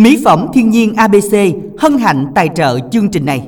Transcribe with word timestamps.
Mỹ 0.00 0.22
phẩm 0.24 0.46
thiên 0.54 0.70
nhiên 0.70 0.94
ABC 0.94 1.34
hân 1.78 1.98
hạnh 1.98 2.26
tài 2.34 2.48
trợ 2.56 2.78
chương 2.92 3.10
trình 3.10 3.24
này. 3.24 3.42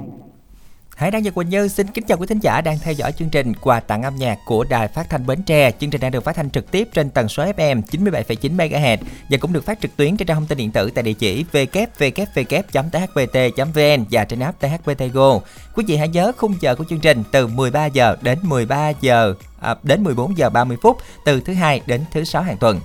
Hải 0.97 1.11
Đăng 1.11 1.23
và 1.23 1.31
Quỳnh 1.31 1.49
Như 1.49 1.69
xin 1.69 1.87
kính 1.87 2.05
chào 2.07 2.19
quý 2.19 2.27
thính 2.27 2.39
giả 2.39 2.61
đang 2.61 2.79
theo 2.83 2.95
dõi 2.95 3.13
chương 3.13 3.29
trình 3.29 3.53
quà 3.61 3.81
tặng 3.81 4.03
âm 4.03 4.17
nhạc 4.17 4.39
của 4.47 4.65
Đài 4.65 4.89
Phát 4.89 5.11
thanh 5.11 5.27
Bến 5.27 5.43
Tre. 5.43 5.71
Chương 5.71 5.91
trình 5.91 6.01
đang 6.01 6.13
được 6.13 6.25
phát 6.25 6.37
thanh 6.37 6.51
trực 6.51 6.71
tiếp 6.71 6.89
trên 6.95 7.11
tần 7.11 7.29
số 7.29 7.45
FM 7.45 7.83
97,9 7.91 8.57
MHz 8.57 8.97
và 9.31 9.39
cũng 9.41 9.53
được 9.53 9.65
phát 9.65 9.81
trực 9.81 9.97
tuyến 9.97 10.17
trên 10.17 10.29
trang 10.29 10.37
thông 10.37 10.47
tin 10.47 10.59
điện 10.59 10.71
tử 10.71 10.91
tại 10.91 11.03
địa 11.03 11.13
chỉ 11.13 11.45
www.thpt.vn 11.53 12.05
và 14.11 14.25
trên 14.25 14.41
app 14.41 14.61
THBT 14.61 15.03
Go. 15.13 15.41
Quý 15.75 15.85
vị 15.87 15.97
hãy 15.97 16.09
nhớ 16.09 16.33
khung 16.37 16.55
giờ 16.61 16.75
của 16.75 16.85
chương 16.89 17.01
trình 17.01 17.23
từ 17.33 17.47
13 17.47 17.87
giờ 17.87 18.17
đến 18.23 18.39
13 18.43 18.93
giờ 19.01 19.35
à, 19.61 19.75
đến 19.83 20.05
14 20.05 20.39
giờ 20.39 20.51
30 20.51 20.77
phút 20.83 20.97
từ 21.25 21.41
thứ 21.41 21.53
hai 21.53 21.81
đến 21.87 22.01
thứ 22.13 22.25
sáu 22.25 22.43
hàng 22.43 22.57
tuần. 22.57 22.81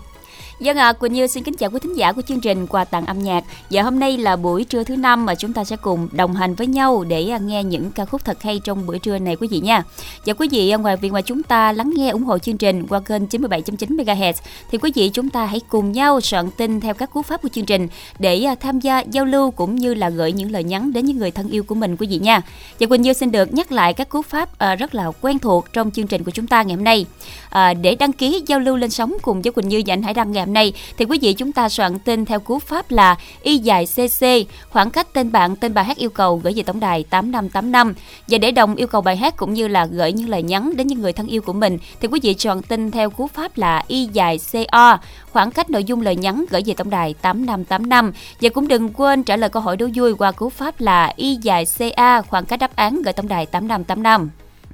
Dân 0.59 0.77
ạ, 0.77 0.87
à, 0.87 0.93
Quỳnh 0.93 1.13
Như 1.13 1.27
xin 1.27 1.43
kính 1.43 1.53
chào 1.57 1.69
quý 1.69 1.79
thính 1.79 1.97
giả 1.97 2.11
của 2.11 2.21
chương 2.21 2.41
trình 2.41 2.67
quà 2.67 2.85
tặng 2.85 3.05
âm 3.05 3.19
nhạc. 3.19 3.43
Và 3.69 3.81
hôm 3.81 3.99
nay 3.99 4.17
là 4.17 4.35
buổi 4.35 4.63
trưa 4.63 4.83
thứ 4.83 4.95
năm 4.95 5.25
mà 5.25 5.35
chúng 5.35 5.53
ta 5.53 5.63
sẽ 5.63 5.75
cùng 5.75 6.09
đồng 6.11 6.33
hành 6.33 6.55
với 6.55 6.67
nhau 6.67 7.03
để 7.07 7.29
à, 7.29 7.37
nghe 7.37 7.63
những 7.63 7.91
ca 7.91 8.05
khúc 8.05 8.25
thật 8.25 8.43
hay 8.43 8.59
trong 8.63 8.85
buổi 8.85 8.99
trưa 8.99 9.19
này 9.19 9.35
quý 9.35 9.47
vị 9.51 9.59
nha. 9.59 9.83
Và 10.25 10.33
quý 10.33 10.47
vị 10.51 10.69
à, 10.69 10.77
ngoài 10.77 10.97
việc 10.97 11.11
mà 11.11 11.21
chúng 11.21 11.43
ta 11.43 11.71
lắng 11.71 11.91
nghe 11.95 12.09
ủng 12.09 12.23
hộ 12.23 12.37
chương 12.37 12.57
trình 12.57 12.87
qua 12.87 12.99
kênh 12.99 13.25
97.9 13.25 13.97
MHz 13.97 14.33
thì 14.71 14.77
quý 14.77 14.91
vị 14.95 15.09
chúng 15.09 15.29
ta 15.29 15.45
hãy 15.45 15.61
cùng 15.69 15.91
nhau 15.91 16.21
soạn 16.21 16.49
tin 16.57 16.79
theo 16.79 16.93
các 16.93 17.13
cú 17.13 17.21
pháp 17.21 17.41
của 17.41 17.49
chương 17.49 17.65
trình 17.65 17.87
để 18.19 18.43
à, 18.43 18.55
tham 18.55 18.79
gia 18.79 18.99
giao 18.99 19.25
lưu 19.25 19.51
cũng 19.51 19.75
như 19.75 19.93
là 19.93 20.09
gửi 20.09 20.31
những 20.31 20.51
lời 20.51 20.63
nhắn 20.63 20.93
đến 20.93 21.05
những 21.05 21.17
người 21.17 21.31
thân 21.31 21.49
yêu 21.49 21.63
của 21.63 21.75
mình 21.75 21.97
quý 21.97 22.07
vị 22.07 22.19
nha. 22.19 22.41
Và 22.79 22.87
Quỳnh 22.87 23.01
Như 23.01 23.13
xin 23.13 23.31
được 23.31 23.53
nhắc 23.53 23.71
lại 23.71 23.93
các 23.93 24.09
cú 24.09 24.21
pháp 24.21 24.49
rất 24.79 24.95
là 24.95 25.11
quen 25.21 25.39
thuộc 25.39 25.73
trong 25.73 25.91
chương 25.91 26.07
trình 26.07 26.23
của 26.23 26.31
chúng 26.31 26.47
ta 26.47 26.63
ngày 26.63 26.75
hôm 26.75 26.83
nay. 26.83 27.05
À, 27.49 27.73
để 27.73 27.95
đăng 27.95 28.13
ký 28.13 28.43
giao 28.47 28.59
lưu 28.59 28.75
lên 28.75 28.89
sóng 28.89 29.17
cùng 29.21 29.41
với 29.41 29.51
Quỳnh 29.51 29.67
Như 29.67 29.83
và 29.85 29.93
anh 29.93 30.01
Hải 30.01 30.13
Đăng 30.13 30.31
ngày 30.31 30.46
hôm 30.47 30.53
nay, 30.53 30.73
thì 30.97 31.05
quý 31.05 31.19
vị 31.21 31.33
chúng 31.33 31.51
ta 31.51 31.69
soạn 31.69 31.99
tin 31.99 32.25
theo 32.25 32.39
cú 32.39 32.59
pháp 32.59 32.91
là 32.91 33.15
y 33.41 33.57
dài 33.57 33.85
cc 33.85 34.25
khoảng 34.69 34.89
cách 34.89 35.13
tên 35.13 35.31
bạn, 35.31 35.55
tên 35.55 35.73
bài 35.73 35.85
hát 35.85 35.97
yêu 35.97 36.09
cầu 36.09 36.41
gửi 36.43 36.53
về 36.53 36.63
tổng 36.63 36.79
đài 36.79 37.03
8585 37.03 37.93
và 38.27 38.37
để 38.37 38.51
đồng 38.51 38.75
yêu 38.75 38.87
cầu 38.87 39.01
bài 39.01 39.17
hát 39.17 39.37
cũng 39.37 39.53
như 39.53 39.67
là 39.67 39.85
gửi 39.85 40.11
những 40.11 40.29
lời 40.29 40.43
nhắn 40.43 40.73
đến 40.77 40.87
những 40.87 41.01
người 41.01 41.13
thân 41.13 41.27
yêu 41.27 41.41
của 41.41 41.53
mình, 41.53 41.77
thì 42.01 42.07
quý 42.07 42.19
vị 42.23 42.35
soạn 42.39 42.61
tin 42.61 42.91
theo 42.91 43.09
cú 43.09 43.27
pháp 43.27 43.57
là 43.57 43.83
y 43.87 44.09
dài 44.13 44.39
co 44.71 44.97
khoảng 45.31 45.51
cách 45.51 45.69
nội 45.69 45.83
dung 45.83 46.01
lời 46.01 46.15
nhắn 46.15 46.45
gửi 46.49 46.61
về 46.65 46.73
tổng 46.73 46.89
đài 46.89 47.13
8585 47.13 48.13
và 48.41 48.49
cũng 48.49 48.67
đừng 48.67 48.89
quên 48.89 49.23
trả 49.23 49.37
lời 49.37 49.49
câu 49.49 49.61
hỏi 49.61 49.77
đố 49.77 49.87
vui 49.95 50.15
qua 50.15 50.31
cú 50.31 50.49
pháp 50.49 50.81
là 50.81 51.13
y 51.15 51.35
dài 51.35 51.65
ca 51.95 52.21
khoảng 52.21 52.45
cách 52.45 52.59
đáp 52.59 52.75
án 52.75 53.01
gửi 53.01 53.13
tổng 53.13 53.27
đài 53.27 53.45
8585 53.45 54.29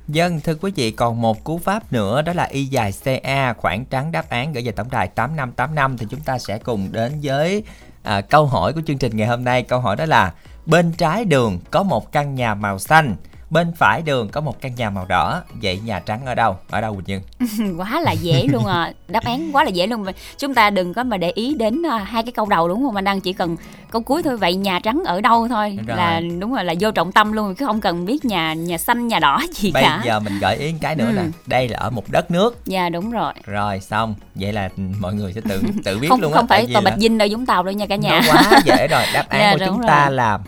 Dân, 0.08 0.40
thưa 0.40 0.56
quý 0.56 0.72
vị, 0.76 0.92
còn 0.92 1.22
một 1.22 1.44
cú 1.44 1.58
pháp 1.58 1.94
nữa 1.94 2.22
đó 2.22 2.34
là 2.34 2.44
y 2.44 2.66
dài 2.66 2.94
CA, 3.04 3.54
khoảng 3.54 3.86
trắng 3.86 4.12
đáp 4.12 4.30
án 4.30 4.54
gửi 4.54 4.64
về 4.66 4.72
tổng 4.72 4.88
đài 4.92 5.08
8585 5.08 5.98
thì 5.98 6.06
chúng 6.10 6.20
ta 6.20 6.38
sẽ 6.38 6.58
cùng 6.58 6.92
đến 6.92 7.20
với 7.24 7.64
à, 8.04 8.22
câu 8.22 8.46
hỏi 8.46 8.74
của 8.74 8.82
chương 8.88 8.98
trình 8.98 9.18
ngày 9.18 9.28
hôm 9.28 9.44
nay. 9.44 9.64
Câu 9.64 9.80
hỏi 9.80 9.96
đó 9.96 10.06
là 10.06 10.34
bên 10.66 10.92
trái 10.92 11.26
đường 11.26 11.60
có 11.72 11.84
một 11.84 12.12
căn 12.12 12.36
nhà 12.36 12.56
màu 12.56 12.80
xanh 12.80 13.16
bên 13.54 13.74
phải 13.74 14.02
đường 14.02 14.30
có 14.30 14.42
một 14.42 14.62
căn 14.62 14.76
nhà 14.76 14.90
màu 14.90 15.06
đỏ 15.06 15.42
vậy 15.62 15.80
nhà 15.86 16.00
trắng 16.00 16.26
ở 16.26 16.36
đâu? 16.36 16.58
Ở 16.70 16.82
đâu 16.82 16.96
quỳnh 16.96 17.22
như? 17.40 17.48
Quá 17.78 18.02
là 18.02 18.12
dễ 18.12 18.48
luôn 18.48 18.66
à. 18.66 18.94
Đáp 19.08 19.24
án 19.24 19.50
quá 19.54 19.64
là 19.64 19.70
dễ 19.70 19.88
luôn. 19.88 20.06
Chúng 20.38 20.54
ta 20.54 20.70
đừng 20.70 20.94
có 20.94 21.04
mà 21.04 21.18
để 21.18 21.32
ý 21.32 21.56
đến 21.56 21.82
uh, 21.82 22.02
hai 22.08 22.24
cái 22.24 22.32
câu 22.32 22.46
đầu 22.46 22.68
đúng 22.68 22.84
không? 22.84 22.96
Anh 22.96 23.04
đăng 23.04 23.22
chỉ 23.22 23.34
cần 23.34 23.58
câu 23.92 24.02
cuối 24.02 24.24
thôi 24.24 24.38
vậy 24.38 24.56
nhà 24.56 24.80
trắng 24.80 25.04
ở 25.06 25.22
đâu 25.22 25.48
thôi? 25.48 25.78
Đúng 25.88 25.98
là 25.98 26.22
đúng 26.40 26.54
rồi 26.54 26.66
là 26.66 26.74
vô 26.80 26.92
trọng 26.92 27.12
tâm 27.12 27.32
luôn 27.32 27.56
chứ 27.56 27.66
không 27.66 27.82
cần 27.82 28.06
biết 28.06 28.26
nhà 28.26 28.54
nhà 28.54 28.78
xanh 28.78 29.08
nhà 29.08 29.20
đỏ 29.20 29.42
gì 29.54 29.72
bây 29.72 29.84
cả. 29.84 29.98
bây 29.98 30.08
giờ 30.08 30.20
mình 30.20 30.40
gợi 30.40 30.58
ý 30.58 30.74
cái 30.82 30.96
nữa 30.96 31.08
ừ. 31.08 31.14
nè 31.16 31.24
đây 31.46 31.68
là 31.68 31.78
ở 31.80 31.90
một 31.90 32.10
đất 32.10 32.32
nước. 32.32 32.66
Dạ 32.66 32.90
đúng 32.90 33.12
rồi. 33.12 33.34
Rồi 33.46 33.80
xong. 33.80 34.16
Vậy 34.36 34.54
là 34.54 34.70
mọi 35.00 35.14
người 35.14 35.34
sẽ 35.34 35.42
tự 35.50 35.62
tự 35.84 36.00
biết 36.00 36.08
không, 36.10 36.22
luôn 36.22 36.34
á 36.34 36.38
không 36.38 36.48
phải 36.48 36.68
tòa 36.74 36.82
bạch 36.82 36.98
dinh 36.98 37.18
đâu 37.18 37.28
vũng 37.32 37.46
tàu 37.46 37.64
đâu 37.64 37.74
nha 37.74 37.86
cả 37.86 37.96
nhà. 37.96 38.22
Nó 38.28 38.34
quá 38.34 38.60
dễ 38.66 38.88
rồi. 38.88 39.04
Đáp 39.14 39.26
án 39.30 39.42
dạ, 39.42 39.54
của 39.54 39.66
chúng 39.66 39.78
rồi. 39.78 39.88
ta 39.88 40.10
là 40.10 40.40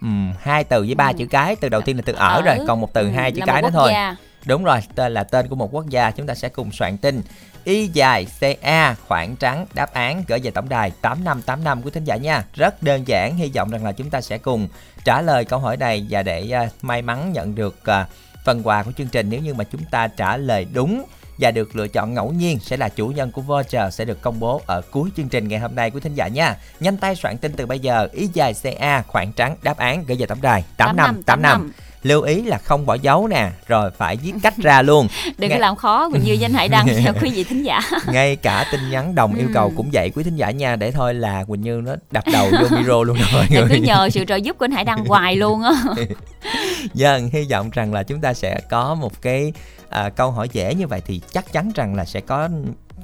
ừ, 0.00 0.08
hai 0.40 0.64
từ 0.64 0.82
với 0.82 0.94
ba 0.94 1.06
ừ. 1.06 1.12
chữ 1.18 1.26
cái 1.26 1.56
từ 1.56 1.68
đầu 1.68 1.80
tiên 1.80 1.96
là 1.96 2.02
từ 2.06 2.12
ở, 2.12 2.28
ở 2.28 2.42
rồi 2.42 2.58
còn 2.66 2.80
một 2.80 2.92
từ 2.92 3.00
ừ, 3.00 3.10
hai 3.10 3.32
chữ 3.32 3.40
cái 3.46 3.62
nữa 3.62 3.70
thôi 3.72 3.90
gia. 3.92 4.16
đúng 4.46 4.64
rồi 4.64 4.80
tên 4.94 5.14
là 5.14 5.24
tên 5.24 5.48
của 5.48 5.56
một 5.56 5.68
quốc 5.72 5.88
gia 5.88 6.10
chúng 6.10 6.26
ta 6.26 6.34
sẽ 6.34 6.48
cùng 6.48 6.72
soạn 6.72 6.98
tin 6.98 7.22
y 7.64 7.86
dài 7.86 8.26
ca 8.40 8.94
khoảng 9.08 9.36
trắng 9.36 9.66
đáp 9.74 9.92
án 9.92 10.22
gửi 10.28 10.38
về 10.38 10.50
tổng 10.50 10.68
đài 10.68 10.90
8585 10.90 11.82
của 11.82 11.90
thính 11.90 12.04
giả 12.04 12.16
nha 12.16 12.44
rất 12.54 12.82
đơn 12.82 13.08
giản 13.08 13.36
hy 13.36 13.50
vọng 13.54 13.70
rằng 13.70 13.84
là 13.84 13.92
chúng 13.92 14.10
ta 14.10 14.20
sẽ 14.20 14.38
cùng 14.38 14.68
trả 15.04 15.22
lời 15.22 15.44
câu 15.44 15.58
hỏi 15.58 15.76
này 15.76 16.06
và 16.10 16.22
để 16.22 16.52
uh, 16.66 16.84
may 16.84 17.02
mắn 17.02 17.32
nhận 17.32 17.54
được 17.54 17.78
uh, 17.80 18.06
phần 18.44 18.62
quà 18.62 18.82
của 18.82 18.92
chương 18.92 19.08
trình 19.08 19.30
nếu 19.30 19.40
như 19.40 19.54
mà 19.54 19.64
chúng 19.64 19.84
ta 19.84 20.08
trả 20.08 20.36
lời 20.36 20.66
đúng 20.72 21.04
và 21.38 21.50
được 21.50 21.76
lựa 21.76 21.88
chọn 21.88 22.14
ngẫu 22.14 22.32
nhiên 22.32 22.58
sẽ 22.58 22.76
là 22.76 22.88
chủ 22.88 23.08
nhân 23.08 23.32
của 23.32 23.42
voucher 23.42 23.94
sẽ 23.94 24.04
được 24.04 24.20
công 24.22 24.40
bố 24.40 24.60
ở 24.66 24.82
cuối 24.90 25.10
chương 25.16 25.28
trình 25.28 25.48
ngày 25.48 25.60
hôm 25.60 25.74
nay 25.74 25.90
của 25.90 26.00
thính 26.00 26.14
giả 26.14 26.28
nha. 26.28 26.56
Nhanh 26.80 26.96
tay 26.96 27.16
soạn 27.16 27.38
tin 27.38 27.52
từ 27.52 27.66
bây 27.66 27.78
giờ 27.78 28.08
ý 28.12 28.28
dài 28.32 28.54
CA 28.62 29.02
khoảng 29.02 29.32
trắng 29.32 29.56
đáp 29.62 29.76
án 29.76 30.04
gửi 30.06 30.16
về 30.16 30.26
tổng 30.26 30.42
đài 30.42 30.64
8585 30.76 31.72
lưu 32.06 32.22
ý 32.22 32.42
là 32.42 32.58
không 32.58 32.86
bỏ 32.86 32.94
dấu 32.94 33.28
nè 33.28 33.50
rồi 33.66 33.90
phải 33.90 34.16
viết 34.16 34.32
cách 34.42 34.56
ra 34.56 34.82
luôn 34.82 35.08
đừng 35.38 35.50
Ngay... 35.50 35.58
có 35.58 35.58
làm 35.58 35.76
khó 35.76 36.10
cũng 36.10 36.24
như 36.24 36.32
danh 36.32 36.52
hải 36.52 36.68
đăng 36.68 36.86
cho 37.04 37.12
quý 37.22 37.30
vị 37.30 37.44
thính 37.44 37.62
giả 37.62 37.80
ngay 38.12 38.36
cả 38.36 38.66
tin 38.72 38.90
nhắn 38.90 39.14
đồng 39.14 39.34
yêu 39.34 39.48
cầu 39.54 39.72
cũng 39.76 39.90
vậy 39.92 40.10
quý 40.14 40.24
thính 40.24 40.36
giả 40.36 40.50
nha 40.50 40.76
để 40.76 40.90
thôi 40.90 41.14
là 41.14 41.44
quỳnh 41.44 41.60
như 41.60 41.80
nó 41.84 41.94
đập 42.10 42.24
đầu 42.32 42.50
vô 42.50 42.76
micro 42.76 43.02
luôn 43.02 43.16
rồi 43.32 43.46
cứ 43.70 43.76
nhờ 43.76 44.10
sự 44.10 44.24
trợ 44.24 44.36
giúp 44.36 44.58
của 44.58 44.64
anh 44.64 44.70
hải 44.70 44.84
đăng 44.84 45.04
hoài 45.04 45.36
luôn 45.36 45.62
á 45.62 45.72
dân 46.94 47.30
hy 47.32 47.46
vọng 47.50 47.70
rằng 47.72 47.94
là 47.94 48.02
chúng 48.02 48.20
ta 48.20 48.34
sẽ 48.34 48.60
có 48.70 48.94
một 48.94 49.22
cái 49.22 49.52
à, 49.88 50.08
câu 50.08 50.30
hỏi 50.30 50.48
dễ 50.52 50.74
như 50.74 50.86
vậy 50.86 51.02
thì 51.06 51.20
chắc 51.32 51.52
chắn 51.52 51.72
rằng 51.74 51.94
là 51.94 52.04
sẽ 52.04 52.20
có 52.20 52.48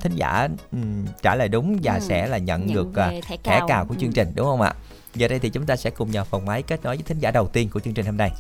thính 0.01 0.13
giả 0.15 0.49
um, 0.73 1.07
trả 1.23 1.35
lời 1.35 1.49
đúng 1.49 1.79
và 1.83 1.95
ừ, 1.95 2.01
sẽ 2.01 2.27
là 2.27 2.39
nhận, 2.39 2.67
nhận 2.67 2.77
được 2.77 2.89
uh, 2.89 3.25
thẻ, 3.29 3.37
cào. 3.37 3.61
thẻ 3.61 3.61
cào 3.69 3.85
của 3.85 3.95
ừ. 3.95 4.01
chương 4.01 4.13
trình 4.13 4.33
đúng 4.35 4.47
không 4.47 4.61
ạ? 4.61 4.75
Giờ 5.15 5.29
đây 5.29 5.39
thì 5.39 5.51
chúng 5.51 5.67
ta 5.67 5.77
sẽ 5.77 5.91
cùng 5.91 6.11
nhờ 6.11 6.25
phòng 6.25 6.47
máy 6.47 6.63
kết 6.63 6.85
nối 6.85 6.97
với 6.97 7.03
thính 7.03 7.19
giả 7.19 7.31
đầu 7.31 7.49
tiên 7.49 7.69
của 7.73 7.81
chương 7.81 7.95
trình 7.95 8.07
hôm 8.07 8.17
nay. 8.17 8.31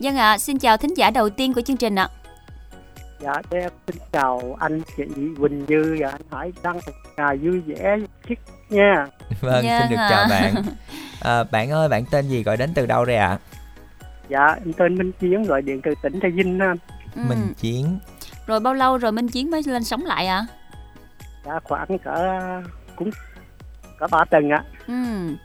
Dân 0.00 0.16
ạ, 0.16 0.30
à, 0.30 0.38
xin 0.38 0.58
chào 0.58 0.76
thính 0.76 0.96
giả 0.96 1.10
đầu 1.10 1.30
tiên 1.30 1.54
của 1.54 1.60
chương 1.60 1.76
trình 1.76 1.94
ạ. 1.94 2.08
Dạ, 3.20 3.32
em 3.50 3.70
xin 3.86 3.96
chào 4.12 4.56
anh 4.60 4.82
chị 4.96 5.04
Quỳnh 5.40 5.64
Như 5.68 5.96
và 6.00 6.08
anh 6.08 6.20
Hải 6.30 6.52
Đăng 6.62 6.78
ngày 7.16 7.36
vui 7.36 7.60
vẻ 7.60 7.96
chiếc 8.28 8.38
nha. 8.70 9.06
Vâng, 9.40 9.64
Dân 9.64 9.80
xin 9.80 9.90
được 9.90 9.96
à. 9.96 10.08
chào 10.10 10.26
bạn. 10.30 10.54
À, 11.20 11.44
bạn 11.44 11.70
ơi, 11.70 11.88
bạn 11.88 12.04
tên 12.10 12.28
gì 12.28 12.42
gọi 12.42 12.56
đến 12.56 12.70
từ 12.74 12.86
đâu 12.86 13.04
đây 13.04 13.16
ạ? 13.16 13.28
À? 13.28 13.38
Dạ, 14.28 14.46
em 14.46 14.72
tên 14.72 14.98
Minh 14.98 15.12
Chiến 15.20 15.42
gọi 15.42 15.62
điện 15.62 15.80
từ 15.84 15.94
tỉnh 16.02 16.20
Trà 16.22 16.28
Vinh. 16.34 16.60
Ừ. 17.14 17.22
Minh 17.28 17.54
Chiến. 17.58 17.98
Rồi 18.46 18.60
bao 18.60 18.74
lâu 18.74 18.98
rồi 18.98 19.12
Minh 19.12 19.28
Chiến 19.28 19.50
mới 19.50 19.62
lên 19.66 19.84
sống 19.84 20.04
lại 20.04 20.26
ạ? 20.26 20.36
À? 20.36 20.46
Dạ, 21.46 21.60
khoảng 21.64 21.98
cỡ 21.98 22.40
cũng 22.96 23.10
có 23.98 24.08
ba 24.10 24.24
tuần 24.30 24.50
ạ. 24.50 24.64
Ừ. 24.86 24.94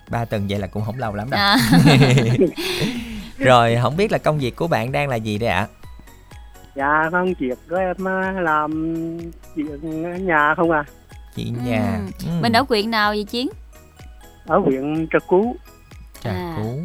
Ba 0.09 0.25
tuần 0.25 0.47
vậy 0.49 0.59
là 0.59 0.67
cũng 0.67 0.83
không 0.85 0.97
lâu 0.97 1.15
lắm 1.15 1.29
đâu. 1.29 1.39
À. 1.39 1.57
rồi 3.37 3.77
không 3.81 3.97
biết 3.97 4.11
là 4.11 4.17
công 4.17 4.39
việc 4.39 4.55
của 4.55 4.67
bạn 4.67 4.91
đang 4.91 5.09
là 5.09 5.15
gì 5.15 5.37
đây 5.37 5.49
ạ? 5.49 5.67
Dạ 6.75 7.09
công 7.11 7.33
việc 7.39 7.59
của 7.69 7.75
em 7.75 7.95
làm 8.43 9.17
việc 9.55 9.65
ở 10.03 10.17
nhà 10.17 10.53
không 10.57 10.71
à. 10.71 10.83
Chuyện 11.35 11.55
ừ. 11.55 11.69
nhà. 11.69 11.99
Ừ. 12.25 12.31
Mình 12.41 12.53
ở 12.53 12.63
huyện 12.69 12.91
nào 12.91 13.11
vậy 13.11 13.23
Chiến? 13.23 13.49
Ở 14.45 14.57
huyện 14.57 15.07
Trà 15.13 15.19
Cú. 15.19 15.55
Trà 16.23 16.31
à. 16.31 16.55
Cú. 16.57 16.79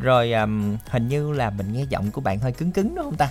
Rồi 0.00 0.32
um, 0.32 0.76
hình 0.90 1.08
như 1.08 1.32
là 1.32 1.50
mình 1.50 1.72
nghe 1.72 1.84
giọng 1.88 2.10
của 2.10 2.20
bạn 2.20 2.38
hơi 2.38 2.52
cứng 2.52 2.72
cứng 2.72 2.94
đúng 2.94 3.04
không 3.04 3.16
ta? 3.16 3.28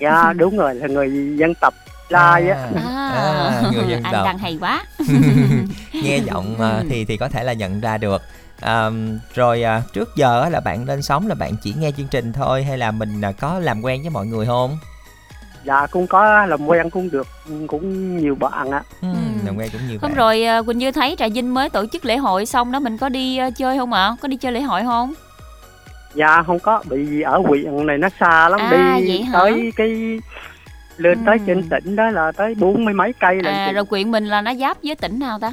Dạ 0.00 0.32
đúng 0.36 0.56
rồi 0.56 0.74
là 0.74 0.86
người 0.86 1.36
dân 1.36 1.54
tộc 1.60 1.74
Lai 2.08 2.48
á. 2.48 2.68
À, 2.76 3.08
à, 3.08 3.62
người 3.74 3.84
dân 3.88 4.02
tộc. 4.02 4.12
Anh 4.14 4.24
đang 4.24 4.38
hay 4.38 4.58
quá. 4.60 4.84
nghe 5.92 6.18
giọng 6.18 6.54
uh, 6.54 6.86
thì 6.90 7.04
thì 7.04 7.16
có 7.16 7.28
thể 7.28 7.44
là 7.44 7.52
nhận 7.52 7.80
ra 7.80 7.98
được 7.98 8.22
à, 8.64 8.90
rồi 9.34 9.62
à, 9.62 9.82
trước 9.92 10.16
giờ 10.16 10.48
là 10.48 10.60
bạn 10.60 10.84
lên 10.84 11.02
sóng 11.02 11.26
là 11.28 11.34
bạn 11.34 11.52
chỉ 11.62 11.74
nghe 11.78 11.90
chương 11.96 12.06
trình 12.10 12.32
thôi 12.32 12.62
hay 12.62 12.78
là 12.78 12.90
mình 12.90 13.20
à, 13.20 13.32
có 13.32 13.58
làm 13.58 13.82
quen 13.82 14.02
với 14.02 14.10
mọi 14.10 14.26
người 14.26 14.46
không? 14.46 14.78
Dạ 15.64 15.86
cũng 15.86 16.06
có 16.06 16.46
làm 16.46 16.66
quen 16.66 16.90
cũng 16.90 17.10
được 17.10 17.26
cũng 17.66 18.16
nhiều 18.16 18.34
bạn 18.34 18.70
ạ 18.70 18.82
ừ, 19.02 19.08
làm 19.44 19.56
quen 19.56 19.68
cũng 19.72 19.80
nhiều 19.88 19.98
hôm 20.02 20.10
bạn. 20.10 20.18
rồi 20.18 20.44
à, 20.44 20.62
quỳnh 20.62 20.78
như 20.78 20.92
thấy 20.92 21.16
trà 21.18 21.28
vinh 21.28 21.54
mới 21.54 21.70
tổ 21.70 21.86
chức 21.86 22.04
lễ 22.04 22.16
hội 22.16 22.46
xong 22.46 22.72
đó 22.72 22.80
mình 22.80 22.98
có 22.98 23.08
đi 23.08 23.40
uh, 23.48 23.56
chơi 23.56 23.78
không 23.78 23.92
ạ? 23.92 24.16
Có 24.22 24.28
đi 24.28 24.36
chơi 24.36 24.52
lễ 24.52 24.60
hội 24.60 24.82
không? 24.82 25.14
Dạ 26.14 26.42
không 26.42 26.58
có 26.58 26.82
bị 26.88 27.20
ở 27.20 27.38
huyện 27.38 27.86
này 27.86 27.98
nó 27.98 28.08
xa 28.20 28.48
lắm 28.48 28.60
à, 28.60 28.98
đi 29.00 29.24
tới 29.32 29.72
cái 29.76 30.20
lên 30.96 31.18
ừ. 31.18 31.22
tới 31.26 31.38
trên 31.46 31.68
tỉnh 31.68 31.96
đó 31.96 32.10
là 32.10 32.32
tới 32.32 32.54
bốn 32.54 32.84
mươi 32.84 32.94
mấy 32.94 33.12
cây 33.20 33.42
là 33.42 33.50
à, 33.50 33.72
rồi 33.72 33.84
quyện 33.84 34.10
mình 34.10 34.26
là 34.26 34.40
nó 34.40 34.54
giáp 34.54 34.76
với 34.82 34.94
tỉnh 34.94 35.18
nào 35.18 35.38
ta? 35.38 35.52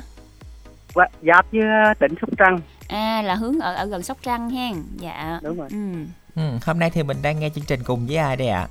Giáp 1.21 1.45
với 1.51 1.61
tỉnh 1.99 2.13
sóc 2.21 2.29
trăng 2.37 2.59
à 2.91 3.21
là 3.21 3.35
hướng 3.35 3.59
ở 3.59 3.73
ở 3.75 3.85
gần 3.85 4.03
sóc 4.03 4.17
trăng 4.23 4.49
hen. 4.49 4.75
Dạ. 4.97 5.39
Đúng 5.43 5.57
rồi. 5.57 5.67
Ừ. 5.71 5.77
ừ. 6.35 6.41
hôm 6.65 6.79
nay 6.79 6.89
thì 6.89 7.03
mình 7.03 7.17
đang 7.21 7.39
nghe 7.39 7.49
chương 7.49 7.65
trình 7.67 7.79
cùng 7.83 8.07
với 8.07 8.17
ai 8.17 8.35
đây 8.35 8.47
ạ? 8.47 8.59
À? 8.59 8.67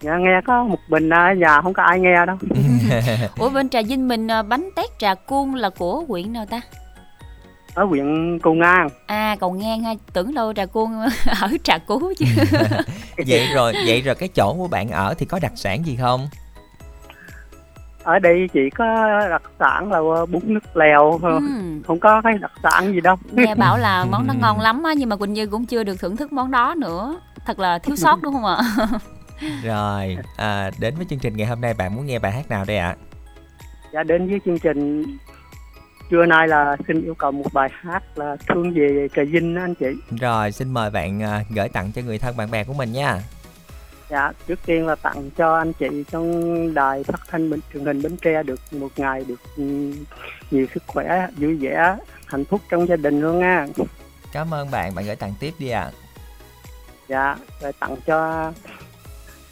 dạ 0.00 0.16
nghe 0.16 0.40
có 0.46 0.64
một 0.64 0.78
mình 0.88 1.10
ở 1.10 1.34
nhà 1.34 1.60
không 1.60 1.72
có 1.72 1.82
ai 1.82 2.00
nghe 2.00 2.26
đâu. 2.26 2.36
Ủa 3.38 3.50
bên 3.50 3.68
trà 3.68 3.82
vinh 3.82 4.08
mình 4.08 4.30
à, 4.30 4.42
bánh 4.42 4.70
tét 4.76 4.98
trà 4.98 5.14
cuông 5.14 5.54
là 5.54 5.70
của 5.70 6.04
huyện 6.08 6.32
nào 6.32 6.46
ta? 6.46 6.60
Ở 7.74 7.84
huyện 7.84 8.38
cầu 8.42 8.54
ngang. 8.54 8.88
À 9.06 9.36
cầu 9.40 9.50
ngang 9.52 9.82
ha 9.82 9.94
tưởng 10.12 10.34
đâu 10.34 10.52
trà 10.52 10.66
cuông 10.66 11.00
ở 11.40 11.48
trà 11.62 11.78
cú 11.78 12.12
chứ. 12.18 12.26
Vậy 13.26 13.48
rồi 13.54 13.72
vậy 13.86 14.00
rồi 14.00 14.14
cái 14.14 14.28
chỗ 14.28 14.54
của 14.58 14.68
bạn 14.68 14.90
ở 14.90 15.14
thì 15.18 15.26
có 15.26 15.38
đặc 15.42 15.52
sản 15.56 15.86
gì 15.86 15.96
không 15.96 16.28
ở 18.08 18.18
đây 18.18 18.48
chỉ 18.52 18.70
có 18.70 18.84
đặc 19.30 19.42
sản 19.58 19.92
là 19.92 20.00
bún 20.30 20.42
nước 20.44 20.76
lèo 20.76 21.18
ừ. 21.22 21.38
không 21.86 22.00
có 22.00 22.22
cái 22.22 22.38
đặc 22.38 22.52
sản 22.62 22.92
gì 22.92 23.00
đâu. 23.00 23.16
Nghe 23.32 23.54
bảo 23.54 23.78
là 23.78 24.04
món 24.10 24.26
đó 24.26 24.34
ngon 24.40 24.60
lắm 24.60 24.82
á 24.82 24.92
nhưng 24.96 25.08
mà 25.08 25.16
quỳnh 25.16 25.32
như 25.32 25.46
cũng 25.46 25.66
chưa 25.66 25.84
được 25.84 26.00
thưởng 26.00 26.16
thức 26.16 26.32
món 26.32 26.50
đó 26.50 26.74
nữa. 26.74 27.20
Thật 27.46 27.58
là 27.58 27.78
thiếu 27.78 27.96
sót 27.96 28.22
đúng 28.22 28.32
không 28.32 28.44
ạ? 28.44 28.58
Rồi 29.64 30.18
à, 30.36 30.70
đến 30.80 30.94
với 30.96 31.06
chương 31.10 31.18
trình 31.18 31.36
ngày 31.36 31.46
hôm 31.46 31.60
nay 31.60 31.74
bạn 31.74 31.96
muốn 31.96 32.06
nghe 32.06 32.18
bài 32.18 32.32
hát 32.32 32.50
nào 32.50 32.64
đây 32.68 32.78
ạ? 32.78 32.96
Dạ 33.92 34.02
đến 34.02 34.28
với 34.28 34.40
chương 34.44 34.58
trình 34.58 35.04
trưa 36.10 36.26
nay 36.26 36.48
là 36.48 36.76
xin 36.88 37.02
yêu 37.02 37.14
cầu 37.14 37.32
một 37.32 37.52
bài 37.52 37.68
hát 37.80 38.02
là 38.14 38.36
thương 38.48 38.74
về 38.74 39.08
trà 39.16 39.22
vinh 39.30 39.56
anh 39.56 39.74
chị. 39.74 39.86
Rồi 40.20 40.52
xin 40.52 40.74
mời 40.74 40.90
bạn 40.90 41.22
à, 41.22 41.42
gửi 41.54 41.68
tặng 41.68 41.92
cho 41.92 42.02
người 42.02 42.18
thân 42.18 42.36
bạn 42.36 42.50
bè 42.50 42.64
của 42.64 42.74
mình 42.74 42.92
nha 42.92 43.18
dạ 44.10 44.32
trước 44.46 44.58
tiên 44.66 44.86
là 44.86 44.94
tặng 44.94 45.30
cho 45.36 45.56
anh 45.56 45.72
chị 45.72 46.04
trong 46.10 46.74
đài 46.74 47.04
phát 47.04 47.20
thanh 47.28 47.50
bình 47.50 47.60
truyền 47.72 47.84
hình 47.84 48.02
bến 48.02 48.16
tre 48.16 48.42
được 48.42 48.60
một 48.70 48.88
ngày 48.96 49.24
được 49.28 49.40
ừ, 49.56 49.92
nhiều 50.50 50.66
sức 50.74 50.82
khỏe 50.86 51.28
vui 51.36 51.54
vẻ 51.54 51.96
hạnh 52.26 52.44
phúc 52.44 52.60
trong 52.70 52.88
gia 52.88 52.96
đình 52.96 53.20
luôn 53.20 53.38
nha. 53.38 53.66
Cảm 54.32 54.54
ơn 54.54 54.70
bạn 54.70 54.94
bạn 54.94 55.06
gửi 55.06 55.16
tặng 55.16 55.34
tiếp 55.40 55.54
đi 55.58 55.68
ạ. 55.68 55.82
À. 55.82 55.92
dạ 57.08 57.36
rồi 57.60 57.72
tặng 57.80 57.96
cho 58.06 58.52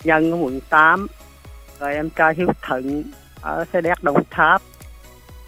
nhân 0.04 0.32
ở 0.32 0.36
quận 0.36 0.60
8 0.68 1.06
rồi 1.80 1.94
em 1.94 2.10
trai 2.10 2.34
hiếu 2.34 2.48
thận 2.62 3.04
ở 3.40 3.64
xe 3.72 3.80
đéc 3.80 4.02
đồng 4.02 4.22
tháp. 4.30 4.62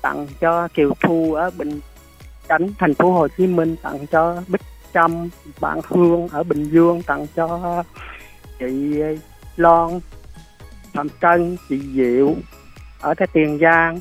Tặng 0.03 0.27
cho 0.41 0.69
kiều 0.69 0.93
thu 1.01 1.35
ở 1.35 1.51
bình 1.51 1.81
chánh 2.49 2.69
thành 2.79 2.95
phố 2.95 3.13
hồ 3.13 3.29
chí 3.29 3.47
minh. 3.47 3.77
Tặng 3.83 4.07
cho 4.07 4.43
bích 4.49 4.61
trâm 4.95 5.29
bạn 5.61 5.81
hương 5.85 6.29
ở 6.29 6.43
bình 6.43 6.65
dương. 6.65 7.03
Tặng 7.03 7.27
cho 7.37 7.85
chị 8.59 9.01
ờ, 9.01 9.15
Loan 9.57 10.01
Phạm 10.95 11.09
Trân 11.23 11.57
chị 11.69 11.81
Diệu 11.95 12.35
ở 13.01 13.15
cái 13.15 13.29
Tiền 13.33 13.59
Giang 13.61 14.01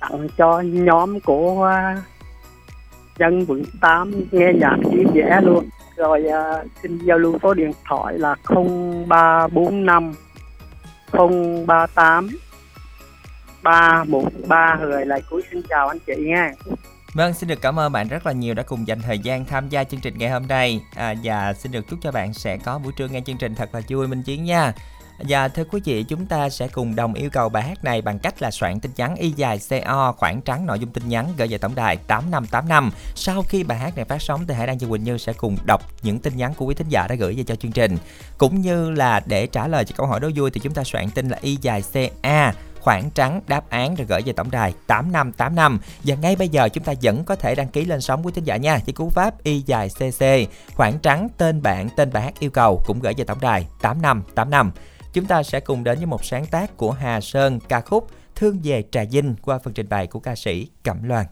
tặng 0.00 0.28
cho 0.36 0.60
nhóm 0.60 1.20
của 1.20 1.64
ờ, 1.64 1.94
dân 3.18 3.46
quận 3.48 3.62
8 3.80 4.12
nghe 4.30 4.52
nhạc 4.60 4.76
chia 4.90 5.04
vẻ 5.14 5.40
luôn. 5.42 5.68
Rồi 5.96 6.24
uh, 6.26 6.66
xin 6.82 6.98
giao 6.98 7.18
lưu 7.18 7.38
số 7.42 7.54
điện 7.54 7.72
thoại 7.88 8.18
là 8.18 8.36
0345 8.44 10.12
038 11.12 12.28
313 13.62 14.76
rồi 14.80 15.06
lại 15.06 15.22
cuối 15.30 15.42
xin 15.50 15.62
chào 15.68 15.88
anh 15.88 15.98
chị 16.06 16.14
nha. 16.16 16.52
Vâng, 17.14 17.34
xin 17.34 17.48
được 17.48 17.60
cảm 17.62 17.78
ơn 17.78 17.92
bạn 17.92 18.08
rất 18.08 18.26
là 18.26 18.32
nhiều 18.32 18.54
đã 18.54 18.62
cùng 18.62 18.88
dành 18.88 19.02
thời 19.02 19.18
gian 19.18 19.44
tham 19.44 19.68
gia 19.68 19.84
chương 19.84 20.00
trình 20.00 20.18
ngày 20.18 20.30
hôm 20.30 20.46
nay 20.46 20.80
à, 20.96 21.14
Và 21.24 21.54
xin 21.54 21.72
được 21.72 21.88
chúc 21.88 21.98
cho 22.02 22.12
bạn 22.12 22.34
sẽ 22.34 22.56
có 22.56 22.78
buổi 22.78 22.92
trưa 22.96 23.08
nghe 23.08 23.20
chương 23.26 23.36
trình 23.36 23.54
thật 23.54 23.74
là 23.74 23.80
vui 23.88 24.06
Minh 24.06 24.22
Chiến 24.22 24.44
nha 24.44 24.72
và 25.28 25.48
thưa 25.48 25.64
quý 25.64 25.80
vị, 25.84 26.02
chúng 26.02 26.26
ta 26.26 26.48
sẽ 26.48 26.68
cùng 26.68 26.96
đồng 26.96 27.14
yêu 27.14 27.30
cầu 27.30 27.48
bài 27.48 27.62
hát 27.62 27.84
này 27.84 28.02
bằng 28.02 28.18
cách 28.18 28.42
là 28.42 28.50
soạn 28.50 28.80
tin 28.80 28.92
nhắn 28.96 29.16
y 29.16 29.30
dài 29.30 29.60
CO 29.70 30.12
khoảng 30.12 30.40
trắng 30.40 30.66
nội 30.66 30.78
dung 30.78 30.90
tin 30.90 31.08
nhắn 31.08 31.26
gửi 31.38 31.48
về 31.48 31.58
tổng 31.58 31.74
đài 31.74 31.96
8585. 31.96 32.90
Sau 33.14 33.42
khi 33.42 33.64
bài 33.64 33.78
hát 33.78 33.96
này 33.96 34.04
phát 34.04 34.22
sóng 34.22 34.46
thì 34.46 34.54
Hải 34.54 34.66
Đăng 34.66 34.78
và 34.78 34.88
Quỳnh 34.88 35.04
Như 35.04 35.18
sẽ 35.18 35.32
cùng 35.32 35.56
đọc 35.66 35.82
những 36.02 36.18
tin 36.18 36.36
nhắn 36.36 36.54
của 36.54 36.66
quý 36.66 36.74
thính 36.74 36.88
giả 36.88 37.06
đã 37.08 37.14
gửi 37.14 37.34
về 37.34 37.42
cho 37.42 37.54
chương 37.54 37.72
trình. 37.72 37.96
Cũng 38.38 38.60
như 38.60 38.90
là 38.90 39.20
để 39.26 39.46
trả 39.46 39.68
lời 39.68 39.84
cho 39.84 39.94
câu 39.96 40.06
hỏi 40.06 40.20
đố 40.20 40.30
vui 40.34 40.50
thì 40.50 40.60
chúng 40.60 40.74
ta 40.74 40.84
soạn 40.84 41.10
tin 41.10 41.28
là 41.28 41.38
y 41.42 41.58
dài 41.60 41.82
CA 41.92 42.52
khoảng 42.80 43.10
trắng 43.10 43.40
đáp 43.46 43.70
án 43.70 43.94
rồi 43.94 44.06
gửi 44.06 44.22
về 44.26 44.32
tổng 44.32 44.50
đài 44.50 44.74
8585 44.86 45.80
và 46.04 46.16
ngay 46.16 46.36
bây 46.36 46.48
giờ 46.48 46.68
chúng 46.68 46.84
ta 46.84 46.92
vẫn 47.02 47.24
có 47.24 47.36
thể 47.36 47.54
đăng 47.54 47.68
ký 47.68 47.84
lên 47.84 48.00
sóng 48.00 48.22
của 48.22 48.30
thính 48.30 48.44
giả 48.44 48.56
nha. 48.56 48.78
Chỉ 48.78 48.92
cú 48.92 49.10
pháp 49.10 49.42
y 49.42 49.62
dài 49.66 49.88
cc 49.88 50.24
khoảng 50.74 50.98
trắng 50.98 51.28
tên 51.36 51.62
bạn, 51.62 51.88
tên 51.96 52.12
bài 52.12 52.22
hát 52.22 52.38
yêu 52.38 52.50
cầu 52.50 52.82
cũng 52.86 53.00
gửi 53.00 53.14
về 53.16 53.24
tổng 53.24 53.40
đài 53.40 53.66
8585 53.82 54.72
chúng 55.12 55.24
ta 55.24 55.42
sẽ 55.42 55.60
cùng 55.60 55.84
đến 55.84 55.98
với 55.98 56.06
một 56.06 56.24
sáng 56.24 56.46
tác 56.46 56.76
của 56.76 56.92
Hà 56.92 57.20
Sơn 57.20 57.58
ca 57.68 57.80
khúc 57.80 58.10
Thương 58.34 58.60
về 58.64 58.84
Trà 58.90 59.04
Vinh 59.04 59.34
qua 59.42 59.58
phần 59.58 59.74
trình 59.74 59.88
bày 59.88 60.06
của 60.06 60.20
ca 60.20 60.34
sĩ 60.36 60.68
Cẩm 60.82 61.04
Loan. 61.04 61.26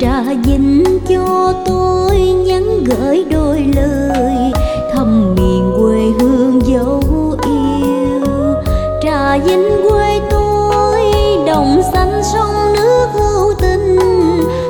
Thắm 0.00 0.22
lại 0.22 0.38
dinh 0.44 0.84
cho 1.08 1.54
tôi 1.66 2.18
nhắn 2.20 2.84
gửi 2.84 3.24
đôi 3.30 3.64
lời, 3.76 4.52
thăm 4.92 5.34
miền 5.34 5.72
quê 5.78 6.02
hương 6.20 6.60
dấu 6.66 7.02
yêu. 7.46 8.54
Trà 9.02 9.38
dinh 9.46 9.68
quê 9.90 10.20
tôi, 10.30 11.00
đồng 11.46 11.82
xanh 11.92 12.22
sông 12.32 12.72
nước 12.76 13.06
hữu 13.12 13.52
tình. 13.60 13.96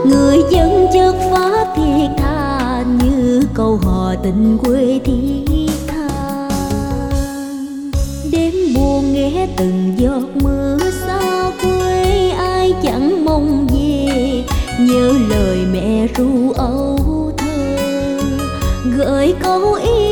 Người 0.04 0.38
dân 0.50 0.86
chất 0.94 1.14
phát 1.30 1.66
thiệt 1.76 2.10
tha 2.18 2.84
như 3.02 3.42
câu 3.54 3.78
hò 3.82 4.14
tình 4.22 4.58
quê 4.64 5.00
thiết 5.04 5.70
tha. 5.88 6.48
Đêm 8.32 8.54
buồn 8.74 9.12
nghe 9.12 9.48
từng 9.56 9.94
giọt 9.96 10.42
mưa 10.42 10.78
ru 16.16 16.52
âu 16.52 17.32
thơ 17.36 18.18
gợi 18.96 19.34
câu 19.42 19.72
yêu 19.72 20.09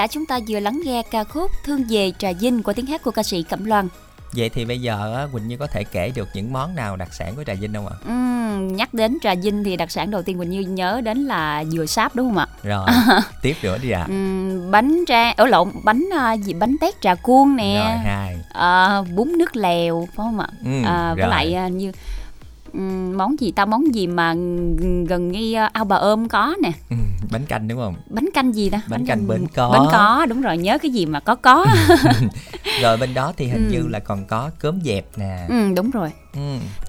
giả 0.00 0.06
chúng 0.06 0.26
ta 0.26 0.38
vừa 0.48 0.60
lắng 0.60 0.80
nghe 0.84 1.02
ca 1.10 1.24
khúc 1.24 1.50
Thương 1.64 1.84
về 1.88 2.12
Trà 2.18 2.32
Vinh 2.32 2.62
của 2.62 2.72
tiếng 2.72 2.86
hát 2.86 3.02
của 3.02 3.10
ca 3.10 3.22
sĩ 3.22 3.42
Cẩm 3.42 3.64
Loan. 3.64 3.88
Vậy 4.32 4.48
thì 4.48 4.64
bây 4.64 4.80
giờ 4.80 5.28
Quỳnh 5.32 5.48
Như 5.48 5.56
có 5.56 5.66
thể 5.66 5.84
kể 5.84 6.12
được 6.14 6.28
những 6.34 6.52
món 6.52 6.74
nào 6.74 6.96
đặc 6.96 7.08
sản 7.12 7.32
của 7.36 7.44
Trà 7.44 7.54
Vinh 7.54 7.74
không 7.74 7.86
ạ? 7.86 7.94
Ừm, 8.04 8.76
nhắc 8.76 8.94
đến 8.94 9.18
Trà 9.22 9.34
Vinh 9.34 9.64
thì 9.64 9.76
đặc 9.76 9.90
sản 9.90 10.10
đầu 10.10 10.22
tiên 10.22 10.38
Quỳnh 10.38 10.50
Như 10.50 10.60
nhớ 10.60 11.00
đến 11.04 11.18
là 11.18 11.64
dừa 11.64 11.86
sáp 11.86 12.16
đúng 12.16 12.28
không 12.28 12.38
ạ? 12.38 12.46
Rồi, 12.62 12.86
tiếp 13.42 13.56
nữa 13.62 13.78
đi 13.82 13.90
ạ. 13.90 14.04
Ừm, 14.08 14.70
bánh 14.70 15.04
tra, 15.06 15.30
ở 15.30 15.46
lộn 15.46 15.68
bánh 15.84 16.08
à, 16.18 16.32
gì 16.32 16.52
bánh 16.52 16.76
tét 16.80 17.00
trà 17.00 17.14
cuông 17.14 17.56
nè. 17.56 17.74
Rồi, 17.74 17.98
hai. 17.98 18.36
À, 18.52 19.02
bún 19.14 19.32
nước 19.38 19.56
lèo 19.56 20.08
phải 20.16 20.24
không 20.24 20.40
ạ? 20.40 20.48
Ừ, 20.64 20.70
à, 20.84 21.14
với 21.14 21.22
rồi. 21.22 21.30
lại 21.30 21.54
à, 21.54 21.68
như 21.68 21.92
món 23.16 23.36
gì 23.40 23.52
ta 23.52 23.64
món 23.64 23.94
gì 23.94 24.06
mà 24.06 24.34
gần 25.08 25.32
ngay 25.32 25.54
à, 25.54 25.70
ao 25.72 25.84
bà 25.84 25.96
ôm 25.96 26.28
có 26.28 26.54
nè 26.62 26.72
Ừ, 26.90 26.96
bánh 27.30 27.46
canh 27.46 27.68
đúng 27.68 27.78
không? 27.78 27.94
bánh 28.10 28.28
canh 28.34 28.52
gì 28.52 28.70
ta 28.70 28.80
Bánh 28.88 29.06
canh 29.06 29.26
bến 29.28 29.46
có. 29.54 29.70
bánh 29.72 29.86
có 29.92 30.26
đúng 30.28 30.40
rồi 30.40 30.56
nhớ 30.58 30.78
cái 30.78 30.90
gì 30.90 31.06
mà 31.06 31.20
có 31.20 31.34
có 31.34 31.66
Rồi 32.82 32.96
bên 32.96 33.14
đó 33.14 33.32
thì 33.36 33.46
hình 33.48 33.68
Ừ. 33.68 33.72
như 33.72 33.86
là 33.88 33.98
còn 33.98 34.24
có 34.24 34.50
cơm 34.58 34.80
dẹp 34.84 35.06
nè. 35.18 35.46
ừ, 35.48 35.54
đúng 35.76 35.90
rồi 35.90 36.10
Ừ. 36.34 36.40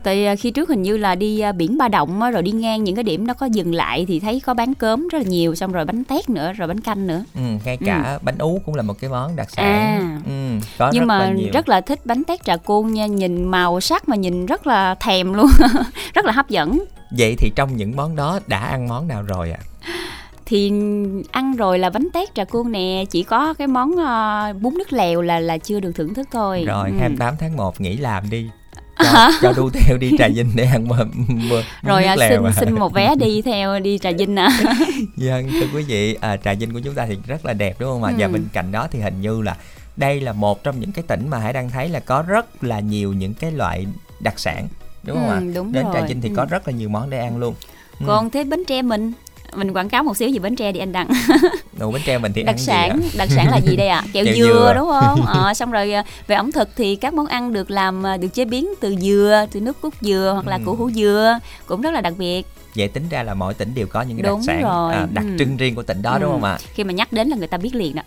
tại 0.03 0.25
à, 0.25 0.35
khi 0.35 0.51
trước 0.51 0.69
hình 0.69 0.81
như 0.81 0.97
là 0.97 1.15
đi 1.15 1.39
à, 1.39 1.51
biển 1.51 1.77
Ba 1.77 1.87
Động 1.87 2.19
rồi 2.33 2.41
đi 2.43 2.51
ngang 2.51 2.83
những 2.83 2.95
cái 2.95 3.03
điểm 3.03 3.25
đó 3.25 3.33
có 3.33 3.45
dừng 3.45 3.75
lại 3.75 4.05
thì 4.07 4.19
thấy 4.19 4.39
có 4.45 4.53
bán 4.53 4.73
cớm 4.73 5.07
rất 5.07 5.17
là 5.19 5.23
nhiều 5.29 5.55
xong 5.55 5.71
rồi 5.71 5.85
bánh 5.85 6.03
tét 6.03 6.29
nữa 6.29 6.53
rồi 6.53 6.67
bánh 6.67 6.79
canh 6.81 7.07
nữa 7.07 7.23
Ừ, 7.35 7.41
ngay 7.65 7.77
cả 7.85 8.19
bánh 8.21 8.37
ú 8.37 8.61
cũng 8.65 8.75
là 8.75 8.81
một 8.83 8.93
cái 9.01 9.09
món 9.09 9.35
đặc 9.35 9.47
sản. 9.51 9.65
À. 9.65 10.19
Ừ, 10.25 10.65
có 10.77 10.89
nhưng 10.93 11.01
rất 11.01 11.05
mà 11.07 11.19
là 11.19 11.31
nhiều. 11.31 11.49
rất 11.53 11.69
là 11.69 11.81
thích 11.81 12.05
bánh 12.05 12.23
tét 12.23 12.43
trà 12.43 12.57
cuông 12.57 12.93
nha 12.93 13.05
nhìn 13.05 13.43
màu 13.43 13.79
sắc 13.81 14.09
mà 14.09 14.15
nhìn 14.15 14.45
rất 14.45 14.67
là 14.67 14.95
thèm 14.99 15.33
luôn 15.33 15.47
rất 16.13 16.25
là 16.25 16.31
hấp 16.31 16.49
dẫn 16.49 16.83
Vậy 17.17 17.35
thì 17.37 17.51
trong 17.55 17.77
những 17.77 17.95
món 17.95 18.15
đó 18.15 18.39
đã 18.47 18.59
ăn 18.59 18.87
món 18.87 19.07
nào 19.07 19.21
rồi 19.23 19.51
ạ? 19.51 19.59
thì 20.45 20.71
ăn 21.31 21.55
rồi 21.55 21.79
là 21.79 21.89
bánh 21.89 22.07
tét 22.13 22.35
trà 22.35 22.43
cuông 22.43 22.71
nè 22.71 23.05
chỉ 23.09 23.23
có 23.23 23.53
cái 23.53 23.67
món 23.67 23.95
ờ, 23.97 24.53
bún 24.61 24.73
nước 24.77 24.93
lèo 24.93 25.21
là 25.21 25.39
là 25.39 25.57
chưa 25.57 25.79
được 25.79 25.91
thưởng 25.95 26.13
thức 26.13 26.27
thôi 26.31 26.63
Rồi, 26.67 26.89
Ừ. 26.89 26.95
28 26.99 27.35
tháng 27.39 27.57
1 27.57 27.81
nghỉ 27.81 27.97
làm 27.97 28.29
đi. 28.29 28.49
Cho, 28.99 29.31
cho 29.41 29.53
đu 29.53 29.69
theo 29.69 29.97
đi 29.97 30.11
Trà 30.17 30.27
Vinh 30.27 30.51
để 30.55 30.63
ăn 30.65 30.87
mơ, 30.87 31.05
mơ, 31.27 31.63
rồi 31.83 32.03
à, 32.03 32.15
xin 32.29 32.43
à. 32.43 32.51
xin 32.59 32.73
một 32.75 32.93
vé 32.93 33.15
đi 33.15 33.41
theo 33.41 33.79
đi 33.79 33.97
trà 33.97 34.11
vinh 34.11 34.35
à 34.35 34.49
Vâng, 35.17 35.49
thưa 35.59 35.67
quý 35.75 35.83
vị, 35.83 36.17
à, 36.21 36.37
Trà 36.37 36.53
Vinh 36.53 36.73
của 36.73 36.79
chúng 36.79 36.93
ta 36.95 37.05
thì 37.05 37.17
rất 37.27 37.45
là 37.45 37.53
đẹp 37.53 37.75
đúng 37.79 37.89
không 37.89 38.03
ạ? 38.03 38.13
Và 38.17 38.25
Ừ. 38.25 38.31
bên 38.31 38.47
cạnh 38.53 38.71
đó 38.71 38.87
thì 38.91 38.99
hình 38.99 39.21
như 39.21 39.41
là 39.41 39.55
đây 39.97 40.21
là 40.21 40.33
một 40.33 40.63
trong 40.63 40.79
những 40.79 40.91
cái 40.91 41.03
tỉnh 41.07 41.29
mà 41.29 41.37
Hải 41.37 41.53
đang 41.53 41.69
thấy 41.69 41.89
là 41.89 41.99
có 41.99 42.21
rất 42.27 42.63
là 42.63 42.79
nhiều 42.79 43.13
những 43.13 43.33
cái 43.33 43.51
loại 43.51 43.85
đặc 44.19 44.39
sản 44.39 44.67
đúng 45.03 45.17
không 45.17 45.29
Ừ, 45.29 45.33
ạ? 45.33 45.41
đúng 45.55 45.71
Đến 45.71 45.85
Trà 45.93 45.99
rồi. 45.99 46.07
Vinh 46.07 46.21
thì 46.21 46.29
Ừ. 46.29 46.35
có 46.37 46.45
rất 46.49 46.67
là 46.67 46.73
nhiều 46.73 46.89
món 46.89 47.09
để 47.09 47.19
ăn 47.19 47.37
luôn. 47.37 47.55
Ừ. 47.99 48.03
còn 48.07 48.29
thế 48.29 48.43
bánh 48.43 48.63
tre 48.67 48.81
mình 48.81 49.11
mình 49.55 49.73
quảng 49.73 49.89
cáo 49.89 50.03
một 50.03 50.17
xíu 50.17 50.29
về 50.33 50.39
bánh 50.39 50.55
tre 50.55 50.71
đi 50.71 50.79
anh 50.79 50.91
đặng 50.91 51.07
Đồ 51.79 51.91
bánh 51.91 52.01
tre 52.05 52.17
mình 52.17 52.31
thì 52.35 52.43
đặc 52.43 52.59
sản 52.59 53.01
đặc 53.17 53.29
sản 53.31 53.49
là 53.51 53.57
gì 53.57 53.75
đây 53.75 53.87
ạ 53.87 54.03
kẹo, 54.13 54.25
Kẹo 54.25 54.35
dừa, 54.35 54.45
dừa. 54.45 54.73
đúng 54.75 54.87
không 54.89 55.25
ờ, 55.27 55.53
xong 55.53 55.71
rồi 55.71 55.93
à, 55.93 56.03
về 56.27 56.35
ẩm 56.35 56.51
thực 56.51 56.69
thì 56.75 56.95
các 56.95 57.13
món 57.13 57.27
ăn 57.27 57.53
được 57.53 57.71
làm 57.71 58.05
à, 58.05 58.17
được 58.17 58.27
chế 58.33 58.45
biến 58.45 58.67
từ 58.81 58.95
dừa 58.95 59.45
từ 59.51 59.61
nước 59.61 59.81
cốt 59.81 59.93
dừa 60.01 60.31
hoặc 60.33 60.47
là 60.47 60.55
Ừ. 60.55 60.61
củ 60.65 60.75
hủ 60.75 60.91
dừa 60.91 61.39
cũng 61.65 61.81
rất 61.81 61.93
là 61.93 62.01
đặc 62.01 62.13
biệt 62.17 62.45
Vậy 62.75 62.87
tính 62.87 63.09
ra 63.09 63.23
là 63.23 63.33
mỗi 63.33 63.53
tỉnh 63.53 63.75
đều 63.75 63.87
có 63.87 64.01
những 64.01 64.17
cái 64.17 64.23
đặc 64.23 64.31
Đúng 64.31 64.43
sản 64.43 64.61
rồi, 64.61 64.93
à, 64.93 65.07
đặc 65.13 65.25
ừ. 65.27 65.35
trưng 65.39 65.57
riêng 65.57 65.75
của 65.75 65.83
tỉnh 65.83 66.01
đó 66.01 66.17
đúng 66.21 66.29
Ừ. 66.29 66.33
không 66.33 66.43
ạ? 66.43 66.57
khi 66.73 66.83
mà 66.83 66.93
nhắc 66.93 67.13
đến 67.13 67.27
là 67.27 67.35
người 67.37 67.47
ta 67.47 67.57
biết 67.57 67.75
liền 67.75 67.95
đó 67.95 68.01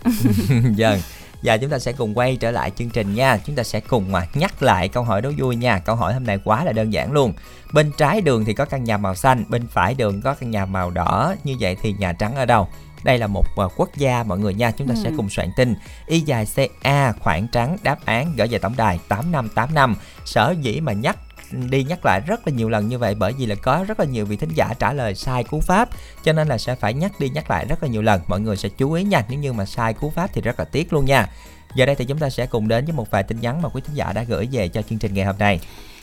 Vâng. 0.79 1.01
Và 1.43 1.57
chúng 1.57 1.71
ta 1.71 1.79
sẽ 1.79 1.93
cùng 1.93 2.19
quay 2.19 2.37
trở 2.41 2.51
lại 2.51 2.71
chương 2.79 2.91
trình 2.91 3.15
nha. 3.15 3.39
Chúng 3.47 3.57
ta 3.57 3.63
sẽ 3.63 3.81
cùng 3.81 4.13
mà 4.13 4.27
nhắc 4.35 4.63
lại 4.63 4.89
câu 4.89 5.03
hỏi 5.03 5.23
đố 5.23 5.31
vui 5.39 5.57
nha. 5.57 5.79
Câu 5.79 5.97
hỏi 5.97 6.15
hôm 6.15 6.25
nay 6.27 6.39
quá 6.45 6.65
là 6.65 6.73
đơn 6.73 6.93
giản 6.93 7.13
luôn. 7.13 7.33
Bên 7.75 7.93
trái 7.99 8.21
đường 8.21 8.45
thì 8.45 8.55
có 8.55 8.65
căn 8.65 8.85
nhà 8.85 8.97
màu 8.97 9.15
xanh, 9.15 9.45
bên 9.49 9.67
phải 9.69 9.95
đường 9.95 10.21
có 10.23 10.35
căn 10.35 10.51
nhà 10.51 10.67
màu 10.67 10.91
đỏ. 10.91 11.35
Như 11.45 11.57
vậy 11.61 11.77
thì 11.83 11.93
nhà 11.99 12.13
trắng 12.13 12.37
ở 12.37 12.47
đâu? 12.47 12.69
Đây 13.05 13.19
là 13.19 13.27
một 13.27 13.45
ờ, 13.57 13.69
quốc 13.77 13.89
gia 13.97 14.23
mọi 14.23 14.39
người 14.39 14.55
nha. 14.55 14.71
Chúng 14.71 14.89
ta 14.89 14.95
sẽ 15.03 15.11
Ừ. 15.11 15.15
cùng 15.17 15.31
soạn 15.31 15.49
tin. 15.57 15.75
Y 16.07 16.21
dài 16.21 16.47
CA 16.55 17.13
khoảng 17.13 17.49
trắng 17.49 17.77
đáp 17.83 17.99
án 18.05 18.35
gửi 18.37 18.49
về 18.49 18.59
tổng 18.59 18.77
đài 18.77 18.99
8585. 19.09 19.97
Sở 20.25 20.55
dĩ 20.61 20.81
mà 20.81 20.93
nhắc 20.93 21.17
đi 21.71 21.85
nhắc 21.85 22.05
lại 22.05 22.21
rất 22.27 22.47
là 22.47 22.53
nhiều 22.53 22.69
lần 22.69 22.89
như 22.89 22.99
vậy 22.99 23.15
bởi 23.15 23.33
vì 23.33 23.47
là 23.47 23.55
có 23.55 23.85
rất 23.89 24.01
là 24.01 24.07
nhiều 24.07 24.27
vị 24.27 24.37
thính 24.37 24.51
giả 24.55 24.75
trả 24.79 24.93
lời 24.93 25.15
sai 25.15 25.45
cú 25.45 25.61
pháp 25.61 25.89
cho 26.25 26.33
nên 26.33 26.49
là 26.49 26.59
sẽ 26.59 26.75
phải 26.75 26.95
nhắc 26.95 27.21
đi 27.21 27.29
nhắc 27.29 27.51
lại 27.51 27.65
rất 27.65 27.83
là 27.83 27.89
nhiều 27.89 28.03
lần 28.03 28.21
mọi 28.29 28.41
người 28.41 28.57
sẽ 28.57 28.69
chú 28.69 28.93
ý 28.93 29.03
nha 29.03 29.25
nếu 29.29 29.39
như 29.39 29.53
mà 29.53 29.65
sai 29.65 29.95
cú 29.95 30.11
pháp 30.11 30.31
thì 30.33 30.41
rất 30.41 30.59
là 30.59 30.65
tiếc 30.65 30.93
luôn 30.93 31.05
nha 31.05 31.29
giờ 31.75 31.87
đây 31.87 31.95
thì 31.95 32.05
chúng 32.05 32.19
ta 32.19 32.31
sẽ 32.31 32.47
cùng 32.47 32.69
đến 32.69 32.85
với 32.85 32.95
một 32.95 33.11
vài 33.11 33.23
tin 33.23 33.41
nhắn 33.41 33.63
mà 33.63 33.69
quý 33.69 33.81
thính 33.87 33.95
giả 33.97 34.13
đã 34.13 34.23
gửi 34.23 34.49
về 34.53 34.69
cho 34.69 34.83
chương 34.83 34.99
trình 34.99 35.15
ngày 35.15 35.25
hôm 35.25 35.39
nay 35.39 35.61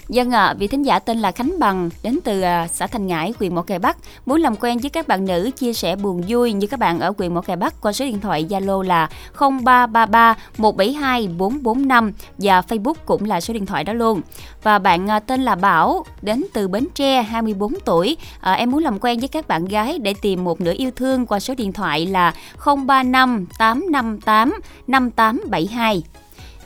Dân 0.10 0.32
ạ, 0.32 0.54
vị 0.54 0.68
thính 0.68 0.86
giả 0.86 1.00
tên 1.00 1.18
là 1.18 1.32
Khánh 1.32 1.60
Bằng 1.60 1.90
đến 2.04 2.20
từ 2.24 2.42
à, 2.42 2.68
xã 2.68 2.88
Thành 2.88 3.08
Ngãi, 3.08 3.34
huyện 3.40 3.56
Mỏ 3.56 3.62
Cày 3.62 3.80
Bắc, 3.80 3.98
muốn 4.26 4.42
làm 4.42 4.56
quen 4.56 4.78
với 4.80 4.90
các 4.90 5.08
bạn 5.08 5.26
nữ 5.26 5.50
chia 5.58 5.74
sẻ 5.74 5.96
buồn 5.96 6.24
vui 6.28 6.54
như 6.54 6.68
các 6.68 6.80
bạn 6.80 7.00
ở 7.00 7.14
huyện 7.18 7.34
Mỏ 7.34 7.42
Cày 7.42 7.56
Bắc 7.56 7.82
qua 7.82 7.94
số 7.94 8.06
điện 8.06 8.20
thoại 8.20 8.46
Zalo 8.50 8.82
là 8.82 9.10
0333 9.40 10.36
172 10.58 11.28
445 11.28 12.12
và 12.38 12.62
Facebook 12.62 12.94
cũng 13.06 13.26
là 13.26 13.42
số 13.42 13.54
điện 13.54 13.66
thoại 13.66 13.84
đó 13.84 13.94
luôn. 13.94 14.22
Và 14.64 14.80
bạn 14.80 15.10
à, 15.10 15.20
tên 15.20 15.42
là 15.42 15.56
Bảo 15.56 16.06
đến 16.22 16.44
từ 16.54 16.68
Bến 16.68 16.88
Tre, 16.94 17.22
24 17.22 17.74
tuổi. 17.86 18.18
À, 18.42 18.54
em 18.54 18.72
muốn 18.72 18.84
làm 18.84 19.00
quen 19.00 19.20
với 19.20 19.28
các 19.28 19.48
bạn 19.48 19.66
gái 19.66 20.00
để 20.00 20.14
tìm 20.22 20.44
một 20.44 20.62
nửa 20.62 20.74
yêu 20.78 20.92
thương 20.96 21.26
qua 21.26 21.40
số 21.40 21.56
điện 21.56 21.74
thoại 21.74 22.06
là 22.06 22.34
035 22.66 23.46
858 23.58 24.60
5872. 24.88 26.04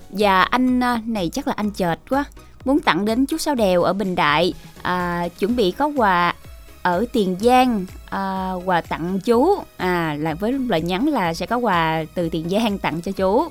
Và 0.10 0.42
anh 0.42 0.84
à, 0.84 1.02
này 1.06 1.30
chắc 1.34 1.48
là 1.48 1.54
anh 1.58 1.72
chợt 1.72 1.96
quá 2.10 2.26
muốn 2.66 2.80
tặng 2.80 3.06
đến 3.06 3.26
chú 3.26 3.38
Sao 3.38 3.56
Đèo 3.56 3.84
ở 3.84 3.94
Bình 3.94 4.16
Đại. 4.16 4.54
À, 4.82 5.28
chuẩn 5.40 5.56
bị 5.56 5.72
có 5.72 5.86
quà 5.88 6.34
ở 6.82 7.06
Tiền 7.14 7.36
Giang 7.42 7.86
à, 8.10 8.54
quà 8.66 8.82
tặng 8.82 9.20
chú. 9.20 9.56
À 9.78 10.16
là 10.20 10.34
với 10.34 10.52
lời 10.52 10.82
nhắn 10.82 11.08
là 11.08 11.34
sẽ 11.34 11.46
có 11.46 11.58
quà 11.58 12.04
từ 12.16 12.30
Tiền 12.30 12.50
Giang 12.50 12.78
tặng 12.78 13.02
cho 13.02 13.12
chú. 13.12 13.44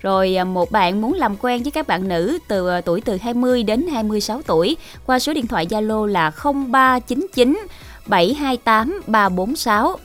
Rồi 0.00 0.36
à, 0.36 0.44
một 0.44 0.70
bạn 0.70 1.00
muốn 1.00 1.14
làm 1.14 1.36
quen 1.36 1.62
với 1.62 1.70
các 1.70 1.86
bạn 1.86 2.08
nữ 2.08 2.38
từ 2.48 2.68
à, 2.68 2.80
tuổi 2.80 3.00
từ 3.00 3.16
20 3.16 3.62
đến 3.62 3.86
26 3.86 4.42
tuổi 4.42 4.76
qua 5.06 5.18
số 5.18 5.32
điện 5.32 5.46
thoại 5.46 5.66
Zalo 5.66 6.06
là 6.06 6.30
0399 6.30 7.66
728 8.06 9.02
346 9.06 9.96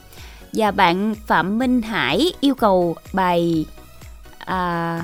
và 0.52 0.70
bạn 0.70 1.14
Phạm 1.26 1.58
Minh 1.58 1.82
Hải 1.82 2.32
yêu 2.40 2.54
cầu 2.54 2.96
bài 3.12 3.66
à, 4.38 5.02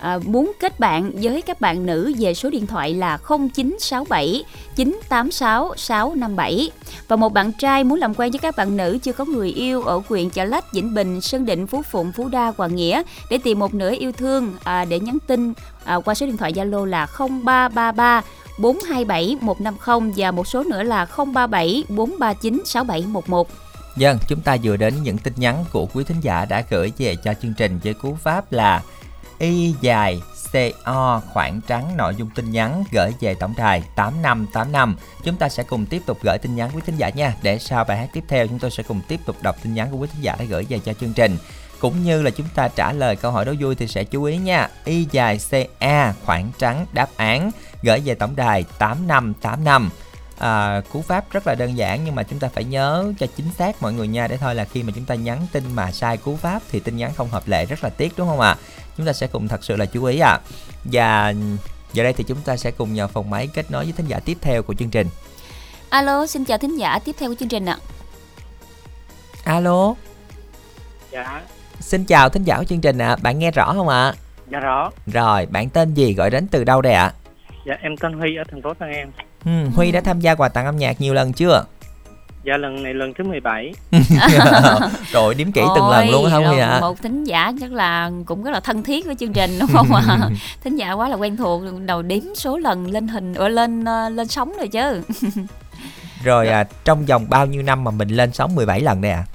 à, 0.00 0.18
muốn 0.24 0.52
kết 0.60 0.80
bạn 0.80 1.12
với 1.22 1.42
các 1.42 1.60
bạn 1.60 1.86
nữ 1.86 2.12
về 2.18 2.34
số 2.34 2.50
điện 2.50 2.66
thoại 2.66 2.94
là 2.94 3.18
0967 3.28 4.44
986 4.76 5.74
657 5.76 6.70
và 7.08 7.16
một 7.16 7.32
bạn 7.32 7.52
trai 7.52 7.84
muốn 7.84 7.98
làm 7.98 8.14
quen 8.14 8.30
với 8.30 8.38
các 8.38 8.56
bạn 8.56 8.76
nữ 8.76 8.98
chưa 9.02 9.12
có 9.12 9.24
người 9.24 9.50
yêu 9.50 9.82
ở 9.82 10.02
huyện 10.08 10.30
Chợ 10.30 10.44
Lách, 10.44 10.72
Vĩnh 10.72 10.94
Bình, 10.94 11.20
Sơn 11.20 11.46
Định, 11.46 11.66
Phú 11.66 11.82
Phụng, 11.82 12.12
Phú 12.12 12.28
Đa, 12.28 12.52
Hoàng 12.56 12.76
Nghĩa 12.76 13.02
để 13.30 13.38
tìm 13.44 13.58
một 13.58 13.74
nửa 13.74 13.94
yêu 13.98 14.12
thương 14.12 14.54
à, 14.64 14.84
để 14.84 15.00
nhắn 15.00 15.18
tin 15.26 15.52
à, 15.84 16.00
qua 16.04 16.14
số 16.14 16.26
điện 16.26 16.36
thoại 16.36 16.52
Zalo 16.52 16.84
là 16.84 17.06
0333 17.18 18.22
427 18.58 19.36
150 19.40 20.12
và 20.16 20.30
một 20.30 20.46
số 20.46 20.64
nữa 20.64 20.82
là 20.82 21.06
037 21.16 21.84
439 21.88 22.62
6711. 22.64 23.48
Dân, 23.96 24.18
chúng 24.28 24.40
ta 24.40 24.56
vừa 24.62 24.76
đến 24.76 24.94
những 25.02 25.18
tin 25.18 25.32
nhắn 25.36 25.64
của 25.72 25.86
quý 25.94 26.04
thính 26.04 26.20
giả 26.20 26.44
đã 26.44 26.64
gửi 26.70 26.92
về 26.98 27.16
cho 27.16 27.34
chương 27.42 27.54
trình 27.54 27.80
với 27.84 27.94
cú 27.94 28.14
pháp 28.14 28.52
là 28.52 28.82
Y 29.40 29.74
dài 29.80 30.20
CO 30.52 31.20
khoảng 31.32 31.60
trắng 31.66 31.96
nội 31.96 32.14
dung 32.14 32.30
tin 32.30 32.50
nhắn 32.50 32.84
gửi 32.92 33.14
về 33.20 33.34
tổng 33.34 33.54
đài 33.56 33.82
8585. 33.94 34.96
Chúng 35.24 35.36
ta 35.36 35.48
sẽ 35.48 35.62
cùng 35.62 35.86
tiếp 35.86 36.02
tục 36.06 36.18
gửi 36.22 36.38
tin 36.38 36.56
nhắn 36.56 36.70
quý 36.74 36.82
thính 36.86 36.96
giả 36.96 37.08
nha. 37.08 37.34
Để 37.42 37.58
sau 37.58 37.84
bài 37.84 37.98
hát 37.98 38.08
tiếp 38.12 38.24
theo 38.28 38.46
chúng 38.46 38.58
tôi 38.58 38.70
sẽ 38.70 38.82
cùng 38.82 39.00
tiếp 39.08 39.20
tục 39.26 39.36
đọc 39.42 39.56
tin 39.62 39.74
nhắn 39.74 39.88
của 39.90 39.96
quý 39.96 40.08
thính 40.12 40.22
giả 40.22 40.36
đã 40.38 40.44
gửi 40.44 40.66
về 40.68 40.78
cho 40.78 40.92
chương 40.92 41.12
trình. 41.12 41.36
Cũng 41.80 42.04
như 42.04 42.22
là 42.22 42.30
chúng 42.30 42.46
ta 42.54 42.68
trả 42.68 42.92
lời 42.92 43.16
câu 43.16 43.32
hỏi 43.32 43.44
đố 43.44 43.52
vui 43.60 43.74
thì 43.74 43.86
sẽ 43.86 44.04
chú 44.04 44.24
ý 44.24 44.36
nha. 44.36 44.68
Y 44.84 45.06
dài 45.10 45.38
CA 45.50 46.14
khoảng 46.24 46.50
trắng 46.58 46.86
đáp 46.92 47.08
án 47.16 47.50
gửi 47.82 48.00
về 48.04 48.14
tổng 48.14 48.36
đài 48.36 48.64
8585 48.78 49.90
à, 50.40 50.82
cú 50.92 51.02
pháp 51.02 51.24
rất 51.30 51.46
là 51.46 51.54
đơn 51.54 51.76
giản 51.76 52.04
nhưng 52.04 52.14
mà 52.14 52.22
chúng 52.22 52.38
ta 52.38 52.48
phải 52.48 52.64
nhớ 52.64 53.12
cho 53.18 53.26
chính 53.36 53.46
xác 53.58 53.82
mọi 53.82 53.92
người 53.92 54.08
nha 54.08 54.28
để 54.28 54.36
thôi 54.36 54.54
là 54.54 54.64
khi 54.64 54.82
mà 54.82 54.92
chúng 54.94 55.04
ta 55.04 55.14
nhắn 55.14 55.46
tin 55.52 55.64
mà 55.74 55.92
sai 55.92 56.16
cú 56.16 56.36
pháp 56.36 56.62
thì 56.70 56.80
tin 56.80 56.96
nhắn 56.96 57.12
không 57.16 57.28
hợp 57.28 57.48
lệ 57.48 57.66
rất 57.66 57.84
là 57.84 57.90
tiếc 57.90 58.12
đúng 58.16 58.28
không 58.28 58.40
ạ 58.40 58.50
à? 58.50 58.56
Chúng 58.96 59.06
ta 59.06 59.12
sẽ 59.12 59.26
cùng 59.26 59.48
thật 59.48 59.64
sự 59.64 59.76
là 59.76 59.86
chú 59.86 60.04
ý 60.04 60.18
ạ 60.18 60.30
à. 60.30 60.40
và 60.84 61.34
giờ 61.92 62.02
đây 62.02 62.12
thì 62.12 62.24
chúng 62.24 62.40
ta 62.44 62.56
sẽ 62.56 62.70
cùng 62.70 62.94
nhờ 62.94 63.08
phòng 63.08 63.30
máy 63.30 63.48
kết 63.54 63.70
nối 63.70 63.84
với 63.84 63.92
thính 63.92 64.06
giả 64.06 64.20
tiếp 64.24 64.38
theo 64.40 64.62
của 64.62 64.74
chương 64.74 64.90
trình 64.90 65.06
alo 65.90 66.26
xin 66.26 66.44
chào 66.44 66.58
thính 66.58 66.76
giả 66.76 66.98
tiếp 67.04 67.16
theo 67.18 67.28
của 67.28 67.34
chương 67.34 67.48
trình 67.48 67.66
ạ 67.66 67.78
alo 69.44 69.94
dạ 71.12 71.42
xin 71.80 72.04
chào 72.04 72.28
thính 72.28 72.44
giả 72.44 72.58
của 72.58 72.64
chương 72.64 72.80
trình 72.80 72.98
ạ 72.98 73.08
à. 73.08 73.16
bạn 73.22 73.38
nghe 73.38 73.50
rõ 73.50 73.72
không 73.72 73.88
ạ 73.88 74.02
à? 74.02 74.14
dạ 74.50 74.60
rõ 74.60 74.90
rồi 75.06 75.46
bạn 75.46 75.68
tên 75.68 75.94
gì 75.94 76.14
gọi 76.14 76.30
đến 76.30 76.46
từ 76.48 76.64
đâu 76.64 76.82
đây 76.82 76.92
ạ 76.92 77.04
à? 77.04 77.14
dạ 77.66 77.74
em 77.82 77.96
tên 77.96 78.12
huy 78.12 78.36
ở 78.36 78.44
thành 78.50 78.62
phố 78.62 78.74
tân 78.74 78.92
an 78.92 79.12
ừ, 79.44 79.68
huy 79.76 79.92
đã 79.92 80.00
tham 80.00 80.20
gia 80.20 80.34
quà 80.34 80.48
tặng 80.48 80.66
âm 80.66 80.76
nhạc 80.76 81.00
nhiều 81.00 81.14
lần 81.14 81.32
chưa 81.32 81.64
Dạ 82.44 82.56
lần 82.56 82.82
này 82.82 82.94
lần 82.94 83.14
thứ 83.14 83.24
17 83.24 83.72
Rồi 85.12 85.34
đếm 85.34 85.52
kỹ 85.52 85.60
từng 85.74 85.88
lần 85.88 86.10
luôn 86.10 86.30
không 86.30 86.44
ạ? 86.44 86.68
À? 86.68 86.80
Một 86.80 87.02
thính 87.02 87.24
giả 87.24 87.52
chắc 87.60 87.72
là 87.72 88.10
cũng 88.26 88.42
rất 88.42 88.50
là 88.50 88.60
thân 88.60 88.82
thiết 88.82 89.06
với 89.06 89.14
chương 89.14 89.32
trình 89.32 89.58
đúng 89.60 89.68
không 89.72 89.94
ạ? 89.94 90.02
À? 90.08 90.18
thính 90.64 90.76
giả 90.76 90.92
quá 90.92 91.08
là 91.08 91.16
quen 91.16 91.36
thuộc 91.36 91.62
đầu 91.86 92.02
đếm 92.02 92.22
số 92.34 92.58
lần 92.58 92.90
lên 92.90 93.08
hình 93.08 93.34
ở 93.34 93.48
lên 93.48 93.84
ờ, 93.84 94.08
lên 94.08 94.28
sóng 94.28 94.52
rồi 94.58 94.68
chứ. 94.68 95.02
rồi 96.24 96.48
à, 96.48 96.64
trong 96.84 97.06
vòng 97.06 97.26
bao 97.28 97.46
nhiêu 97.46 97.62
năm 97.62 97.84
mà 97.84 97.90
mình 97.90 98.08
lên 98.08 98.32
sóng 98.32 98.54
17 98.54 98.80
lần 98.80 99.00
đây 99.00 99.12
ạ? 99.12 99.24
À? 99.26 99.30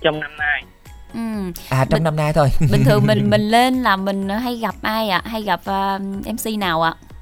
Trong 0.00 0.20
năm 0.20 0.30
nay. 0.38 0.64
Ừ. 1.14 1.52
À 1.68 1.84
trong 1.84 1.96
mình, 1.96 2.04
năm 2.04 2.16
nay 2.16 2.32
thôi. 2.32 2.48
bình 2.72 2.84
thường 2.84 3.06
mình 3.06 3.30
mình 3.30 3.50
lên 3.50 3.74
là 3.74 3.96
mình 3.96 4.28
hay 4.28 4.56
gặp 4.56 4.74
ai 4.82 5.08
ạ? 5.08 5.22
À? 5.24 5.30
Hay 5.30 5.42
gặp 5.42 5.60
uh, 5.60 5.66
ờ, 5.66 5.98
MC 6.32 6.58
nào 6.58 6.82
ạ? 6.82 6.94
À? 7.00 7.13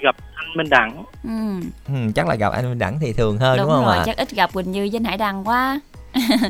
Gặp 0.00 0.16
anh 0.34 0.56
Minh 0.56 0.68
Đẳng. 0.70 1.04
Ừ. 1.24 1.66
ừ 1.88 2.12
chắc 2.14 2.28
là 2.28 2.34
gặp 2.34 2.52
anh 2.52 2.68
Minh 2.68 2.78
Đẳng 2.78 2.98
thì 3.00 3.12
thường 3.12 3.38
hơn 3.38 3.56
đúng, 3.56 3.66
đúng 3.66 3.74
không 3.74 3.84
rồi, 3.84 3.96
ạ? 3.96 4.02
chắc 4.06 4.16
ít 4.16 4.30
gặp 4.30 4.52
Quỳnh 4.52 4.72
Như 4.72 4.88
với 4.92 5.00
Hải 5.04 5.16
Đăng 5.16 5.44
quá. 5.44 5.80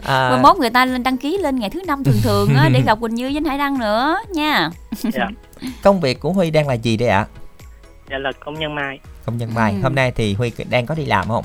À... 0.05 0.31
Mà 0.31 0.39
mốt 0.43 0.57
người 0.57 0.71
ta 0.71 0.85
lên 0.85 1.03
đăng 1.03 1.17
ký 1.17 1.39
lên 1.39 1.59
ngày 1.59 1.71
thứ 1.71 1.83
năm 1.87 2.05
thường 2.05 2.21
thường 2.23 2.49
á 2.57 2.69
để 2.73 2.83
gặp 2.87 3.01
Quỳnh 3.01 3.15
Như 3.15 3.31
với 3.33 3.43
Hải 3.47 3.59
Đăng 3.59 3.79
nữa 3.79 4.19
nha. 4.31 4.71
Dạ. 5.03 5.29
công 5.83 6.01
việc 6.01 6.21
của 6.21 6.33
Huy 6.33 6.51
đang 6.51 6.69
là 6.69 6.75
gì 6.75 6.97
đây 6.97 7.09
ạ? 7.09 7.27
Dạ 8.11 8.19
là 8.19 8.33
công 8.45 8.59
nhân 8.59 8.75
mai. 8.75 8.99
Công 9.27 9.37
nhân 9.39 9.55
mai. 9.55 9.73
Ừ. 9.73 9.79
hôm 9.83 9.95
nay 9.95 10.11
thì 10.11 10.35
Huy 10.35 10.53
đang 10.71 10.87
có 10.87 10.95
đi 10.95 11.07
làm 11.07 11.29
không? 11.29 11.45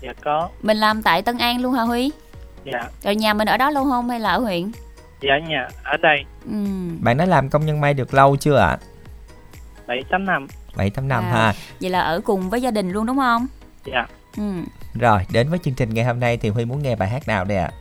Dạ 0.00 0.12
có. 0.24 0.48
Mình 0.62 0.76
làm 0.76 1.02
tại 1.02 1.22
Tân 1.22 1.38
An 1.38 1.60
luôn 1.60 1.72
hả 1.72 1.82
Huy? 1.82 2.10
Dạ. 2.64 2.88
Rồi 3.02 3.16
nhà 3.16 3.34
mình 3.34 3.48
ở 3.48 3.56
đó 3.56 3.70
luôn 3.70 3.90
không 3.90 4.10
hay 4.10 4.20
là 4.20 4.30
ở 4.30 4.38
huyện? 4.38 4.72
Dạ 5.20 5.38
nhà 5.48 5.68
ở 5.84 5.96
đây. 5.96 6.24
Ừ. 6.44 6.56
bạn 7.00 7.16
đã 7.16 7.26
làm 7.26 7.48
công 7.48 7.66
nhân 7.66 7.80
may 7.80 7.94
được 7.94 8.14
lâu 8.14 8.36
chưa 8.36 8.56
ạ? 8.56 8.78
Bảy 9.86 10.02
tám 10.10 10.24
năm 10.24 10.46
7 10.76 10.90
8 10.90 11.08
năm 11.08 11.24
à, 11.24 11.30
ha. 11.32 11.54
Vậy 11.80 11.90
là 11.90 12.00
ở 12.00 12.20
cùng 12.24 12.50
với 12.50 12.62
gia 12.62 12.70
đình 12.70 12.90
luôn 12.90 13.06
đúng 13.06 13.16
không? 13.16 13.46
Dạ. 13.84 14.06
Ừ. 14.36 14.42
Rồi, 14.94 15.26
đến 15.32 15.50
với 15.50 15.58
chương 15.58 15.74
trình 15.74 15.94
ngày 15.94 16.04
hôm 16.04 16.20
nay 16.20 16.36
thì 16.36 16.48
Huy 16.48 16.64
muốn 16.64 16.82
nghe 16.82 16.96
bài 16.96 17.08
hát 17.08 17.28
nào 17.28 17.44
đây 17.44 17.58
ạ? 17.58 17.70
À? 17.72 17.76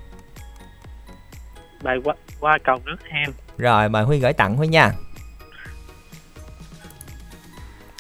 Bài 1.84 1.98
qua, 2.04 2.16
qua 2.40 2.58
cầu 2.64 2.78
nước 2.86 2.98
em. 3.10 3.32
Rồi, 3.58 3.90
mời 3.90 4.04
Huy 4.04 4.20
gửi 4.20 4.34
tặng 4.34 4.56
Huy 4.56 4.68
nha. 4.68 4.92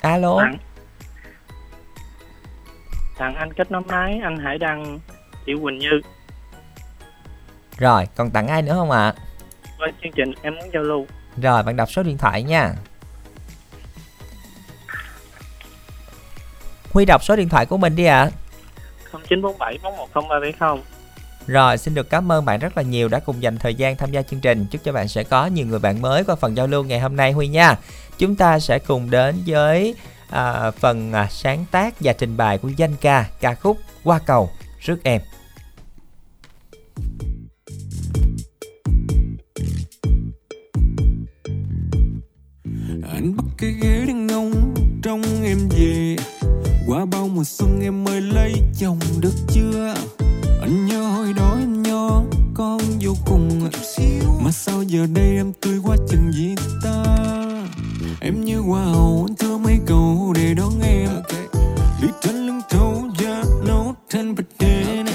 Alo. 0.01 0.37
Tặng, 0.39 0.57
tặng 3.17 3.35
anh 3.35 3.53
kết 3.53 3.71
nối 3.71 3.81
máy, 3.81 4.19
anh 4.23 4.37
Hải 4.37 4.57
Đăng, 4.57 4.99
chị 5.45 5.53
Quỳnh 5.63 5.77
Như. 5.77 6.01
Rồi, 7.77 8.07
còn 8.15 8.31
tặng 8.31 8.47
ai 8.47 8.61
nữa 8.61 8.73
không 8.73 8.91
ạ? 8.91 9.05
À? 9.05 9.13
Với 9.79 9.91
chương 10.03 10.11
trình 10.15 10.33
em 10.41 10.55
muốn 10.55 10.69
giao 10.73 10.83
lưu. 10.83 11.05
Rồi, 11.41 11.63
bạn 11.63 11.75
đọc 11.75 11.91
số 11.91 12.03
điện 12.03 12.17
thoại 12.17 12.43
nha. 12.43 12.73
Huy 16.91 17.05
đọc 17.05 17.23
số 17.23 17.35
điện 17.35 17.49
thoại 17.49 17.65
của 17.65 17.77
mình 17.77 17.95
đi 17.95 18.05
ạ. 18.05 18.19
À. 18.19 18.31
0947 19.29 19.77
410370. 20.13 20.77
Rồi, 21.47 21.77
xin 21.77 21.93
được 21.93 22.09
cảm 22.09 22.31
ơn 22.31 22.45
bạn 22.45 22.59
rất 22.59 22.77
là 22.77 22.83
nhiều 22.83 23.07
đã 23.07 23.19
cùng 23.19 23.43
dành 23.43 23.57
thời 23.57 23.75
gian 23.75 23.95
tham 23.95 24.11
gia 24.11 24.21
chương 24.21 24.39
trình. 24.39 24.65
Chúc 24.71 24.81
cho 24.83 24.91
bạn 24.91 25.07
sẽ 25.07 25.23
có 25.23 25.45
nhiều 25.45 25.65
người 25.65 25.79
bạn 25.79 26.01
mới 26.01 26.23
qua 26.23 26.35
phần 26.35 26.57
giao 26.57 26.67
lưu 26.67 26.83
ngày 26.83 26.99
hôm 26.99 27.15
nay 27.15 27.31
Huy 27.31 27.47
nha. 27.47 27.75
Chúng 28.17 28.35
ta 28.35 28.59
sẽ 28.59 28.79
cùng 28.79 29.09
đến 29.09 29.35
với 29.45 29.95
à, 30.29 30.71
phần 30.71 31.13
à, 31.13 31.27
sáng 31.31 31.65
tác 31.71 31.93
và 31.99 32.13
trình 32.13 32.37
bày 32.37 32.57
của 32.57 32.69
danh 32.77 32.95
ca 33.01 33.25
ca 33.41 33.55
khúc 33.55 33.77
Qua 34.03 34.19
cầu 34.25 34.49
rước 34.79 34.97
em. 35.03 35.21
Anh 43.13 43.37
bắt 43.37 43.45
cái 43.57 43.71
ghế 43.81 44.05
đang 44.07 44.27
ngông 44.27 44.73
trong 45.03 45.21
em 45.43 45.57
về 45.69 46.15
qua 46.87 47.05
bao 47.05 47.27
mùa 47.27 47.43
xuân 47.43 47.81
em 47.81 48.03
mới 48.03 48.21
lấy 48.21 48.53
chồng 48.79 48.99
được 49.19 49.35
chưa? 49.53 49.93
Anh 50.61 50.85
nhớ 50.85 51.01
hồi 51.01 51.33
đó 51.33 51.55
em 51.59 51.83
nho 51.83 52.23
con 52.53 52.81
vô 53.01 53.13
cùng 53.25 53.69
mà 54.43 54.51
sao 54.51 54.83
giờ 54.83 55.07
đây 55.13 55.35
em 55.35 55.53
tươi 55.61 55.79
quá 55.83 55.95
chừng 56.09 56.31
gì 56.31 56.55
ta? 56.83 57.03
Em 58.21 58.45
như 58.45 58.59
hoa 58.59 58.83
hậu, 58.83 59.25
anh 59.29 59.35
thưa 59.35 59.57
mấy 59.57 59.79
cầu 59.85 60.33
để 60.35 60.53
đón 60.53 60.81
em. 60.81 61.09
Đi 62.01 62.07
trên 62.21 62.35
lưng 62.35 62.61
thấu 62.69 63.03
da 63.19 63.43
nấu 63.67 63.95
trên 64.09 64.35
bạch 64.35 64.45
đen 64.59 65.05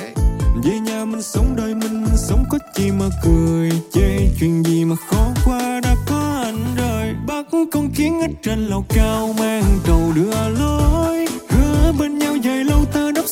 về 0.64 0.78
nhà 0.80 1.04
mình 1.04 1.22
sống, 1.22 1.56
đời 1.56 1.74
mình 1.74 2.04
mình 2.04 2.16
sống, 2.16 2.44
có 2.50 2.58
chi 2.74 2.90
mà 2.90 3.06
cười, 3.24 3.70
chê 3.92 4.18
chuyện 4.40 4.64
gì 4.64 4.84
mà 4.84 4.96
khó 4.96 5.28
qua. 5.44 5.80
Đã 5.82 5.96
có 6.06 6.42
anh 6.44 6.74
rồi 6.76 7.14
bắt 7.26 7.46
con 7.72 7.90
kiến 7.90 8.20
ở 8.20 8.26
trên 8.42 8.66
lầu 8.66 8.84
cao, 8.88 9.34
mang 9.38 9.64
trầu 9.86 10.12
đưa 10.14 10.48
lối 10.58 11.23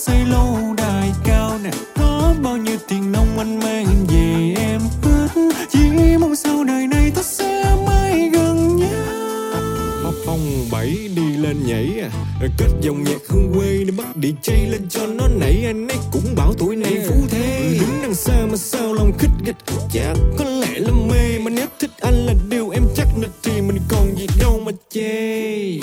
xây 0.07 0.27
lâu 0.27 0.75
đài 0.77 1.13
cao 1.25 1.59
nè. 1.65 1.71
Có 1.97 2.35
bao 2.43 2.57
nhiêu 2.57 2.77
tiền 2.89 3.13
nông 3.13 3.39
anh 3.39 3.59
mang 3.59 4.07
về 4.09 4.55
em 4.57 4.81
hết 5.03 5.29
chỉ 5.71 5.79
mong 6.21 6.37
sau 6.37 6.65
đời 6.65 6.87
này 6.87 7.13
ta 7.15 7.23
sẽ 7.23 7.77
mãi 7.87 8.31
gần 8.33 8.77
nhau. 8.77 10.13
Phong 10.27 10.67
bảy 10.73 10.89
đi 11.17 11.37
lên 11.37 11.67
nhảy 11.67 12.01
à. 12.03 12.11
Kết 12.59 12.69
dòng 12.81 13.05
nhạc 13.05 13.19
hương 13.29 13.53
quê 13.55 13.85
để 13.87 13.93
bắt 13.99 14.17
đi 14.17 14.35
chay 14.43 14.67
lên 14.71 14.89
cho 14.89 15.07
nó 15.07 15.29
nảy. 15.29 15.65
Anh 15.67 15.89
ấy 15.89 15.99
cũng 16.13 16.35
bảo 16.37 16.55
tuổi 16.59 16.77
này 16.77 16.93
phú 17.09 17.15
thế. 17.31 17.77
Đứng 17.81 18.03
đằng 18.03 18.15
xa 18.15 18.47
mà 18.51 18.57
sao 18.57 18.95
lòng 18.95 19.13
khích 19.19 19.31
gịch 19.45 19.57
chắc 19.93 20.17
có 20.39 20.45
lẽ 20.45 20.79
là 20.79 20.91
mê 20.91 21.39
mà 21.39 21.51
nếu 21.51 21.67
thích 21.81 21.91
anh 22.01 22.27
là 22.27 22.35
điều 22.49 22.71
em 22.71 22.83
chắc 22.97 23.07
nữa 23.19 23.29
thì 23.43 23.53
mình 23.61 23.79
còn 23.89 24.17
gì 24.17 24.27
đâu 24.41 24.61
mà 24.65 24.73
chê 24.91 25.79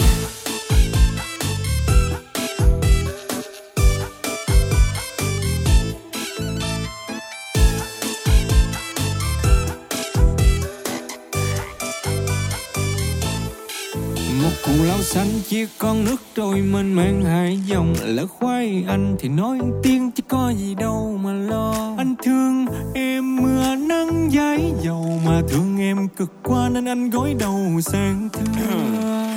Cụ 14.69 14.83
lao 14.83 15.01
xanh 15.01 15.27
chia 15.47 15.67
con 15.77 16.03
nước 16.03 16.15
trôi 16.35 16.61
mênh 16.61 16.93
mang 16.93 17.21
hai 17.25 17.59
dòng. 17.65 17.95
Lỡ 18.05 18.27
khoai 18.27 18.83
anh 18.87 19.15
thì 19.19 19.29
nói 19.29 19.59
tiếng 19.83 20.11
chứ 20.11 20.23
có 20.27 20.53
gì 20.57 20.75
đâu 20.75 21.19
mà 21.23 21.33
lo. 21.33 21.95
Anh 21.97 22.15
thương 22.23 22.65
em 22.93 23.35
mưa 23.35 23.75
nắng 23.75 24.29
giấy 24.31 24.73
dầu 24.81 25.21
Mà 25.25 25.41
thương 25.49 25.79
em 25.79 26.07
cực 26.07 26.31
quá 26.43 26.69
nên 26.69 26.85
anh 26.85 27.09
gối 27.09 27.35
đầu 27.39 27.81
sang 27.81 28.29
thưa 28.33 28.77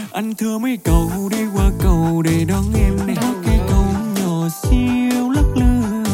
Anh 0.13 0.35
thưa 0.35 0.59
mấy 0.59 0.79
cầu 0.85 1.11
đi 1.31 1.45
qua 1.57 1.71
cầu 1.83 2.23
để 2.23 2.45
đón 2.49 2.65
em. 2.75 3.07
Này 3.07 3.17
Cây 3.47 3.59
cầu 3.69 3.85
nhỏ 4.21 4.49
siêu 4.63 5.31
lắc 5.31 5.57
lư. 5.57 6.05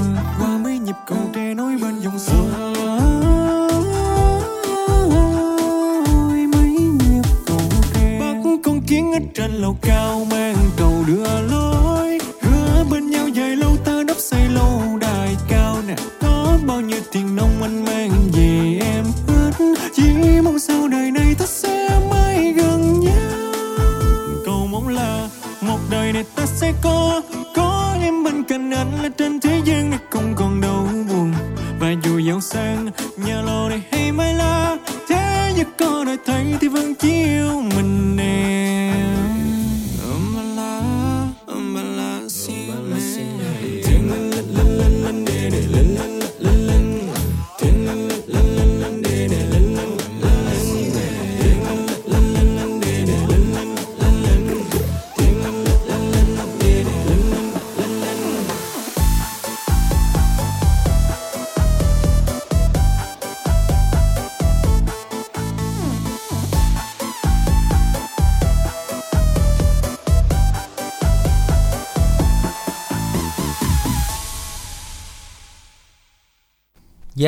Qua 0.40 0.58
mấy 0.64 0.78
nhịp 0.78 0.96
cầu 1.06 1.18
tre 1.34 1.54
nối 1.54 1.78
bên 1.82 1.87
trên 9.38 9.52
lầu 9.52 9.76
cao 9.82 10.26
mang 10.30 10.67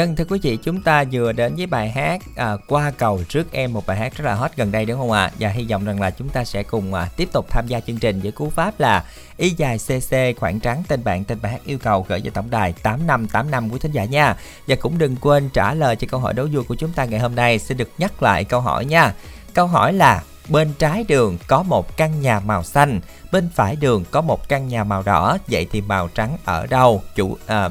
Dân 0.01 0.17
thưa 0.17 0.25
quý 0.25 0.39
vị, 0.43 0.59
chúng 0.63 0.83
ta 0.83 1.05
vừa 1.13 1.33
đến 1.33 1.55
với 1.57 1.67
bài 1.67 1.91
hát 1.91 2.21
à, 2.37 2.57
Qua 2.69 2.93
cầu 2.99 3.21
trước 3.29 3.53
em 3.53 3.73
một 3.73 3.87
bài 3.87 3.97
hát 3.97 4.17
rất 4.17 4.25
là 4.25 4.35
hot 4.35 4.51
gần 4.57 4.73
đây 4.73 4.85
đúng 4.85 4.99
không 4.99 5.13
ạ? 5.13 5.31
Và 5.39 5.49
hy 5.49 5.67
vọng 5.71 5.85
rằng 5.85 6.01
là 6.01 6.11
chúng 6.11 6.29
ta 6.29 6.45
sẽ 6.45 6.63
cùng 6.63 6.95
à, 6.95 7.09
tiếp 7.17 7.29
tục 7.33 7.47
tham 7.51 7.67
gia 7.67 7.81
chương 7.81 7.99
trình 7.99 8.21
với 8.21 8.33
cú 8.33 8.51
pháp 8.51 8.81
là 8.81 9.05
Y 9.37 9.51
dài 9.51 9.79
CC 9.79 10.41
khoảng 10.41 10.61
trắng 10.61 10.83
tên 10.89 11.05
bạn 11.05 11.25
tên 11.25 11.39
bài 11.43 11.53
hát 11.53 11.61
yêu 11.65 11.79
cầu 11.79 12.07
gửi 12.09 12.21
về 12.21 12.31
tổng 12.31 12.51
đài 12.51 12.73
8585 12.73 13.73
quý 13.73 13.79
thính 13.79 13.93
giả 13.93 14.05
nha. 14.05 14.37
Và 14.67 14.77
cũng 14.77 14.99
đừng 14.99 15.17
quên 15.17 15.49
trả 15.49 15.75
lời 15.75 15.97
cho 15.97 16.07
câu 16.11 16.21
hỏi 16.21 16.35
đố 16.35 16.47
vui 16.53 16.65
của 16.65 16.75
chúng 16.75 16.93
ta 16.93 17.05
ngày 17.05 17.21
hôm 17.21 17.35
nay. 17.35 17.59
Xin 17.59 17.77
được 17.77 17.91
nhắc 17.99 18.23
lại 18.23 18.45
câu 18.45 18.61
hỏi 18.61 18.85
nha. 18.85 19.15
Câu 19.55 19.67
hỏi 19.67 19.93
là 19.93 20.23
bên 20.49 20.73
trái 20.79 21.05
đường 21.09 21.39
có 21.47 21.63
một 21.63 21.97
căn 21.97 22.21
nhà 22.21 22.41
màu 22.41 22.63
xanh, 22.63 23.01
bên 23.33 23.49
phải 23.55 23.77
đường 23.77 24.05
có 24.11 24.21
một 24.21 24.49
căn 24.49 24.69
nhà 24.69 24.85
màu 24.85 25.03
đỏ, 25.03 25.39
vậy 25.49 25.67
thì 25.73 25.81
màu 25.81 26.09
trắng 26.09 26.37
ở 26.45 26.67
đâu? 26.67 27.03
Chủ 27.15 27.37
à, 27.47 27.69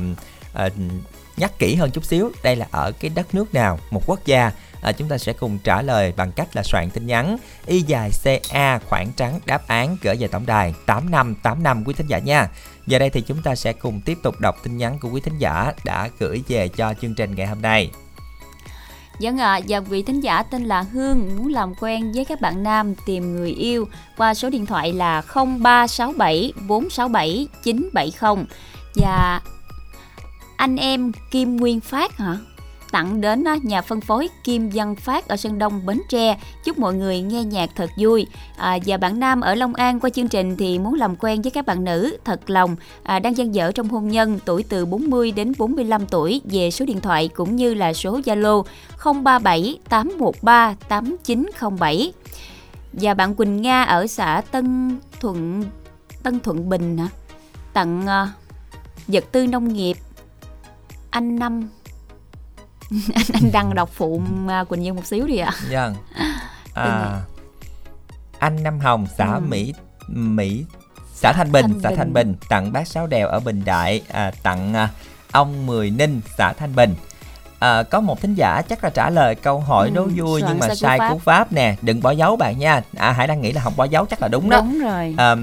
nhắc 1.39 1.60
kỹ 1.60 1.75
hơn 1.75 1.91
chút 1.91 2.06
xíu 2.06 2.32
đây 2.43 2.56
là 2.56 2.67
ở 2.71 2.91
cái 2.91 3.12
đất 3.15 3.36
nước 3.36 3.54
nào 3.54 3.80
một 3.91 4.02
quốc 4.06 4.19
gia. 4.25 4.52
À, 4.82 4.91
chúng 4.91 5.10
ta 5.10 5.17
sẽ 5.17 5.34
cùng 5.34 5.58
trả 5.63 5.82
lời 5.82 6.13
bằng 6.17 6.32
cách 6.32 6.56
là 6.56 6.63
soạn 6.63 6.89
tin 6.89 7.08
nhắn. 7.08 7.38
Y 7.65 7.82
dài 7.82 8.12
ca 8.49 8.80
khoảng 8.80 9.12
trắng 9.15 9.39
đáp 9.45 9.67
án 9.67 9.97
gửi 10.02 10.15
về 10.15 10.28
tổng 10.28 10.45
đài 10.45 10.73
8585 10.86 11.84
quý 11.86 11.93
thính 11.93 12.08
giả 12.08 12.19
nha. 12.19 12.49
Giờ 12.88 12.99
đây 12.99 13.10
thì 13.10 13.21
chúng 13.21 13.41
ta 13.41 13.56
sẽ 13.56 13.73
cùng 13.73 14.02
tiếp 14.02 14.17
tục 14.23 14.39
đọc 14.39 14.56
tin 14.63 14.78
nhắn 14.78 14.99
của 14.99 15.10
quý 15.10 15.21
thính 15.21 15.38
giả 15.38 15.73
đã 15.84 16.10
gửi 16.19 16.43
về 16.47 16.67
cho 16.67 16.93
chương 17.02 17.15
trình 17.15 17.36
ngày 17.36 17.47
hôm 17.47 17.62
nay. 17.62 17.91
Vâng 19.21 19.38
ạ, 19.38 19.54
à, 19.54 19.60
và 19.67 19.80
vị 19.80 20.04
thính 20.04 20.19
giả 20.19 20.43
tên 20.43 20.63
là 20.63 20.82
Hương 20.82 21.38
muốn 21.38 21.47
làm 21.47 21.73
quen 21.80 22.12
với 22.15 22.25
các 22.25 22.41
bạn 22.41 22.63
nam 22.63 22.95
tìm 23.06 23.36
người 23.36 23.52
yêu 23.52 23.88
qua 24.17 24.34
số 24.34 24.49
điện 24.49 24.65
thoại 24.65 24.93
là 24.93 25.21
0367 25.21 26.54
467 26.67 27.47
970 27.63 28.45
và 28.95 29.41
anh 30.60 30.76
em 30.76 31.12
Kim 31.32 31.58
Nguyên 31.58 31.80
Phát 31.80 32.17
hả? 32.17 32.38
Tặng 32.91 33.22
đến 33.22 33.43
nhà 33.63 33.82
phân 33.82 34.02
phối 34.02 34.30
Kim 34.43 34.69
Văn 34.74 34.95
Phát 34.95 35.28
ở 35.28 35.38
Sơn 35.38 35.60
Đông, 35.60 35.86
Bến 35.86 36.02
Tre. 36.10 36.38
Chúc 36.63 36.80
mọi 36.80 36.93
người 36.93 37.22
nghe 37.22 37.43
nhạc 37.43 37.69
thật 37.76 37.89
vui. 37.98 38.28
À, 38.58 38.78
và 38.86 38.98
bạn 38.98 39.19
nam 39.19 39.41
ở 39.41 39.56
Long 39.56 39.74
An 39.74 40.00
qua 40.00 40.10
chương 40.10 40.28
trình 40.28 40.56
thì 40.58 40.80
muốn 40.80 40.93
làm 40.93 41.15
quen 41.15 41.41
với 41.41 41.52
các 41.52 41.65
bạn 41.65 41.84
nữ 41.84 42.17
thật 42.26 42.50
lòng 42.50 42.76
à, 43.04 43.19
đang 43.19 43.38
dang 43.38 43.56
dở 43.56 43.72
trong 43.72 43.88
hôn 43.88 44.08
nhân 44.08 44.39
tuổi 44.45 44.63
từ 44.63 44.86
40 44.86 45.32
đến 45.32 45.54
45 45.58 46.06
tuổi 46.06 46.41
về 46.43 46.72
số 46.72 46.86
điện 46.86 47.02
thoại 47.02 47.28
cũng 47.28 47.56
như 47.56 47.74
là 47.74 47.93
số 47.93 48.19
Zalo 48.19 48.63
037 49.24 49.80
813 49.89 50.76
8907. 50.89 52.13
Và 52.93 53.13
bạn 53.13 53.36
Quỳnh 53.36 53.62
Nga 53.62 53.84
ở 53.84 54.08
xã 54.08 54.41
Tân 54.52 54.98
Thuận 55.19 55.63
Tân 56.24 56.39
Thuận 56.39 56.69
Bình 56.69 56.98
hả? 56.98 57.08
Tặng 57.74 58.02
uh, 58.02 58.30
vật 59.08 59.24
tư 59.32 59.48
nông 59.48 59.74
nghiệp 59.74 59.98
anh 61.10 61.36
năm. 61.39 61.69
Anh, 63.13 63.26
anh 63.34 63.52
đăng 63.52 63.76
đọc 63.76 63.89
phụ 63.93 64.22
quỳnh 64.69 64.82
như 64.82 64.93
một 64.93 65.06
xíu 65.06 65.28
đi 65.28 65.38
ạ. 65.38 65.52
Vâng 65.72 65.95
à, 66.74 67.22
anh 68.39 68.63
năm 68.63 68.80
hồng 68.80 69.08
xã 69.17 69.34
ừ. 69.34 69.39
mỹ 69.39 69.74
mỹ 70.08 70.65
xã 71.13 71.34
thanh 71.34 71.52
bình 71.52 71.65
thanh 71.65 71.80
xã 71.84 71.89
bình. 71.89 71.98
thanh 71.98 72.13
bình. 72.13 72.36
Tặng 72.50 72.72
bác 72.72 72.88
sáu 72.88 73.08
đèo 73.08 73.28
ở 73.28 73.39
bình 73.39 73.62
đại 73.65 74.02
à, 74.08 74.32
tặng 74.43 74.74
à, 74.74 74.89
ông 75.32 75.65
mười 75.65 75.89
ninh 75.89 76.22
xã 76.38 76.54
thanh 76.54 76.76
bình. 76.76 76.95
À, 77.60 77.84
có 77.84 78.00
một 78.00 78.22
thính 78.22 78.36
giả 78.36 78.62
chắc 78.69 78.84
là 78.84 78.89
trả 78.89 79.10
lời 79.10 79.36
câu 79.36 79.60
hỏi 79.60 79.88
ừ, 79.88 79.93
đố 79.95 80.08
vui 80.15 80.43
nhưng 80.48 80.60
mà 80.60 80.76
sai 80.76 81.00
cú 81.10 81.17
pháp. 81.17 81.52
nè 81.52 81.76
đừng 81.82 82.02
bỏ 82.02 82.12
dấu 82.12 82.36
bạn 82.36 82.60
nha. 82.60 82.82
À 82.98 83.12
hải 83.12 83.28
đang 83.28 83.41
nghĩ 83.41 83.52
là 83.52 83.62
không 83.62 83.74
bỏ 83.76 83.84
dấu 83.84 84.06
chắc 84.06 84.22
là 84.22 84.28
đúng 84.28 84.50
đó. 84.50 84.62
Đúng 84.62 84.80
rồi. 84.80 85.15
À, 85.17 85.36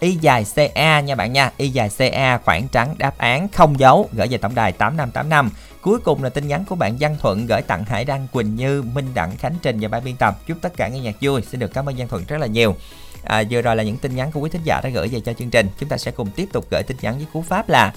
Y 0.00 0.18
dài 0.20 0.44
CA 0.54 1.00
nha 1.00 1.14
bạn 1.14 1.32
nha. 1.32 1.50
Y 1.56 1.68
dài 1.68 1.90
CA 1.98 2.38
khoảng 2.38 2.68
trắng 2.68 2.94
đáp 2.98 3.18
án 3.18 3.48
không 3.48 3.80
dấu 3.80 4.08
gửi 4.12 4.26
về 4.26 4.38
tổng 4.38 4.54
đài 4.54 4.72
8585 4.72 5.50
Cuối 5.80 5.98
cùng 6.04 6.22
là 6.22 6.30
tin 6.30 6.48
nhắn 6.48 6.64
của 6.68 6.74
bạn 6.74 6.96
Văn 7.00 7.16
Thuận 7.20 7.46
gửi 7.46 7.62
tặng 7.62 7.84
Hải 7.84 8.04
Đăng 8.04 8.28
Quỳnh 8.32 8.56
Như 8.56 8.82
Minh 8.82 9.14
Đặng 9.14 9.36
Khánh 9.36 9.54
Trình 9.62 9.78
và 9.80 9.88
ban 9.88 10.04
biên 10.04 10.16
tập. 10.16 10.38
Chúc 10.46 10.58
tất 10.60 10.76
cả 10.76 10.88
nghe 10.88 11.00
nhạc 11.00 11.16
vui. 11.20 11.42
Xin 11.42 11.60
được 11.60 11.74
cảm 11.74 11.88
ơn 11.88 11.94
Văn 11.98 12.08
Thuận 12.08 12.24
rất 12.24 12.36
là 12.36 12.46
nhiều. 12.46 12.76
À, 13.24 13.42
vừa 13.50 13.62
rồi 13.62 13.76
là 13.76 13.82
những 13.82 13.96
tin 13.96 14.16
nhắn 14.16 14.32
của 14.32 14.40
quý 14.40 14.50
thính 14.50 14.62
giả 14.64 14.80
đã 14.84 14.90
gửi 14.90 15.08
về 15.08 15.20
cho 15.20 15.32
chương 15.32 15.50
trình. 15.50 15.68
Chúng 15.78 15.88
ta 15.88 15.96
sẽ 15.96 16.10
cùng 16.10 16.30
tiếp 16.30 16.48
tục 16.52 16.66
gửi 16.70 16.82
tin 16.82 16.96
nhắn 17.00 17.16
với 17.16 17.26
cú 17.32 17.42
pháp 17.42 17.68
là 17.68 17.92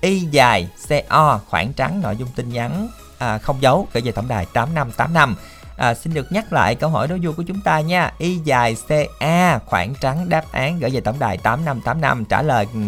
Y 0.00 0.20
dài 0.20 0.68
CO 0.88 1.40
khoảng 1.48 1.72
trắng 1.72 2.00
nội 2.00 2.16
dung 2.16 2.28
tin 2.36 2.48
nhắn 2.48 2.88
à, 3.18 3.38
không 3.38 3.62
dấu 3.62 3.88
gửi 3.92 4.02
về 4.02 4.12
tổng 4.12 4.28
đài 4.28 4.46
8585 4.52 5.36
À, 5.78 5.94
xin 5.94 6.14
được 6.14 6.32
nhắc 6.32 6.52
lại 6.52 6.74
câu 6.74 6.90
hỏi 6.90 7.08
đố 7.08 7.16
vui 7.22 7.34
của 7.34 7.42
chúng 7.42 7.60
ta 7.60 7.80
nha. 7.80 8.12
Y 8.18 8.36
dài 8.36 8.76
CA 8.88 9.58
khoảng 9.58 9.94
trắng 10.00 10.28
đáp 10.28 10.44
án 10.52 10.78
gửi 10.78 10.90
về 10.90 11.00
tổng 11.00 11.18
đài 11.18 11.36
8585 11.36 12.24
trả 12.24 12.42
lời 12.42 12.66
ừ, 12.74 12.80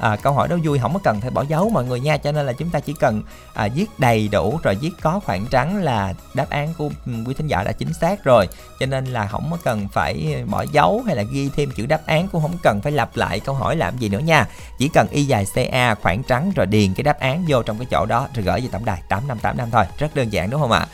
à, 0.00 0.16
câu 0.16 0.32
hỏi 0.32 0.48
đố 0.48 0.56
vui 0.64 0.78
không 0.78 0.92
có 0.92 1.00
cần 1.04 1.20
phải 1.20 1.30
bỏ 1.30 1.44
dấu 1.48 1.68
mọi 1.68 1.84
người 1.84 2.00
nha 2.00 2.16
cho 2.16 2.32
nên 2.32 2.46
là 2.46 2.52
chúng 2.52 2.70
ta 2.70 2.80
chỉ 2.80 2.94
cần 3.00 3.22
à, 3.54 3.68
viết 3.74 3.86
đầy 3.98 4.28
đủ 4.28 4.58
rồi 4.62 4.74
viết 4.74 4.90
có 5.00 5.20
khoảng 5.24 5.46
trắng 5.46 5.82
là 5.82 6.14
đáp 6.34 6.50
án 6.50 6.74
của 6.78 6.90
ừ, 7.06 7.12
quý 7.26 7.34
thính 7.34 7.46
giả 7.46 7.62
đã 7.64 7.72
chính 7.72 7.92
xác 7.92 8.24
rồi. 8.24 8.48
Cho 8.80 8.86
nên 8.86 9.04
là 9.04 9.26
không 9.26 9.48
có 9.50 9.58
cần 9.64 9.88
phải 9.92 10.44
bỏ 10.46 10.64
dấu 10.72 11.02
hay 11.06 11.16
là 11.16 11.22
ghi 11.22 11.50
thêm 11.56 11.70
chữ 11.76 11.86
đáp 11.86 12.00
án 12.06 12.28
cũng 12.28 12.42
không 12.42 12.58
cần 12.62 12.80
phải 12.80 12.92
lặp 12.92 13.16
lại 13.16 13.40
câu 13.40 13.54
hỏi 13.54 13.76
làm 13.76 13.98
gì 13.98 14.08
nữa 14.08 14.18
nha. 14.18 14.46
Chỉ 14.78 14.88
cần 14.88 15.08
y 15.08 15.24
dài 15.24 15.46
ca 15.54 15.94
khoảng 15.94 16.22
trắng 16.22 16.52
rồi 16.56 16.66
điền 16.66 16.94
cái 16.94 17.02
đáp 17.04 17.20
án 17.20 17.44
vô 17.48 17.62
trong 17.62 17.78
cái 17.78 17.86
chỗ 17.90 18.06
đó 18.06 18.28
rồi 18.34 18.44
gửi 18.44 18.60
về 18.60 18.68
tổng 18.72 18.84
đài 18.84 19.02
8585 19.08 19.70
thôi. 19.70 19.84
Rất 19.98 20.14
đơn 20.14 20.32
giản 20.32 20.50
đúng 20.50 20.60
không 20.60 20.72
ạ? 20.72 20.86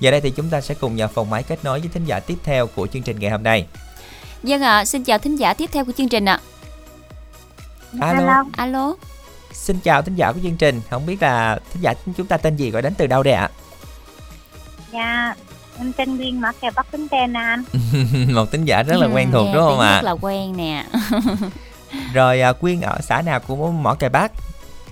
Giờ 0.00 0.10
đây 0.10 0.20
thì 0.20 0.30
chúng 0.30 0.50
ta 0.50 0.60
sẽ 0.60 0.74
cùng 0.74 0.96
vào 0.96 1.08
phòng 1.08 1.30
máy 1.30 1.42
kết 1.42 1.64
nối 1.64 1.80
với 1.80 1.88
thính 1.88 2.04
giả 2.04 2.20
tiếp 2.20 2.38
theo 2.44 2.66
của 2.66 2.86
chương 2.86 3.02
trình 3.02 3.18
ngày 3.20 3.30
hôm 3.30 3.42
nay. 3.42 3.66
Vâng 4.42 4.62
ạ, 4.62 4.78
à, 4.78 4.84
xin 4.84 5.04
chào 5.04 5.18
thính 5.18 5.36
giả 5.36 5.54
tiếp 5.54 5.70
theo 5.72 5.84
của 5.84 5.92
chương 5.92 6.08
trình 6.08 6.24
ạ. 6.24 6.40
À. 8.00 8.08
Alo. 8.08 8.44
Alo. 8.56 8.94
Xin 9.52 9.80
chào 9.80 10.02
thính 10.02 10.14
giả 10.14 10.32
của 10.32 10.40
chương 10.42 10.56
trình, 10.56 10.80
không 10.90 11.06
biết 11.06 11.22
là 11.22 11.58
thính 11.72 11.82
giả 11.82 11.94
chúng 12.16 12.26
ta 12.26 12.36
tên 12.36 12.56
gì 12.56 12.70
gọi 12.70 12.82
đến 12.82 12.94
từ 12.94 13.06
đâu 13.06 13.22
đây 13.22 13.34
ạ? 13.34 13.50
Dạ, 14.92 15.34
em 15.78 15.92
tên 15.92 16.16
Nguyên 16.16 16.40
Mỏ 16.40 16.52
Kè 16.60 16.70
Bắc 16.70 16.86
Tre 17.10 17.26
nè 17.26 17.40
anh. 17.40 17.64
Một 18.34 18.52
thính 18.52 18.64
giả 18.64 18.82
rất 18.82 18.96
là 18.96 19.06
quen 19.06 19.30
thuộc 19.32 19.46
ừ, 19.46 19.52
đúng 19.54 19.62
không 19.62 19.80
ạ? 19.80 19.94
Rất 19.94 20.02
là 20.02 20.16
quen 20.20 20.56
nè. 20.56 20.84
Rồi 22.14 22.40
Quyên 22.60 22.80
ở 22.80 22.98
xã 23.00 23.22
nào 23.22 23.40
của 23.40 23.70
Mỏ 23.70 23.94
Kè 23.94 24.08
Bắc? 24.08 24.32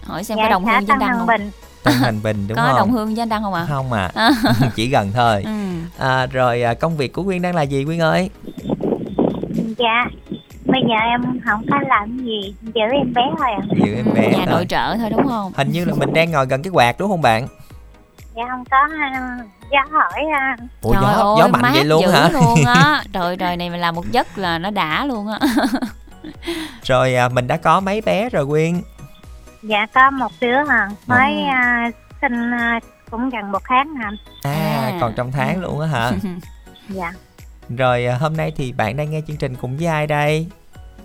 Hỏi 0.02 0.24
xem 0.24 0.38
dạ, 0.38 0.44
có 0.44 0.50
đồng 0.50 0.64
hương 0.64 0.86
trên 0.86 0.98
đăng 0.98 1.18
không? 1.18 1.26
Bình. 1.26 1.50
Tân 1.86 1.94
Thành 2.00 2.22
Bình 2.22 2.48
đúng 2.48 2.56
có 2.56 2.62
không? 2.62 2.72
Có 2.72 2.78
đồng 2.78 2.90
hương 2.92 3.14
với 3.14 3.22
anh 3.22 3.28
Đăng 3.28 3.42
không 3.42 3.54
ạ? 3.54 3.60
À? 3.60 3.66
Không 3.68 3.92
ạ, 3.92 4.10
à. 4.14 4.30
chỉ 4.74 4.88
gần 4.88 5.12
thôi. 5.14 5.42
Ừ. 5.46 5.52
À, 5.98 6.26
rồi 6.26 6.62
công 6.80 6.96
việc 6.96 7.12
của 7.12 7.22
Quyên 7.22 7.42
đang 7.42 7.54
là 7.54 7.62
gì 7.62 7.84
Quyên 7.84 7.98
ơi? 7.98 8.30
Dạ, 9.78 10.04
bây 10.64 10.80
giờ 10.88 10.94
em 11.10 11.40
không 11.44 11.62
có 11.70 11.76
làm 11.88 12.18
gì, 12.18 12.54
giữ 12.62 12.80
em 12.92 13.12
bé 13.14 13.22
thôi 13.38 13.48
ạ. 13.56 13.62
À. 13.70 13.74
Giữ 13.84 13.94
em 13.96 14.14
bé 14.14 14.22
Nhà 14.22 14.36
thôi. 14.36 14.46
nội 14.46 14.66
trợ 14.68 14.96
thôi 14.96 15.10
đúng 15.10 15.26
không? 15.28 15.52
Hình 15.56 15.72
như 15.72 15.84
là 15.84 15.94
mình 15.94 16.12
đang 16.12 16.30
ngồi 16.30 16.46
gần 16.46 16.62
cái 16.62 16.70
quạt 16.70 16.98
đúng 16.98 17.10
không 17.10 17.22
bạn? 17.22 17.48
Dạ 18.36 18.42
không 18.50 18.64
có, 18.70 18.76
gió 19.72 19.80
hỏi 19.92 20.24
Ủa, 20.82 20.92
gió, 20.92 21.00
ơi, 21.00 21.36
gió 21.38 21.48
mạnh 21.48 21.72
vậy 21.74 21.84
luôn 21.84 22.06
hả? 22.06 22.28
luôn 22.32 22.64
á. 22.66 23.02
Trời 23.12 23.36
trời 23.36 23.56
này 23.56 23.70
mình 23.70 23.80
làm 23.80 23.94
một 23.94 24.04
giấc 24.12 24.38
là 24.38 24.58
nó 24.58 24.70
đã 24.70 25.04
luôn 25.04 25.28
á. 25.28 25.38
rồi 26.82 27.14
mình 27.32 27.46
đã 27.46 27.56
có 27.56 27.80
mấy 27.80 28.00
bé 28.00 28.28
rồi 28.28 28.46
Quyên? 28.46 28.82
Dạ 29.62 29.86
có 29.94 30.10
một 30.10 30.32
đứa 30.40 30.64
hả, 30.68 30.88
mới 31.06 31.32
ừ. 31.34 31.88
uh, 31.88 31.94
sinh 32.20 32.50
uh, 32.76 32.82
cũng 33.10 33.30
gần 33.30 33.52
một 33.52 33.62
tháng 33.64 33.94
hả. 33.94 34.10
À, 34.42 34.52
à, 34.92 34.98
còn 35.00 35.12
trong 35.16 35.32
tháng 35.32 35.60
luôn 35.60 35.80
á 35.80 35.86
hả? 35.86 36.12
dạ. 36.88 37.12
rồi 37.68 38.06
à, 38.06 38.16
hôm 38.18 38.36
nay 38.36 38.52
thì 38.56 38.72
bạn 38.72 38.96
đang 38.96 39.10
nghe 39.10 39.20
chương 39.26 39.36
trình 39.36 39.54
cùng 39.56 39.76
với 39.76 39.86
ai 39.86 40.06
đây 40.06 40.46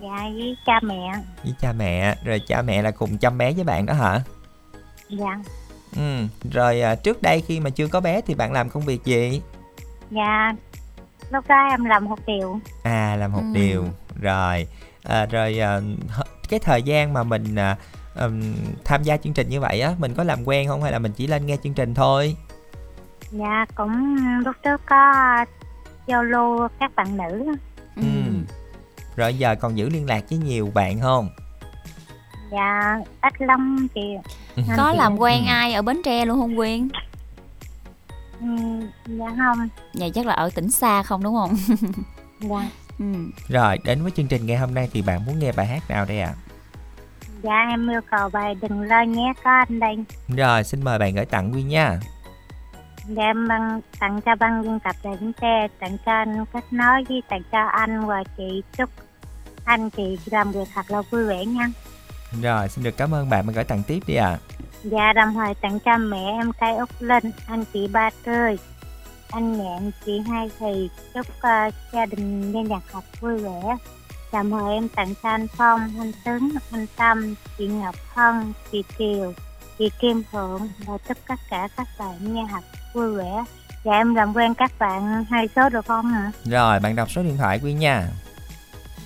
dạ 0.02 0.18
với 0.34 0.58
cha 0.66 0.80
mẹ 0.84 1.12
với 1.44 1.54
cha 1.60 1.72
mẹ 1.74 2.16
rồi 2.24 2.42
cha 2.48 2.62
mẹ 2.62 2.82
là 2.82 2.92
cùng 2.92 3.18
chăm 3.18 3.38
bé 3.38 3.52
với 3.54 3.64
bạn 3.64 3.86
đó 3.86 3.94
hả 3.94 4.20
dạ 5.10 5.40
ừ 5.96 6.28
rồi 6.52 6.82
à, 6.82 6.96
trước 6.96 7.22
đây 7.22 7.42
khi 7.48 7.60
mà 7.60 7.70
chưa 7.70 7.88
có 7.88 8.00
bé 8.02 8.22
thì 8.22 8.36
bạn 8.36 8.52
làm 8.52 8.70
công 8.70 8.84
việc 8.86 9.06
gì 9.06 9.42
dạ 10.12 10.54
lúc 11.32 11.48
đó 11.48 11.68
em 11.70 11.86
làm 11.86 12.06
một 12.06 12.20
điều 12.28 12.60
à 12.84 13.16
làm 13.20 13.32
một 13.32 13.42
Ừ. 13.42 13.54
điều 13.54 13.86
rồi 14.22 14.68
à, 15.04 15.26
rồi 15.26 15.60
à, 15.60 15.80
cái 16.50 16.60
thời 16.60 16.84
gian 16.84 17.14
mà 17.14 17.24
mình 17.24 17.56
à, 17.56 17.78
ừm, 18.15 18.54
tham 18.86 19.04
gia 19.04 19.17
chương 19.17 19.34
trình 19.34 19.50
như 19.50 19.60
vậy 19.60 19.82
á 19.82 19.93
mình 19.97 20.13
có 20.13 20.24
làm 20.24 20.43
quen 20.47 20.67
không 20.67 20.84
hay 20.84 20.91
là 20.91 21.00
mình 21.00 21.12
chỉ 21.12 21.28
lên 21.28 21.45
nghe 21.45 21.58
chương 21.63 21.74
trình 21.74 21.93
thôi? 21.93 22.36
Dạ 23.32 23.65
cũng 23.76 24.15
lúc 24.45 24.56
trước 24.63 24.82
có 24.89 25.13
giao 26.08 26.24
lưu 26.24 26.67
các 26.80 26.95
bạn 26.95 27.17
nữ 27.17 27.45
Ừ. 27.95 28.02
Ừ. 28.02 28.32
rồi 29.15 29.34
giờ 29.38 29.56
còn 29.56 29.78
giữ 29.78 29.89
liên 29.89 30.06
lạc 30.10 30.24
với 30.30 30.39
nhiều 30.39 30.71
bạn 30.74 31.00
không? 31.02 31.30
Dạ 32.52 33.00
ít 33.21 33.34
lắm 33.41 33.88
chị. 33.95 34.02
Có 34.78 34.93
làm 34.93 35.17
quen 35.19 35.41
Ừ. 35.45 35.47
ai 35.47 35.74
ở 35.74 35.82
bến 35.82 36.02
tre 36.06 36.26
luôn 36.26 36.39
không 36.39 36.56
quyên? 36.56 36.89
Ừ, 38.39 38.47
dạ 39.06 39.26
không. 39.38 39.67
Vậy 39.93 40.12
chắc 40.15 40.26
là 40.26 40.34
ở 40.34 40.50
tỉnh 40.56 40.71
xa 40.71 41.04
không 41.04 41.24
đúng 41.24 41.36
không? 41.36 41.56
Dạ. 42.39 42.69
Ừ. 43.00 43.06
rồi 43.50 43.78
đến 43.86 44.02
với 44.04 44.12
chương 44.12 44.28
trình 44.28 44.45
ngày 44.45 44.58
hôm 44.58 44.74
nay 44.74 44.89
thì 44.93 45.02
bạn 45.02 45.26
muốn 45.26 45.39
nghe 45.39 45.52
bài 45.52 45.67
hát 45.67 45.89
nào 45.89 46.06
đây 46.06 46.19
ạ 46.21 46.34
dạ 47.43 47.65
em 47.69 47.89
yêu 47.89 48.01
cầu 48.12 48.30
bài 48.30 48.56
đừng 48.62 48.82
lo 48.82 49.01
nhé 49.01 49.34
có 49.43 49.51
anh 49.51 49.80
đây. 49.80 49.97
Rồi 50.38 50.63
xin 50.63 50.84
mời 50.84 50.99
bạn 50.99 51.15
gửi 51.15 51.25
tặng 51.25 51.51
Quyên 51.51 51.67
nha. 51.67 51.99
Dạ 53.08 53.23
em 53.23 53.47
băng, 53.47 53.82
tặng 53.99 54.21
cho 54.21 54.36
băng 54.36 54.62
biên 54.62 54.80
tập 54.80 54.95
đài 55.04 55.17
bến 55.21 55.34
tre 55.41 55.67
tặng 55.80 55.97
cho 56.06 56.12
anh 56.12 56.45
kết 56.54 56.63
nối 56.71 57.04
với 57.10 57.21
tặng 57.30 57.41
cho 57.51 57.65
anh 57.65 58.06
và 58.06 58.23
chị 58.38 58.63
chúc 58.77 58.89
anh 59.65 59.89
chị 59.89 60.19
làm 60.25 60.51
việc 60.51 60.67
thật 60.73 60.91
là 60.91 61.01
vui 61.12 61.23
vẻ 61.23 61.45
nha. 61.45 61.67
Rồi 62.41 62.69
xin 62.69 62.84
được 62.84 62.97
cảm 62.97 63.13
ơn 63.13 63.30
bạn 63.30 63.45
bạn 63.47 63.56
gửi 63.56 63.63
tặng 63.63 63.84
tiếp 63.88 63.99
đi 64.08 64.15
ạ. 64.15 64.38
Dạ 64.84 65.13
đồng 65.13 65.34
thời 65.34 65.54
tặng 65.54 65.80
cho 65.86 65.97
mẹ 65.97 66.32
em 66.39 66.51
cây 66.60 66.75
Úc 66.75 66.89
Linh, 66.99 67.32
anh 67.47 67.65
chị 67.73 67.88
Ba 67.88 68.10
Tươi, 68.23 68.58
anh 69.32 69.58
Nhạn, 69.58 69.91
chị 70.06 70.19
Hai 70.30 70.49
Thì, 70.60 70.89
chúc 71.13 71.27
uh, 71.30 71.73
gia 71.93 72.06
đình 72.06 72.51
nghe 72.51 72.63
nhạc 72.63 72.91
học 72.91 73.04
vui 73.19 73.38
vẻ. 73.38 73.77
Đồng 74.34 74.52
thời 74.52 74.74
em 74.74 74.89
tặng 74.89 75.13
cho 75.24 75.30
anh 75.30 75.48
Phong, 75.48 75.80
anh 76.00 76.12
Tuấn, 76.26 76.52
anh 76.72 76.86
Tâm, 76.96 77.36
chị 77.58 77.67
Ngọc 77.67 77.96
Hân, 78.13 78.54
chị 78.72 78.84
Kiều, 78.98 79.34
chị 79.78 79.89
Kim 80.00 80.24
Phượng 80.32 80.70
và 80.86 80.98
tất 81.08 81.17
tất 81.28 81.39
cả 81.50 81.67
các 81.78 81.88
bạn 82.00 82.34
nghe 82.34 82.44
học 82.44 82.63
vui 82.94 83.15
vẻ. 83.15 83.44
Dạ 83.84 83.91
em 83.91 84.15
làm 84.15 84.34
quen 84.34 84.54
các 84.54 84.72
bạn 84.80 85.26
hai 85.30 85.48
số 85.56 85.70
được 85.70 85.86
không 85.86 86.06
hả? 86.06 86.32
rồi 86.46 86.80
bạn 86.80 86.96
đọc 86.96 87.12
số 87.12 87.24
điện 87.24 87.38
thoại 87.38 87.60
Quyên 87.60 87.80
nha 87.80 88.08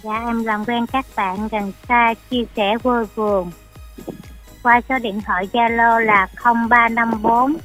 Dạ 0.04 0.24
em 0.26 0.44
làm 0.44 0.66
quen 0.66 0.86
các 0.88 1.06
bạn 1.16 1.48
gần 1.48 1.72
xa 1.88 2.14
chia 2.30 2.44
sẻ 2.56 2.78
vui 2.84 3.06
buồn 3.16 3.52
qua 4.64 4.82
số 4.90 5.00
điện 5.00 5.22
thoại 5.22 5.48
Zalo 5.54 6.00
là 6.00 6.28
0354 6.44 7.56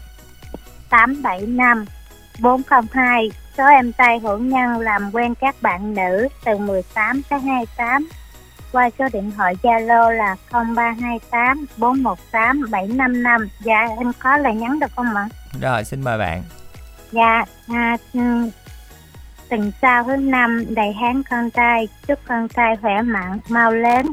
875 0.91 1.85
402 2.41 3.31
số 3.61 3.67
em 3.67 3.93
tay 3.93 4.19
hữu 4.19 4.39
nhân 4.39 4.81
làm 4.81 5.11
quen 5.13 5.35
các 5.35 5.57
bạn 5.63 5.95
nữ 5.95 6.29
từ 6.45 6.59
18 6.59 7.23
tới 7.31 7.41
28 7.41 8.09
qua 8.73 8.91
số 8.99 9.05
điện 9.13 9.33
thoại 9.37 9.55
Zalo 9.63 10.11
là 10.11 10.37
0328 10.51 11.67
418 11.77 12.71
755 12.71 13.49
dạ 13.61 13.89
em 13.99 14.13
có 14.19 14.37
lời 14.37 14.55
nhắn 14.55 14.81
được 14.81 14.91
không 14.97 15.17
ạ? 15.17 15.29
rồi 15.61 15.85
xin 15.85 16.05
mời 16.05 16.19
bạn 16.19 16.43
Dạ, 17.13 17.45
à, 17.69 17.97
ừm, 18.15 18.51
từng 19.49 19.73
sao 19.83 20.05
thứ 20.05 20.17
năm 20.17 20.65
đầy 20.69 20.93
hán 20.93 21.23
con 21.31 21.51
trai, 21.51 21.89
chúc 22.07 22.19
con 22.29 22.49
trai 22.49 22.77
khỏe 22.83 23.03
mạnh, 23.03 23.39
mau 23.49 23.73
lớn 23.73 24.07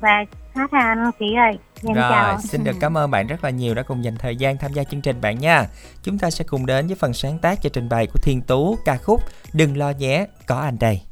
và 0.00 0.24
hát 0.54 0.70
anh 0.72 1.10
chị 1.18 1.34
ơi. 1.34 1.58
Em 1.84 1.94
Rồi, 1.94 2.04
chào. 2.10 2.40
xin 2.40 2.64
được 2.64 2.76
cảm 2.80 2.96
ơn 2.96 3.10
bạn 3.10 3.26
rất 3.26 3.44
là 3.44 3.50
nhiều 3.50 3.74
đã 3.74 3.82
cùng 3.82 4.04
dành 4.04 4.16
thời 4.16 4.36
gian 4.36 4.58
tham 4.58 4.72
gia 4.72 4.84
chương 4.84 5.00
trình 5.00 5.20
bạn 5.20 5.38
nha. 5.38 5.66
Chúng 6.02 6.18
ta 6.18 6.30
sẽ 6.30 6.44
cùng 6.44 6.66
đến 6.66 6.86
với 6.86 6.96
phần 6.96 7.12
sáng 7.12 7.38
tác 7.38 7.62
cho 7.62 7.70
trình 7.72 7.88
bày 7.88 8.06
của 8.06 8.18
Thiên 8.22 8.42
Tú 8.42 8.76
ca 8.84 8.96
khúc 8.96 9.20
Đừng 9.52 9.76
lo 9.76 9.90
nhé, 9.90 10.26
có 10.46 10.60
anh 10.60 10.78
đây. 10.78 11.02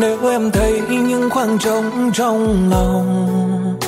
Nếu 0.00 0.28
em 0.28 0.50
thấy 0.50 0.80
những 0.90 1.30
khoảng 1.30 1.58
trống 1.58 2.10
trong 2.14 2.70
lòng, 2.70 3.78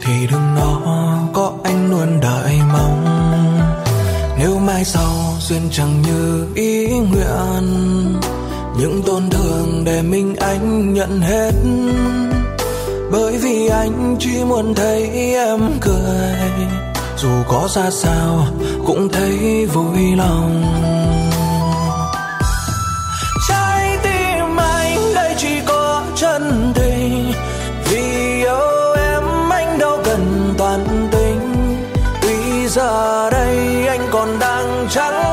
thì 0.00 0.12
đừng 0.30 0.54
nói 0.54 1.18
có 1.32 1.52
anh 1.64 1.90
luôn 1.90 2.20
đợi 2.20 2.54
mong. 2.72 3.04
Nếu 4.38 4.58
mai 4.58 4.84
sau 4.84 5.12
duyên 5.40 5.62
chẳng 5.72 6.02
như 6.02 6.46
ý 6.54 6.88
nguyện, 6.88 7.64
những 8.78 9.02
tổn 9.06 9.30
thương 9.30 9.82
để 9.84 10.02
mình 10.02 10.36
anh 10.36 10.94
nhận 10.94 11.20
hết. 11.20 11.52
Bởi 13.12 13.38
vì 13.38 13.68
anh 13.68 14.16
chỉ 14.18 14.44
muốn 14.44 14.74
thấy 14.74 15.10
em 15.34 15.60
cười, 15.80 16.40
dù 17.16 17.28
có 17.48 17.68
ra 17.74 17.90
sao 17.90 18.46
cũng 18.86 19.08
thấy 19.08 19.66
vui 19.66 20.16
lòng. 20.16 20.64
Giờ 32.76 33.30
đây 33.30 33.86
anh 33.88 34.08
còn 34.10 34.38
đang 34.38 34.86
trắng 34.90 35.25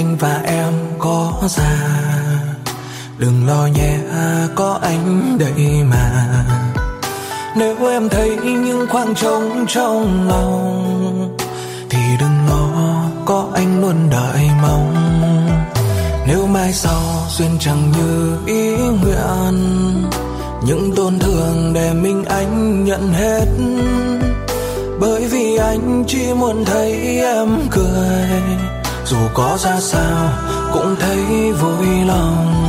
anh 0.00 0.16
và 0.16 0.40
em 0.44 0.72
có 0.98 1.32
già. 1.48 1.76
Đừng 3.18 3.46
lo 3.46 3.66
nhé, 3.66 3.98
có 4.54 4.78
anh 4.82 5.38
đây 5.38 5.84
mà. 5.84 6.26
Nếu 7.56 7.86
em 7.86 8.08
thấy 8.08 8.36
những 8.44 8.86
khoảng 8.90 9.14
trống 9.14 9.64
trong 9.68 10.28
lòng, 10.28 11.36
thì 11.90 11.98
đừng 12.20 12.46
lo, 12.48 13.04
có 13.26 13.46
anh 13.54 13.80
luôn 13.80 14.10
đợi 14.10 14.50
mong. 14.62 14.94
Nếu 16.26 16.46
mai 16.46 16.72
sau 16.72 17.02
duyên 17.28 17.56
chẳng 17.60 17.92
như 17.92 18.38
ý 18.46 18.76
nguyện, 18.76 19.54
những 20.66 20.92
tổn 20.96 21.18
thương 21.18 21.72
để 21.74 21.92
mình 21.92 22.24
anh 22.24 22.84
nhận 22.84 23.12
hết. 23.12 23.46
Bởi 25.00 25.24
vì 25.24 25.56
anh 25.56 26.04
chỉ 26.06 26.34
muốn 26.34 26.64
thấy 26.64 27.20
em 27.20 27.48
cười 27.70 28.69
dù 29.10 29.28
có 29.34 29.58
ra 29.60 29.80
sao 29.80 30.32
cũng 30.72 30.96
thấy 31.00 31.52
vui 31.52 32.04
lòng. 32.06 32.59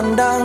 Anh 0.00 0.39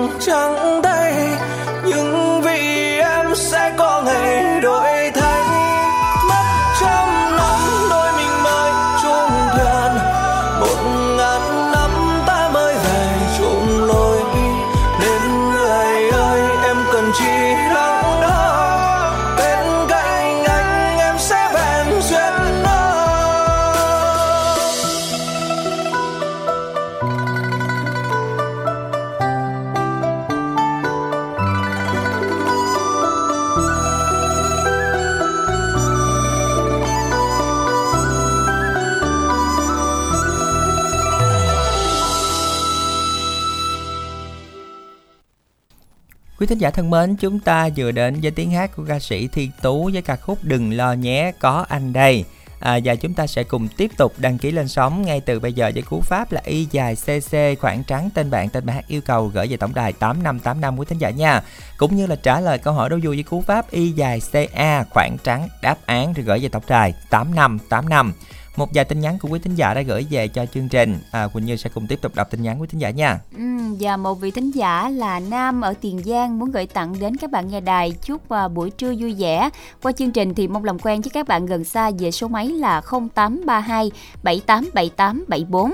Quý 46.45 46.49
thính 46.49 46.57
giả 46.57 46.71
thân 46.71 46.89
mến, 46.89 47.15
chúng 47.15 47.39
ta 47.39 47.69
vừa 47.75 47.91
đến 47.91 48.19
với 48.21 48.31
tiếng 48.31 48.51
hát 48.51 48.75
của 48.75 48.83
ca 48.87 48.99
sĩ 48.99 49.27
Thi 49.27 49.49
Tú 49.61 49.89
với 49.93 50.01
ca 50.01 50.15
khúc 50.15 50.39
Đừng 50.41 50.73
lo 50.73 50.93
nhé, 50.93 51.31
có 51.39 51.65
anh 51.69 51.93
đây. 51.93 52.25
À, 52.59 52.79
và 52.83 52.95
chúng 52.95 53.13
ta 53.13 53.27
sẽ 53.27 53.43
cùng 53.43 53.67
tiếp 53.77 53.91
tục 53.97 54.13
đăng 54.17 54.37
ký 54.37 54.51
lên 54.51 54.67
sóng 54.67 55.01
ngay 55.01 55.21
từ 55.21 55.39
bây 55.39 55.53
giờ 55.53 55.71
với 55.73 55.83
cú 55.83 56.01
pháp 56.01 56.31
là 56.31 56.41
y 56.45 56.67
dài 56.71 56.95
cc 56.95 57.61
khoảng 57.61 57.83
trắng 57.83 58.09
tên 58.13 58.31
bạn 58.31 58.49
tên 58.49 58.65
bài 58.65 58.75
hát 58.75 58.87
yêu 58.87 59.01
cầu 59.01 59.27
gửi 59.27 59.47
về 59.47 59.57
tổng 59.57 59.73
đài 59.73 59.93
8585 59.93 60.79
quý 60.79 60.85
thính 60.89 60.97
giả 60.97 61.09
nha. 61.09 61.41
Cũng 61.77 61.95
như 61.95 62.07
là 62.07 62.15
trả 62.15 62.39
lời 62.39 62.57
câu 62.57 62.73
hỏi 62.73 62.89
đố 62.89 62.97
vui 63.03 63.15
với 63.15 63.23
cú 63.23 63.41
pháp 63.41 63.71
y 63.71 63.91
dài 63.91 64.21
ca 64.31 64.83
khoảng 64.89 65.17
trắng 65.23 65.47
đáp 65.61 65.77
án 65.85 66.13
rồi 66.13 66.25
gửi 66.25 66.39
về 66.39 66.49
tổng 66.49 66.63
đài 66.67 66.93
8585. 67.09 68.13
Một 68.55 68.69
vài 68.73 68.85
tin 68.85 68.99
nhắn 68.99 69.17
của 69.19 69.29
quý 69.31 69.39
thính 69.39 69.55
giả 69.55 69.73
đã 69.73 69.81
gửi 69.81 70.05
về 70.09 70.27
cho 70.27 70.45
chương 70.45 70.69
trình. 70.69 70.99
À, 71.11 71.27
Quỳnh 71.27 71.45
Như 71.45 71.55
sẽ 71.55 71.69
cùng 71.73 71.87
tiếp 71.87 72.01
tục 72.01 72.15
đọc 72.15 72.31
tin 72.31 72.41
nhắn 72.41 72.61
quý 72.61 72.67
thính 72.71 72.81
giả 72.81 72.89
nha. 72.89 73.19
Ừ, 73.37 73.43
và 73.79 73.97
một 73.97 74.13
vị 74.13 74.31
thính 74.31 74.51
giả 74.51 74.89
là 74.89 75.19
Nam 75.19 75.61
ở 75.61 75.73
Tiền 75.81 76.01
Giang 76.05 76.39
muốn 76.39 76.51
gửi 76.51 76.65
tặng 76.65 76.99
đến 76.99 77.17
các 77.17 77.31
bạn 77.31 77.47
nghe 77.47 77.61
đài 77.61 77.91
chúc 78.01 78.27
và 78.27 78.47
buổi 78.47 78.69
trưa 78.69 78.93
vui 78.99 79.15
vẻ. 79.17 79.49
Qua 79.83 79.91
chương 79.91 80.11
trình 80.11 80.33
thì 80.33 80.47
mong 80.47 80.63
làm 80.63 80.79
quen 80.79 81.01
với 81.01 81.09
các 81.09 81.27
bạn 81.27 81.45
gần 81.45 81.63
xa 81.63 81.91
về 81.99 82.11
số 82.11 82.27
máy 82.27 82.47
là 82.47 82.81
0832 82.91 83.91
787874. 84.23 85.71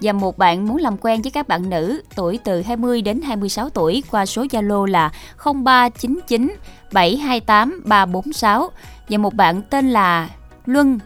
Và 0.00 0.12
một 0.12 0.38
bạn 0.38 0.68
muốn 0.68 0.76
làm 0.76 0.96
quen 0.96 1.22
với 1.22 1.30
các 1.30 1.48
bạn 1.48 1.70
nữ 1.70 2.02
tuổi 2.14 2.38
từ 2.44 2.62
20 2.62 3.02
đến 3.02 3.20
26 3.20 3.70
tuổi 3.70 4.02
qua 4.10 4.26
số 4.26 4.44
Zalo 4.44 4.86
là 4.86 5.12
0399 5.64 6.56
728 6.92 7.82
346. 7.84 8.70
Và 9.08 9.18
một 9.18 9.34
bạn 9.34 9.62
tên 9.62 9.90
là 9.90 10.28
Luân 10.66 10.98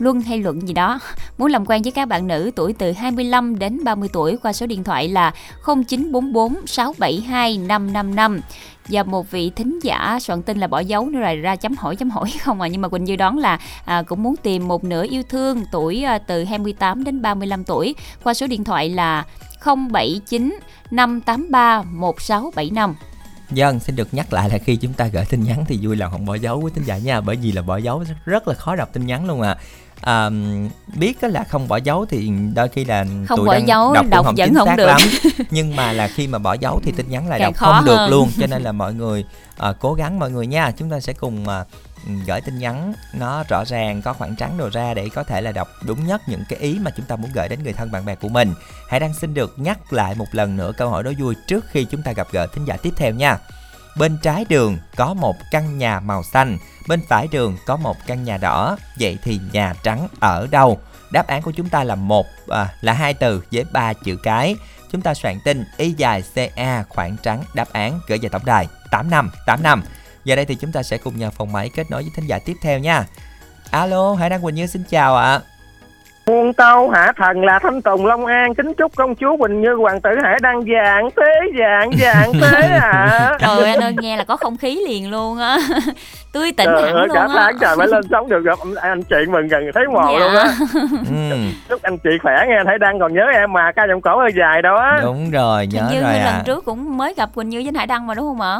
Luân 0.00 0.20
hay 0.20 0.38
Luận 0.38 0.68
gì 0.68 0.74
đó. 0.74 0.98
Muốn 1.38 1.50
làm 1.50 1.66
quen 1.66 1.82
với 1.82 1.92
các 1.92 2.08
bạn 2.08 2.26
nữ 2.26 2.50
tuổi 2.56 2.72
từ 2.72 2.92
25 2.92 3.58
đến 3.58 3.84
30 3.84 4.08
tuổi 4.12 4.36
qua 4.42 4.52
số 4.52 4.66
điện 4.66 4.84
thoại 4.84 5.08
là 5.08 5.32
0944 5.64 6.66
672 6.66 7.58
555 7.58 8.40
và 8.88 9.02
một 9.02 9.30
vị 9.30 9.50
thính 9.56 9.78
giả 9.82 10.18
soạn 10.20 10.42
tin 10.42 10.58
là 10.58 10.66
bỏ 10.66 10.78
dấu 10.78 11.10
nữa 11.10 11.20
rồi 11.20 11.36
ra 11.36 11.56
chấm 11.56 11.74
hỏi 11.76 11.96
chấm 11.96 12.10
hỏi 12.10 12.32
không 12.40 12.60
à. 12.60 12.68
Nhưng 12.68 12.80
mà 12.80 12.88
Quỳnh 12.88 13.04
Như 13.04 13.16
đoán 13.16 13.38
là 13.38 13.58
à, 13.84 14.02
cũng 14.02 14.22
muốn 14.22 14.36
tìm 14.36 14.68
một 14.68 14.84
nửa 14.84 15.06
yêu 15.10 15.22
thương 15.28 15.64
tuổi 15.72 16.02
à, 16.02 16.18
từ 16.18 16.44
28 16.44 17.04
đến 17.04 17.22
35 17.22 17.64
tuổi 17.64 17.94
qua 18.22 18.34
số 18.34 18.46
điện 18.46 18.64
thoại 18.64 18.88
là 18.88 19.24
079 19.64 20.58
583 20.90 21.82
1675 21.82 22.94
Dân 23.50 23.80
xin 23.80 23.96
được 23.96 24.14
nhắc 24.14 24.32
lại 24.32 24.50
là 24.50 24.58
khi 24.58 24.76
chúng 24.76 24.92
ta 24.92 25.06
gửi 25.06 25.24
tin 25.24 25.44
nhắn 25.44 25.64
thì 25.68 25.78
vui 25.82 25.96
lòng 25.96 26.12
không 26.12 26.26
bỏ 26.26 26.34
dấu 26.34 26.60
với 26.60 26.70
tin 26.70 26.84
giả 26.84 26.98
nha. 26.98 27.20
Bởi 27.20 27.36
vì 27.36 27.52
là 27.52 27.62
bỏ 27.62 27.76
dấu 27.76 28.04
rất 28.24 28.48
là 28.48 28.54
khó 28.54 28.76
đọc 28.76 28.92
tin 28.92 29.06
nhắn 29.06 29.26
luôn 29.26 29.42
à. 29.42 29.56
À, 30.00 30.30
biết 30.94 31.24
là 31.24 31.44
không 31.44 31.68
bỏ 31.68 31.76
dấu 31.76 32.06
thì 32.06 32.30
đôi 32.54 32.68
khi 32.68 32.84
là 32.84 33.04
không 33.28 33.38
tụi 33.38 33.46
bỏ 33.46 33.52
đang 33.54 33.68
dấu 33.68 33.92
đọc, 33.94 34.06
đọc 34.10 34.24
không 34.24 34.34
vẫn 34.34 34.48
chính 34.48 34.54
không 34.54 34.68
xác 34.68 34.76
được. 34.76 34.86
lắm. 34.86 35.00
Nhưng 35.50 35.76
mà 35.76 35.92
là 35.92 36.08
khi 36.08 36.26
mà 36.26 36.38
bỏ 36.38 36.52
dấu 36.52 36.80
thì 36.84 36.92
tin 36.96 37.08
nhắn 37.10 37.28
lại 37.28 37.38
Càng 37.38 37.52
đọc 37.52 37.56
không 37.56 37.84
được 37.84 37.96
hơn. 37.96 38.10
luôn. 38.10 38.30
Cho 38.40 38.46
nên 38.46 38.62
là 38.62 38.72
mọi 38.82 38.94
người 38.94 39.24
à, 39.58 39.72
cố 39.80 39.94
gắng 39.94 40.18
mọi 40.18 40.30
người 40.30 40.46
nha. 40.46 40.70
Chúng 40.70 40.90
ta 40.90 41.00
sẽ 41.00 41.12
cùng 41.12 41.48
à, 41.48 41.64
gửi 42.26 42.40
tin 42.40 42.58
nhắn 42.58 42.92
nó 43.14 43.44
rõ 43.48 43.64
ràng 43.64 44.02
có 44.02 44.12
khoảng 44.12 44.36
trắng 44.36 44.58
đồ 44.58 44.68
ra 44.72 44.94
để 44.94 45.08
có 45.08 45.22
thể 45.24 45.40
là 45.40 45.52
đọc 45.52 45.68
đúng 45.86 46.06
nhất 46.06 46.22
những 46.26 46.42
cái 46.48 46.58
ý 46.58 46.78
mà 46.82 46.90
chúng 46.96 47.06
ta 47.06 47.16
muốn 47.16 47.30
gửi 47.34 47.48
đến 47.48 47.62
người 47.62 47.72
thân 47.72 47.90
bạn 47.90 48.04
bè 48.04 48.14
của 48.14 48.28
mình. 48.28 48.54
Hãy 48.88 49.00
đăng 49.00 49.14
xin 49.14 49.34
được 49.34 49.54
nhắc 49.56 49.92
lại 49.92 50.14
một 50.14 50.26
lần 50.32 50.56
nữa 50.56 50.72
câu 50.76 50.88
hỏi 50.88 51.02
đó 51.02 51.10
vui 51.18 51.34
trước 51.46 51.64
khi 51.70 51.84
chúng 51.84 52.02
ta 52.02 52.12
gặp 52.12 52.26
gỡ 52.32 52.46
thính 52.46 52.64
giả 52.64 52.76
tiếp 52.76 52.92
theo 52.96 53.14
nha 53.14 53.38
bên 53.96 54.18
trái 54.22 54.44
đường 54.48 54.78
có 54.96 55.14
một 55.14 55.36
căn 55.50 55.78
nhà 55.78 56.00
màu 56.00 56.22
xanh 56.22 56.58
bên 56.88 57.00
phải 57.08 57.28
đường 57.30 57.56
có 57.66 57.76
một 57.76 57.96
căn 58.06 58.24
nhà 58.24 58.36
đỏ. 58.36 58.76
Vậy 59.00 59.18
thì 59.22 59.40
nhà 59.52 59.74
trắng 59.82 60.08
ở 60.20 60.46
đâu? 60.50 60.80
Đáp 61.10 61.26
án 61.26 61.42
của 61.42 61.50
chúng 61.50 61.68
ta 61.68 61.84
là 61.84 61.94
một 61.94 62.26
à, 62.48 62.68
là 62.80 62.92
hai 62.92 63.14
từ 63.14 63.44
với 63.52 63.64
ba 63.72 63.92
chữ 63.92 64.16
cái. 64.22 64.56
Chúng 64.92 65.00
ta 65.00 65.14
soạn 65.14 65.40
tin 65.44 65.64
y 65.76 65.92
dài 65.92 66.22
ca 66.56 66.84
khoảng 66.88 67.16
trắng. 67.22 67.44
Đáp 67.54 67.72
án 67.72 68.00
gửi 68.06 68.18
về 68.22 68.28
tổng 68.28 68.44
đài 68.44 68.68
8585 68.90 69.82
giờ 70.24 70.36
đây 70.36 70.44
thì 70.44 70.54
chúng 70.54 70.72
ta 70.72 70.82
sẽ 70.82 70.98
cùng 70.98 71.18
nhờ 71.18 71.30
phòng 71.30 71.52
máy 71.52 71.70
kết 71.74 71.90
nối 71.90 72.02
với 72.02 72.10
thính 72.16 72.26
giả 72.26 72.38
tiếp 72.38 72.56
theo 72.62 72.78
nha. 72.78 73.06
Alo 73.70 74.14
hải 74.14 74.30
đăng 74.30 74.42
quỳnh 74.42 74.54
như 74.54 74.66
xin 74.66 74.84
chào 74.90 75.16
ạ. 75.16 75.40
Muôn 76.26 76.52
tâu 76.52 76.90
hạ 76.90 77.12
thần 77.16 77.44
là 77.44 77.58
Thanh 77.58 77.82
Tùng 77.82 78.06
Long 78.06 78.26
An 78.26 78.54
Kính 78.54 78.74
chúc 78.74 78.92
công 78.96 79.14
chúa 79.14 79.36
Quỳnh 79.36 79.60
Như 79.60 79.74
hoàng 79.74 80.00
tử 80.00 80.10
Hải 80.22 80.36
đăng 80.42 80.60
dạng 80.62 81.08
thế 81.16 81.32
dạng 81.58 81.90
dạng 82.00 82.32
thế 82.40 82.68
à. 82.82 83.32
Trời 83.40 83.56
ơi, 83.58 83.70
anh 83.70 83.80
ơi 83.80 83.94
nghe 84.00 84.16
là 84.16 84.24
có 84.24 84.36
không 84.36 84.56
khí 84.56 84.80
liền 84.88 85.10
luôn 85.10 85.38
á. 85.38 85.58
Tươi 86.32 86.52
tỉnh 86.52 86.66
Trời 86.66 86.82
hẳn 86.82 86.94
ơi 86.94 87.06
luôn 87.08 87.14
cả 87.14 87.20
á. 87.20 87.28
tháng 87.34 87.58
trời 87.60 87.76
mới 87.76 87.86
lên 87.88 88.02
sóng 88.10 88.28
được 88.28 88.44
gặp 88.44 88.58
anh, 88.76 89.02
chị 89.02 89.16
mừng 89.28 89.48
gần 89.48 89.62
thấy 89.74 89.84
mồ 89.92 90.00
Dạ. 90.12 90.18
luôn 90.18 90.34
á. 90.34 90.44
Ừ, 91.10 91.36
Chúc 91.68 91.82
anh 91.82 91.98
chị 91.98 92.10
khỏe 92.22 92.34
nghe 92.48 92.54
Hải 92.66 92.78
đăng 92.78 92.98
còn 93.00 93.14
nhớ 93.14 93.22
em 93.34 93.52
mà 93.52 93.72
ca 93.76 93.86
giọng 93.88 94.00
cổ 94.00 94.18
hơi 94.18 94.30
dài 94.38 94.62
đó. 94.62 94.98
Đúng 95.02 95.30
rồi 95.30 95.66
nhớ 95.66 95.88
như 95.92 96.00
rồi 96.02 96.12
lần 96.14 96.24
à. 96.34 96.42
trước 96.46 96.64
cũng 96.64 96.96
mới 96.98 97.14
gặp 97.16 97.28
Quỳnh 97.34 97.48
Như 97.48 97.62
với 97.64 97.72
Hải 97.76 97.86
Đăng 97.86 98.06
mà 98.06 98.14
đúng 98.14 98.26
không 98.26 98.40
ạ? 98.40 98.58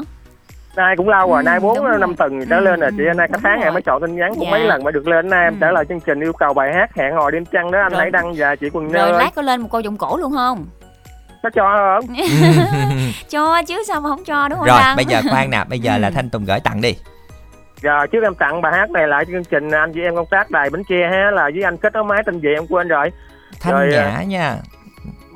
Nay 0.80 0.94
cũng 0.96 1.08
lâu 1.08 1.28
rồi 1.32 1.42
Ừ, 1.42 1.44
nay 1.44 1.60
bốn 1.60 1.84
rồi. 1.84 1.98
năm 1.98 2.14
tuần 2.16 2.46
trở 2.50 2.56
Ừ, 2.56 2.60
lên 2.60 2.80
rồi 2.80 2.90
chị 2.96 3.02
ừ, 3.06 3.14
nay 3.16 3.28
cả 3.32 3.38
tháng 3.42 3.56
rồi. 3.56 3.64
em 3.64 3.72
mới 3.74 3.82
chọn 3.82 4.00
tin 4.02 4.16
nhắn 4.16 4.30
cũng 4.34 4.44
Dạ. 4.44 4.50
mấy 4.50 4.60
lần 4.64 4.84
mới 4.84 4.92
được 4.92 5.08
lên 5.08 5.30
nay 5.30 5.44
em 5.44 5.52
Ừ. 5.54 5.58
trả 5.60 5.70
lời 5.72 5.84
chương 5.88 6.00
trình 6.00 6.20
yêu 6.20 6.32
cầu 6.32 6.54
bài 6.54 6.72
hát 6.74 6.90
hẹn 6.96 7.14
hò 7.14 7.30
đêm 7.30 7.44
trăng 7.44 7.70
đó 7.70 7.78
anh 7.82 7.92
Rồi. 7.92 8.00
Hải 8.00 8.10
đăng 8.10 8.34
và 8.36 8.56
chị 8.56 8.70
Quỳnh 8.70 8.92
Rồi 8.92 9.12
lát 9.12 9.34
có 9.34 9.42
lên 9.42 9.60
một 9.60 9.68
câu 9.72 9.80
giọng 9.80 9.96
cổ 9.96 10.16
luôn 10.16 10.32
không? 10.36 10.66
có 11.42 11.50
cho 11.54 11.62
không 12.00 12.14
cho 13.30 13.62
chứ 13.62 13.82
sao 13.88 14.00
mà 14.00 14.08
không 14.08 14.24
cho 14.24 14.48
đúng 14.48 14.58
không 14.58 14.68
rồi 14.68 14.78
Đăng? 14.80 14.96
bây 14.96 15.04
giờ 15.04 15.20
khoan 15.30 15.50
nè 15.50 15.64
bây 15.68 15.78
giờ 15.78 15.98
là 15.98 16.08
Ừ. 16.08 16.12
thanh 16.14 16.30
tùng 16.30 16.44
gửi 16.44 16.60
tặng 16.64 16.80
đi 16.80 16.96
Giờ 17.82 18.06
trước 18.12 18.22
em 18.22 18.34
tặng 18.34 18.62
bài 18.62 18.72
hát 18.76 18.90
này 18.90 19.08
lại 19.08 19.24
chương 19.24 19.44
trình 19.44 19.70
anh 19.70 19.92
chị 19.92 20.00
em 20.00 20.16
công 20.16 20.26
tác 20.30 20.50
đài 20.50 20.70
Bến 20.70 20.82
Tre 20.88 20.96
ha 21.12 21.30
là 21.30 21.50
với 21.54 21.62
anh 21.64 21.76
kết 21.76 21.92
nối 21.92 22.04
máy 22.04 22.22
tên 22.26 22.40
gì 22.40 22.48
em 22.56 22.66
quên 22.66 22.88
rồi 22.88 23.10
thanh 23.60 23.74
Rồi, 23.74 23.88
nhã 23.92 24.22
nha 24.22 24.56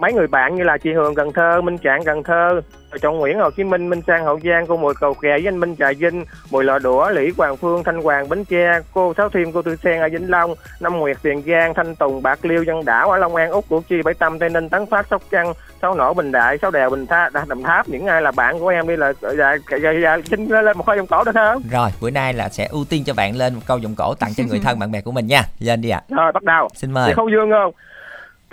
mấy 0.05 0.13
người 0.13 0.27
bạn 0.27 0.57
như 0.57 0.65
là 0.65 0.79
chị 0.79 0.93
Hường 0.93 1.15
Cần 1.15 1.33
Thơ, 1.33 1.61
Minh 1.61 1.79
Trạng 1.79 2.05
Cần 2.05 2.23
Thơ, 2.23 2.61
chọn 3.03 3.19
Nguyễn 3.19 3.39
Hồ 3.39 3.51
Chí 3.51 3.65
Minh, 3.65 3.91
Minh 3.91 4.03
Sang 4.07 4.25
Hậu 4.25 4.41
Giang, 4.45 4.67
cô 4.67 4.77
Mùi 4.77 4.95
Cầu 5.01 5.15
Kè 5.15 5.29
với 5.29 5.49
anh 5.49 5.61
Minh 5.61 5.77
Trà 5.77 5.87
Vinh, 5.99 6.25
Mùi 6.51 6.65
Lò 6.65 6.79
Đũa, 6.79 7.11
Lý 7.11 7.33
Hoàng 7.37 7.57
Phương, 7.57 7.85
Thanh 7.85 8.03
Hoàng, 8.03 8.29
Bến 8.29 8.45
Tre, 8.45 8.81
cô 8.93 9.15
Sáu 9.17 9.29
Thiên, 9.29 9.53
cô 9.53 9.63
Tư 9.63 9.77
Sen 9.77 10.01
ở 10.01 10.09
Vĩnh 10.13 10.31
Long, 10.31 10.55
Năm 10.81 10.99
Nguyệt, 10.99 11.17
Tiền 11.23 11.43
Giang, 11.47 11.75
Thanh 11.75 11.97
Tùng, 11.97 12.23
Bạc 12.23 12.45
Liêu, 12.45 12.63
Dân 12.63 12.85
Đảo 12.85 13.11
ở 13.11 13.19
Long 13.19 13.37
An, 13.37 13.51
Úc, 13.51 13.69
Củ 13.69 13.83
Chi, 13.89 14.03
Bảy 14.05 14.15
Tâm, 14.15 14.39
Tây 14.39 14.49
Ninh, 14.49 14.69
Tấn 14.69 14.87
Phát, 14.87 15.07
Sóc 15.11 15.23
Trăng, 15.31 15.53
Sáu 15.83 15.95
Nổ, 15.95 16.15
Bình 16.15 16.33
Đại, 16.33 16.59
Sáu 16.63 16.71
Đèo, 16.71 16.91
Bình 16.91 17.07
Tha, 17.07 17.31
Đồng 17.47 17.63
Tháp, 17.63 17.89
những 17.89 18.07
ai 18.07 18.23
là 18.23 18.33
bạn 18.33 18.59
của 18.59 18.69
em 18.69 18.89
đi 18.89 18.97
là 18.97 19.13
dạ, 19.21 19.57
dạ, 19.83 19.91
dạ, 20.03 20.19
xin 20.31 20.49
lên 20.49 20.79
một 20.79 20.87
khóa 20.87 20.97
giọng 20.97 21.07
cổ 21.07 21.25
được 21.25 21.33
không? 21.35 21.63
Rồi, 21.71 21.91
bữa 22.01 22.11
nay 22.11 22.33
là 22.33 22.49
sẽ 22.49 22.67
ưu 22.71 22.85
tiên 22.85 23.05
cho 23.07 23.15
bạn 23.15 23.37
lên 23.37 23.55
một 23.55 23.61
câu 23.67 23.79
giọng 23.79 23.95
cổ 23.95 24.15
tặng 24.15 24.35
cho 24.37 24.45
người 24.49 24.61
thân 24.65 24.79
bạn 24.81 24.93
bè 24.93 25.01
của 25.01 25.13
mình 25.13 25.27
nha. 25.27 25.43
Lên 25.59 25.81
đi 25.81 25.91
ạ. 25.91 26.03
À. 26.09 26.17
Rồi, 26.17 26.33
bắt 26.33 26.43
đầu. 26.43 26.69
Xin 26.75 26.93
mời. 26.93 27.15
Khâu 27.15 27.29
Dương 27.29 27.51
không? 27.51 27.73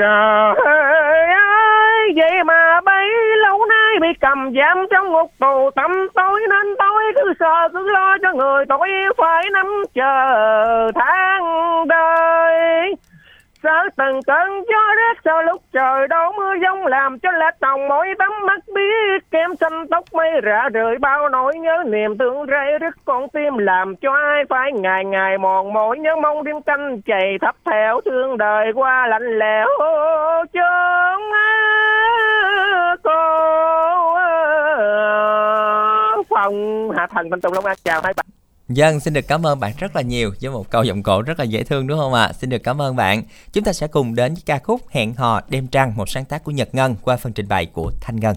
Trời 0.02 1.28
ơi, 1.36 2.14
vậy 2.16 2.44
mà 2.46 2.82
bấy 2.82 3.10
lâu 3.38 3.66
nay 3.66 4.00
bị 4.02 4.08
cầm 4.22 4.54
giam 4.56 4.86
trong 4.92 5.12
ngục 5.12 5.32
tù 5.40 5.70
tâm 5.76 5.92
tối 6.14 6.42
nên 6.50 6.76
tôi 6.80 7.04
cứ 7.16 7.34
sợ 7.40 7.70
cứ 7.74 7.90
lo 7.90 8.18
cho 8.22 8.34
người 8.34 8.66
tôi 8.70 8.90
phải 9.18 9.44
nắm 9.54 9.84
chờ 9.94 10.92
tháng 10.96 11.44
đời. 11.88 12.96
Sợ 13.64 13.90
từng 13.98 14.20
cơn 14.28 14.64
gió 14.70 14.96
rét 14.98 15.22
sợ 15.26 15.42
lúc 15.42 15.62
trời 15.74 16.08
đổ 16.08 16.32
mưa 16.38 16.54
giông 16.62 16.86
làm 16.86 17.20
cho 17.20 17.32
lá 17.32 17.52
tòng 17.60 17.88
mỗi 17.88 18.08
tấm 18.20 18.32
mắt 18.46 18.60
biết. 18.76 19.32
Kem 19.32 19.56
xanh 19.56 19.88
tóc 19.88 20.04
mây 20.14 20.42
rã 20.44 20.70
rời 20.74 20.98
bao 20.98 21.30
nỗi 21.30 21.56
nhớ 21.56 21.84
niềm 21.88 22.18
thương 22.18 22.46
rây 22.48 22.80
rứt. 22.82 22.96
Con 23.06 23.30
tim 23.30 23.58
làm 23.58 23.96
cho 23.96 24.12
ai 24.14 24.44
phải 24.50 24.72
ngày 24.72 25.06
ngày 25.06 25.38
mòn 25.38 25.74
mỏi 25.74 25.98
nhớ 25.98 26.16
mong 26.22 26.44
đêm 26.44 26.62
canh 26.62 27.02
chày 27.06 27.38
thấp 27.42 27.56
theo 27.66 28.02
thương 28.06 28.38
đời 28.38 28.72
qua 28.76 29.08
lạnh 29.08 29.40
lẽo. 29.40 29.68
Chốn 30.54 31.22
cô 33.04 33.12
phòng 36.30 36.92
hạ 36.98 37.08
thần 37.08 37.30
thanh 37.30 37.42
tùng 37.42 37.54
long 37.54 37.66
an. 37.66 37.76
Chào 37.84 38.02
hai 38.04 38.14
bạn. 38.18 38.41
Dân 38.74 39.00
xin 39.00 39.14
được 39.14 39.28
cảm 39.28 39.46
ơn 39.46 39.60
bạn 39.60 39.74
rất 39.78 39.96
là 39.96 40.02
nhiều 40.02 40.34
với 40.42 40.52
một 40.52 40.70
câu 40.70 40.84
giọng 40.84 41.04
cổ 41.04 41.22
rất 41.22 41.40
là 41.40 41.46
dễ 41.46 41.64
thương, 41.64 41.88
đúng 41.88 42.00
không 42.00 42.14
ạ? 42.14 42.24
À? 42.24 42.34
Xin 42.34 42.50
được 42.50 42.64
cảm 42.64 42.82
ơn 42.82 42.96
bạn. 42.96 43.24
Chúng 43.54 43.64
ta 43.64 43.74
sẽ 43.74 43.88
cùng 43.88 44.16
đến 44.16 44.34
với 44.34 44.44
ca 44.46 44.60
khúc 44.60 44.82
Hẹn 44.90 45.14
hò 45.14 45.42
đêm 45.50 45.68
trăng, 45.68 45.98
một 45.98 46.10
sáng 46.10 46.26
tác 46.26 46.44
của 46.44 46.52
Nhật 46.52 46.76
Ngân 46.76 46.96
qua 47.02 47.18
phần 47.18 47.34
trình 47.34 47.48
bày 47.48 47.66
của 47.66 47.92
Thanh 48.02 48.16
Ngân. 48.16 48.36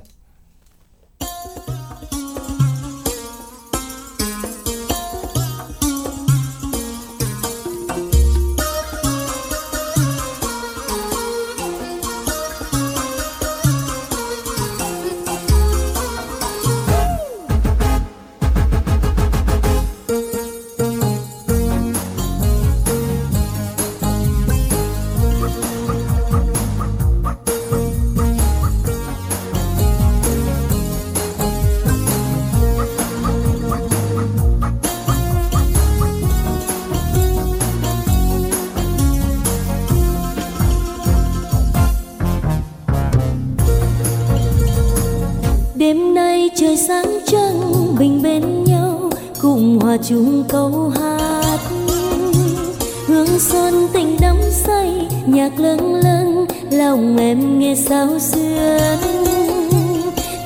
Chung 49.96 50.44
câu 50.48 50.92
hát. 50.96 51.58
Hương 53.06 53.38
xuân 53.38 53.88
tình 53.92 54.16
đắm 54.20 54.36
say, 54.50 55.08
nhạc 55.26 55.60
lâng 55.60 55.94
lâng, 55.94 56.46
lòng 56.70 57.16
em 57.16 57.58
nghe 57.58 57.74
sao 57.74 58.08
xuyên 58.18 59.14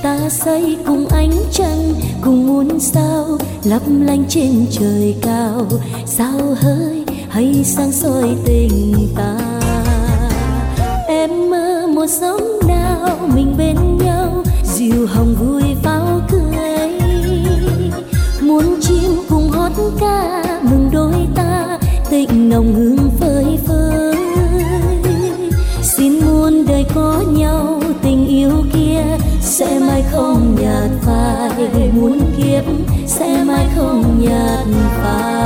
ta 0.03 0.29
say 0.29 0.77
cùng 0.87 1.07
ánh 1.07 1.33
trăng, 1.53 1.95
cùng 2.21 2.47
muôn 2.47 2.81
sao, 2.81 3.39
lấp 3.65 3.83
lánh 4.01 4.25
trên 4.29 4.67
trời 4.71 5.17
cao. 5.23 5.67
Sao 6.07 6.57
hơi 6.61 7.05
hay 7.29 7.65
sáng 7.65 7.93
soi 7.93 8.37
tình 8.45 9.09
ta? 9.17 9.37
Em 11.09 11.51
mơ 11.51 11.87
một 11.95 12.07
sớm 12.07 12.41
nào, 12.69 13.19
mình 13.35 13.55
bên 13.59 13.77
nhau 14.05 14.45
dịu 14.65 15.07
hồng 15.07 15.35
vui 15.35 15.63
pháo 15.83 16.21
cười. 16.31 16.48
Hát 19.79 19.91
ca 20.01 20.43
mừng 20.63 20.91
đôi 20.93 21.27
ta, 21.35 21.79
tình 22.11 22.49
nồng 22.49 22.75
hương 22.75 23.11
phơi 23.21 23.59
phới. 23.67 24.17
Xin 25.83 26.21
muôn 26.27 26.67
đời 26.67 26.85
có 26.95 27.23
nhau, 27.33 27.83
tình 28.03 28.27
yêu 28.27 28.51
kia 28.73 29.03
sẽ 29.41 29.79
mãi 29.79 30.05
không 30.13 30.57
nhạt 30.61 30.91
phai. 31.03 31.69
Muốn 31.93 32.21
kiếp 32.37 32.65
sẽ 33.07 33.45
mãi 33.45 33.67
không 33.77 34.21
nhạt 34.21 34.67
phai. 35.03 35.38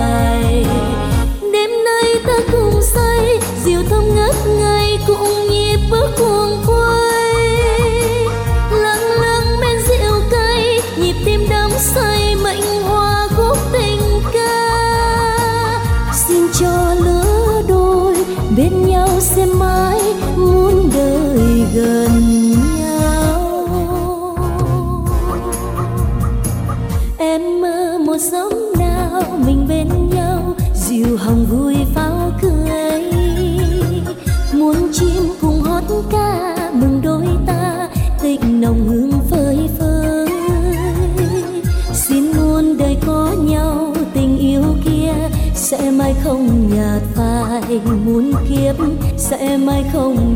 Muốn 48.05 48.33
kiếp 48.49 48.77
sẽ 49.17 49.57
mãi 49.57 49.85
không 49.93 50.32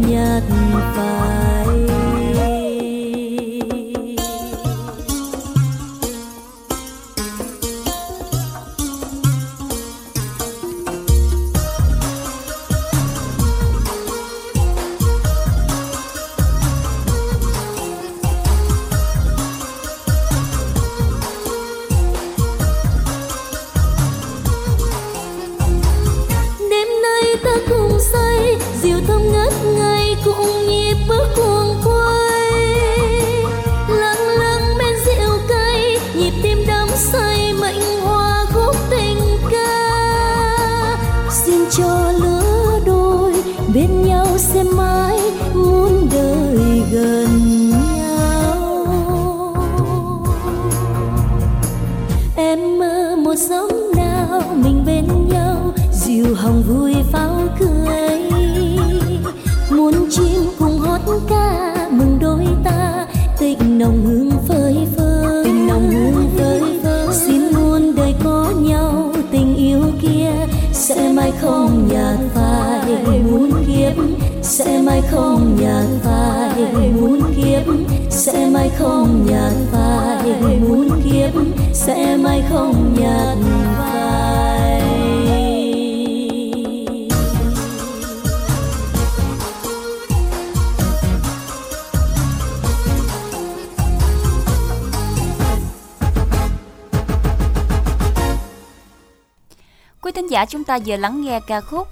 thính 100.17 100.31
giả 100.31 100.45
chúng 100.45 100.65
ta 100.65 100.79
vừa 100.87 100.97
lắng 100.97 101.25
nghe 101.25 101.41
ca 101.47 101.61
khúc 101.61 101.89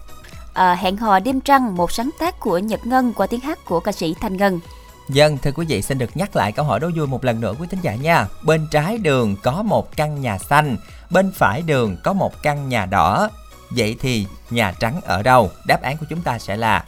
à, 0.53 0.75
Hẹn 0.75 0.97
hò 0.97 1.19
đêm 1.19 1.41
trăng, 1.41 1.77
một 1.77 1.93
sáng 1.93 2.11
tác 2.19 2.41
của 2.41 2.59
Nhật 2.59 2.87
Ngân 2.87 3.13
qua 3.13 3.27
tiếng 3.27 3.41
hát 3.41 3.59
của 3.65 3.81
ca 3.81 3.93
sĩ 3.93 4.15
Thanh 4.21 4.37
Ngân. 4.37 4.61
Dân, 5.09 5.39
thưa 5.39 5.51
quý 5.53 5.67
vị 5.67 5.83
xin 5.83 5.99
được 5.99 6.17
nhắc 6.17 6.37
lại 6.37 6.53
câu 6.53 6.65
hỏi 6.65 6.81
đố 6.81 6.91
vui 6.97 7.07
một 7.07 7.25
lần 7.25 7.41
nữa 7.41 7.55
quý 7.61 7.67
thính 7.71 7.81
giả 7.83 7.95
nha. 7.95 8.27
Bên 8.43 8.67
trái 8.71 8.99
đường 8.99 9.37
có 9.43 9.63
một 9.63 9.97
căn 9.97 10.21
nhà 10.21 10.39
xanh, 10.39 10.77
bên 11.11 11.33
phải 11.35 11.63
đường 11.63 11.97
có 12.05 12.13
một 12.13 12.43
căn 12.43 12.69
nhà 12.69 12.87
đỏ. 12.87 13.29
Vậy 13.71 13.97
thì 14.01 14.27
nhà 14.51 14.73
trắng 14.81 15.01
ở 15.05 15.23
đâu? 15.23 15.51
Đáp 15.67 15.83
án 15.83 15.97
của 15.97 16.07
chúng 16.11 16.21
ta 16.21 16.39
sẽ 16.39 16.57
là 16.57 16.85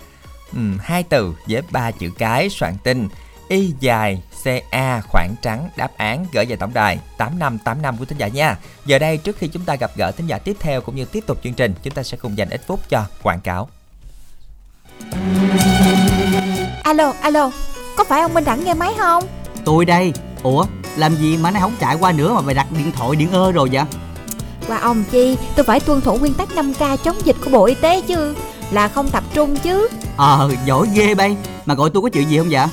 um, 0.53 0.79
hai 0.81 1.03
từ 1.03 1.35
với 1.49 1.63
ba 1.71 1.91
chữ 1.91 2.11
cái 2.19 2.49
soạn 2.51 2.77
tin 2.85 3.09
Y 3.49 3.75
dài 3.81 4.23
CA 4.45 5.01
khoảng 5.01 5.35
trắng 5.43 5.69
đáp 5.77 5.91
án 5.97 6.27
gửi 6.33 6.47
về 6.47 6.57
tổng 6.57 6.75
đài 6.75 6.99
8585 7.19 7.97
của 7.97 8.05
thính 8.05 8.19
giả 8.19 8.29
nha. 8.29 8.57
Giờ 8.87 8.99
đây 8.99 9.19
trước 9.19 9.37
khi 9.39 9.49
chúng 9.49 9.65
ta 9.65 9.75
gặp 9.75 9.91
gỡ 9.97 10.11
thính 10.11 10.27
giả 10.27 10.39
tiếp 10.39 10.57
theo 10.61 10.81
cũng 10.81 10.97
như 10.97 11.05
tiếp 11.05 11.25
tục 11.27 11.39
chương 11.45 11.55
trình, 11.55 11.75
chúng 11.83 11.95
ta 11.95 12.03
sẽ 12.03 12.17
cùng 12.17 12.39
dành 12.39 12.51
ít 12.51 12.61
phút 12.67 12.81
cho 12.89 13.05
quảng 13.23 13.41
cáo. 13.41 13.69
Alo, 16.83 17.13
alo, 17.21 17.51
có 17.97 18.05
phải 18.05 18.21
ông 18.21 18.35
Minh 18.35 18.45
Đẳng 18.45 18.65
nghe 18.65 18.75
máy 18.75 18.93
không? 18.99 19.25
Tôi 19.65 19.85
đây. 19.85 20.13
Ủa, 20.43 20.65
làm 20.97 21.15
gì 21.15 21.37
mà 21.37 21.51
nó 21.51 21.61
không 21.61 21.75
chạy 21.81 21.97
qua 22.01 22.13
nữa 22.13 22.33
mà 22.35 22.41
mày 22.41 22.55
đặt 22.55 22.67
điện 22.73 22.93
thoại 22.93 23.17
điện 23.17 23.31
ơ 23.33 23.53
rồi 23.53 23.69
vậy? 23.73 23.85
Qua 24.69 24.79
ông 24.79 25.05
chi, 25.11 25.37
tôi 25.57 25.65
phải 25.65 25.81
tuân 25.81 26.01
thủ 26.01 26.17
nguyên 26.19 26.35
tắc 26.35 26.49
5K 26.49 26.97
chống 26.97 27.17
dịch 27.25 27.37
của 27.45 27.51
Bộ 27.51 27.65
Y 27.65 27.75
tế 27.75 28.01
chứ 28.01 28.35
Là 28.71 28.89
không 28.89 29.09
tập 29.09 29.25
trung 29.35 29.57
chứ 29.57 29.89
Ờ, 30.17 30.51
giỏi 30.65 30.89
ghê 30.95 31.15
bay 31.15 31.37
Mà 31.67 31.75
gọi 31.75 31.91
tôi 31.91 32.03
có 32.03 32.09
chuyện 32.09 32.31
gì 32.31 32.39
không 32.39 32.49
vậy? 32.51 32.67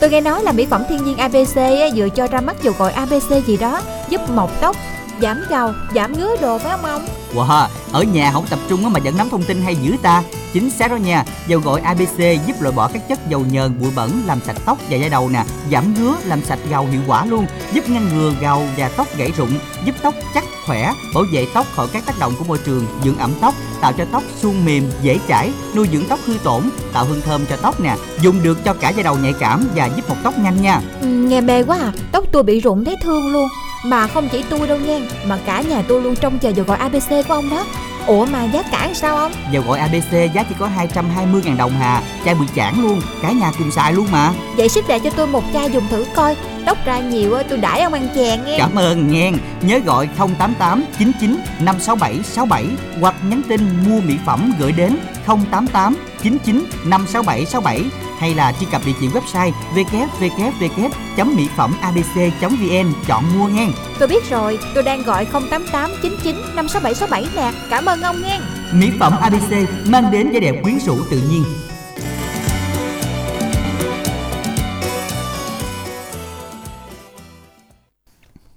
Tôi 0.00 0.10
nghe 0.10 0.20
nói 0.20 0.42
là 0.42 0.52
mỹ 0.52 0.66
phẩm 0.70 0.82
thiên 0.88 1.04
nhiên 1.04 1.16
ABC 1.16 1.56
vừa 1.96 2.08
cho 2.08 2.26
ra 2.26 2.40
mắt 2.40 2.56
dầu 2.62 2.74
gội 2.78 2.92
ABC 2.92 3.46
gì 3.46 3.56
đó 3.56 3.80
Giúp 4.08 4.20
mọc 4.30 4.50
tóc, 4.60 4.76
giảm 5.20 5.42
gầu, 5.48 5.72
giảm 5.94 6.12
ngứa 6.12 6.36
đồ 6.40 6.58
phải 6.58 6.70
không 6.70 6.84
ông? 6.84 7.06
Wow, 7.34 7.68
ở 7.92 8.02
nhà 8.02 8.32
không 8.32 8.46
tập 8.50 8.58
trung 8.68 8.92
mà 8.92 9.00
vẫn 9.04 9.16
nắm 9.16 9.30
thông 9.30 9.42
tin 9.42 9.62
hay 9.62 9.76
dữ 9.76 9.96
ta. 10.02 10.22
Chính 10.52 10.70
xác 10.70 10.90
đó 10.90 10.96
nha 10.96 11.24
Dầu 11.46 11.60
gội 11.60 11.80
ABC 11.80 12.18
giúp 12.46 12.60
loại 12.60 12.72
bỏ 12.76 12.88
các 12.88 13.08
chất 13.08 13.18
dầu 13.28 13.44
nhờn, 13.50 13.80
bụi 13.80 13.90
bẩn 13.96 14.22
Làm 14.26 14.40
sạch 14.46 14.56
tóc 14.64 14.78
và 14.90 14.96
da 14.96 15.08
đầu 15.08 15.28
nè. 15.28 15.44
Giảm 15.72 15.94
ngứa, 15.94 16.14
làm 16.24 16.42
sạch 16.44 16.58
gầu 16.70 16.86
hiệu 16.86 17.00
quả 17.06 17.24
luôn 17.24 17.46
Giúp 17.72 17.88
ngăn 17.88 18.08
ngừa 18.08 18.32
gầu 18.40 18.62
và 18.76 18.88
tóc 18.88 19.06
gãy 19.16 19.32
rụng 19.36 19.50
Giúp 19.84 19.94
tóc 20.02 20.14
chắc 20.34 20.44
khỏe, 20.66 20.92
bảo 21.14 21.24
vệ 21.32 21.46
tóc 21.54 21.66
khỏi 21.76 21.88
các 21.92 22.06
tác 22.06 22.18
động 22.18 22.32
của 22.38 22.44
môi 22.44 22.58
trường 22.58 22.86
Dưỡng 23.04 23.18
ẩm 23.18 23.32
tóc, 23.40 23.54
tạo 23.80 23.92
cho 23.92 24.04
tóc 24.12 24.22
suôn 24.42 24.64
mềm, 24.64 24.90
dễ 25.02 25.18
chảy 25.28 25.52
Nuôi 25.74 25.88
dưỡng 25.92 26.08
tóc 26.08 26.18
hư 26.26 26.34
tổn, 26.44 26.70
tạo 26.92 27.04
hương 27.04 27.22
thơm 27.22 27.46
cho 27.46 27.56
tóc 27.56 27.80
nè. 27.80 27.96
Dùng 28.20 28.42
được 28.42 28.64
cho 28.64 28.74
cả 28.74 28.88
da 28.90 29.02
đầu 29.02 29.16
nhạy 29.16 29.32
cảm 29.40 29.68
và 29.74 29.86
giúp 29.96 30.08
mọc 30.08 30.18
tóc 30.22 30.38
nhanh 30.38 30.62
nha. 30.62 30.80
Ừ, 31.00 31.06
Nghe 31.06 31.40
mê 31.40 31.62
quá 31.62 31.78
à, 31.78 31.92
tóc 32.12 32.24
tôi 32.32 32.42
bị 32.42 32.60
rụng 32.60 32.84
thấy 32.84 32.96
thương 33.02 33.32
luôn 33.32 33.48
mà 33.84 34.06
không 34.06 34.28
chỉ 34.32 34.44
tôi 34.50 34.68
đâu 34.68 34.78
nha, 34.78 34.98
Mà 35.26 35.38
cả 35.46 35.62
nhà 35.68 35.82
tôi 35.88 36.02
luôn 36.02 36.16
trông 36.16 36.38
chờ 36.38 36.52
vào 36.56 36.64
gọi 36.64 36.78
ABC 36.78 37.28
của 37.28 37.34
ông 37.34 37.50
đó. 37.50 37.64
Ủa 38.06 38.24
mà 38.26 38.44
giá 38.44 38.62
cả 38.70 38.90
sao 38.94 39.16
không? 39.16 39.32
Dầu 39.50 39.62
gội 39.66 39.78
ABC 39.78 40.12
giá 40.34 40.42
chỉ 40.42 40.54
có 40.58 40.68
220.000 40.94 41.56
đồng 41.56 41.72
hà 41.78 42.02
Chai 42.24 42.34
bự 42.34 42.44
chản 42.54 42.82
luôn, 42.82 43.00
cả 43.22 43.32
nhà 43.32 43.52
cùng 43.58 43.70
xài 43.70 43.92
luôn 43.92 44.06
mà 44.10 44.32
Vậy 44.56 44.68
ship 44.68 44.88
lại 44.88 45.00
cho 45.00 45.10
tôi 45.10 45.26
một 45.26 45.44
chai 45.52 45.70
dùng 45.70 45.88
thử 45.88 46.04
coi 46.14 46.36
Tóc 46.66 46.78
ra 46.84 46.98
nhiều 46.98 47.36
tôi 47.48 47.58
đãi 47.58 47.80
ông 47.80 47.92
ăn 47.92 48.08
chèn 48.14 48.44
nghe 48.44 48.58
Cảm 48.58 48.74
ơn 48.74 49.12
nghe 49.12 49.32
Nhớ 49.60 49.78
gọi 49.78 50.08
088 50.18 50.84
99 50.98 51.36
567 51.60 52.22
67 52.22 52.66
Hoặc 53.00 53.14
nhắn 53.30 53.42
tin 53.48 53.60
mua 53.88 54.00
mỹ 54.00 54.14
phẩm 54.26 54.52
gửi 54.58 54.72
đến 54.72 54.98
088 55.26 55.96
99 56.22 56.64
567 56.84 57.46
67 57.46 57.90
hay 58.18 58.34
là 58.34 58.52
truy 58.60 58.66
cập 58.72 58.82
địa 58.86 58.92
chỉ 59.00 59.08
website 59.08 59.52
www.mỹ 59.74 61.48
phẩm 61.56 61.76
abc.vn 61.80 62.92
chọn 63.06 63.24
mua 63.38 63.48
nghe. 63.48 63.68
Tôi 63.98 64.08
biết 64.08 64.30
rồi, 64.30 64.58
tôi 64.74 64.82
đang 64.82 65.02
gọi 65.02 65.24
088 65.24 65.90
99 66.02 66.36
567 66.54 66.94
67 66.94 67.26
nè. 67.36 67.58
Cảm 67.70 67.86
ơn 67.86 67.95
ông 68.02 68.22
nghe. 68.22 68.40
Mỹ 68.72 68.90
phẩm 69.00 69.12
ABC 69.20 69.52
mang 69.86 70.10
đến 70.10 70.30
vẻ 70.32 70.40
đẹp 70.40 70.54
quyến 70.62 70.78
rũ 70.78 70.96
tự 71.10 71.20
nhiên. 71.30 71.44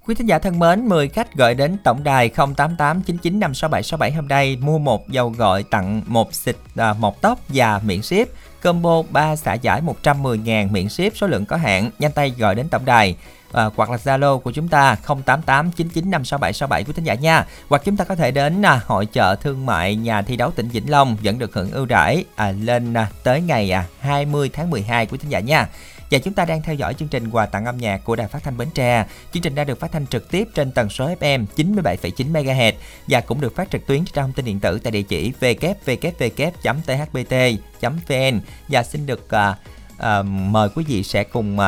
Quý 0.06 0.14
thính 0.14 0.26
giả 0.26 0.38
thân 0.38 0.58
mến, 0.58 0.88
10 0.88 1.08
khách 1.08 1.34
gọi 1.34 1.54
đến 1.54 1.76
tổng 1.84 2.04
đài 2.04 2.30
0889956767 2.30 4.14
hôm 4.14 4.28
nay 4.28 4.56
mua 4.60 4.78
một 4.78 5.08
dầu 5.08 5.30
gọi 5.30 5.62
tặng 5.62 6.02
một 6.06 6.34
xịt 6.34 6.56
à, 6.76 6.92
một 6.92 7.22
tóc 7.22 7.38
và 7.48 7.80
miễn 7.84 8.02
ship. 8.02 8.28
Combo 8.62 9.02
3 9.10 9.36
xả 9.36 9.54
giải 9.54 9.82
110.000 10.02 10.70
miễn 10.70 10.88
ship 10.88 11.16
số 11.16 11.26
lượng 11.26 11.46
có 11.46 11.56
hạn. 11.56 11.90
Nhanh 11.98 12.12
tay 12.12 12.34
gọi 12.38 12.54
đến 12.54 12.68
tổng 12.68 12.84
đài 12.84 13.16
à, 13.52 13.70
hoặc 13.76 13.90
là 13.90 13.96
Zalo 13.96 14.38
của 14.38 14.52
chúng 14.52 14.68
ta 14.68 14.96
0889956767 15.06 16.84
của 16.84 16.92
thính 16.92 17.04
giả 17.04 17.14
nha. 17.14 17.46
Hoặc 17.68 17.82
chúng 17.84 17.96
ta 17.96 18.04
có 18.04 18.14
thể 18.14 18.30
đến 18.30 18.62
à, 18.62 18.80
hội 18.86 19.06
chợ 19.06 19.36
thương 19.36 19.66
mại 19.66 19.96
nhà 19.96 20.22
thi 20.22 20.36
đấu 20.36 20.50
tỉnh 20.50 20.68
Vĩnh 20.68 20.90
Long 20.90 21.16
vẫn 21.22 21.38
được 21.38 21.54
hưởng 21.54 21.70
ưu 21.70 21.86
đãi 21.86 22.24
à, 22.36 22.52
lên 22.52 22.94
à, 22.94 23.08
tới 23.22 23.40
ngày 23.40 23.70
à, 23.70 23.84
20 24.00 24.50
tháng 24.52 24.70
12 24.70 25.06
của 25.06 25.16
thính 25.16 25.30
giả 25.30 25.40
nha. 25.40 25.68
Và 26.10 26.18
chúng 26.18 26.34
ta 26.34 26.44
đang 26.44 26.62
theo 26.62 26.74
dõi 26.74 26.94
chương 26.94 27.08
trình 27.08 27.30
quà 27.30 27.46
tặng 27.46 27.64
âm 27.64 27.76
nhạc 27.76 28.04
của 28.04 28.16
Đài 28.16 28.28
Phát 28.28 28.44
thanh 28.44 28.56
Bến 28.56 28.68
Tre. 28.74 29.06
Chương 29.32 29.42
trình 29.42 29.54
đã 29.54 29.64
được 29.64 29.80
phát 29.80 29.92
thanh 29.92 30.06
trực 30.06 30.30
tiếp 30.30 30.48
trên 30.54 30.72
tần 30.72 30.88
số 30.88 31.08
FM 31.20 31.46
97,9 31.56 32.32
MHz 32.32 32.72
và 33.08 33.20
cũng 33.20 33.40
được 33.40 33.56
phát 33.56 33.70
trực 33.70 33.86
tuyến 33.86 34.04
trên 34.04 34.14
thông 34.14 34.32
tin 34.32 34.44
điện 34.44 34.60
tử 34.60 34.78
tại 34.78 34.90
địa 34.90 35.02
chỉ 35.02 35.32
www.thbt.vn 35.40 36.30
và 38.68 38.82
xin 38.82 39.06
được 39.06 39.28
uh, 39.36 39.56
uh, 39.94 40.26
mời 40.26 40.68
quý 40.74 40.84
vị 40.88 41.02
sẽ 41.02 41.24
cùng 41.24 41.58
uh, 41.58 41.64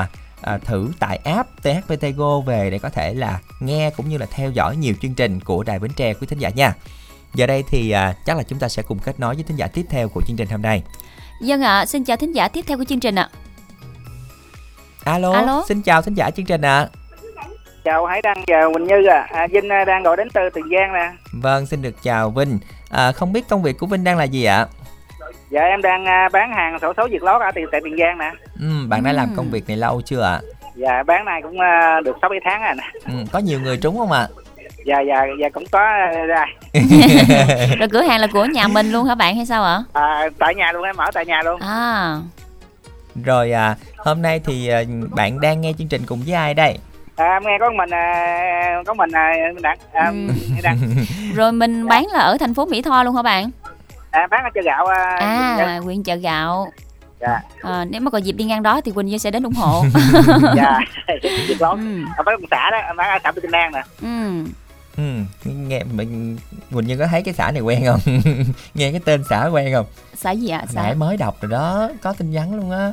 uh, 0.54 0.64
thử 0.64 0.92
tải 0.98 1.16
app 1.16 1.62
THBT 1.62 2.06
Go 2.16 2.40
về 2.40 2.70
để 2.70 2.78
có 2.78 2.88
thể 2.88 3.14
là 3.14 3.40
nghe 3.60 3.90
cũng 3.96 4.08
như 4.08 4.18
là 4.18 4.26
theo 4.30 4.50
dõi 4.50 4.76
nhiều 4.76 4.94
chương 5.02 5.14
trình 5.14 5.40
của 5.40 5.62
Đài 5.62 5.78
Bến 5.78 5.90
Tre 5.96 6.14
quý 6.14 6.26
thính 6.26 6.38
giả 6.38 6.50
nha. 6.50 6.74
Giờ 7.34 7.46
đây 7.46 7.64
thì 7.68 7.94
uh, 7.94 8.16
chắc 8.26 8.36
là 8.36 8.42
chúng 8.42 8.58
ta 8.58 8.68
sẽ 8.68 8.82
cùng 8.82 8.98
kết 8.98 9.20
nối 9.20 9.34
với 9.34 9.44
thính 9.44 9.56
giả 9.56 9.66
tiếp 9.66 9.86
theo 9.88 10.08
của 10.08 10.22
chương 10.26 10.36
trình 10.36 10.48
hôm 10.48 10.62
nay. 10.62 10.82
Dân 11.40 11.62
ạ, 11.62 11.78
à, 11.78 11.86
xin 11.86 12.04
chào 12.04 12.16
thính 12.16 12.32
giả 12.32 12.48
tiếp 12.48 12.64
theo 12.68 12.78
của 12.78 12.84
chương 12.84 13.00
trình 13.00 13.14
ạ. 13.14 13.28
À. 15.04 15.12
Alo, 15.12 15.32
Alo, 15.32 15.64
xin 15.68 15.82
chào 15.82 16.02
thính 16.02 16.14
giả 16.14 16.30
chương 16.30 16.46
trình 16.46 16.62
ạ. 16.62 16.78
À. 16.78 16.88
Chào 17.84 18.06
Hải 18.06 18.22
Đăng 18.22 18.44
và 18.46 18.56
Quỳnh 18.74 18.86
Như 18.86 19.06
à. 19.06 19.28
à 19.32 19.46
Vinh 19.52 19.68
à, 19.68 19.84
đang 19.84 20.02
gọi 20.02 20.16
đến 20.16 20.28
từ 20.34 20.40
Tiền 20.54 20.64
Giang 20.70 20.92
nè. 20.92 21.12
Vâng, 21.32 21.66
xin 21.66 21.82
được 21.82 22.02
chào 22.02 22.30
Vinh. 22.30 22.58
À, 22.90 23.12
không 23.12 23.32
biết 23.32 23.48
công 23.48 23.62
việc 23.62 23.78
của 23.78 23.86
Vinh 23.86 24.04
đang 24.04 24.18
là 24.18 24.24
gì 24.24 24.44
ạ? 24.44 24.66
Dạ 25.50 25.62
em 25.62 25.82
đang 25.82 26.04
à, 26.04 26.28
bán 26.32 26.52
hàng 26.52 26.78
sổ 26.78 26.92
số 26.96 27.08
Việt 27.10 27.22
lót 27.22 27.40
ở 27.40 27.50
tại 27.54 27.80
Tiền 27.84 27.96
Giang 27.98 28.18
nè. 28.18 28.32
Ừ, 28.60 28.86
bạn 28.88 29.04
đã 29.04 29.12
làm 29.12 29.28
công 29.36 29.50
việc 29.50 29.68
này 29.68 29.76
lâu 29.76 30.02
chưa 30.04 30.22
ạ? 30.22 30.40
Dạ 30.74 31.02
bán 31.02 31.24
này 31.24 31.42
cũng 31.42 31.58
được 32.04 32.16
6 32.22 32.30
7 32.30 32.38
tháng 32.44 32.62
rồi 32.62 32.74
nè. 32.76 33.00
Ừ, 33.06 33.24
có 33.32 33.38
nhiều 33.38 33.60
người 33.60 33.76
trúng 33.76 33.98
không 33.98 34.12
ạ? 34.12 34.28
dạ 34.86 35.00
dạ 35.00 35.24
dạ 35.40 35.48
cũng 35.48 35.64
có 35.70 35.80
ra 36.26 36.46
rồi 37.78 37.88
cửa 37.92 38.02
hàng 38.02 38.20
là 38.20 38.26
của 38.32 38.44
nhà 38.44 38.68
mình 38.68 38.92
luôn 38.92 39.04
hả 39.04 39.14
bạn 39.14 39.36
hay 39.36 39.46
sao 39.46 39.64
ạ 39.64 39.82
à, 39.92 40.28
tại 40.38 40.54
nhà 40.54 40.72
luôn 40.72 40.82
em 40.82 40.96
mở 40.96 41.10
tại 41.14 41.26
nhà 41.26 41.42
luôn 41.42 41.60
à 41.60 42.18
rồi 43.24 43.52
à, 43.52 43.76
hôm 43.96 44.22
nay 44.22 44.40
thì 44.44 44.68
à, 44.68 44.82
bạn 45.10 45.40
đang 45.40 45.60
nghe 45.60 45.72
chương 45.78 45.88
trình 45.88 46.02
cùng 46.06 46.22
với 46.26 46.34
ai 46.34 46.54
đây? 46.54 46.78
À, 47.16 47.40
nghe 47.42 47.58
có 47.60 47.70
mình 47.70 47.90
à, 47.90 48.82
có 48.86 48.94
mình 48.94 49.10
à, 49.12 49.32
đặng, 49.62 49.78
à, 49.92 50.06
ừ. 50.06 50.28
đặng. 50.62 50.78
Rồi 51.34 51.52
mình 51.52 51.88
bán 51.88 52.06
là 52.12 52.18
ở 52.18 52.36
thành 52.40 52.54
phố 52.54 52.64
Mỹ 52.64 52.82
Tho 52.82 53.02
luôn 53.02 53.16
hả 53.16 53.22
bạn? 53.22 53.50
À, 54.12 54.26
bán 54.30 54.44
ở 54.44 54.50
chợ 54.54 54.60
gạo. 54.64 54.86
À, 54.86 55.16
à 55.58 55.78
huyện 55.78 56.02
chợ 56.02 56.14
gạo. 56.14 56.72
Dạ. 57.20 57.40
À, 57.62 57.84
nếu 57.84 58.00
mà 58.00 58.10
còn 58.10 58.22
dịp 58.22 58.32
đi 58.32 58.44
ngang 58.44 58.62
đó 58.62 58.80
thì 58.84 58.92
Quỳnh 58.92 59.06
Như 59.06 59.18
sẽ 59.18 59.30
đến 59.30 59.42
ủng 59.42 59.54
hộ. 59.54 59.84
dạ, 60.56 60.78
dịp 61.48 61.60
lắm. 61.60 62.04
Ừ. 62.06 62.12
Ở 62.16 62.22
bán 62.22 62.40
xã 62.50 62.70
đó, 62.70 62.78
bán 62.96 63.10
ở 63.10 63.18
xã 63.24 63.32
Bình 63.32 63.52
An 63.52 63.72
nè. 63.72 63.82
Ừ. 64.02 64.44
Ừ, 64.96 65.02
nghe 65.44 65.84
mình 65.84 66.36
Quỳnh 66.72 66.86
Như 66.86 66.96
có 66.96 67.06
thấy 67.06 67.22
cái 67.22 67.34
xã 67.34 67.50
này 67.50 67.60
quen 67.60 67.84
không? 67.86 68.00
nghe 68.74 68.90
cái 68.90 69.00
tên 69.04 69.24
xã 69.30 69.46
quen 69.46 69.74
không? 69.74 69.86
Xã 70.16 70.30
gì 70.30 70.48
ạ? 70.48 70.64
Xã 70.68 70.82
Nãy 70.82 70.94
mới 70.94 71.16
đọc 71.16 71.36
rồi 71.40 71.50
đó, 71.50 71.88
có 72.02 72.12
tin 72.12 72.30
nhắn 72.30 72.54
luôn 72.54 72.70
á. 72.70 72.92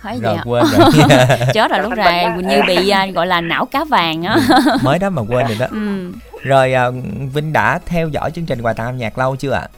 Hỏi 0.00 0.18
rồi 0.22 0.36
quên 0.44 0.64
rồi. 0.72 0.90
Chết 1.54 1.70
rồi 1.70 1.80
lúc 1.80 1.92
rồi 1.96 2.14
Quỳnh 2.36 2.48
Như 2.48 2.62
bị 2.66 2.92
uh, 3.08 3.14
gọi 3.14 3.26
là 3.26 3.40
não 3.40 3.66
cá 3.66 3.84
vàng 3.84 4.22
á. 4.22 4.38
Ừ, 4.66 4.76
mới 4.82 4.98
đó 4.98 5.10
mà 5.10 5.22
quên 5.22 5.46
rồi 5.46 5.56
đó. 5.60 5.66
Ừ. 5.70 6.12
Rồi 6.42 6.74
uh, 6.88 6.94
Vinh 7.34 7.52
đã 7.52 7.78
theo 7.86 8.08
dõi 8.08 8.30
chương 8.30 8.46
trình 8.46 8.62
quà 8.62 8.72
tặng 8.72 8.86
âm 8.86 8.96
nhạc 8.96 9.18
lâu 9.18 9.36
chưa 9.36 9.52
ạ? 9.52 9.60
À? 9.60 9.68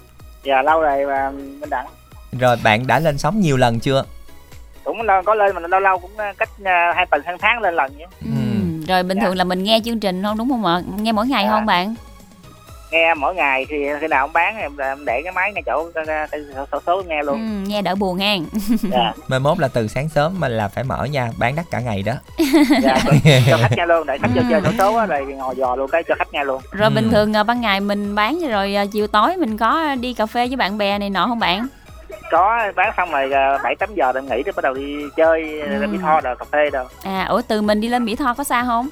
Dạ 0.48 0.62
lâu 0.62 0.80
rồi 0.80 1.06
và 1.06 1.30
Vinh 1.30 1.70
đã. 1.70 1.84
Rồi 2.40 2.56
bạn 2.64 2.86
đã 2.86 2.98
lên 2.98 3.18
sóng 3.18 3.40
nhiều 3.40 3.56
lần 3.56 3.80
chưa? 3.80 4.04
Cũng 4.84 4.98
có 5.24 5.34
lên 5.34 5.54
mà 5.54 5.60
lâu 5.60 5.80
lâu 5.80 5.98
cũng 5.98 6.10
cách 6.38 6.50
uh, 6.60 6.96
hai 6.96 7.06
tuần 7.06 7.22
tháng 7.24 7.38
tháng 7.38 7.62
lên 7.62 7.74
lần 7.74 7.98
nhé. 7.98 8.06
Ừ 8.24 8.48
rồi 8.88 9.02
bình 9.02 9.18
dạ. 9.18 9.24
thường 9.24 9.36
là 9.36 9.44
mình 9.44 9.62
nghe 9.62 9.80
chương 9.84 10.00
trình 10.00 10.22
không 10.22 10.38
đúng 10.38 10.48
không 10.48 10.64
ạ 10.64 10.82
nghe 10.96 11.12
mỗi 11.12 11.26
ngày 11.26 11.44
dạ. 11.44 11.50
không 11.50 11.66
bạn 11.66 11.94
nghe 12.90 13.14
mỗi 13.14 13.34
ngày 13.34 13.66
thì 13.68 13.76
khi 14.00 14.06
nào 14.06 14.24
ông 14.24 14.32
bán 14.32 14.56
em, 14.56 14.76
em 14.76 15.04
để 15.04 15.20
cái 15.24 15.32
máy 15.32 15.52
ngay 15.52 15.62
chỗ 15.66 15.90
số, 15.94 16.02
số, 16.72 16.80
số 16.86 17.02
nghe 17.06 17.22
luôn 17.22 17.34
ừ, 17.34 17.68
nghe 17.68 17.82
đỡ 17.82 17.94
buồn 17.94 18.18
ha 18.18 18.34
dạ. 18.82 19.12
mai 19.28 19.40
mốt 19.40 19.58
là 19.58 19.68
từ 19.68 19.88
sáng 19.88 20.08
sớm 20.08 20.40
mà 20.40 20.48
là 20.48 20.68
phải 20.68 20.84
mở 20.84 21.04
nha 21.04 21.30
bán 21.38 21.56
đắt 21.56 21.66
cả 21.70 21.80
ngày 21.80 22.02
đó 22.02 22.12
dạ, 22.82 22.98
cho 23.50 23.58
khách 23.62 23.76
nghe 23.76 23.86
luôn 23.86 24.06
để 24.06 24.18
khách 24.18 24.30
ừ. 24.34 24.42
chơi 24.50 24.60
số 24.64 24.70
số 24.78 25.06
rồi 25.06 25.26
ngồi 25.26 25.56
dò 25.56 25.76
luôn 25.76 25.90
cái 25.90 26.02
cho 26.08 26.14
khách 26.18 26.32
nghe 26.32 26.44
luôn 26.44 26.62
rồi 26.70 26.90
ừ. 26.90 26.94
bình 26.94 27.10
thường 27.10 27.36
à, 27.36 27.42
ban 27.42 27.60
ngày 27.60 27.80
mình 27.80 28.14
bán 28.14 28.40
rồi 28.50 28.74
à, 28.74 28.84
chiều 28.92 29.06
tối 29.06 29.36
mình 29.36 29.58
có 29.58 29.94
đi 29.94 30.14
cà 30.14 30.26
phê 30.26 30.46
với 30.46 30.56
bạn 30.56 30.78
bè 30.78 30.98
này 30.98 31.10
nọ 31.10 31.26
không 31.26 31.38
bạn 31.38 31.66
có 32.30 32.58
bán 32.76 32.92
xong 32.96 33.10
rồi 33.10 33.32
à, 33.32 33.58
bảy 33.62 33.76
tám 33.76 33.94
giờ 33.94 34.12
em 34.14 34.26
nghỉ 34.26 34.42
để 34.46 34.52
bắt 34.56 34.62
đầu 34.62 34.74
đi 34.74 34.96
chơi 35.16 35.60
ừ. 35.60 35.86
mỹ 35.86 35.98
tho 36.02 36.20
rồi 36.20 36.36
cà 36.36 36.44
phê 36.52 36.70
đâu 36.72 36.86
à 37.02 37.24
ủa 37.24 37.42
từ 37.48 37.62
mình 37.62 37.80
đi 37.80 37.88
lên 37.88 38.04
mỹ 38.04 38.16
tho 38.16 38.34
có 38.34 38.44
xa 38.44 38.64
không 38.64 38.88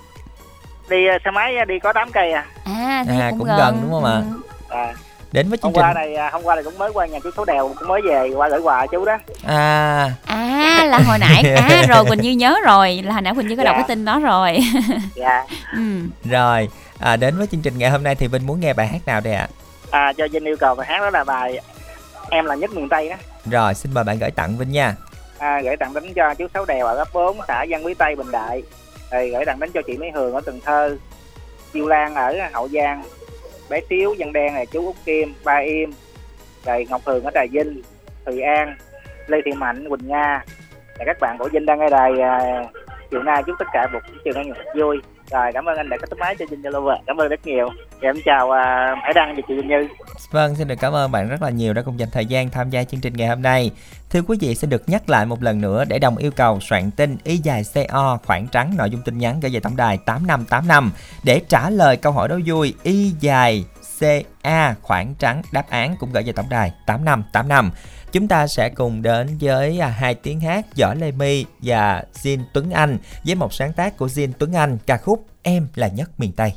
đi 0.89 0.97
xe 1.25 1.31
máy 1.31 1.55
đi 1.69 1.79
có 1.79 1.93
8 1.93 2.13
cây 2.13 2.33
à? 2.33 2.45
À, 2.65 3.05
à 3.09 3.31
cũng, 3.31 3.39
cũng 3.39 3.49
gần. 3.49 3.59
gần 3.59 3.79
đúng 3.83 3.91
không 3.91 4.05
ạ? 4.05 4.23
Ừ. 4.69 4.77
à. 4.77 4.95
Đến 5.33 5.49
với 5.49 5.59
chương 5.59 5.73
hôm 5.73 5.75
trình... 5.75 5.83
qua 5.83 5.93
này 5.93 6.31
hôm 6.33 6.43
qua 6.43 6.55
này 6.55 6.65
cũng 6.65 6.79
mới 6.79 6.91
qua 6.95 7.07
nhà 7.07 7.19
chú 7.25 7.31
số 7.37 7.45
đèo 7.45 7.75
cũng 7.79 7.89
mới 7.89 8.03
về 8.03 8.31
qua 8.37 8.49
gửi 8.49 8.61
quà 8.61 8.87
chú 8.87 9.05
đó. 9.05 9.19
À. 9.47 10.11
À 10.27 10.87
là 10.87 10.99
hồi 10.99 11.19
nãy 11.19 11.55
à 11.57 11.87
rồi 11.89 12.05
quỳnh 12.05 12.21
như 12.21 12.31
nhớ 12.31 12.57
rồi 12.65 13.03
là 13.05 13.13
hồi 13.13 13.23
nãy 13.23 13.35
quỳnh 13.35 13.47
như 13.47 13.57
có 13.57 13.63
dạ. 13.63 13.65
đọc 13.65 13.75
cái 13.77 13.85
tin 13.89 14.05
đó 14.05 14.19
rồi. 14.19 14.59
Dạ. 15.15 15.45
Ừ. 15.73 15.81
rồi 16.25 16.69
à, 17.01 17.17
đến 17.17 17.39
với 17.39 17.47
chương 17.47 17.63
trình 17.63 17.79
ngày 17.79 17.91
hôm 17.91 18.03
nay 18.03 18.15
thì 18.15 18.27
vinh 18.27 18.47
muốn 18.47 18.61
nghe 18.61 18.73
bài 18.73 18.87
hát 18.87 18.99
nào 19.07 19.21
đây 19.21 19.35
ạ? 19.35 19.49
À? 19.91 20.01
à 20.01 20.13
cho 20.13 20.29
vinh 20.33 20.45
yêu 20.45 20.57
cầu 20.57 20.75
bài 20.75 20.87
hát 20.87 21.01
đó 21.01 21.11
là 21.11 21.25
bài 21.25 21.59
em 22.31 22.45
là 22.45 22.55
nhất 22.55 22.71
miền 22.75 22.89
tây 22.89 23.09
đó. 23.09 23.17
Rồi 23.51 23.75
xin 23.75 23.95
mời 23.95 24.05
bạn 24.05 24.19
gửi 24.19 24.31
tặng 24.31 24.57
vinh 24.57 24.73
nha. 24.73 24.95
À, 25.39 25.61
gửi 25.65 25.77
tặng 25.77 25.95
đến 25.95 26.13
cho 26.15 26.35
chú 26.35 26.47
sáu 26.55 26.65
đèo 26.65 26.87
ở 26.87 26.97
ấp 26.97 27.09
4 27.13 27.39
xã 27.49 27.65
Văn 27.69 27.87
Quý 27.87 27.95
Tây 27.95 28.17
Bình 28.17 28.31
Đại 28.31 28.63
rồi 29.11 29.31
gửi 29.31 29.45
tặng 29.45 29.61
đến 29.61 29.71
cho 29.75 29.83
chị 29.83 29.97
Mỹ 29.97 30.11
Hường 30.15 30.35
ở 30.35 30.41
Cần 30.41 30.61
Thơ 30.65 30.97
Chiêu 31.73 31.87
Lan 31.87 32.15
ở 32.15 32.37
Hậu 32.53 32.69
Giang, 32.69 33.03
bé 33.71 33.81
Tiếu 33.89 34.15
Dân 34.15 34.33
Đen 34.33 34.55
này 34.55 34.67
chú 34.67 34.87
Út 34.87 34.97
Kim, 35.05 35.35
Ba 35.45 35.57
Im, 35.57 35.91
rồi 36.65 36.87
Ngọc 36.91 37.03
Hường 37.05 37.25
ở 37.25 37.31
Trà 37.35 37.45
Vinh, 37.53 37.83
Thùy 38.27 38.41
An, 38.41 38.77
Lê 39.27 39.39
Thị 39.45 39.53
Mạnh, 39.53 39.89
Quỳnh 39.89 40.09
Nga 40.09 40.45
là 40.99 41.05
các 41.07 41.17
bạn 41.21 41.37
của 41.39 41.49
Vinh 41.53 41.67
đang 41.67 41.79
nghe 41.79 41.91
đài 41.91 42.21
à, 42.21 42.65
chiều 43.11 43.23
nay 43.23 43.43
chúc 43.47 43.57
tất 43.59 43.69
cả 43.73 43.87
một 43.93 44.01
chiều 44.25 44.35
nay 44.35 44.45
vui 44.77 45.01
rồi 45.31 45.51
cảm 45.55 45.65
ơn 45.65 45.77
anh 45.77 45.89
đã 45.89 45.97
có 46.01 46.07
tấm 46.11 46.19
máy 46.19 46.37
cho 46.39 46.45
Vinh 46.51 46.63
Zalo 46.63 46.97
cảm 47.07 47.17
ơn 47.17 47.29
rất 47.29 47.47
nhiều 47.47 47.69
thì 48.01 48.09
em 48.09 48.17
chào 48.25 48.47
uh, 48.47 48.99
Hải 49.03 49.13
Đăng 49.15 49.37
và 49.37 49.43
chị 49.49 49.55
Vinh 49.55 49.69
Như 49.69 49.89
Vâng, 50.31 50.55
xin 50.55 50.69
được 50.69 50.75
cảm 50.81 50.95
ơn 50.95 51.13
bạn 51.13 51.29
rất 51.29 51.43
là 51.43 51.51
nhiều 51.51 51.73
đã 51.73 51.83
cùng 51.83 52.01
dành 52.01 52.09
thời 52.13 52.27
gian 52.27 52.51
tham 52.51 52.71
gia 52.71 52.85
chương 52.85 53.01
trình 53.01 53.13
ngày 53.17 53.29
hôm 53.29 53.43
nay. 53.43 53.71
Thưa 54.11 54.23
quý 54.23 54.39
vị, 54.41 54.55
xin 54.55 54.71
được 54.71 54.89
nhắc 54.89 55.11
lại 55.11 55.27
một 55.27 55.43
lần 55.43 55.61
nữa 55.61 55.85
để 55.89 55.99
đồng 55.99 56.17
yêu 56.17 56.31
cầu 56.31 56.61
soạn 56.61 56.91
tin 56.91 57.17
y 57.25 57.37
dài 57.37 57.63
CO 57.75 58.19
khoảng 58.27 58.47
trắng 58.47 58.75
nội 58.79 58.91
dung 58.91 59.03
tin 59.03 59.19
nhắn 59.19 59.41
gửi 59.41 59.51
về 59.51 59.61
tổng 59.61 59.77
đài 59.77 59.99
8585 59.99 60.93
để 61.25 61.41
trả 61.49 61.71
lời 61.71 61.97
câu 61.97 62.13
hỏi 62.13 62.29
đố 62.29 62.39
vui 62.47 62.75
y 62.83 63.13
dài 63.21 63.65
CA 64.01 64.75
khoảng 64.83 65.15
trắng 65.15 65.43
đáp 65.53 65.65
án 65.71 65.97
cũng 66.01 66.13
gửi 66.13 66.23
về 66.23 66.33
tổng 66.33 66.49
đài 66.51 66.73
8585. 66.87 67.71
Chúng 68.17 68.29
ta 68.29 68.47
sẽ 68.47 68.69
cùng 68.69 69.03
đến 69.03 69.37
với 69.41 69.79
à, 69.79 69.89
hai 69.89 70.15
tiếng 70.15 70.41
hát 70.41 70.67
Võ 70.81 70.95
Lê 70.95 71.13
My 71.13 71.45
và 71.63 72.05
Jin 72.23 72.41
Tuấn 72.53 72.71
Anh 72.71 72.99
với 73.25 73.35
một 73.35 73.55
sáng 73.55 73.73
tác 73.73 73.97
của 73.97 74.07
Jin 74.07 74.33
Tuấn 74.39 74.53
Anh 74.53 74.79
ca 74.87 74.97
khúc 74.97 75.27
Em 75.43 75.69
là 75.75 75.89
nhất 75.89 76.11
miền 76.21 76.33
Tây. 76.33 76.53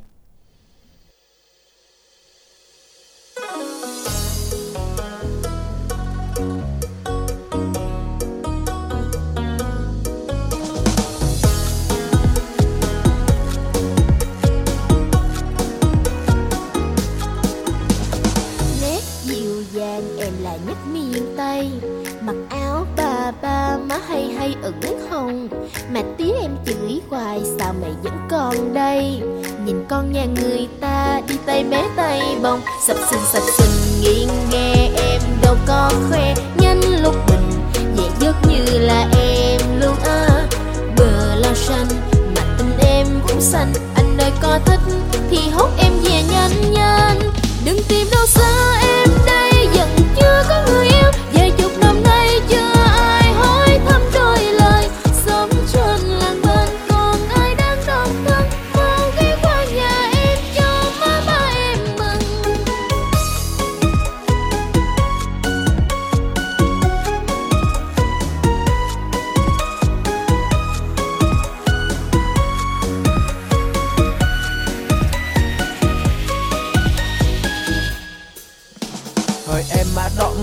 Má 23.90 24.00
hay 24.08 24.34
hay 24.38 24.56
ửng 24.62 25.10
hồng 25.10 25.48
Mà 25.94 26.02
tía 26.18 26.32
em 26.42 26.52
chửi 26.66 27.02
hoài, 27.10 27.42
sao 27.60 27.74
mày 27.82 27.92
vẫn 28.04 28.14
còn 28.30 28.74
đây? 28.74 29.22
Nhìn 29.66 29.86
con 29.90 30.12
nhà 30.12 30.26
người 30.26 30.68
ta 30.82 31.22
đi 31.28 31.36
tay 31.46 31.64
bé 31.64 31.84
tay 31.96 32.22
bông, 32.44 32.62
Sập 32.88 32.98
sình 33.10 33.20
sập 33.34 33.44
sình 33.58 34.02
nghiêng 34.02 34.30
nghe 34.52 34.90
em 34.96 35.22
đâu 35.44 35.56
có 35.68 35.92
khoe. 36.10 36.36
Nhân 36.58 36.82
lúc 37.04 37.16
bình, 37.28 37.52
nhẹ 37.98 38.10
giấc 38.20 38.36
như 38.50 38.80
là 38.80 39.08
em 39.20 39.62
luôn 39.82 39.96
à 40.06 40.48
Bờ 40.98 41.36
lao 41.36 41.56
xanh, 41.56 41.88
mà 42.36 42.42
tình 42.58 42.72
em 42.80 43.08
cũng 43.28 43.42
xanh. 43.42 43.74
Anh 43.96 44.18
ơi, 44.18 44.32
có 44.42 44.60
thích 44.66 44.80
thì 45.30 45.50
hốt 45.50 45.70
em 45.78 45.94
về 46.04 46.24
nhanh 46.32 46.74
nhanh. 46.74 47.20
Đừng 47.66 47.80
tìm 47.88 48.08
đâu 48.12 48.26
xa 48.26 48.80
em 48.82 49.10
đây 49.26 49.68
giận 49.74 49.90
chưa 50.16 50.44
có 50.50 50.62
người 50.68 50.89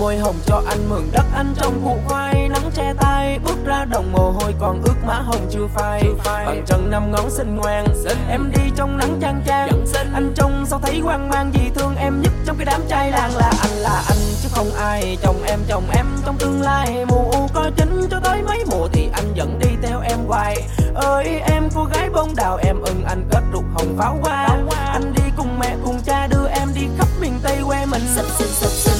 môi 0.07 0.17
hồng 0.17 0.35
cho 0.45 0.61
anh 0.67 0.89
mượn 0.89 1.11
đất 1.11 1.25
anh 1.33 1.53
trong 1.57 1.81
củ 1.83 1.97
khoai. 2.07 2.49
Nắng 2.49 2.71
che 2.75 2.93
tay 2.99 3.39
bước 3.39 3.65
ra 3.65 3.85
đồng 3.85 4.11
mồ 4.11 4.31
hôi 4.31 4.53
còn 4.59 4.81
ướt 4.83 4.95
má 5.07 5.13
hồng 5.13 5.47
chưa 5.51 5.67
phai. 5.75 6.03
Bằng 6.25 6.63
chân 6.67 6.91
năm 6.91 7.11
ngón 7.11 7.29
xinh 7.29 7.55
ngoan 7.55 7.85
em 8.29 8.51
đi 8.55 8.61
trong 8.75 8.97
nắng 8.97 9.17
chang 9.21 9.41
chang. 9.47 9.85
Anh 10.13 10.33
trông 10.35 10.65
sao 10.65 10.79
thấy 10.83 10.99
hoang 10.99 11.29
mang 11.29 11.51
gì 11.53 11.71
thương 11.75 11.95
em 11.95 12.21
nhất 12.21 12.31
trong 12.45 12.57
cái 12.57 12.65
đám 12.65 12.81
trai 12.89 13.11
làng 13.11 13.35
là 13.35 13.51
anh 13.61 13.71
là 13.71 14.03
anh. 14.07 14.17
Chứ 14.43 14.49
không 14.51 14.71
ai 14.73 15.17
chồng 15.21 15.43
em 15.45 15.59
chồng 15.67 15.83
em 15.97 16.05
trong 16.25 16.37
tương 16.37 16.61
lai 16.61 17.05
mù 17.05 17.31
u 17.31 17.47
có 17.53 17.71
chính. 17.77 18.07
Cho 18.11 18.19
tới 18.19 18.41
mấy 18.41 18.65
mùa 18.65 18.87
thì 18.93 19.09
anh 19.13 19.33
vẫn 19.35 19.59
đi 19.59 19.69
theo 19.83 20.01
em 20.01 20.17
hoài. 20.27 20.67
Ơi 20.95 21.41
em 21.51 21.69
cô 21.75 21.83
gái 21.83 22.09
bông 22.09 22.35
đào 22.35 22.57
em 22.63 22.81
ưng 22.81 23.03
anh 23.07 23.27
kết 23.31 23.41
rục 23.53 23.63
hồng 23.73 23.95
pháo 23.97 24.17
hoa. 24.21 24.47
Anh 24.91 25.13
đi 25.13 25.23
cùng 25.37 25.59
mẹ 25.59 25.75
cùng 25.85 25.99
cha 26.05 26.27
đưa 26.27 26.47
em 26.47 26.67
đi 26.75 26.87
khắp 26.97 27.07
miền 27.21 27.39
tây 27.43 27.57
quê 27.67 27.85
mình. 27.85 28.01
Sập 28.15 28.25
sình 28.25 28.47
nghiêng 28.47 28.87
nghe 28.87 28.96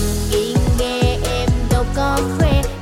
em 1.98 2.38
đâu 2.42 2.77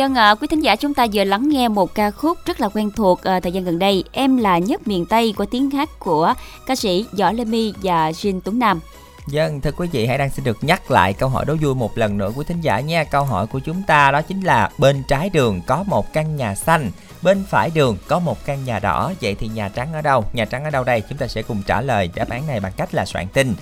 Vâng 0.00 0.14
Dân 0.14 0.24
à, 0.24 0.34
quý 0.34 0.46
thính 0.46 0.60
giả 0.60 0.76
chúng 0.76 0.94
ta 0.94 1.06
vừa 1.12 1.24
lắng 1.24 1.48
nghe 1.48 1.68
một 1.68 1.94
ca 1.94 2.10
khúc 2.10 2.38
rất 2.46 2.60
là 2.60 2.68
quen 2.68 2.90
thuộc 2.96 3.22
à, 3.22 3.40
thời 3.40 3.52
gian 3.52 3.64
gần 3.64 3.78
đây 3.78 4.04
Em 4.12 4.36
là 4.36 4.58
nhất 4.58 4.88
miền 4.88 5.06
Tây 5.06 5.34
của 5.36 5.44
tiếng 5.44 5.70
hát 5.70 5.88
của 5.98 6.34
ca 6.66 6.76
sĩ 6.76 7.06
Võ 7.12 7.32
Lê 7.32 7.44
My 7.44 7.72
và 7.82 8.10
Jin 8.10 8.40
Tuấn 8.44 8.58
Nam 8.58 8.80
Dân, 9.26 9.60
thưa 9.60 9.70
quý 9.76 9.88
vị 9.92 10.06
hãy 10.06 10.18
đang 10.18 10.30
xin 10.30 10.44
được 10.44 10.64
nhắc 10.64 10.90
lại 10.90 11.12
câu 11.12 11.28
hỏi 11.28 11.44
đố 11.44 11.56
vui 11.60 11.74
một 11.74 11.98
lần 11.98 12.18
nữa 12.18 12.32
của 12.34 12.42
thính 12.42 12.60
giả 12.60 12.80
nha. 12.80 13.04
Câu 13.04 13.24
hỏi 13.24 13.46
của 13.46 13.58
chúng 13.58 13.82
ta 13.82 14.10
đó 14.10 14.22
chính 14.22 14.40
là 14.40 14.70
bên 14.78 15.02
trái 15.08 15.30
đường 15.30 15.60
có 15.66 15.82
một 15.82 16.12
căn 16.12 16.36
nhà 16.36 16.54
xanh, 16.54 16.90
bên 17.22 17.44
phải 17.48 17.70
đường 17.74 17.96
có 18.08 18.18
một 18.18 18.44
căn 18.44 18.64
nhà 18.64 18.78
đỏ. 18.78 19.12
Vậy 19.20 19.34
thì 19.34 19.48
nhà 19.48 19.68
trắng 19.68 19.92
ở 19.92 20.02
đâu? 20.02 20.24
Nhà 20.32 20.44
trắng 20.44 20.64
ở 20.64 20.70
đâu 20.70 20.84
đây? 20.84 21.02
Chúng 21.08 21.18
ta 21.18 21.26
sẽ 21.26 21.42
cùng 21.42 21.62
trả 21.66 21.80
lời 21.80 22.10
đáp 22.14 22.28
án 22.28 22.46
này 22.46 22.60
bằng 22.60 22.72
cách 22.76 22.94
là 22.94 23.04
soạn 23.04 23.28
tin. 23.28 23.54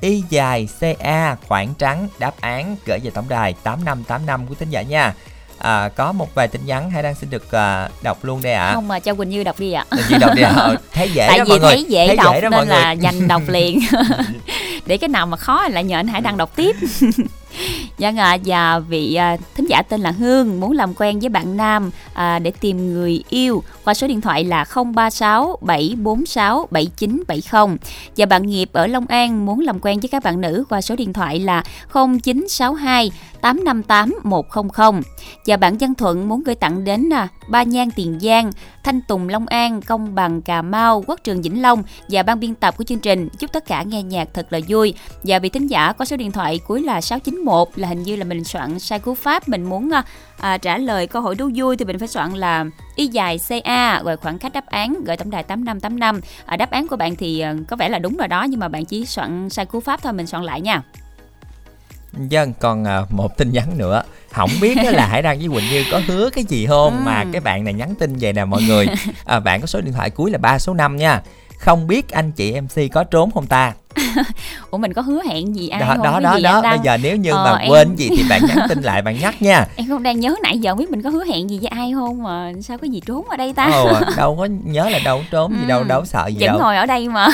Y 0.00 0.22
dài 0.30 0.68
CA 0.80 1.36
khoảng 1.48 1.74
trắng 1.78 2.08
đáp 2.18 2.32
án 2.40 2.76
gửi 2.86 2.98
về 2.98 3.10
tổng 3.10 3.28
đài 3.28 3.54
8585 3.62 4.46
của 4.46 4.54
thính 4.54 4.70
giả 4.70 4.82
nha 4.82 5.14
à, 5.62 5.88
có 5.88 6.12
một 6.12 6.34
vài 6.34 6.48
tin 6.48 6.66
nhắn 6.66 6.90
hay 6.90 7.02
đang 7.02 7.14
xin 7.14 7.30
được 7.30 7.52
à, 7.52 7.88
đọc 8.02 8.24
luôn 8.24 8.42
đây 8.42 8.52
ạ 8.52 8.66
à. 8.66 8.74
không 8.74 8.88
mà 8.88 9.00
cho 9.00 9.14
quỳnh 9.14 9.28
như 9.28 9.44
đọc 9.44 9.60
đi 9.60 9.72
ạ 9.72 9.84
à. 9.90 9.98
như 10.10 10.18
đọc 10.18 10.30
đi 10.34 10.42
ạ 10.42 10.52
à. 10.56 10.74
thấy 10.92 11.10
dễ 11.10 11.26
tại 11.28 11.38
đó 11.38 11.44
vì 11.44 11.50
mọi 11.50 11.60
thấy 11.60 11.76
người 11.76 11.84
dễ 11.88 12.06
thấy 12.06 12.16
đọc 12.16 12.34
dễ 12.34 12.40
đó 12.40 12.48
nên 12.48 12.68
là 12.68 12.92
dành 12.92 13.28
đọc 13.28 13.42
liền 13.48 13.80
để 14.86 14.96
cái 14.96 15.08
nào 15.08 15.26
mà 15.26 15.36
khó 15.36 15.68
lại 15.68 15.84
nhờ 15.84 15.96
anh 15.96 16.08
hải 16.08 16.20
đăng 16.20 16.36
đọc 16.36 16.50
tiếp 16.56 16.76
Dạ 17.98 18.12
à, 18.16 18.38
và 18.44 18.78
vị 18.78 19.14
à, 19.14 19.36
thính 19.54 19.66
giả 19.66 19.82
tên 19.82 20.00
là 20.00 20.10
Hương 20.10 20.60
muốn 20.60 20.72
làm 20.72 20.94
quen 20.94 21.20
với 21.20 21.28
bạn 21.28 21.56
nam 21.56 21.90
à, 22.14 22.38
để 22.38 22.52
tìm 22.60 22.92
người 22.92 23.24
yêu 23.28 23.62
qua 23.84 23.94
số 23.94 24.06
điện 24.06 24.20
thoại 24.20 24.44
là 24.44 24.64
036 24.94 25.58
746 25.60 26.68
7970 26.70 27.78
và 28.16 28.26
bạn 28.26 28.46
nghiệp 28.46 28.70
ở 28.72 28.86
Long 28.86 29.06
An 29.06 29.46
muốn 29.46 29.60
làm 29.60 29.80
quen 29.80 30.00
với 30.00 30.08
các 30.08 30.22
bạn 30.22 30.40
nữ 30.40 30.64
qua 30.68 30.80
số 30.80 30.96
điện 30.96 31.12
thoại 31.12 31.40
là 31.40 31.64
0962 31.92 33.12
858 33.40 34.14
100 34.22 35.00
và 35.46 35.56
bạn 35.56 35.78
Văn 35.78 35.94
Thuận 35.94 36.28
muốn 36.28 36.42
gửi 36.42 36.54
tặng 36.54 36.84
đến 36.84 37.12
à, 37.12 37.28
Ba 37.48 37.62
Nhan 37.62 37.90
Tiền 37.90 38.18
Giang, 38.20 38.50
Thanh 38.84 39.00
Tùng 39.00 39.28
Long 39.28 39.46
An, 39.46 39.80
Công 39.82 40.14
Bằng 40.14 40.42
Cà 40.42 40.62
Mau, 40.62 41.04
Quốc 41.06 41.20
Trường 41.24 41.42
Vĩnh 41.42 41.62
Long 41.62 41.82
và 42.08 42.22
ban 42.22 42.40
biên 42.40 42.54
tập 42.54 42.76
của 42.76 42.84
chương 42.84 42.98
trình. 42.98 43.28
Chúc 43.38 43.52
tất 43.52 43.66
cả 43.66 43.82
nghe 43.82 44.02
nhạc 44.02 44.28
thật 44.34 44.46
là 44.50 44.60
vui. 44.68 44.94
Và 45.22 45.38
vị 45.38 45.48
thính 45.48 45.66
giả 45.66 45.92
có 45.92 46.04
số 46.04 46.16
điện 46.16 46.32
thoại 46.32 46.60
cuối 46.66 46.82
là 46.82 47.00
691 47.46 47.68
là 47.78 47.88
hình 47.88 48.02
như 48.02 48.16
là 48.16 48.24
mình 48.24 48.44
soạn 48.44 48.78
sai 48.78 48.98
cú 48.98 49.14
pháp 49.14 49.48
mình 49.48 49.62
muốn 49.62 49.90
à, 49.90 50.02
à, 50.36 50.58
trả 50.58 50.78
lời 50.78 51.06
câu 51.06 51.22
hỏi 51.22 51.34
đố 51.34 51.50
vui 51.54 51.76
thì 51.76 51.84
mình 51.84 51.98
phải 51.98 52.08
soạn 52.08 52.32
là 52.32 52.64
y 52.96 53.06
dài 53.06 53.38
ca 53.64 54.02
rồi 54.04 54.16
khoảng 54.16 54.38
cách 54.38 54.52
đáp 54.52 54.66
án 54.66 55.04
gửi 55.04 55.16
tổng 55.16 55.30
đài 55.30 55.42
8585 55.42 56.20
à, 56.46 56.56
đáp 56.56 56.70
án 56.70 56.88
của 56.88 56.96
bạn 56.96 57.16
thì 57.16 57.40
à, 57.40 57.54
có 57.68 57.76
vẻ 57.76 57.88
là 57.88 57.98
đúng 57.98 58.16
rồi 58.16 58.28
đó 58.28 58.42
nhưng 58.42 58.60
mà 58.60 58.68
bạn 58.68 58.84
chỉ 58.84 59.06
soạn 59.06 59.50
sai 59.50 59.66
cú 59.66 59.80
pháp 59.80 60.02
thôi 60.02 60.12
mình 60.12 60.26
soạn 60.26 60.44
lại 60.44 60.60
nha. 60.60 60.82
Dân 62.28 62.52
còn 62.60 62.84
à, 62.84 63.00
một 63.10 63.36
tin 63.36 63.52
nhắn 63.52 63.78
nữa. 63.78 64.02
Không 64.30 64.50
biết 64.60 64.76
là 64.92 65.06
Hải 65.06 65.22
Đăng 65.22 65.38
với 65.38 65.48
Quỳnh 65.48 65.70
Như 65.70 65.84
có 65.90 66.00
hứa 66.06 66.30
cái 66.30 66.44
gì 66.44 66.66
không? 66.66 66.96
Ừ. 66.96 67.02
mà 67.04 67.24
cái 67.32 67.40
bạn 67.40 67.64
này 67.64 67.74
nhắn 67.74 67.94
tin 67.94 68.16
về 68.16 68.32
nè 68.32 68.44
mọi 68.44 68.62
người. 68.62 68.86
À, 69.24 69.40
bạn 69.40 69.60
có 69.60 69.66
số 69.66 69.80
điện 69.80 69.92
thoại 69.92 70.10
cuối 70.10 70.30
là 70.30 70.38
ba 70.38 70.58
số 70.58 70.74
5 70.74 70.96
nha 70.96 71.22
không 71.64 71.86
biết 71.86 72.08
anh 72.10 72.32
chị 72.32 72.60
MC 72.60 72.92
có 72.92 73.04
trốn 73.04 73.30
không 73.30 73.46
ta? 73.46 73.72
Ủa 74.70 74.78
mình 74.78 74.92
có 74.92 75.02
hứa 75.02 75.20
hẹn 75.28 75.56
gì 75.56 75.68
ai 75.68 75.80
đó 75.80 75.86
không 75.88 76.02
đó 76.02 76.20
đó 76.20 76.38
đó. 76.42 76.60
bây 76.62 76.78
giờ 76.84 76.96
nếu 77.02 77.16
như 77.16 77.30
Ờ, 77.30 77.44
mà 77.44 77.56
em- 77.58 77.70
quên 77.70 77.94
gì 77.96 78.08
thì 78.16 78.24
bạn 78.28 78.42
nhắn 78.48 78.58
tin 78.68 78.82
lại 78.82 79.02
bạn 79.02 79.18
nhắc 79.20 79.42
nha. 79.42 79.66
Em 79.76 79.88
không 79.88 80.02
đang 80.02 80.20
nhớ 80.20 80.34
nãy 80.42 80.58
giờ 80.58 80.70
không 80.70 80.78
biết 80.78 80.90
mình 80.90 81.02
có 81.02 81.10
hứa 81.10 81.24
hẹn 81.24 81.50
gì 81.50 81.58
với 81.58 81.68
ai 81.68 81.92
không 81.94 82.22
mà 82.22 82.52
sao 82.62 82.78
có 82.78 82.86
gì 82.86 83.00
trốn 83.06 83.28
ở 83.28 83.36
đây 83.36 83.52
ta? 83.52 83.70
Ồ, 83.72 83.92
đâu 84.16 84.36
có 84.36 84.48
nhớ 84.64 84.88
là 84.88 84.98
đâu 85.04 85.22
trốn 85.30 85.52
gì 85.60 85.66
đâu 85.68 85.78
Ừ, 85.78 85.84
đâu 85.88 86.04
sợ 86.04 86.26
gì 86.26 86.36
vẫn 86.40 86.46
đâu. 86.48 86.58
ngồi 86.58 86.76
ở 86.76 86.86
đây 86.86 87.08
mà. 87.08 87.28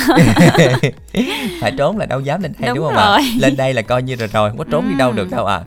Phải 1.61 1.71
trốn 1.77 1.97
là 1.97 2.05
đâu 2.05 2.19
dám 2.19 2.41
lên 2.41 2.53
đây 2.59 2.67
Đúng 2.69 2.77
đúng, 2.77 2.87
không 2.87 2.97
ạ? 2.97 3.19
lên 3.39 3.57
đây 3.57 3.73
là 3.73 3.81
coi 3.81 4.03
như 4.03 4.15
rồi 4.15 4.27
rồi 4.33 4.49
không 4.49 4.57
có 4.57 4.65
trốn 4.71 4.89
đi 4.89 4.95
đâu 4.95 5.09
Ừ. 5.09 5.15
được 5.15 5.29
đâu 5.31 5.45
à 5.45 5.61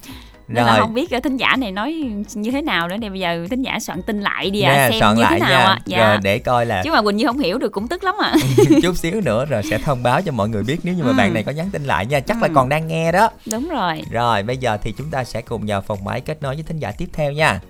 nên 0.54 0.64
là 0.64 0.72
rồi. 0.72 0.80
không 0.80 0.94
biết 0.94 1.10
ờ, 1.10 1.20
thính 1.20 1.36
giả 1.36 1.56
này 1.58 1.72
nói 1.72 1.92
như 2.34 2.50
thế 2.50 2.62
nào 2.62 2.88
nữa. 2.88 2.96
Để 2.96 3.08
bây 3.10 3.20
giờ 3.20 3.46
thính 3.50 3.62
giả 3.62 3.78
soạn 3.80 4.02
tin 4.02 4.20
lại 4.20 4.50
đi 4.50 4.60
à 4.62 4.88
xem 4.90 5.00
soạn 5.00 5.16
như 5.16 5.22
lại 5.22 5.32
thế 5.40 5.46
nào 5.48 5.66
ạ 5.66 5.78
dạ. 5.86 6.08
Rồi 6.08 6.18
để 6.22 6.38
coi 6.38 6.66
là 6.66 6.82
chứ 6.84 6.90
mà 6.92 7.02
quỳnh 7.02 7.16
như 7.16 7.26
không 7.26 7.38
hiểu 7.38 7.58
được 7.58 7.72
cũng 7.72 7.88
tức 7.88 8.04
lắm 8.04 8.14
ạ 8.22 8.34
chút 8.82 8.96
xíu 8.96 9.20
nữa 9.20 9.44
rồi 9.44 9.62
sẽ 9.70 9.78
thông 9.78 10.02
báo 10.02 10.22
cho 10.22 10.32
mọi 10.32 10.48
người 10.48 10.62
biết 10.62 10.78
nếu 10.82 10.94
như 10.94 11.02
mà 11.02 11.10
Ừ. 11.10 11.14
bạn 11.18 11.34
này 11.34 11.42
có 11.42 11.52
nhắn 11.52 11.70
tin 11.72 11.84
lại 11.84 12.06
nha. 12.06 12.20
Chắc 12.20 12.42
là 12.42 12.48
Ừ. 12.48 12.52
còn 12.54 12.68
đang 12.68 12.86
nghe 12.86 13.12
đó. 13.12 13.30
Đúng 13.50 13.68
rồi. 13.68 14.02
Rồi 14.10 14.42
bây 14.42 14.56
giờ 14.56 14.76
thì 14.82 14.94
chúng 14.98 15.10
ta 15.10 15.24
sẽ 15.24 15.42
cùng 15.42 15.64
vào 15.66 15.80
phòng 15.80 16.04
máy 16.04 16.20
kết 16.20 16.42
nối 16.42 16.54
với 16.54 16.64
thính 16.64 16.78
giả 16.78 16.92
tiếp 16.98 17.08
theo 17.12 17.32
nha. 17.32 17.60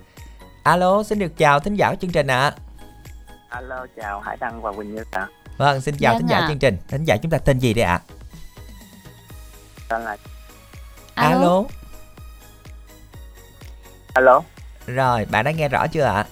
Alo 0.63 1.03
xin 1.03 1.19
được 1.19 1.37
chào 1.37 1.59
thính 1.59 1.75
giả 1.75 1.89
của 1.89 1.95
chương 2.01 2.11
trình 2.11 2.27
ạ. 2.27 2.51
Alo 3.49 3.85
chào 4.01 4.19
hải 4.19 4.37
đăng 4.39 4.61
và 4.61 4.71
quỳnh 4.71 4.95
như 4.95 5.03
ạ. 5.11 5.27
Vâng 5.57 5.81
xin 5.81 5.95
chào 5.99 6.13
Vâng 6.13 6.21
thính 6.21 6.29
giả 6.29 6.37
ạ. 6.37 6.45
chương 6.47 6.59
trình. 6.59 6.77
Thính 6.87 7.03
giả 7.05 7.17
chúng 7.17 7.31
ta 7.31 7.37
tên 7.37 7.59
gì 7.59 7.73
đây 7.73 7.85
ạ? 7.85 7.99
Tên 9.89 10.01
là 10.01 10.17
alo, 11.15 11.37
alo 11.37 11.63
rồi 14.87 15.25
bạn 15.31 15.45
đã 15.45 15.51
nghe 15.51 15.69
rõ 15.69 15.87
chưa 15.87 16.03
ạ? 16.03 16.25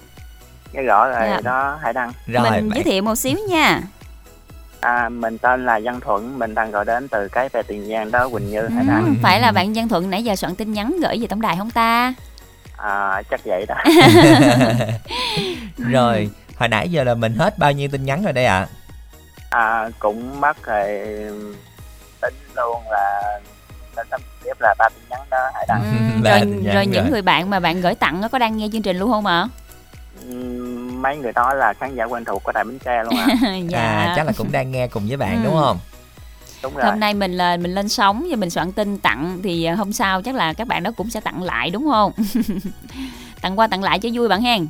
Nghe 0.74 0.82
rõ 0.82 1.08
rồi 1.10 1.28
Dạ. 1.30 1.42
đó 1.44 1.80
hải 1.84 1.94
đăng. 1.94 2.12
Rồi 2.28 2.44
mình 2.52 2.70
bạn- 2.70 2.70
giới 2.76 2.84
thiệu 2.84 3.04
một 3.04 3.16
xíu 3.16 3.38
nha. 3.50 3.82
À, 4.82 5.10
mình 5.10 5.38
tên 5.38 5.66
là 5.66 5.80
văn 5.84 6.00
thuận 6.00 6.40
mình 6.40 6.56
đang 6.56 6.72
gọi 6.72 6.86
đến 6.86 7.08
từ 7.08 7.28
cái 7.28 7.50
về 7.50 7.64
tiền 7.64 7.88
giang 7.90 8.12
đó 8.12 8.30
quỳnh 8.30 8.50
như 8.52 8.68
hải 8.68 8.84
ừ, 8.84 8.88
đăng 8.88 9.16
phải 9.24 9.40
là 9.40 9.52
bạn 9.52 9.74
Văn 9.74 9.88
Thuận 9.90 10.10
nãy 10.10 10.24
giờ 10.24 10.36
soạn 10.36 10.56
tin 10.56 10.74
nhắn 10.74 10.96
gửi 11.02 11.18
về 11.22 11.28
tổng 11.28 11.42
đài 11.42 11.58
không 11.58 11.72
ta? 11.72 12.14
À, 12.78 13.22
chắc 13.30 13.40
vậy 13.46 13.66
đó. 13.68 13.76
Rồi 15.78 16.30
hồi 16.58 16.70
nãy 16.70 16.90
giờ 16.90 17.04
là 17.04 17.14
mình 17.16 17.36
hết 17.36 17.58
bao 17.58 17.72
nhiêu 17.72 17.90
tin 17.92 18.06
nhắn 18.06 18.24
rồi 18.24 18.34
đây 18.34 18.46
ạ? 18.46 18.68
À, 19.50 19.90
cũng 20.00 20.42
mất 20.42 20.64
rồi 20.64 20.88
tính 22.22 22.34
luôn 22.56 22.82
là 22.90 23.40
tính 23.96 24.08
tấm 24.10 24.22
tiếp 24.52 24.58
là 24.62 24.74
ba 24.80 24.89
tin 24.89 25.04
nhắn 25.10 25.20
đó 25.32 25.38
hải 25.54 25.66
đăng 25.68 25.82
ừ, 26.24 26.24
rồi 26.30 26.39
nhắn 26.39 26.74
rồi 26.76 26.86
những 26.86 27.04
rồi. 27.04 27.12
người 27.12 27.22
bạn 27.22 27.49
mà 27.49 27.60
bạn 27.60 27.82
gửi 27.82 27.95
tặng 27.95 28.22
nó 28.22 28.28
có 28.28 28.38
đang 28.39 28.58
nghe 28.58 28.68
chương 28.72 28.82
trình 28.82 28.97
luôn 28.97 29.12
không 29.12 29.26
ạ? 29.26 29.47
Ừm, 30.28 31.02
mấy 31.02 31.18
người 31.18 31.32
đó 31.36 31.54
là 31.54 31.74
khán 31.74 31.95
giả 31.95 32.04
quen 32.04 32.26
thuộc 32.26 32.43
của 32.43 32.52
đài 32.52 32.64
bến 32.64 32.80
tre 32.86 33.04
luôn 33.04 33.18
ạ. 33.20 33.28
Dạ. 33.70 33.80
À 33.80 34.14
chắc 34.16 34.26
là 34.26 34.32
cũng 34.38 34.52
đang 34.52 34.72
nghe 34.72 34.88
cùng 34.88 35.08
với 35.08 35.18
bạn 35.18 35.36
Ừ. 35.38 35.41
đúng 35.45 35.60
không? 35.60 35.80
Đúng 36.64 36.76
rồi. 36.76 36.86
hôm 36.86 36.99
nay 36.99 37.14
mình 37.14 37.38
là 37.38 37.58
mình 37.58 37.76
lên 37.76 37.89
sóng 37.89 38.26
và 38.30 38.36
mình 38.36 38.49
soạn 38.49 38.72
tin 38.72 38.97
tặng 38.97 39.39
thì 39.43 39.64
à, 39.66 39.76
hôm 39.76 39.93
sau 39.93 40.22
chắc 40.22 40.36
là 40.36 40.54
các 40.54 40.68
bạn 40.68 40.84
đó 40.84 40.91
cũng 40.97 41.10
sẽ 41.10 41.20
tặng 41.20 41.43
lại 41.43 41.70
đúng 41.70 41.88
không? 41.91 42.12
Tặng 43.41 43.60
qua 43.60 43.68
tặng 43.68 43.84
lại 43.84 43.99
cho 43.99 44.10
vui 44.14 44.28
bạn 44.28 44.41
hen 44.41 44.68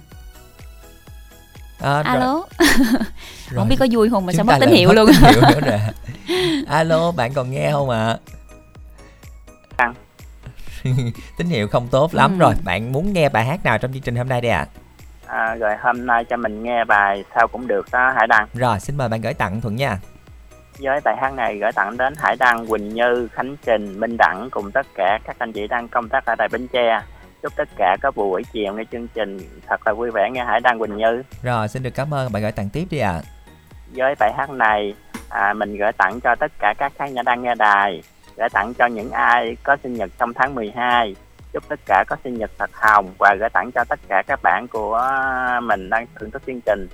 à, 1.80 1.94
rồi- 1.94 2.04
alo? 2.04 2.44
Rồi. 2.60 3.56
không 3.56 3.70
biết 3.70 3.76
có 3.80 3.88
vui 3.92 4.10
không 4.10 4.26
mà 4.26 4.34
sao 4.34 4.38
Chúng 4.40 4.48
mất 4.48 4.54
ta 4.54 4.60
tín 4.60 4.70
hiệu 4.76 4.88
mất 4.88 4.94
luôn. 4.96 5.08
tín 5.08 5.34
hiệu 5.34 5.42
nữa 5.42 5.60
rồi. 5.70 5.80
alo 6.68 7.12
bạn 7.12 7.34
còn 7.34 7.52
nghe 7.52 7.72
không 7.72 7.90
ạ? 7.90 8.08
Ăn. 8.08 8.18
tín 11.38 11.48
hiệu 11.48 11.68
không 11.68 11.88
tốt 11.92 12.14
lắm 12.14 12.32
Ừ. 12.32 12.38
rồi 12.40 12.54
bạn 12.66 12.92
muốn 12.92 13.14
nghe 13.14 13.30
bài 13.30 13.46
hát 13.46 13.60
nào 13.66 13.78
trong 13.78 13.94
chương 13.94 14.02
trình 14.02 14.16
hôm 14.16 14.30
nay 14.30 14.42
đây 14.42 14.52
ạ? 14.52 14.66
À, 15.28 15.56
rồi 15.56 15.76
hôm 15.82 16.06
nay 16.06 16.26
cho 16.30 16.38
mình 16.38 16.64
nghe 16.64 16.84
bài 16.84 17.24
sao 17.36 17.48
cũng 17.48 17.68
được 17.68 17.86
đó 17.92 18.12
hải 18.16 18.28
đăng. 18.28 18.48
Rồi 18.54 18.80
xin 18.80 18.98
mời 18.98 19.10
bạn 19.10 19.22
gửi 19.22 19.34
tặng 19.34 19.62
thuận 19.62 19.76
nha. 19.76 19.98
Với 20.80 21.00
bài 21.04 21.16
hát 21.22 21.34
này 21.34 21.58
gửi 21.58 21.72
tặng 21.72 21.98
đến 21.98 22.14
Hải 22.18 22.36
Đăng, 22.40 22.68
Quỳnh 22.68 22.90
Như, 22.90 23.28
Khánh 23.34 23.56
Trình, 23.66 24.00
Minh 24.00 24.16
Đẳng 24.18 24.48
cùng 24.52 24.72
tất 24.72 24.86
cả 24.96 25.20
các 25.26 25.36
anh 25.40 25.52
chị 25.52 25.68
đang 25.68 25.88
công 25.88 26.10
tác 26.10 26.26
ở 26.26 26.36
Đài 26.36 26.48
Bến 26.52 26.68
Tre. 26.74 27.02
Chúc 27.44 27.56
tất 27.56 27.70
cả 27.78 27.98
có 28.02 28.12
buổi 28.12 28.44
chiều 28.54 28.74
nghe 28.74 28.84
chương 28.92 29.08
trình. 29.08 29.38
Thật 29.68 29.82
là 29.88 29.94
vui 29.94 30.12
vẻ 30.14 30.30
nghe 30.32 30.44
Hải 30.46 30.60
Đăng, 30.60 30.80
Quỳnh 30.80 30.98
Như. 30.98 31.24
rồi 31.44 31.68
xin 31.68 31.84
được 31.84 31.90
cảm 31.96 32.14
ơn 32.14 32.32
bạn 32.32 32.42
gửi 32.42 32.52
tặng 32.52 32.70
tiếp 32.70 32.86
đi 32.90 32.98
ạ. 32.98 33.22
Với 33.96 34.16
bài 34.20 34.34
hát 34.38 34.50
này 34.50 34.94
à, 35.30 35.54
mình 35.54 35.78
gửi 35.78 35.92
tặng 35.92 36.20
cho 36.22 36.36
tất 36.36 36.52
cả 36.60 36.74
các 36.78 36.92
khán 36.98 37.14
giả 37.14 37.22
đang 37.24 37.44
nghe 37.44 37.56
đài, 37.56 38.04
gửi 38.42 38.50
tặng 38.50 38.74
cho 38.74 38.86
những 38.86 39.12
ai 39.12 39.58
có 39.64 39.78
sinh 39.84 39.94
nhật 39.94 40.12
trong 40.20 40.34
tháng 40.34 40.56
12. 40.56 41.16
Chúc 41.54 41.64
tất 41.70 41.80
cả 41.86 42.04
có 42.08 42.16
sinh 42.24 42.38
nhật 42.38 42.52
thật 42.58 42.70
hồng 42.74 43.14
và 43.20 43.36
gửi 43.40 43.50
tặng 43.50 43.72
cho 43.72 43.84
tất 43.90 44.00
cả 44.08 44.24
các 44.28 44.40
bạn 44.44 44.68
của 44.68 45.10
mình 45.64 45.90
đang 45.90 46.06
thưởng 46.16 46.32
thức 46.32 46.42
chương 46.48 46.62
trình. 46.66 46.88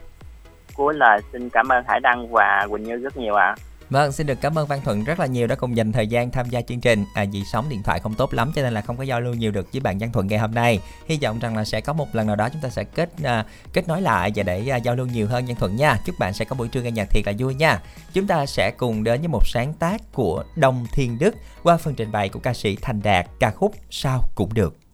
Cuối 0.76 0.94
lời, 0.94 1.20
xin 1.34 1.50
cảm 1.50 1.68
ơn 1.68 1.84
Hải 1.88 2.00
Đăng 2.00 2.32
và 2.32 2.68
Quỳnh 2.70 2.84
Như 2.84 2.96
rất 2.96 3.18
nhiều 3.18 3.36
ạ. 3.36 3.56
Vâng, 3.90 4.12
xin 4.12 4.28
được 4.28 4.42
cảm 4.42 4.58
ơn 4.58 4.68
Văn 4.68 4.82
Thuận 4.84 5.04
rất 5.04 5.20
là 5.20 5.26
nhiều 5.26 5.48
đã 5.48 5.56
cùng 5.56 5.78
dành 5.78 5.92
thời 5.92 6.08
gian 6.08 6.32
tham 6.32 6.50
gia 6.50 6.62
chương 6.62 6.82
trình. 6.82 7.06
À, 7.14 7.26
vì 7.32 7.44
sóng 7.52 7.70
điện 7.70 7.84
thoại 7.84 8.00
không 8.00 8.14
tốt 8.14 8.34
lắm 8.34 8.52
cho 8.56 8.62
nên 8.62 8.74
là 8.74 8.82
không 8.82 8.98
có 8.98 9.04
giao 9.04 9.22
lưu 9.22 9.34
nhiều 9.34 9.52
được 9.52 9.72
với 9.72 9.80
bạn 9.80 9.98
Văn 9.98 10.12
Thuận 10.12 10.28
ngày 10.28 10.40
hôm 10.40 10.54
nay. 10.54 10.80
Hy 11.08 11.20
vọng 11.22 11.40
rằng 11.40 11.58
là 11.58 11.66
sẽ 11.66 11.82
có 11.82 11.94
một 11.94 12.16
lần 12.16 12.28
nào 12.28 12.36
đó 12.36 12.50
chúng 12.50 12.62
ta 12.62 12.70
sẽ 12.70 12.84
kết 12.84 13.10
à, 13.24 13.46
kết 13.74 13.88
nối 13.88 14.02
lại 14.02 14.32
và 14.36 14.44
để 14.44 14.68
à, 14.68 14.78
giao 14.78 14.96
lưu 14.96 15.06
nhiều 15.06 15.28
hơn 15.28 15.46
Văn 15.46 15.56
Thuận 15.56 15.76
nha. 15.76 15.98
Chúc 16.06 16.20
bạn 16.20 16.34
sẽ 16.34 16.46
có 16.46 16.56
buổi 16.56 16.68
trưa 16.68 16.82
nghe 16.82 16.92
nhạc 16.92 17.10
thiệt 17.10 17.24
là 17.26 17.34
vui 17.40 17.56
nha. 17.56 17.82
Chúng 18.14 18.28
ta 18.28 18.46
sẽ 18.46 18.72
cùng 18.72 19.04
đến 19.04 19.22
với 19.22 19.28
một 19.28 19.48
sáng 19.48 19.74
tác 19.74 20.02
của 20.14 20.44
Đông 20.56 20.88
Thiên 20.92 21.20
Đức 21.20 21.36
qua 21.64 21.78
phần 21.78 21.96
trình 21.96 22.12
bày 22.12 22.30
của 22.30 22.40
ca 22.40 22.54
sĩ 22.54 22.78
Thành 22.82 23.02
Đạt 23.04 23.26
ca 23.40 23.52
khúc 23.52 23.76
Sao 23.90 24.30
cũng 24.36 24.54
được. 24.54 24.87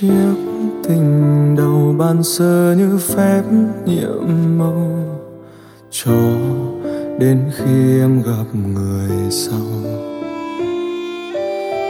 Chiếc 0.00 0.34
tình 0.88 1.54
đầu 1.56 1.94
ban 1.98 2.22
sơ 2.22 2.74
như 2.78 2.98
phép 2.98 3.42
nhiệm 3.86 4.58
màu. 4.58 5.18
Cho 5.90 6.12
đến 7.18 7.40
khi 7.56 8.00
em 8.00 8.22
gặp 8.22 8.44
người 8.74 9.30
sau. 9.30 9.66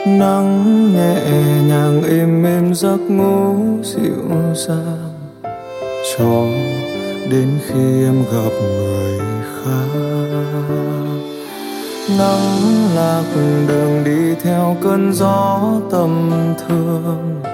Nắng 0.06 0.92
nhẹ 0.94 1.20
nhàng 1.68 2.02
êm 2.02 2.44
êm 2.44 2.74
giấc 2.74 2.98
ngủ 3.08 3.54
dịu 3.82 4.54
dàng. 4.54 5.12
Cho 6.18 6.46
đến 7.30 7.48
khi 7.66 8.04
em 8.04 8.24
gặp 8.32 8.52
người 8.62 9.18
khác. 9.42 9.98
Nắng 12.18 12.58
lạc 12.94 13.24
đường 13.68 14.04
đi 14.04 14.34
theo 14.42 14.76
cơn 14.82 15.12
gió 15.12 15.60
tâm 15.90 16.30
thương 16.68 17.53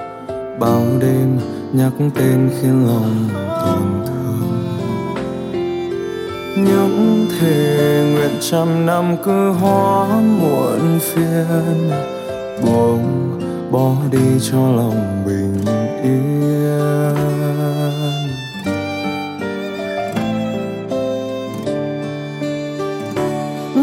bao 0.61 0.83
đêm 0.99 1.39
nhắc 1.73 1.91
tên 2.15 2.49
khiến 2.61 2.87
lòng 2.87 3.29
tổn 3.65 4.05
thương. 4.05 4.73
Những 6.57 7.27
thề 7.39 8.03
nguyện 8.11 8.31
trăm 8.39 8.85
năm 8.85 9.17
cứ 9.23 9.51
hóa 9.51 10.07
muộn 10.21 10.99
phiền, 10.99 11.91
buông 12.65 13.39
bỏ 13.71 13.95
đi 14.11 14.39
cho 14.51 14.57
lòng 14.57 15.23
bình 15.25 15.65
yên. 16.03 16.41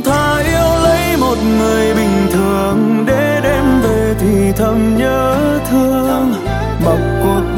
Thà 0.04 0.38
yêu 0.38 0.82
lấy 0.82 1.16
một 1.16 1.36
người 1.58 1.94
bình 1.94 2.26
thường 2.32 3.04
để 3.06 3.40
đêm 3.42 3.64
về 3.82 4.14
thì 4.20 4.52
thầm 4.56 4.96
nhớ 4.98 5.36
thương 5.70 6.47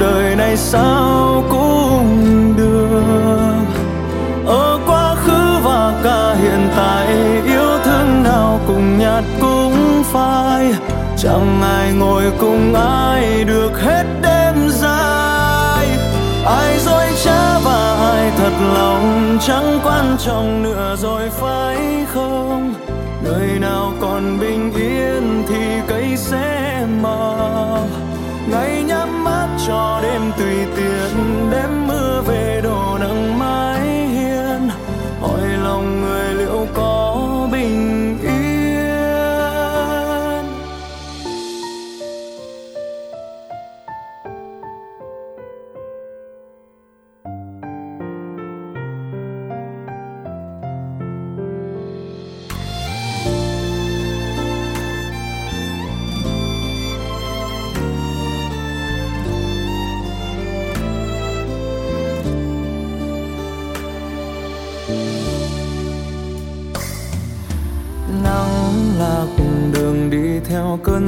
đời 0.00 0.36
này 0.36 0.56
sao 0.56 1.44
cũng 1.50 2.54
được? 2.56 3.64
Ở 4.46 4.78
quá 4.86 5.14
khứ 5.14 5.58
và 5.62 6.00
cả 6.04 6.34
hiện 6.42 6.68
tại, 6.76 7.06
yêu 7.46 7.78
thương 7.84 8.22
nào 8.22 8.60
cùng 8.66 8.98
nhạt 8.98 9.24
cũng 9.40 10.02
phai. 10.04 10.74
Chẳng 11.18 11.62
ai 11.62 11.92
ngồi 11.92 12.24
cùng 12.40 12.74
ai 12.74 13.44
được 13.44 13.80
hết 13.82 14.04
đêm 14.22 14.68
dài. 14.68 15.86
Ai 16.46 16.78
dối 16.78 17.06
trá 17.24 17.58
và 17.58 17.96
ai 18.12 18.32
thật 18.36 18.52
lòng, 18.74 19.38
chẳng 19.46 19.80
quan 19.84 20.16
trọng 20.18 20.62
nữa 20.62 20.96
rồi 20.98 21.30
phải 21.30 21.78
không? 22.14 22.74
Nơi 23.24 23.58
nào 23.60 23.92
còn 24.00 24.38
bình 24.40 24.72
yên 24.74 25.44
thì 25.48 25.80
cây 25.88 26.16
sẽ 26.16 26.86
mọc 27.02 28.09
ngày 28.50 28.82
nhắm 28.82 29.24
mắt 29.24 29.48
cho 29.66 30.00
đêm 30.02 30.22
tùy 30.38 30.54
tiện 30.76 31.50
đêm 31.50 31.86
mưa 31.88 32.22
về 32.26 32.60
đổ 32.64 32.98
nắng 33.00 33.38
mai. 33.38 33.69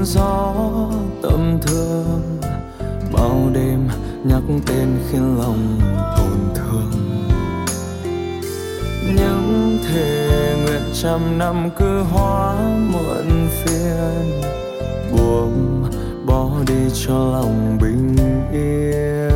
Theo 0.03 0.07
gió 0.07 0.55
tâm 1.23 1.59
thương. 1.63 2.41
Bao 3.13 3.51
đêm 3.53 3.89
nhắc 4.25 4.43
tên 4.67 4.89
khiến 5.11 5.39
lòng 5.39 5.81
tổn 6.17 6.55
thương. 6.55 6.91
Những 9.17 9.79
thề 9.89 10.57
nguyện 10.63 10.83
trăm 11.03 11.39
năm 11.39 11.71
cứ 11.79 12.03
hóa 12.03 12.55
muộn 12.93 13.49
phiền. 13.51 14.41
Buông 15.13 15.85
bỏ 16.27 16.51
đi 16.67 16.91
cho 17.07 17.15
lòng 17.15 17.79
bình 17.81 18.17
yên. 18.53 19.32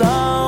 Đời 0.00 0.47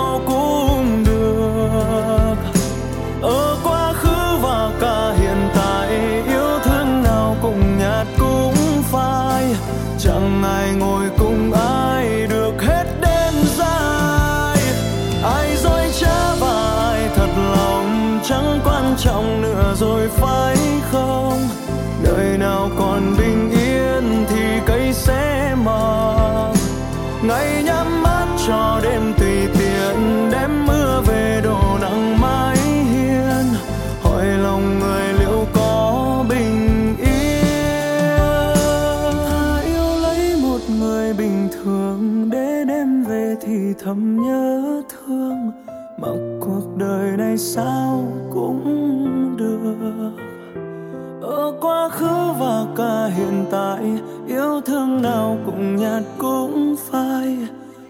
hiện 53.17 53.45
tại, 53.51 53.81
yêu 54.29 54.61
thương 54.67 55.03
nào 55.03 55.39
cũng 55.47 55.77
nhạt 55.77 56.03
cũng 56.19 56.77
phai. 56.91 57.37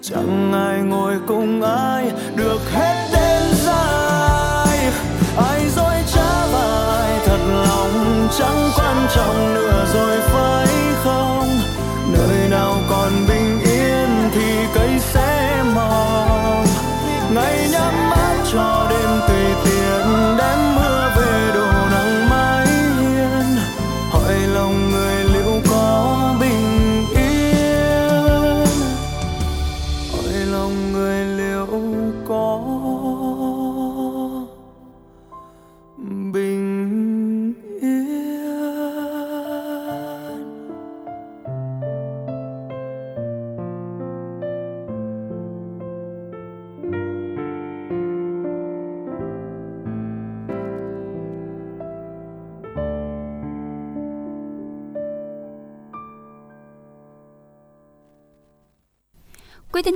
Chẳng 0.03 0.53
ai 0.53 0.81
ngồi 0.81 1.15
cùng 1.27 1.63
ai 1.63 2.11
được 2.37 2.61
hết 2.73 3.09
đêm 3.13 3.43
dài. 3.53 4.93
Ai 5.37 5.61
dối 5.77 5.95
trá 6.15 6.47
và 6.53 6.97
ai 7.01 7.19
thật 7.27 7.39
lòng 7.69 8.29
chẳng 8.39 8.71
quan 8.77 8.97
trọng 9.15 9.55
nữa 9.55 9.85
rồi 9.95 10.17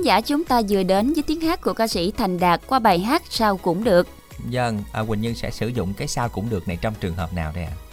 giả 0.05 0.21
chúng 0.21 0.43
ta 0.43 0.61
vừa 0.69 0.83
đến 0.83 1.13
với 1.13 1.23
tiếng 1.23 1.41
hát 1.41 1.61
của 1.61 1.73
ca 1.73 1.87
sĩ 1.87 2.11
Thành 2.11 2.39
Đạt 2.39 2.61
qua 2.67 2.79
bài 2.79 2.99
hát 2.99 3.23
Sao 3.29 3.57
cũng 3.57 3.83
được. 3.83 4.07
Dân, 4.49 4.83
à, 4.93 5.03
Quỳnh 5.07 5.21
Như 5.21 5.33
sẽ 5.33 5.51
sử 5.51 5.67
dụng 5.67 5.93
cái 5.93 6.07
sao 6.07 6.29
cũng 6.29 6.49
được 6.49 6.67
này 6.67 6.77
trong 6.81 6.93
trường 6.99 7.15
hợp 7.15 7.33
nào 7.33 7.51
đây 7.55 7.63
ạ? 7.63 7.71
À? 7.75 7.84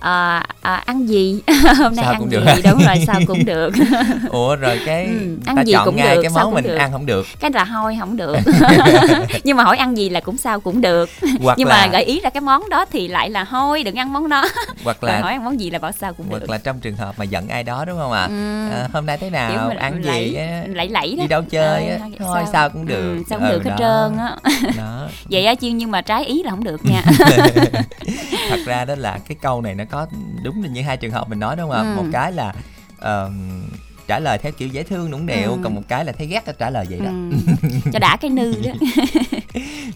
À, 0.00 0.42
à, 0.62 0.74
ăn 0.74 1.08
gì? 1.08 1.40
Hôm 1.78 1.96
nay 1.96 2.04
sao 2.04 2.12
ăn 2.12 2.30
gì? 2.30 2.36
được. 2.36 2.44
đúng 2.64 2.78
rồi 2.78 3.04
sao 3.06 3.20
cũng 3.26 3.44
được. 3.44 3.72
Ủa 4.28 4.56
rồi 4.56 4.80
cái 4.84 5.04
ừ, 5.04 5.36
ăn 5.46 5.56
ta 5.56 5.62
gì 5.62 5.72
chọn 5.72 5.84
cũng 5.84 5.96
ngay 5.96 6.16
được, 6.16 6.22
cái 6.22 6.30
món 6.34 6.54
mình 6.54 6.64
được. 6.64 6.76
ăn 6.76 6.92
không 6.92 7.06
được. 7.06 7.26
Cái 7.40 7.50
là 7.50 7.64
thôi 7.64 7.96
không 8.00 8.16
được. 8.16 8.36
Nhưng 9.44 9.56
mà 9.56 9.64
hỏi 9.64 9.76
ăn 9.76 9.96
gì 9.96 10.08
là 10.08 10.20
cũng 10.20 10.36
sao 10.36 10.60
cũng 10.60 10.80
được. 10.80 11.10
Hoặc 11.40 11.58
nhưng 11.58 11.68
là... 11.68 11.76
mà 11.76 11.92
gợi 11.92 12.04
ý 12.04 12.20
ra 12.20 12.30
cái 12.30 12.40
món 12.40 12.70
đó 12.70 12.84
thì 12.92 13.08
lại 13.08 13.30
là 13.30 13.44
thôi 13.44 13.82
đừng 13.82 13.94
ăn 13.94 14.12
món 14.12 14.28
đó. 14.28 14.48
Hoặc 14.84 15.04
là 15.04 15.20
hỏi 15.20 15.32
ăn 15.32 15.44
món 15.44 15.60
gì 15.60 15.70
là 15.70 15.78
bảo 15.78 15.92
sao 15.92 16.12
cũng 16.14 16.26
hoặc 16.30 16.38
được. 16.38 16.50
là 16.50 16.58
trong 16.58 16.80
trường 16.80 16.96
hợp 16.96 17.14
mà 17.18 17.24
giận 17.24 17.48
ai 17.48 17.62
đó 17.62 17.84
đúng 17.84 17.98
không 17.98 18.12
ạ? 18.12 18.26
Ừ. 18.26 18.68
à, 18.70 18.88
hôm 18.92 19.06
nay 19.06 19.18
thế 19.18 19.30
nào? 19.30 19.72
ăn 19.78 20.02
gì 20.04 20.38
lẫy 20.66 20.88
lẫy 20.88 21.16
đó. 21.16 21.22
Đi 21.22 21.28
đâu 21.28 21.42
chơi 21.50 21.88
à, 21.88 21.98
thôi 22.18 22.40
sao, 22.44 22.52
sao 22.52 22.70
cũng 22.70 22.86
được. 22.86 23.16
ừ, 23.16 23.22
sao 23.30 23.38
cũng 23.38 23.48
ừ, 23.48 23.54
được 23.54 23.64
hết 23.64 23.76
trơn 23.78 24.18
á. 24.18 24.36
Vậy 25.30 25.46
á 25.46 25.54
chứ 25.54 25.68
nhưng 25.68 25.90
mà 25.90 26.00
trái 26.00 26.24
ý 26.24 26.42
là 26.42 26.50
không 26.50 26.64
được 26.64 26.80
nha. 26.84 27.02
Thật 28.48 28.60
ra 28.66 28.84
đó 28.88 28.94
là 28.94 29.18
cái 29.28 29.36
câu 29.42 29.62
này 29.62 29.74
nó 29.74 29.84
có 29.90 30.06
đúng 30.44 30.72
như 30.72 30.82
hai 30.82 30.96
trường 30.96 31.10
hợp 31.10 31.28
mình 31.28 31.40
nói 31.40 31.56
đúng 31.56 31.70
không 31.70 31.88
ạ 31.88 31.94
ừ. 31.96 32.02
một 32.02 32.08
cái 32.12 32.32
là 32.32 32.54
uh, 32.98 33.32
trả 34.08 34.18
lời 34.18 34.38
theo 34.38 34.52
kiểu 34.52 34.68
dễ 34.68 34.82
thương 34.82 35.10
nũng 35.10 35.26
nịu 35.26 35.50
ừ. 35.50 35.58
còn 35.64 35.74
một 35.74 35.80
cái 35.88 36.04
là 36.04 36.12
thấy 36.12 36.26
ghét 36.26 36.44
trả 36.58 36.70
lời 36.70 36.86
vậy 36.90 37.00
đó 37.00 37.10
ừ. 37.10 37.68
cho 37.92 37.98
đã 37.98 38.16
cái 38.16 38.30
nư 38.30 38.54
đó 38.64 38.72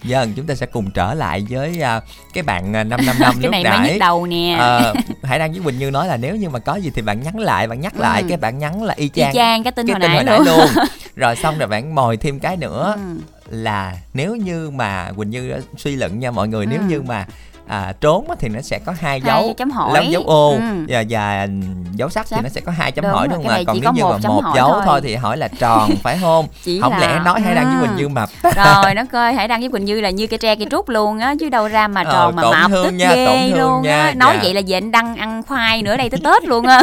giờ 0.02 0.26
chúng 0.36 0.46
ta 0.46 0.54
sẽ 0.54 0.66
cùng 0.66 0.90
trở 0.90 1.14
lại 1.14 1.46
với 1.50 1.70
uh, 1.70 2.02
cái 2.34 2.42
bạn 2.42 2.72
năm 2.72 2.88
năm 2.88 3.16
năm 3.20 3.34
cái 3.42 3.50
này 3.50 3.62
nãy. 3.64 3.98
đầu 3.98 4.26
nè 4.26 4.58
uh, 4.90 5.24
Hải 5.24 5.38
Đăng 5.38 5.52
với 5.52 5.60
Quỳnh 5.64 5.78
Như 5.78 5.90
nói 5.90 6.06
là 6.06 6.16
nếu 6.16 6.36
như 6.36 6.48
mà 6.48 6.58
có 6.58 6.76
gì 6.76 6.90
thì 6.94 7.02
bạn 7.02 7.22
nhắn 7.22 7.38
lại 7.38 7.68
bạn 7.68 7.80
nhắc 7.80 8.00
lại 8.00 8.22
ừ. 8.22 8.28
cái 8.28 8.36
bạn 8.36 8.58
nhắn 8.58 8.82
là 8.82 8.94
y 8.94 9.08
chang, 9.08 9.32
y 9.32 9.34
chang 9.34 9.62
cái 9.62 9.72
tin, 9.72 9.86
cái 9.86 9.94
hồi, 9.94 10.00
tin 10.00 10.10
nãy 10.10 10.16
hồi 10.16 10.24
nãy 10.24 10.40
luôn 10.46 10.86
rồi 11.16 11.36
xong 11.36 11.58
rồi 11.58 11.68
bạn 11.68 11.94
mồi 11.94 12.16
thêm 12.16 12.40
cái 12.40 12.56
nữa 12.56 12.94
ừ. 12.96 13.20
là 13.50 13.96
nếu 14.14 14.36
như 14.36 14.70
mà 14.70 15.10
Quỳnh 15.16 15.30
Như 15.30 15.52
suy 15.76 15.96
luận 15.96 16.18
nha 16.18 16.30
mọi 16.30 16.48
người 16.48 16.66
ừ. 16.66 16.70
nếu 16.70 16.80
như 16.88 17.02
mà 17.02 17.26
à, 17.72 17.92
trốn 18.00 18.26
thì 18.38 18.48
nó 18.48 18.60
sẽ 18.60 18.78
có 18.78 18.94
hai 19.00 19.20
dấu 19.20 19.42
hai 19.42 19.54
chấm 19.54 19.70
hỏi. 19.70 20.08
dấu 20.10 20.22
ô. 20.22 20.50
Ừ. 20.50 20.58
và, 20.88 21.04
và 21.08 21.48
dấu 21.92 22.08
sắc 22.08 22.26
thì 22.30 22.36
nó 22.42 22.48
sẽ 22.48 22.60
có 22.60 22.72
hai 22.72 22.92
chấm 22.92 23.02
đúng 23.02 23.12
hỏi 23.12 23.28
đúng 23.28 23.42
không 23.42 23.48
ạ? 23.48 23.62
còn 23.66 23.78
nếu 23.82 23.92
như 23.92 24.04
mà 24.04 24.18
một 24.28 24.42
dấu 24.54 24.72
thôi. 24.72 24.82
thôi 24.84 25.00
thì 25.00 25.14
hỏi 25.14 25.36
là 25.36 25.48
tròn 25.48 25.90
phải 26.02 26.18
không? 26.20 26.46
Chỉ 26.62 26.80
không 26.80 26.92
là... 26.92 26.98
lẽ 26.98 27.20
nói 27.24 27.40
hãy 27.40 27.54
đăng 27.54 27.78
với 27.78 27.88
quỳnh 27.88 27.96
như 27.96 28.08
mập 28.08 28.28
rồi 28.42 28.94
nó 28.96 29.02
coi 29.12 29.34
hãy 29.34 29.48
đăng 29.48 29.60
với 29.60 29.68
quỳnh 29.70 29.84
như 29.84 30.00
là 30.00 30.10
như 30.10 30.26
cái 30.26 30.38
tre 30.38 30.54
cây 30.54 30.66
trúc 30.70 30.88
luôn 30.88 31.18
á 31.18 31.34
chứ 31.40 31.48
đâu 31.48 31.68
ra 31.68 31.88
mà 31.88 32.02
ờ, 32.02 32.12
tròn 32.12 32.36
ờ, 32.36 32.50
mà 32.50 32.68
mập 32.68 32.70
tức 32.84 32.90
nha, 32.90 33.14
ghê 33.14 33.48
luôn 33.48 33.82
á. 33.82 34.12
nói 34.16 34.34
dạ. 34.34 34.40
vậy 34.42 34.54
là 34.54 34.60
về 34.66 34.76
anh 34.76 34.90
đăng 34.90 35.16
ăn 35.16 35.42
khoai 35.42 35.82
nữa 35.82 35.96
đây 35.96 36.10
tới 36.10 36.20
tết 36.24 36.44
luôn 36.44 36.66
á. 36.66 36.80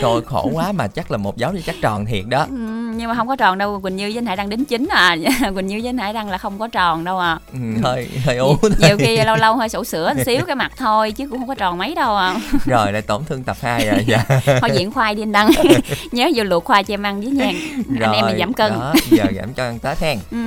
Trời 0.00 0.20
khổ 0.26 0.50
quá 0.52 0.72
mà 0.72 0.86
chắc 0.86 1.10
là 1.10 1.16
một 1.16 1.36
dấu 1.36 1.52
thì 1.52 1.62
chắc 1.66 1.76
tròn 1.82 2.04
thiệt 2.04 2.24
đó. 2.28 2.46
Ừ, 2.50 2.83
Nhưng 2.96 3.08
mà 3.08 3.14
không 3.14 3.28
có 3.28 3.36
tròn 3.36 3.58
đâu 3.58 3.80
Quỳnh 3.80 3.96
Như 3.96 4.04
với 4.04 4.18
anh 4.18 4.26
Hải 4.26 4.36
Đăng 4.36 4.48
đính 4.48 4.64
chính 4.64 4.88
à. 4.90 5.16
Quỳnh 5.54 5.66
Như 5.66 5.78
với 5.82 5.88
anh 5.88 5.98
Hải 5.98 6.12
Đăng 6.12 6.30
là 6.30 6.38
không 6.38 6.58
có 6.58 6.68
tròn 6.68 7.04
đâu 7.04 7.18
à. 7.18 7.38
Ừ, 7.52 7.58
Hơi 7.82 8.08
hơi 8.24 8.36
ú 8.36 8.56
Nhiều 8.78 8.96
khi 8.98 9.16
lâu 9.24 9.36
lâu 9.36 9.56
hơi 9.56 9.68
sổ 9.68 9.84
sữa 9.84 10.12
xíu 10.26 10.40
cái 10.46 10.56
mặt 10.56 10.72
thôi 10.76 11.12
Chứ 11.12 11.28
cũng 11.30 11.38
không 11.38 11.48
có 11.48 11.54
tròn 11.54 11.78
mấy 11.78 11.94
đâu 11.94 12.16
à. 12.16 12.34
Rồi 12.64 12.92
lại 12.92 13.02
tổn 13.02 13.24
thương 13.24 13.44
tập 13.44 13.56
2 13.60 13.86
rồi 13.86 14.04
dạ. 14.06 14.24
Thôi 14.60 14.70
diễn 14.74 14.92
khoai 14.92 15.14
đi 15.14 15.22
anh 15.22 15.32
Đăng. 15.32 15.50
Nhớ 16.12 16.28
vô 16.34 16.44
luộc 16.44 16.64
khoai 16.64 16.84
cho 16.84 16.94
em 16.94 17.02
ăn 17.02 17.20
với 17.20 17.30
nha. 17.30 17.52
Anh 18.00 18.12
em 18.12 18.26
mình 18.26 18.38
giảm 18.38 18.52
cân. 18.52 18.72
đó, 18.72 18.94
Giờ 19.10 19.24
giảm 19.36 19.54
cho 19.54 19.64
ăn 19.64 19.78
Tết 19.78 19.98
hen. 19.98 20.18
Ừ. 20.30 20.38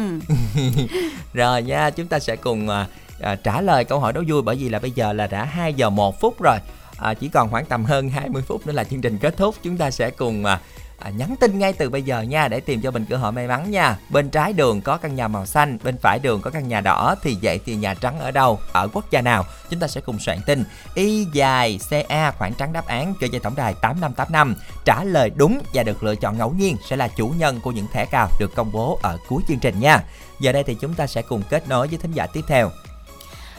Rồi 1.33 1.63
nha 1.63 1.89
chúng 1.89 2.07
ta 2.07 2.19
sẽ 2.19 2.35
cùng 2.35 2.69
à, 2.69 2.85
à, 3.21 3.35
trả 3.35 3.61
lời 3.61 3.83
câu 3.83 3.99
hỏi 3.99 4.13
đố 4.13 4.21
vui 4.27 4.41
Bởi 4.41 4.55
vì 4.55 4.69
là 4.69 4.79
bây 4.79 4.91
giờ 4.91 5.13
là 5.13 5.27
đã 5.27 5.43
2 5.43 5.73
giờ 5.73 5.89
1 5.89 6.19
phút 6.19 6.41
rồi. 6.41 6.57
À, 6.97 7.13
chỉ 7.13 7.27
còn 7.29 7.49
khoảng 7.49 7.65
tầm 7.65 7.85
hơn 7.85 8.09
20 8.09 8.41
phút 8.47 8.67
nữa 8.67 8.73
là 8.73 8.83
chương 8.83 9.01
trình 9.01 9.17
kết 9.17 9.37
thúc. 9.37 9.55
Chúng 9.63 9.77
ta 9.77 9.91
sẽ 9.91 10.09
cùng 10.09 10.45
à, 10.45 10.59
à, 10.99 11.09
nhắn 11.09 11.35
tin 11.39 11.59
ngay 11.59 11.73
từ 11.73 11.89
bây 11.89 12.01
giờ 12.01 12.21
nha 12.21 12.47
để 12.47 12.59
tìm 12.59 12.81
cho 12.81 12.91
mình 12.91 13.05
cơ 13.09 13.17
hội 13.17 13.31
may 13.31 13.47
mắn 13.47 13.71
nha. 13.71 13.97
Bên 14.09 14.29
trái 14.29 14.53
đường 14.53 14.81
có 14.81 14.97
căn 14.97 15.15
nhà 15.15 15.27
màu 15.27 15.45
xanh 15.45 15.77
bên 15.83 15.97
phải 15.97 16.19
đường 16.19 16.41
có 16.41 16.49
căn 16.49 16.67
nhà 16.67 16.81
đỏ 16.81 17.15
thì 17.23 17.37
vậy 17.41 17.59
thì 17.65 17.75
nhà 17.75 17.93
trắng 17.93 18.19
ở 18.19 18.31
đâu? 18.31 18.59
Ở 18.71 18.87
quốc 18.93 19.11
gia 19.11 19.21
nào? 19.21 19.45
Chúng 19.69 19.79
ta 19.79 19.87
sẽ 19.87 20.01
cùng 20.01 20.19
soạn 20.19 20.39
tin. 20.45 20.63
Y 20.95 21.27
dài 21.33 21.79
ca 22.09 22.31
khoảng 22.31 22.53
trắng 22.53 22.73
đáp 22.73 22.87
án 22.87 23.13
cho 23.21 23.27
dây 23.31 23.39
tổng 23.39 23.55
đài 23.55 23.73
8585 23.73 24.55
trả 24.85 25.03
lời 25.03 25.31
đúng 25.35 25.61
và 25.73 25.83
được 25.83 26.03
lựa 26.03 26.15
chọn 26.15 26.37
ngẫu 26.37 26.51
nhiên 26.51 26.77
sẽ 26.89 26.95
là 26.95 27.07
chủ 27.07 27.27
nhân 27.27 27.59
của 27.63 27.71
những 27.71 27.87
thẻ 27.93 28.05
cào 28.05 28.29
được 28.39 28.55
công 28.55 28.71
bố 28.71 28.99
ở 29.01 29.17
cuối 29.27 29.43
chương 29.47 29.59
trình 29.59 29.79
nha. 29.79 30.03
Giờ 30.39 30.51
đây 30.51 30.63
thì 30.63 30.75
chúng 30.81 30.93
ta 30.93 31.07
sẽ 31.07 31.21
cùng 31.21 31.41
kết 31.49 31.69
nối 31.69 31.87
với 31.87 31.97
thính 31.97 32.11
giả 32.11 32.27
tiếp 32.27 32.41
theo. 32.47 32.71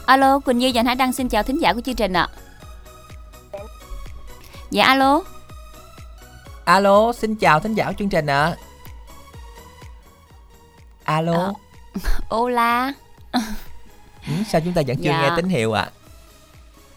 Alo 0.07 0.39
quỳnh 0.39 0.59
như 0.59 0.71
và 0.75 0.83
hải 0.87 0.95
đăng 0.95 1.13
xin 1.13 1.29
chào 1.29 1.43
thính 1.43 1.63
giả 1.63 1.73
của 1.73 1.81
chương 1.81 1.95
trình 1.95 2.13
ạ. 2.13 2.29
Dạ 4.71 4.85
alo. 4.85 5.23
Alo, 6.69 7.13
xin 7.13 7.35
chào 7.35 7.61
thính 7.61 7.75
giả 7.75 7.93
chương 7.99 8.09
trình 8.09 8.27
ạ 8.27 8.43
à. 8.43 8.57
Alo 11.05 11.33
à, 11.33 11.53
Hola 12.29 12.93
ừ, 13.33 13.41
Sao 14.49 14.61
chúng 14.61 14.73
ta 14.73 14.83
vẫn 14.87 14.97
chưa 14.97 15.11
dạ. 15.11 15.23
nghe 15.23 15.31
tín 15.37 15.49
hiệu 15.49 15.73
ạ 15.73 15.83
à? 15.83 15.91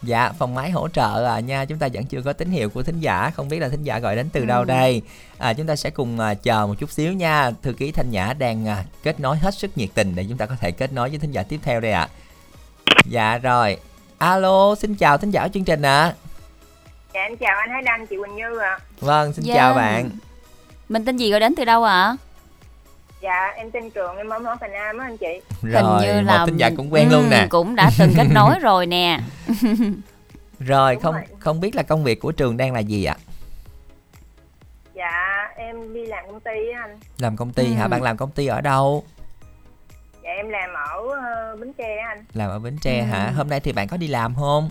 Dạ, 0.02 0.32
phòng 0.38 0.54
máy 0.54 0.70
hỗ 0.70 0.88
trợ 0.88 1.24
à 1.24 1.40
nha, 1.40 1.64
chúng 1.64 1.78
ta 1.78 1.88
vẫn 1.92 2.04
chưa 2.04 2.22
có 2.22 2.32
tín 2.32 2.50
hiệu 2.50 2.70
của 2.70 2.82
thính 2.82 3.00
giả, 3.00 3.30
không 3.30 3.48
biết 3.48 3.58
là 3.58 3.68
thính 3.68 3.82
giả 3.82 3.98
gọi 3.98 4.16
đến 4.16 4.28
từ 4.32 4.40
ừ. 4.40 4.46
đâu 4.46 4.64
đây. 4.64 5.02
À, 5.38 5.52
chúng 5.52 5.66
ta 5.66 5.76
sẽ 5.76 5.90
cùng 5.90 6.20
à, 6.20 6.34
chờ 6.34 6.66
một 6.66 6.74
chút 6.78 6.90
xíu 6.90 7.12
nha. 7.12 7.50
Thư 7.62 7.72
ký 7.72 7.92
Thanh 7.92 8.10
Nhã 8.10 8.32
đang 8.32 8.68
à, 8.68 8.84
kết 9.02 9.20
nối 9.20 9.36
hết 9.36 9.54
sức 9.54 9.78
nhiệt 9.78 9.88
tình 9.94 10.14
để 10.14 10.26
chúng 10.28 10.38
ta 10.38 10.46
có 10.46 10.54
thể 10.60 10.70
kết 10.70 10.92
nối 10.92 11.08
với 11.08 11.18
thính 11.18 11.30
giả 11.30 11.42
tiếp 11.42 11.60
theo 11.62 11.80
đây 11.80 11.92
ạ. 11.92 12.08
À. 12.84 12.94
Dạ 13.06 13.38
rồi. 13.38 13.76
Alo, 14.18 14.74
xin 14.74 14.94
chào 14.94 15.18
thính 15.18 15.30
giả 15.30 15.48
chương 15.48 15.64
trình 15.64 15.82
ạ. 15.82 16.02
À. 16.02 16.31
Dạ 17.14 17.20
em 17.20 17.36
chào 17.36 17.56
anh 17.58 17.68
Thái 17.68 17.82
Đăng, 17.82 18.06
chị 18.06 18.16
Quỳnh 18.16 18.36
Như 18.36 18.58
ạ. 18.58 18.68
À. 18.70 18.78
Vâng, 19.00 19.32
xin 19.32 19.44
dạ. 19.44 19.54
chào 19.54 19.74
bạn. 19.74 20.10
Mình 20.88 21.04
tên 21.04 21.16
gì 21.16 21.30
gọi 21.30 21.40
đến 21.40 21.54
từ 21.56 21.64
đâu 21.64 21.84
ạ? 21.84 22.02
À? 22.02 22.16
Dạ, 23.20 23.52
em 23.56 23.70
tên 23.70 23.90
Trường, 23.90 24.16
em 24.16 24.28
ở 24.28 24.38
Mỏ 24.38 24.56
Thành 24.60 24.72
Nam 24.72 24.98
á 24.98 25.06
anh 25.06 25.16
chị. 25.16 25.40
Rồi, 25.62 25.82
Hình 25.82 26.00
như 26.02 26.20
là 26.20 26.46
tin 26.46 26.56
giả 26.56 26.70
cũng 26.76 26.92
quen 26.92 27.08
ừ, 27.08 27.12
luôn 27.12 27.30
nè. 27.30 27.46
Cũng 27.50 27.74
đã 27.74 27.90
từng 27.98 28.12
kết 28.16 28.26
nối 28.32 28.58
rồi 28.60 28.86
nè. 28.86 29.20
rồi, 30.58 30.94
Đúng 30.94 31.02
không 31.02 31.14
rồi. 31.14 31.24
không 31.38 31.60
biết 31.60 31.74
là 31.74 31.82
công 31.82 32.04
việc 32.04 32.20
của 32.20 32.32
Trường 32.32 32.56
đang 32.56 32.72
là 32.72 32.80
gì 32.80 33.04
ạ? 33.04 33.16
Dạ, 34.94 35.48
em 35.56 35.94
đi 35.94 36.06
làm 36.06 36.24
công 36.26 36.40
ty 36.40 36.70
á 36.74 36.80
anh. 36.80 37.00
Làm 37.18 37.36
công 37.36 37.52
ty 37.52 37.64
ừ. 37.66 37.72
hả? 37.72 37.88
Bạn 37.88 38.02
làm 38.02 38.16
công 38.16 38.30
ty 38.30 38.46
ở 38.46 38.60
đâu? 38.60 39.04
Dạ 40.24 40.30
em 40.30 40.48
làm 40.48 40.70
ở 40.74 40.98
uh, 41.02 41.60
Bến 41.60 41.72
Tre 41.72 41.96
anh. 42.08 42.24
Làm 42.32 42.50
ở 42.50 42.58
Bến 42.58 42.78
Tre 42.82 42.98
ừ. 42.98 43.04
hả? 43.04 43.32
Hôm 43.36 43.48
nay 43.48 43.60
thì 43.60 43.72
bạn 43.72 43.88
có 43.88 43.96
đi 43.96 44.06
làm 44.08 44.34
không? 44.34 44.70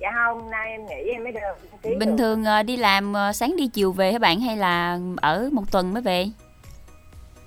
Dạ 0.00 0.08
không 0.14 0.50
nay 0.50 0.70
em 0.70 0.86
nghỉ 0.86 1.10
em 1.12 1.24
mới 1.24 1.32
được 1.32 1.80
bình 1.82 1.98
được. 1.98 2.14
thường 2.18 2.44
uh, 2.60 2.66
đi 2.66 2.76
làm 2.76 3.12
uh, 3.12 3.36
sáng 3.36 3.56
đi 3.56 3.66
chiều 3.66 3.92
về 3.92 4.12
hả 4.12 4.18
bạn? 4.18 4.40
Hay 4.40 4.56
là 4.56 4.98
ở 5.16 5.48
một 5.52 5.72
tuần 5.72 5.94
mới 5.94 6.02
về? 6.02 6.26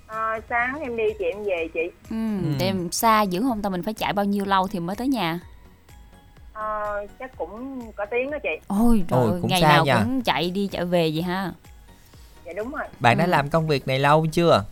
À, 0.08 0.39
sáng 0.49 0.80
em 0.82 0.97
đi 0.97 1.04
chị 1.20 1.26
em 1.26 1.43
về 1.43 1.68
chị. 1.74 1.89
Ừ, 2.10 2.38
ừ. 2.43 2.66
em 2.66 2.91
xa 2.91 3.22
dữ 3.22 3.41
không? 3.41 3.62
Ta 3.62 3.70
mình 3.70 3.84
phải 3.84 3.93
chạy 3.93 4.14
bao 4.14 4.26
nhiêu 4.26 4.45
lâu 4.45 4.68
thì 4.68 4.80
mới 4.80 4.95
tới 4.95 5.08
nhà? 5.08 5.39
À, 6.54 6.82
chắc 7.20 7.38
cũng 7.38 7.82
có 7.95 8.06
tiếng 8.06 8.32
đó 8.32 8.38
chị. 8.43 8.49
Ôi 8.68 9.04
trời 9.08 9.20
Ôi, 9.20 9.41
ngày 9.43 9.62
nào 9.62 9.86
nha. 9.86 9.95
cũng 10.04 10.22
chạy 10.22 10.49
đi 10.49 10.70
chạy 10.72 10.86
về 10.86 11.12
vậy 11.14 11.22
ha 11.22 11.52
dạ 12.45 12.54
đúng 12.54 12.72
rồi. 12.72 12.88
Bạn 12.99 13.18
đã 13.18 13.26
ừ. 13.26 13.30
làm 13.30 13.49
công 13.49 13.68
việc 13.68 13.88
này 13.88 13.99
lâu 13.99 14.26
chưa? 14.32 14.64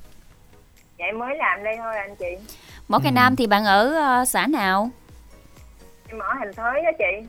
Dạ 0.97 1.05
em 1.05 1.19
mới 1.19 1.35
làm 1.37 1.63
đây 1.63 1.75
thôi 1.77 1.95
anh 1.97 2.15
chị. 2.15 2.37
Cây 2.89 3.01
ừ. 3.03 3.11
nam 3.11 3.35
thì 3.35 3.47
bạn 3.47 3.65
ở 3.65 3.95
uh, 4.21 4.27
xã 4.27 4.47
nào? 4.47 4.89
Em 6.07 6.19
ở 6.19 6.33
thành 6.39 6.53
thới 6.53 6.81
đó 6.83 6.91
chị 6.97 7.27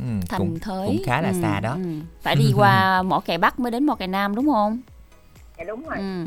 ừ, 0.00 0.26
thành 0.28 0.38
cũng, 0.38 0.58
thới. 0.58 0.86
cũng 0.86 1.02
khá 1.06 1.20
là 1.20 1.28
ừ, 1.28 1.34
xa 1.42 1.60
đó. 1.60 1.72
ừ. 1.72 1.90
phải 2.22 2.36
đi 2.36 2.52
qua 2.56 3.02
mỏ 3.02 3.20
cày 3.20 3.38
bắc 3.38 3.60
mới 3.60 3.70
đến 3.70 3.86
mỏ 3.86 3.94
cày 3.94 4.08
nam 4.08 4.34
đúng 4.34 4.46
không? 4.46 4.80
Dạ 5.58 5.64
đúng 5.64 5.88
rồi. 5.88 5.98
Ừ. 5.98 6.26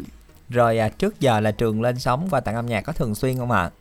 rồi 0.49 0.79
à, 0.79 0.89
trước 0.89 1.19
giờ 1.19 1.39
là 1.39 1.51
trường 1.51 1.81
lên 1.81 1.99
sóng 1.99 2.27
và 2.27 2.39
tặng 2.39 2.55
âm 2.55 2.65
nhạc 2.65 2.81
có 2.81 2.93
thường 2.93 3.15
xuyên 3.15 3.37
không 3.37 3.51
ạ? 3.51 3.61
À? 3.61 3.71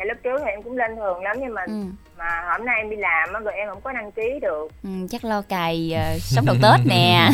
dạ 0.00 0.04
lúc 0.04 0.18
trước 0.22 0.38
thì 0.44 0.50
em 0.50 0.62
cũng 0.62 0.76
lên 0.76 0.96
thường 0.96 1.22
lắm 1.22 1.36
nhưng 1.40 1.54
mà 1.54 1.62
ừ. 1.66 1.84
mà 2.18 2.42
hôm 2.50 2.66
nay 2.66 2.76
em 2.78 2.90
đi 2.90 2.96
làm 2.96 3.32
á 3.32 3.40
rồi 3.40 3.54
em 3.54 3.68
không 3.68 3.80
có 3.80 3.92
đăng 3.92 4.12
ký 4.12 4.38
được. 4.42 4.68
Ừ, 4.82 4.90
chắc 5.10 5.24
lo 5.24 5.42
cày 5.42 5.96
uh, 6.16 6.22
sống 6.22 6.46
đầu 6.46 6.56
tết 6.62 6.86
nè. 6.86 7.30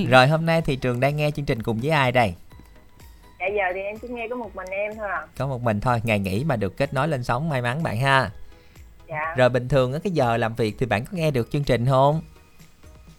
Rồi 0.10 0.26
hôm 0.28 0.46
nay 0.46 0.62
thì 0.62 0.76
trường 0.76 1.00
đang 1.00 1.16
nghe 1.16 1.30
chương 1.30 1.44
trình 1.44 1.62
cùng 1.62 1.78
với 1.82 1.90
ai 1.90 2.12
đây? 2.12 2.34
Dạ 3.40 3.46
giờ 3.46 3.64
thì 3.74 3.80
em 3.80 3.98
chỉ 3.98 4.08
nghe 4.08 4.26
có 4.30 4.36
một 4.36 4.56
mình 4.56 4.68
em 4.70 4.92
thôi 4.96 5.08
à. 5.10 5.26
Có 5.38 5.46
một 5.46 5.62
mình 5.62 5.80
thôi 5.80 6.00
ngày 6.04 6.18
nghỉ 6.18 6.44
mà 6.44 6.56
được 6.56 6.76
kết 6.76 6.94
nối 6.94 7.08
lên 7.08 7.24
sóng 7.24 7.48
may 7.48 7.62
mắn 7.62 7.82
bạn 7.82 7.96
ha 7.96 8.30
dạ. 9.10 9.34
Rồi 9.36 9.48
bình 9.48 9.68
thường 9.68 10.00
cái 10.04 10.10
giờ 10.10 10.36
làm 10.36 10.54
việc 10.54 10.76
thì 10.78 10.86
bạn 10.86 11.04
có 11.04 11.10
nghe 11.12 11.30
được 11.30 11.50
chương 11.50 11.64
trình 11.64 11.86
không? 11.86 12.20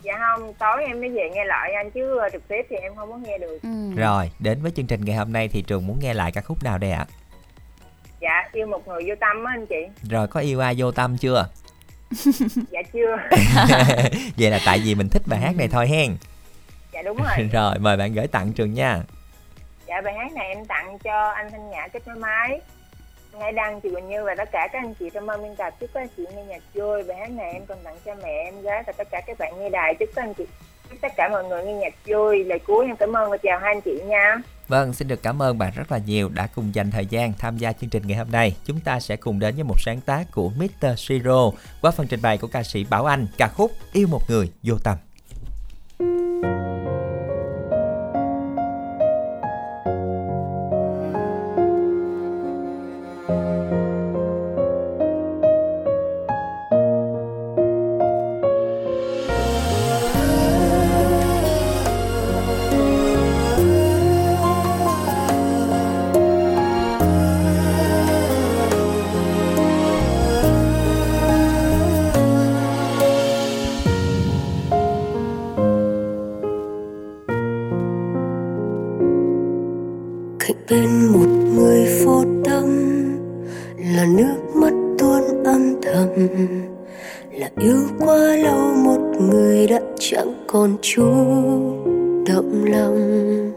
Dạ 0.01 0.13
không 0.19 0.53
tối 0.53 0.83
em 0.87 0.99
mới 0.99 1.09
về 1.09 1.29
nghe 1.33 1.45
lại 1.45 1.73
anh 1.73 1.91
chứ 1.91 2.17
ờ, 2.17 2.29
trực 2.29 2.47
tiếp 2.47 2.61
thì 2.69 2.75
em 2.75 2.95
không 2.95 3.11
có 3.11 3.17
nghe 3.17 3.37
được. 3.37 3.59
Ừ. 3.63 3.69
rồi 3.95 4.31
đến 4.39 4.61
với 4.61 4.71
chương 4.71 4.87
trình 4.87 5.05
ngày 5.05 5.15
hôm 5.15 5.33
nay 5.33 5.47
thì 5.47 5.61
trường 5.61 5.87
muốn 5.87 5.99
nghe 5.99 6.13
lại 6.13 6.31
ca 6.31 6.41
khúc 6.41 6.63
nào 6.63 6.77
đây 6.77 6.91
ạ? 6.91 7.05
Dạ 8.21 8.49
yêu 8.51 8.67
một 8.67 8.87
người 8.87 9.03
vô 9.07 9.15
tâm 9.19 9.43
á 9.45 9.53
anh 9.55 9.65
chị. 9.65 10.09
Rồi 10.09 10.27
có 10.27 10.39
yêu 10.39 10.59
ai 10.59 10.75
vô 10.77 10.91
tâm 10.91 11.17
chưa? 11.17 11.47
Dạ 12.71 12.81
chưa. 12.93 13.17
Vậy 14.37 14.51
là 14.51 14.59
tại 14.65 14.81
vì 14.83 14.95
mình 14.95 15.09
thích 15.09 15.21
bài 15.25 15.39
hát 15.39 15.55
này 15.57 15.67
thôi 15.67 15.87
hen. 15.87 16.15
Dạ 16.93 17.01
đúng 17.01 17.17
rồi. 17.17 17.47
Rồi 17.53 17.79
mời 17.79 17.97
bạn 17.97 18.13
gửi 18.13 18.27
tặng 18.27 18.53
trường 18.53 18.73
nha. 18.73 19.01
Dạ 19.87 20.01
bài 20.01 20.13
hát 20.13 20.31
này 20.33 20.47
em 20.47 20.65
tặng 20.65 20.99
cho 20.99 21.29
anh 21.29 21.51
thanh 21.51 21.69
nhã 21.69 21.87
kết 21.87 22.07
nối 22.07 22.15
máy 22.17 22.61
ngay 23.39 23.51
Đăng, 23.51 23.81
chị 23.81 23.89
Quỳnh 23.95 24.09
Như 24.09 24.23
và 24.25 24.35
tất 24.37 24.49
cả 24.51 24.67
các 24.73 24.79
anh 24.79 24.93
chị 24.93 25.09
trong 25.13 25.25
ban 25.25 25.43
biên 25.43 25.55
tập 25.55 25.73
chúc 25.79 25.89
các 25.93 26.01
anh 26.01 26.07
chị 26.17 26.23
nghe 26.35 26.43
nhạc 26.43 26.61
vui. 26.73 27.03
Bài 27.03 27.17
hát 27.17 27.31
này 27.31 27.53
em 27.53 27.65
còn 27.65 27.77
tặng 27.83 27.95
cho 28.05 28.15
mẹ 28.23 28.43
em 28.45 28.61
gái 28.61 28.83
và 28.87 28.93
tất 28.97 29.07
cả 29.11 29.21
các 29.27 29.37
bạn 29.39 29.59
nghe 29.59 29.69
đài 29.69 29.95
chúc 29.99 30.09
các 30.15 30.21
anh 30.21 30.33
chị 30.33 30.45
chúc 30.89 31.01
tất 31.01 31.11
cả 31.17 31.29
mọi 31.31 31.43
người 31.43 31.63
nghe 31.63 31.73
nhạc 31.73 31.93
vui. 32.05 32.43
Lời 32.43 32.59
cuối 32.59 32.85
em 32.85 32.95
cảm 32.95 33.13
ơn 33.13 33.31
và 33.31 33.37
chào 33.37 33.59
hai 33.59 33.73
anh 33.73 33.81
chị 33.81 34.01
nha. 34.05 34.35
Vâng, 34.67 34.93
xin 34.93 35.07
được 35.07 35.23
cảm 35.23 35.41
ơn 35.41 35.57
bạn 35.57 35.71
rất 35.75 35.91
là 35.91 35.97
nhiều 35.97 36.29
đã 36.29 36.47
cùng 36.55 36.75
dành 36.75 36.91
thời 36.91 37.05
gian 37.05 37.33
tham 37.37 37.57
gia 37.57 37.73
chương 37.73 37.89
trình 37.89 38.03
ngày 38.05 38.17
hôm 38.17 38.31
nay. 38.31 38.55
Chúng 38.65 38.79
ta 38.79 38.99
sẽ 38.99 39.15
cùng 39.15 39.39
đến 39.39 39.55
với 39.55 39.63
một 39.63 39.75
sáng 39.79 40.01
tác 40.01 40.23
của 40.31 40.49
Mr. 40.49 40.87
Siro 40.97 41.51
qua 41.81 41.91
phần 41.91 42.07
trình 42.07 42.21
bày 42.21 42.37
của 42.37 42.47
ca 42.47 42.63
sĩ 42.63 42.85
Bảo 42.89 43.05
Anh 43.05 43.27
ca 43.37 43.47
khúc 43.47 43.71
Yêu 43.93 44.07
một 44.07 44.21
người 44.29 44.51
vô 44.63 44.75
tâm. 44.83 44.97
Bên 80.71 81.05
một 81.13 81.27
người 81.55 82.03
vô 82.05 82.23
tâm, 82.45 82.65
là 83.95 84.05
nước 84.17 84.37
mắt 84.55 84.73
tuôn 84.97 85.43
âm 85.43 85.75
thầm, 85.81 86.09
là 87.31 87.49
yêu 87.61 87.79
quá 87.99 88.17
lâu 88.17 88.73
một 88.75 88.99
người 89.19 89.67
đã 89.67 89.81
chẳng 89.99 90.33
còn 90.47 90.77
chú 90.81 91.05
động 92.27 92.65
lòng. 92.65 93.51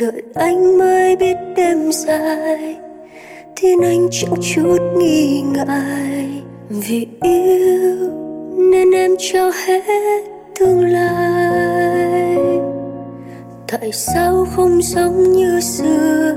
Đợi 0.00 0.22
anh 0.34 0.78
mới 0.78 1.16
biết 1.16 1.36
đêm 1.56 1.92
dài 1.92 2.76
tin 3.60 3.80
anh 3.80 4.08
chẳng 4.10 4.34
chút 4.54 4.78
nghi 4.96 5.42
ngại, 5.54 6.42
vì 6.68 7.06
yêu 7.22 8.10
nên 8.56 8.90
em 8.90 9.10
trao 9.18 9.50
hết 9.66 10.22
tương 10.60 10.84
lai 10.84 12.33
tại 13.80 13.92
sao 13.92 14.46
không 14.56 14.82
giống 14.82 15.32
như 15.32 15.60
xưa? 15.60 16.34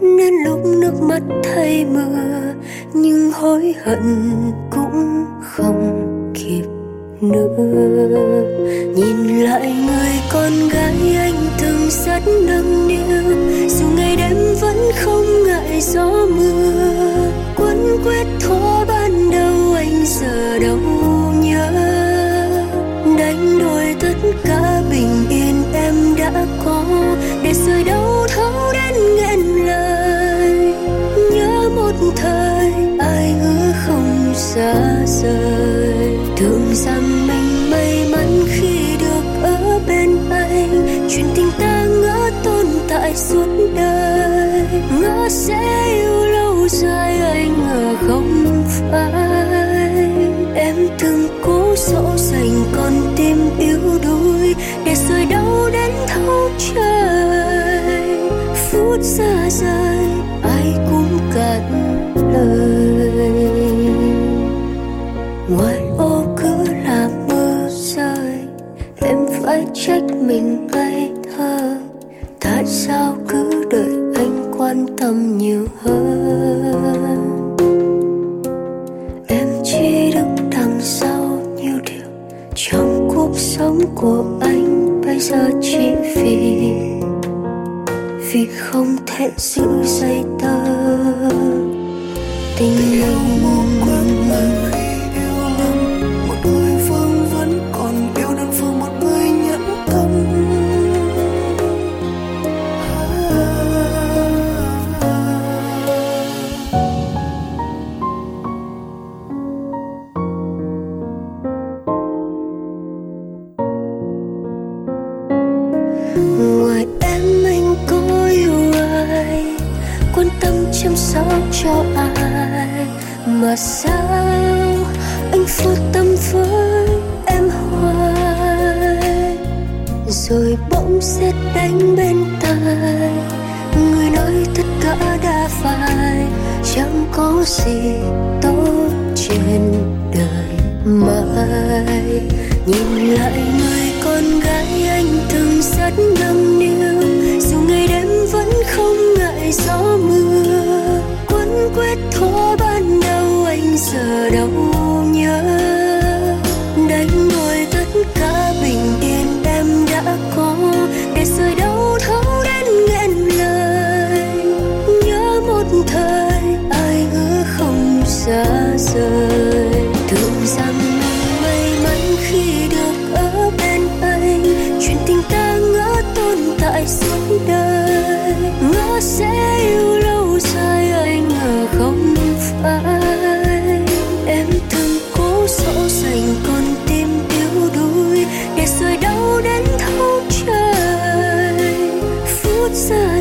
Nên 0.00 0.34
lúc 0.46 0.60
nước 0.80 1.02
mắt 1.02 1.22
thay 1.44 1.84
mưa, 1.84 2.54
nhưng 2.94 3.32
hối 3.32 3.74
hận 3.84 4.32
cũng 4.70 5.24
không 5.42 6.32
kịp 6.34 6.64
nữa. 7.20 7.56
Nhìn 8.96 9.40
lại 9.40 9.74
người 9.86 10.12
con 10.32 10.52
gái 10.72 11.16
anh 11.16 11.46
từng 11.60 11.88
rất 12.06 12.22
nâng 12.46 12.88
niu, 12.88 13.36
dù 13.68 13.86
ngày 13.96 14.16
đêm 14.16 14.36
vẫn 14.60 14.76
không 14.96 15.24
ngại 15.46 15.80
gió 15.80 16.26
mưa. 16.36 17.30
Quấn 17.56 17.96
quyết 18.04 18.26
thôi. 18.40 18.77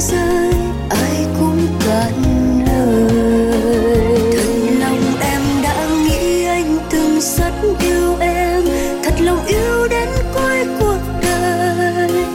Xa 0.08 0.52
ai 0.90 1.26
cũng 1.40 1.68
cạn 1.86 2.14
lời. 2.68 4.32
Thật 4.32 4.72
lòng 4.80 5.04
em 5.22 5.42
đã 5.64 5.88
nghĩ 6.04 6.46
anh 6.46 6.78
từng 6.90 7.22
rất 7.22 7.54
yêu 7.80 8.16
em, 8.20 8.62
thật 9.04 9.14
lòng 9.20 9.46
yêu 9.46 9.88
đến 9.90 10.10
cuối 10.34 10.66
cuộc 10.80 11.00
đời. 11.22 12.26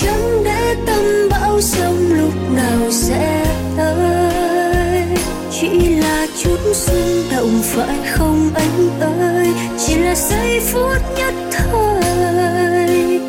Chẳng 0.00 0.44
để 0.44 0.76
tâm 0.86 1.04
bão 1.30 1.60
sông 1.60 1.98
lúc 2.10 2.34
nào 2.56 2.90
sẽ 2.90 3.44
tới. 3.76 5.18
Chỉ 5.50 5.88
là 5.96 6.26
chút 6.42 6.58
xung 6.74 7.22
động 7.30 7.60
phải 7.62 7.96
không 8.12 8.50
anh 8.54 9.00
ơi? 9.00 9.46
Chỉ 9.78 9.94
là 9.94 10.14
giây 10.14 10.60
phút 10.60 11.02
nhất 11.16 11.34
thời. 11.52 13.20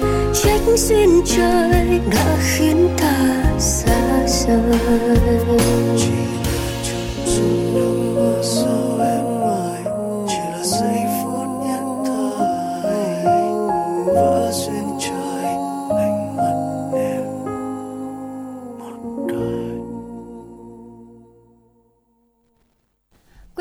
Trách 0.44 0.62
duyên 0.78 1.22
trời 1.26 2.00
đã 2.12 2.38
khiến 2.42 2.90
ta 3.02 3.35
Quý 4.56 4.62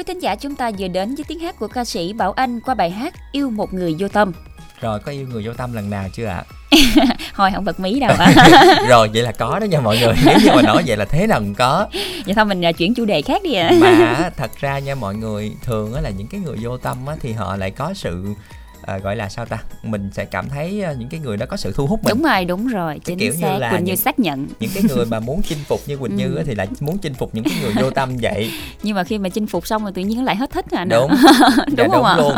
thính 0.07 0.23
giả, 0.23 0.35
chúng 0.35 0.57
ta 0.57 0.71
vừa 0.79 0.89
đến 0.89 1.15
với 1.15 1.25
tiếng 1.29 1.39
hát 1.39 1.59
của 1.59 1.69
ca 1.69 1.85
sĩ 1.85 2.12
Bảo 2.12 2.33
Anh 2.33 2.61
qua 2.61 2.75
bài 2.75 2.91
hát 2.91 3.15
Yêu 3.33 3.51
một 3.51 3.75
người 3.75 3.97
vô 3.99 4.09
tâm. 4.09 4.33
Rồi, 4.81 5.01
có 5.01 5.12
yêu 5.12 5.27
người 5.27 5.47
vô 5.47 5.53
tâm 5.57 5.73
lần 5.73 5.91
nào 5.91 6.09
chưa 6.12 6.27
ạ? 6.27 6.45
thôi 7.35 7.51
không 7.55 7.65
bật 7.65 7.81
mí 7.81 8.01
đâu 8.01 8.15
ạ. 8.19 8.35
rồi 8.89 9.11
vậy 9.15 9.23
là 9.23 9.33
có 9.33 9.59
đó 9.59 9.65
nha 9.65 9.81
mọi 9.81 9.99
người. 9.99 10.15
Nếu 10.25 10.39
như 10.45 10.51
mà 10.55 10.63
nói 10.63 10.83
vậy 10.87 10.97
là 10.97 11.05
thế 11.05 11.27
nào 11.27 11.39
cũng 11.39 11.55
có. 11.55 11.87
Vậy 12.27 12.35
thôi 12.35 12.45
mình 12.45 12.65
à, 12.65 12.73
chuyển 12.73 12.95
chủ 12.95 13.05
đề 13.05 13.23
khác 13.23 13.43
đi 13.45 13.55
ạ. 13.55 13.69
À. 13.69 13.77
Mà 13.81 14.31
thật 14.37 14.51
ra 14.61 14.79
nha 14.79 14.95
mọi 14.95 15.15
người 15.15 15.53
thường 15.63 15.95
á 15.95 16.01
là 16.01 16.11
những 16.11 16.27
cái 16.27 16.41
người 16.41 16.57
vô 16.61 16.77
tâm 16.77 17.07
á 17.07 17.15
thì 17.21 17.33
họ 17.33 17.57
lại 17.57 17.71
có 17.71 17.95
sự 17.95 18.25
à, 18.86 18.98
gọi 18.98 19.16
là 19.16 19.28
sao 19.28 19.47
ta? 19.47 19.59
Mình 19.82 20.11
sẽ 20.12 20.24
cảm 20.24 20.48
thấy 20.48 20.82
à, 20.82 20.93
những 20.93 21.09
cái 21.09 21.20
người 21.20 21.36
đó 21.36 21.47
có 21.47 21.56
sự 21.56 21.73
thu 21.73 21.86
hút 21.86 22.01
mình. 22.05 22.15
Đúng 22.15 22.23
rồi 22.23 22.44
đúng 22.44 22.66
rồi 22.66 22.98
chính 23.05 23.19
kiểu 23.19 23.32
xác 23.32 23.52
như 23.52 23.59
là 23.59 23.70
quỳnh 23.70 23.85
như 23.85 23.97
xác 23.97 24.19
nhận. 24.19 24.47
những 24.61 24.70
cái 24.74 24.82
người 24.89 25.06
mà 25.06 25.20
muốn 25.20 25.43
chinh 25.43 25.59
phục 25.69 25.81
như 25.86 25.97
quỳnh 25.97 26.16
như 26.16 26.43
thì 26.47 26.55
lại 26.55 26.69
muốn 26.81 26.98
chinh 26.98 27.15
phục 27.15 27.35
những 27.35 27.44
cái 27.44 27.55
người 27.62 27.73
vô 27.82 27.90
tâm 27.90 28.16
vậy. 28.23 28.51
Nhưng 28.82 28.97
mà 28.97 29.05
khi 29.05 29.19
mà 29.19 29.28
chinh 29.28 29.47
phục 29.47 29.66
xong 29.66 29.82
rồi 29.82 29.93
tự 29.93 30.02
nhiên 30.02 30.24
lại 30.24 30.36
hết 30.36 30.51
thích 30.51 30.66
à 30.70 30.85
đúng. 30.85 31.11
Đúng, 31.66 31.77
dạ, 31.77 31.85
đúng 31.85 31.90
không 31.90 32.05
ạ? 32.05 32.16
luôn. 32.16 32.35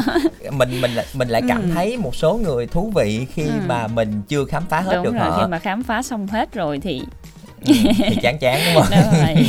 Mình 0.59 0.81
mình 0.81 0.91
mình 1.15 1.29
lại 1.29 1.43
cảm 1.49 1.63
ừ. 1.63 1.69
thấy 1.75 1.97
một 1.97 2.17
số 2.17 2.35
người 2.35 2.67
thú 2.67 2.93
vị 2.95 3.27
khi 3.35 3.43
ừ. 3.43 3.53
mà 3.67 3.87
mình 3.87 4.23
chưa 4.29 4.45
khám 4.45 4.63
phá 4.69 4.81
hết 4.81 4.95
đúng 4.95 5.05
được 5.05 5.13
rồi, 5.15 5.31
họ. 5.31 5.43
khi 5.43 5.51
mà 5.51 5.59
khám 5.59 5.83
phá 5.83 6.03
xong 6.03 6.27
hết 6.27 6.53
rồi 6.53 6.79
thì 6.79 6.99
Ừ, 6.99 7.36
thì 7.67 8.17
chán 8.23 8.39
chán 8.39 8.61
đúng 8.67 8.83
không 8.83 8.91
đúng 8.91 9.21
rồi. 9.21 9.47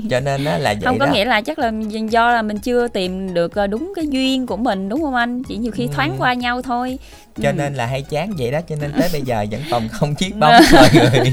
cho 0.10 0.20
nên 0.20 0.44
đó 0.44 0.58
là 0.58 0.72
vậy 0.74 0.82
không 0.84 0.98
có 0.98 1.06
đó. 1.06 1.12
nghĩa 1.12 1.24
là 1.24 1.40
chắc 1.40 1.58
là 1.58 1.72
do 2.10 2.30
là 2.30 2.42
mình 2.42 2.58
chưa 2.58 2.88
tìm 2.88 3.34
được 3.34 3.54
ờ, 3.54 3.66
đúng 3.66 3.92
cái 3.96 4.06
duyên 4.10 4.46
của 4.46 4.56
mình 4.56 4.88
đúng 4.88 5.02
không 5.02 5.14
anh 5.14 5.42
chỉ 5.42 5.56
nhiều 5.56 5.72
khi 5.72 5.86
ừ. 5.86 5.90
thoáng 5.94 6.14
qua 6.18 6.34
nhau 6.34 6.62
thôi 6.62 6.98
cho 7.42 7.48
ừ. 7.48 7.52
nên 7.52 7.74
là 7.74 7.86
hay 7.86 8.02
chán 8.02 8.32
vậy 8.38 8.50
đó 8.50 8.58
cho 8.68 8.76
nên 8.80 8.92
tới 8.98 9.08
bây 9.12 9.22
giờ 9.22 9.46
vẫn 9.50 9.60
còn 9.70 9.88
không 9.88 10.14
chiếc 10.14 10.36
bóng 10.40 10.54
mọi 10.72 10.88
người 10.94 11.32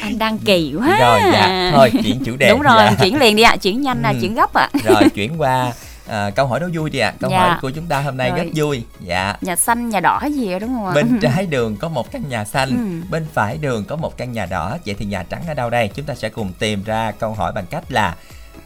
anh 0.00 0.18
đang 0.18 0.38
kỳ 0.38 0.74
quá 0.78 0.98
rồi 1.00 1.20
dạ 1.32 1.70
thôi 1.74 1.90
chuyển 2.02 2.24
chủ 2.24 2.36
đề 2.36 2.48
đúng 2.48 2.60
rồi 2.60 2.82
dạ. 2.84 2.94
chuyển 3.00 3.18
liền 3.18 3.36
đi 3.36 3.42
ạ 3.42 3.50
à, 3.50 3.56
chuyển 3.56 3.82
nhanh 3.82 4.02
là 4.02 4.10
ừ. 4.10 4.16
chuyển 4.20 4.34
gấp 4.34 4.54
ạ 4.54 4.68
à. 4.72 4.80
rồi 4.84 5.02
chuyển 5.14 5.40
qua 5.40 5.72
à, 6.06 6.30
câu 6.30 6.46
hỏi 6.46 6.60
đố 6.60 6.66
vui 6.72 6.90
đi 6.90 6.98
ạ 6.98 7.08
à. 7.08 7.14
câu 7.20 7.30
dạ. 7.30 7.38
hỏi 7.38 7.58
của 7.62 7.70
chúng 7.70 7.86
ta 7.86 8.00
hôm 8.00 8.16
nay 8.16 8.30
Rồi. 8.30 8.38
rất 8.38 8.50
vui 8.54 8.84
dạ 9.00 9.36
nhà 9.40 9.56
xanh 9.56 9.88
nhà 9.88 10.00
đỏ 10.00 10.20
gì 10.32 10.52
đó 10.52 10.58
đúng 10.58 10.74
không 10.74 10.86
ạ 10.86 10.92
bên 10.94 11.18
trái 11.22 11.46
đường 11.46 11.76
có 11.76 11.88
một 11.88 12.12
căn 12.12 12.22
nhà 12.28 12.44
xanh 12.44 12.68
ừ. 12.68 13.06
bên 13.10 13.26
phải 13.32 13.58
đường 13.58 13.84
có 13.84 13.96
một 13.96 14.16
căn 14.16 14.32
nhà 14.32 14.46
đỏ 14.46 14.78
vậy 14.86 14.96
thì 14.98 15.04
nhà 15.06 15.22
trắng 15.22 15.42
ở 15.48 15.54
đâu 15.54 15.70
đây 15.70 15.90
chúng 15.94 16.06
ta 16.06 16.14
sẽ 16.14 16.28
cùng 16.28 16.52
tìm 16.58 16.84
ra 16.84 17.12
câu 17.18 17.32
hỏi 17.32 17.52
bằng 17.52 17.66
cách 17.66 17.84
là 17.92 18.14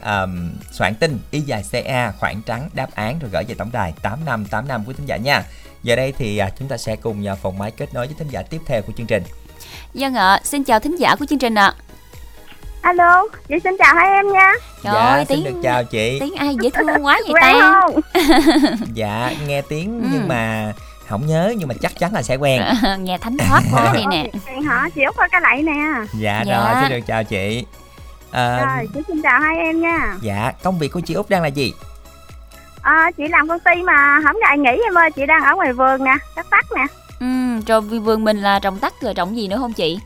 um, 0.05 0.51
soạn 0.71 0.95
tin 0.95 1.19
y 1.31 1.41
dài 1.41 1.63
ca 1.71 2.11
khoảng 2.11 2.41
trắng 2.41 2.69
đáp 2.73 2.89
án 2.95 3.19
rồi 3.19 3.29
gửi 3.33 3.43
về 3.43 3.55
tổng 3.57 3.71
đài 3.71 3.93
tám 4.01 4.25
năm 4.25 4.45
tám 4.45 4.67
năm 4.67 4.85
của 4.85 4.93
thính 4.93 5.05
giả 5.05 5.17
nha 5.17 5.43
giờ 5.83 5.95
đây 5.95 6.13
thì 6.17 6.41
uh, 6.47 6.53
chúng 6.59 6.67
ta 6.67 6.77
sẽ 6.77 6.95
cùng 6.95 7.21
nhờ 7.21 7.35
phòng 7.35 7.57
máy 7.57 7.71
kết 7.71 7.93
nối 7.93 8.07
với 8.07 8.15
thính 8.19 8.27
giả 8.27 8.41
tiếp 8.41 8.61
theo 8.65 8.81
của 8.81 8.93
chương 8.97 9.07
trình 9.07 9.23
Dân 9.93 10.13
vâng 10.13 10.21
ạ, 10.21 10.39
xin 10.43 10.63
chào 10.63 10.79
thính 10.79 10.95
giả 10.95 11.15
của 11.15 11.25
chương 11.25 11.39
trình 11.39 11.55
ạ. 11.55 11.73
À. 11.77 11.86
Alo, 12.81 13.27
chị 13.47 13.55
xin 13.63 13.75
chào 13.79 13.95
hai 13.95 14.09
em 14.11 14.31
nha. 14.33 14.53
Trời 14.83 14.93
dạ, 14.95 15.05
ơi, 15.05 15.25
tiếng, 15.27 15.43
được 15.43 15.59
chào 15.63 15.83
chị. 15.83 16.17
Tiếng 16.19 16.35
ai 16.35 16.55
dễ 16.61 16.69
thương 16.69 17.05
quá 17.05 17.19
vậy 17.27 17.41
ta? 17.41 17.81
không? 17.81 18.01
dạ, 18.93 19.31
nghe 19.47 19.61
tiếng 19.61 20.01
ừ. 20.01 20.07
nhưng 20.11 20.27
mà 20.27 20.73
không 21.07 21.27
nhớ 21.27 21.53
nhưng 21.57 21.67
mà 21.67 21.75
chắc 21.81 21.99
chắn 21.99 22.13
là 22.13 22.21
sẽ 22.21 22.35
quen. 22.35 22.61
nghe 22.99 23.17
thánh 23.17 23.37
thoát 23.37 23.61
quá 23.71 23.93
đi 23.97 24.03
nè. 24.09 24.31
hả? 24.65 24.89
Chị 24.95 25.03
Út 25.03 25.15
ơi 25.15 25.27
cái 25.31 25.41
lạy 25.41 25.63
nè. 25.63 25.73
Dạ, 26.19 26.43
dạ, 26.45 26.57
rồi, 26.57 26.81
xin 26.81 26.91
được 26.99 27.05
chào 27.07 27.23
chị. 27.23 27.65
À, 28.31 28.65
rồi, 28.65 28.87
chị 28.93 28.99
xin 29.07 29.21
chào 29.21 29.39
hai 29.39 29.57
em 29.57 29.81
nha. 29.81 30.15
Dạ, 30.21 30.51
công 30.63 30.79
việc 30.79 30.91
của 30.91 30.99
chị 30.99 31.13
Út 31.13 31.29
đang 31.29 31.41
là 31.41 31.47
gì? 31.47 31.73
À, 32.81 33.11
chị 33.17 33.27
làm 33.27 33.47
công 33.47 33.59
ty 33.59 33.83
mà 33.83 34.19
không 34.23 34.35
ngày 34.39 34.57
nghỉ 34.57 34.81
em 34.85 34.97
ơi, 34.97 35.11
chị 35.11 35.25
đang 35.25 35.43
ở 35.43 35.55
ngoài 35.55 35.73
vườn 35.73 36.03
nè, 36.03 36.13
cắt 36.35 36.45
tắt 36.49 36.65
nè. 36.75 36.85
Ừ, 37.19 37.25
rồi 37.67 37.81
vườn 37.81 38.23
mình 38.23 38.37
là 38.41 38.59
trồng 38.59 38.79
tắt 38.79 38.93
rồi 39.01 39.13
trồng 39.13 39.37
gì 39.37 39.47
nữa 39.47 39.57
không 39.57 39.73
chị? 39.73 39.99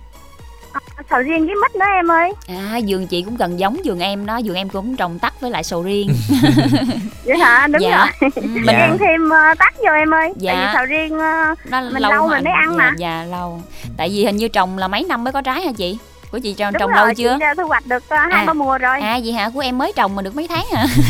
Sầu 1.09 1.19
riêng 1.19 1.45
với 1.45 1.55
mít 1.55 1.75
nữa 1.75 1.85
em 1.95 2.11
ơi. 2.11 2.33
À 2.47 2.79
vườn 2.87 3.07
chị 3.07 3.21
cũng 3.21 3.37
gần 3.37 3.59
giống 3.59 3.77
vườn 3.85 3.99
em 3.99 4.25
đó 4.25 4.39
vườn 4.45 4.55
em 4.55 4.69
cũng 4.69 4.95
trồng 4.95 5.19
tắc 5.19 5.41
với 5.41 5.51
lại 5.51 5.63
sầu 5.63 5.83
riêng. 5.83 6.09
Vậy 7.25 7.37
hả? 7.37 7.67
Đúng 7.67 7.81
dạ. 7.81 8.11
rồi. 8.21 8.29
Ừ. 8.35 8.41
mình 8.45 8.63
dạ. 8.65 8.79
ăn 8.79 8.97
thêm 8.97 9.25
uh, 9.25 9.57
tắc 9.57 9.73
vô 9.77 9.91
em 9.93 10.13
ơi. 10.13 10.33
Dạ. 10.37 10.53
tại 10.53 10.65
vì 10.65 10.73
sầu 10.73 10.85
riêng 10.85 11.15
uh, 11.15 11.71
Nó 11.71 11.81
mình 11.81 12.01
lâu, 12.01 12.11
lâu 12.11 12.27
mình 12.27 12.43
mới 12.43 12.53
ăn 12.53 12.69
dạ, 12.69 12.77
mà. 12.77 12.93
dạ 12.97 13.23
lâu. 13.23 13.61
Tại 13.97 14.09
vì 14.09 14.25
hình 14.25 14.37
như 14.37 14.47
trồng 14.47 14.77
là 14.77 14.87
mấy 14.87 15.03
năm 15.03 15.23
mới 15.23 15.33
có 15.33 15.41
trái 15.41 15.61
hả 15.61 15.71
chị 15.77 15.97
của 16.31 16.39
chị 16.39 16.53
trồng 16.53 16.73
trồng 16.79 16.91
lâu 16.93 17.13
chưa? 17.13 17.37
chị 17.39 17.45
thu 17.57 17.67
hoạch 17.67 17.85
được 17.85 18.03
uh, 18.03 18.19
hai 18.31 18.41
à. 18.41 18.45
ba 18.45 18.53
mùa 18.53 18.77
rồi. 18.77 18.99
À 19.01 19.19
vậy 19.23 19.33
hả? 19.33 19.49
Của 19.49 19.59
em 19.59 19.77
mới 19.77 19.93
trồng 19.95 20.15
mà 20.15 20.21
được 20.21 20.35
mấy 20.35 20.47
tháng 20.47 20.65
hả? 20.73 20.85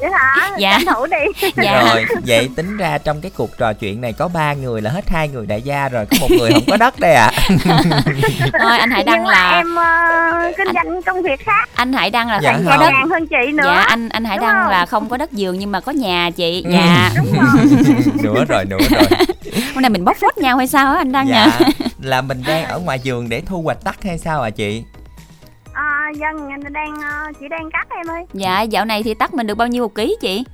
Vậy 0.00 0.10
hả? 0.12 0.50
Dạ. 0.58 0.78
Thủ 0.86 1.06
đi. 1.06 1.48
Dạ. 1.64 1.82
rồi 1.92 2.04
vậy 2.26 2.50
tính 2.56 2.76
ra 2.76 2.98
trong 2.98 3.20
cái 3.20 3.30
cuộc 3.36 3.58
trò 3.58 3.72
chuyện 3.72 4.00
này 4.00 4.12
có 4.12 4.28
ba 4.28 4.52
người 4.52 4.82
là 4.82 4.90
hết 4.90 5.08
hai 5.08 5.28
người 5.28 5.46
đại 5.46 5.62
gia 5.62 5.88
rồi 5.88 6.06
có 6.10 6.16
một 6.20 6.28
người 6.38 6.50
không 6.52 6.64
có 6.70 6.76
đất 6.76 7.00
đây 7.00 7.14
ạ. 7.14 7.30
À. 7.68 7.80
thôi 8.60 8.78
anh 8.78 8.90
hãy 8.90 9.04
đăng 9.04 9.26
là 9.26 9.50
em 9.50 9.76
uh, 9.76 10.56
kinh 10.56 10.68
doanh 10.74 11.02
công 11.02 11.22
việc 11.22 11.40
khác. 11.44 11.68
Anh 11.74 11.92
hãy 11.92 12.10
đăng 12.10 12.28
là 12.28 12.40
dạ, 12.42 12.52
không 12.52 12.64
có 12.66 12.76
đất. 12.76 12.90
Hơn 13.10 13.26
chị 13.26 13.52
nữa. 13.52 13.62
Dạ 13.66 13.82
anh 13.82 14.08
anh 14.08 14.24
hãy 14.24 14.38
đăng 14.38 14.68
là 14.68 14.86
không? 14.86 15.08
có 15.08 15.16
đất 15.16 15.32
giường 15.32 15.58
nhưng 15.58 15.72
mà 15.72 15.80
có 15.80 15.92
nhà 15.92 16.30
chị. 16.36 16.62
Ừ. 16.64 16.70
dạ. 16.72 17.10
Đúng 17.16 17.32
rồi. 17.32 17.54
Nữa 18.22 18.44
rồi 18.48 18.64
nữa 18.64 18.78
rồi. 18.90 19.04
Hôm 19.74 19.82
nay 19.82 19.90
mình 19.90 20.04
bóc 20.04 20.16
phốt 20.20 20.38
nhau 20.38 20.56
hay 20.56 20.66
sao 20.66 20.92
á 20.92 20.98
anh 20.98 21.12
đăng 21.12 21.28
dạ, 21.28 21.46
nha 21.60 21.70
là 22.04 22.20
mình 22.20 22.42
đang 22.46 22.64
ở 22.64 22.78
ngoài 22.78 23.00
giường 23.02 23.28
để 23.28 23.42
thu 23.46 23.62
hoạch 23.62 23.84
tắc 23.84 24.02
hay 24.02 24.18
sao 24.18 24.42
à 24.44 24.50
chị? 24.50 24.84
À 25.72 26.10
dân 26.20 26.48
đang 26.72 26.94
ờ, 27.02 27.32
chị 27.40 27.48
đang 27.48 27.70
cắt 27.72 27.86
em 27.90 28.06
ơi. 28.06 28.24
Dạ 28.32 28.62
dạo 28.62 28.84
này 28.84 29.02
thì 29.02 29.14
tắc 29.14 29.34
mình 29.34 29.46
được 29.46 29.54
bao 29.54 29.68
nhiêu 29.68 29.82
một 29.82 29.94
ký 29.94 30.16
chị? 30.20 30.44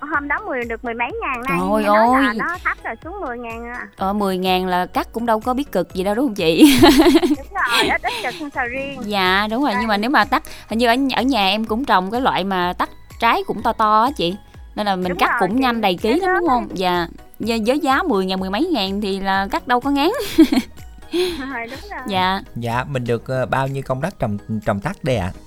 Hôm 0.00 0.28
đó 0.28 0.36
mười 0.46 0.64
được 0.64 0.84
mười 0.84 0.94
mấy 0.94 1.08
ngàn 1.22 1.42
nay 1.48 1.58
Trời 1.84 1.84
ơi. 1.84 2.22
là 2.22 2.32
nó 2.36 2.56
thấp 2.64 2.78
rồi 2.84 2.94
xuống 3.04 3.20
10 3.20 3.38
ngàn 3.38 3.64
à. 3.66 3.86
ờ 3.96 4.12
10 4.12 4.38
ngàn 4.38 4.66
là 4.66 4.86
cắt 4.86 5.12
cũng 5.12 5.26
đâu 5.26 5.40
có 5.40 5.54
biết 5.54 5.72
cực 5.72 5.94
gì 5.94 6.04
đâu 6.04 6.14
đúng 6.14 6.26
không 6.26 6.34
chị? 6.34 6.78
Đúng 7.22 7.46
rồi 7.54 7.88
ít 7.88 8.02
ít 8.02 8.12
cực 8.22 8.34
sầu 8.54 8.64
riêng. 8.66 9.00
Dạ 9.04 9.48
đúng 9.50 9.62
rồi 9.62 9.72
à. 9.72 9.78
nhưng 9.80 9.88
mà 9.88 9.96
nếu 9.96 10.10
mà 10.10 10.24
tắt 10.24 10.42
hình 10.68 10.78
như 10.78 10.86
ở, 10.86 10.94
ở 11.16 11.22
nhà 11.22 11.46
em 11.46 11.64
cũng 11.64 11.84
trồng 11.84 12.10
cái 12.10 12.20
loại 12.20 12.44
mà 12.44 12.72
tắt 12.72 12.90
trái 13.20 13.42
cũng 13.46 13.62
to 13.62 13.72
to 13.72 14.02
á 14.02 14.10
chị. 14.16 14.34
Nên 14.74 14.86
là 14.86 14.96
mình 14.96 15.08
đúng 15.08 15.18
cắt 15.18 15.30
rồi, 15.30 15.36
cũng 15.40 15.56
chị. 15.56 15.62
nhanh 15.62 15.80
đầy 15.80 15.96
ký 16.02 16.20
lắm 16.20 16.30
đúng 16.40 16.48
không? 16.48 16.68
Dạ 16.74 17.06
với 17.38 17.78
giá 17.80 18.02
10 18.02 18.26
ngàn 18.26 18.40
mười 18.40 18.50
mấy 18.50 18.66
ngàn 18.72 19.00
thì 19.00 19.20
là 19.20 19.48
cắt 19.50 19.68
đâu 19.68 19.80
có 19.80 19.90
ngán 19.90 20.10
rồi, 21.52 21.66
đúng 21.70 21.90
rồi. 21.90 22.00
dạ. 22.06 22.40
Dạ 22.56 22.84
mình 22.84 23.04
được 23.04 23.24
uh, 23.42 23.50
bao 23.50 23.68
nhiêu 23.68 23.82
công 23.86 24.00
đất 24.00 24.18
trồng 24.18 24.38
trồng 24.66 24.80
tắt 24.80 24.96
đây 25.02 25.16
ạ? 25.16 25.32
À? 25.34 25.40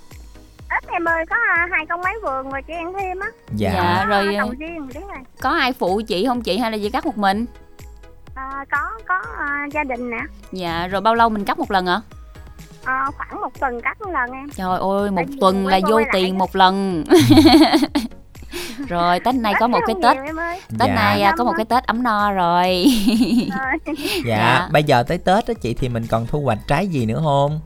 ít 0.69 0.83
em 0.87 1.05
ơi 1.05 1.25
có 1.29 1.35
hai 1.71 1.85
công 1.85 2.01
mấy 2.01 2.13
vườn 2.23 2.49
rồi 2.49 2.61
chị 2.67 2.73
ăn 2.73 2.93
thêm 2.99 3.19
á. 3.19 3.27
Dạ, 3.55 3.71
dạ 3.73 4.05
rồi 4.05 4.35
trồng 4.37 4.57
riêng 4.57 4.89
đúng 4.93 5.07
rồi 5.07 5.17
có 5.41 5.49
ai 5.49 5.73
phụ 5.73 6.01
chị 6.07 6.25
không 6.25 6.41
chị 6.41 6.57
hay 6.57 6.71
là 6.71 6.77
chị 6.81 6.89
cắt 6.89 7.05
một 7.05 7.17
mình? 7.17 7.45
À, 8.35 8.65
có 8.71 8.89
có 9.07 9.19
uh, 9.19 9.73
gia 9.73 9.83
đình 9.83 10.09
nè. 10.09 10.19
Dạ 10.51 10.87
rồi 10.87 11.01
bao 11.01 11.15
lâu 11.15 11.29
mình 11.29 11.45
cắt 11.45 11.59
một 11.59 11.71
lần 11.71 11.85
ạ? 11.85 12.01
À, 12.83 13.05
khoảng 13.17 13.41
một 13.41 13.59
tuần 13.59 13.81
cắt 13.81 14.01
một 14.01 14.11
lần 14.11 14.31
em. 14.31 14.49
Trời 14.49 14.79
ơi 14.79 15.11
một 15.11 15.25
tuần 15.39 15.67
là 15.67 15.79
vô 15.89 16.01
tiền 16.13 16.37
một 16.37 16.55
lần 16.55 17.03
rồi 18.87 19.19
tết 19.19 19.35
này 19.35 19.53
có 19.59 19.67
một 19.67 19.79
cái 19.87 19.95
tết 20.03 20.17
tết 20.79 20.87
dạ. 20.87 20.95
này 20.95 21.21
à, 21.21 21.33
có 21.37 21.43
một 21.43 21.53
cái 21.57 21.65
tết 21.65 21.83
ấm 21.83 22.03
no 22.03 22.31
rồi. 22.31 22.85
Dạ, 24.25 24.37
dạ. 24.37 24.69
bây 24.71 24.83
giờ 24.83 25.03
tới 25.03 25.17
tết 25.17 25.47
đó 25.47 25.53
chị 25.61 25.73
thì 25.73 25.89
mình 25.89 26.07
còn 26.09 26.27
thu 26.27 26.41
hoạch 26.41 26.57
trái 26.67 26.87
gì 26.87 27.05
nữa 27.05 27.21
không? 27.23 27.59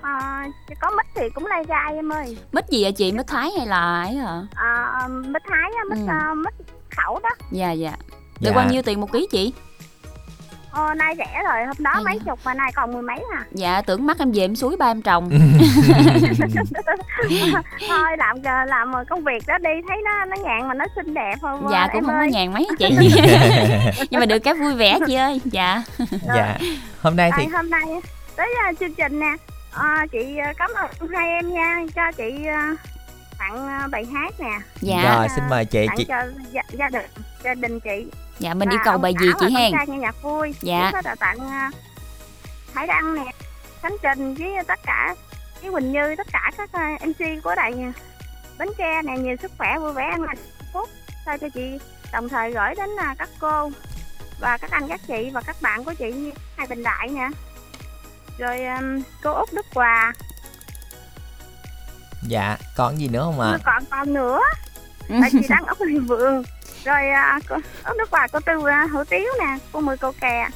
À, 0.00 0.46
có 0.80 0.90
mít 0.90 1.06
thì 1.14 1.30
cũng 1.34 1.46
lai 1.46 1.64
gai 1.68 1.94
em 1.94 2.12
ơi. 2.12 2.36
Mít 2.52 2.68
gì 2.68 2.82
vậy 2.82 2.92
chị? 2.92 3.12
Mít 3.12 3.26
thái 3.26 3.50
hay 3.58 3.66
là 3.66 4.02
ấy 4.02 4.14
hả? 4.14 4.42
À, 4.54 5.08
mít 5.08 5.42
thái 5.48 5.70
mít 5.90 5.98
ừ. 6.08 6.14
uh, 6.32 6.36
mít 6.36 6.54
khẩu 6.96 7.20
đó. 7.22 7.30
Dạ 7.52 7.72
dạ. 7.72 7.92
Được 8.40 8.50
dạ. 8.50 8.56
bao 8.56 8.70
nhiêu 8.70 8.82
tiền 8.82 9.00
một 9.00 9.12
ký 9.12 9.26
chị 9.30 9.52
Ờ, 10.78 10.94
nay 10.94 11.14
rẻ 11.18 11.42
rồi, 11.44 11.66
hôm 11.66 11.76
đó 11.78 11.90
Hay 11.94 12.04
mấy 12.04 12.18
chục 12.26 12.38
mà 12.44 12.54
nay 12.54 12.72
còn 12.74 12.92
mười 12.92 13.02
mấy 13.02 13.18
à 13.36 13.44
Dạ, 13.52 13.82
tưởng 13.82 14.06
mắt 14.06 14.18
em 14.18 14.32
về 14.32 14.44
em 14.44 14.56
suối 14.56 14.76
ba 14.76 14.90
em 14.90 15.02
trồng. 15.02 15.30
Thôi 17.88 18.16
làm 18.18 18.36
làm 18.66 18.92
công 19.08 19.24
việc 19.24 19.46
đó 19.46 19.58
đi, 19.58 19.70
thấy 19.88 19.96
nó 20.04 20.24
nó 20.24 20.36
nhàn 20.44 20.68
mà 20.68 20.74
nó 20.74 20.84
xinh 20.96 21.14
đẹp 21.14 21.34
không 21.40 21.66
Dạ, 21.70 21.88
cũng 21.92 22.04
không 22.04 22.14
ơi. 22.14 22.28
có 22.28 22.38
nhàn 22.38 22.52
mấy 22.52 22.68
chị? 22.78 22.88
Nhưng 24.10 24.20
mà 24.20 24.26
được 24.26 24.38
cái 24.38 24.54
vui 24.54 24.74
vẻ 24.74 24.98
chị 25.06 25.14
ơi, 25.14 25.40
dạ. 25.44 25.82
Dạ, 26.26 26.58
hôm 27.00 27.16
nay 27.16 27.30
thì 27.36 27.44
à, 27.44 27.56
Hôm 27.56 27.70
nay 27.70 27.84
tới 28.36 28.54
uh, 28.70 28.78
chương 28.80 28.94
trình 28.94 29.20
nè. 29.20 29.36
À, 29.72 30.06
Chị 30.12 30.36
uh, 30.50 30.56
cảm 30.56 30.70
ơn 30.74 31.08
hai 31.14 31.28
em 31.28 31.52
nha, 31.54 31.76
cho 31.96 32.12
chị 32.16 32.46
uh, 32.72 32.78
tặng 33.38 33.84
uh, 33.84 33.90
bài 33.90 34.06
hát 34.12 34.34
nè. 34.40 34.58
Dạ. 34.80 35.16
Rồi, 35.16 35.28
xin 35.34 35.44
mời 35.50 35.64
chị 35.64 35.86
Tặng 35.86 35.96
chị... 35.96 36.04
cho 36.08 36.16
gia, 36.52 36.62
gia 36.72 36.88
đình 36.88 37.06
gia 37.44 37.54
đình 37.54 37.80
chị. 37.80 38.06
Dạ 38.38 38.54
mình 38.54 38.68
yêu 38.68 38.80
cầu 38.84 38.98
bài 38.98 39.14
gì 39.20 39.28
chị 39.40 39.46
hen 39.54 39.72
nghe 39.88 39.98
nhạc 39.98 40.22
vui. 40.22 40.54
Dạ. 40.60 40.90
Có 40.92 41.14
tặng 41.20 41.38
uh, 41.38 41.74
Hải 42.74 42.86
Đăng 42.86 43.14
nè 43.14 43.32
Khánh 43.82 43.96
Trình 44.02 44.34
với 44.34 44.64
tất 44.66 44.80
cả 44.82 45.14
với 45.62 45.72
Quỳnh 45.72 45.92
Như 45.92 46.14
tất 46.16 46.26
cả 46.32 46.50
các 46.56 46.70
uh, 46.74 47.08
MC 47.08 47.42
của 47.44 47.54
đài 47.54 47.72
Bến 48.58 48.68
Tre 48.78 49.02
nè. 49.02 49.16
Nhiều 49.18 49.36
sức 49.42 49.52
khỏe 49.58 49.78
vui 49.78 49.92
vẻ 49.92 50.04
an 50.04 50.22
lành 50.22 50.38
phúc. 50.72 50.88
Sao 51.26 51.38
cho 51.38 51.48
chị 51.54 51.78
đồng 52.12 52.28
thời 52.28 52.52
gửi 52.52 52.74
đến 52.76 52.90
các 53.18 53.28
cô 53.40 53.70
và 54.40 54.56
các 54.56 54.70
anh 54.70 54.88
các 54.88 55.00
chị 55.08 55.30
và 55.32 55.40
các 55.46 55.56
bạn 55.62 55.84
của 55.84 55.94
chị 55.94 56.12
như 56.12 56.32
hai 56.56 56.66
Bình 56.66 56.82
Đại 56.82 57.08
nè. 57.08 57.28
Rồi 58.38 58.66
um, 58.66 59.02
cô 59.22 59.32
út 59.32 59.48
đức 59.52 59.66
hòa 59.74 60.12
dạ 62.22 62.56
còn 62.76 62.98
gì 62.98 63.08
nữa 63.08 63.22
không 63.24 63.40
ạ? 63.40 63.50
À? 63.50 63.58
còn 63.64 63.84
còn 63.90 64.14
nữa. 64.14 64.40
Tại 65.20 65.30
chị 65.32 65.46
đang 65.48 65.64
ốc 65.66 65.78
hình 65.78 66.04
vườn 66.04 66.42
rồi 66.84 67.00
uh, 67.36 67.42
cô, 67.48 67.56
ốc 67.84 67.96
nước 67.96 68.10
hòa 68.10 68.26
cô 68.32 68.40
tư 68.40 68.56
uh, 68.56 68.90
hủ 68.92 69.04
tiếu 69.04 69.32
nè 69.38 69.58
cô 69.72 69.80
mười 69.80 69.96
cô 69.96 70.12
kè. 70.20 70.48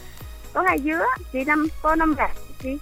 Cô 0.54 0.62
hai 0.62 0.78
dứa 0.78 1.04
chị 1.32 1.44
năm 1.44 1.66
cô 1.82 1.94
năm 1.94 2.14
rạch 2.18 2.30
chị 2.62 2.78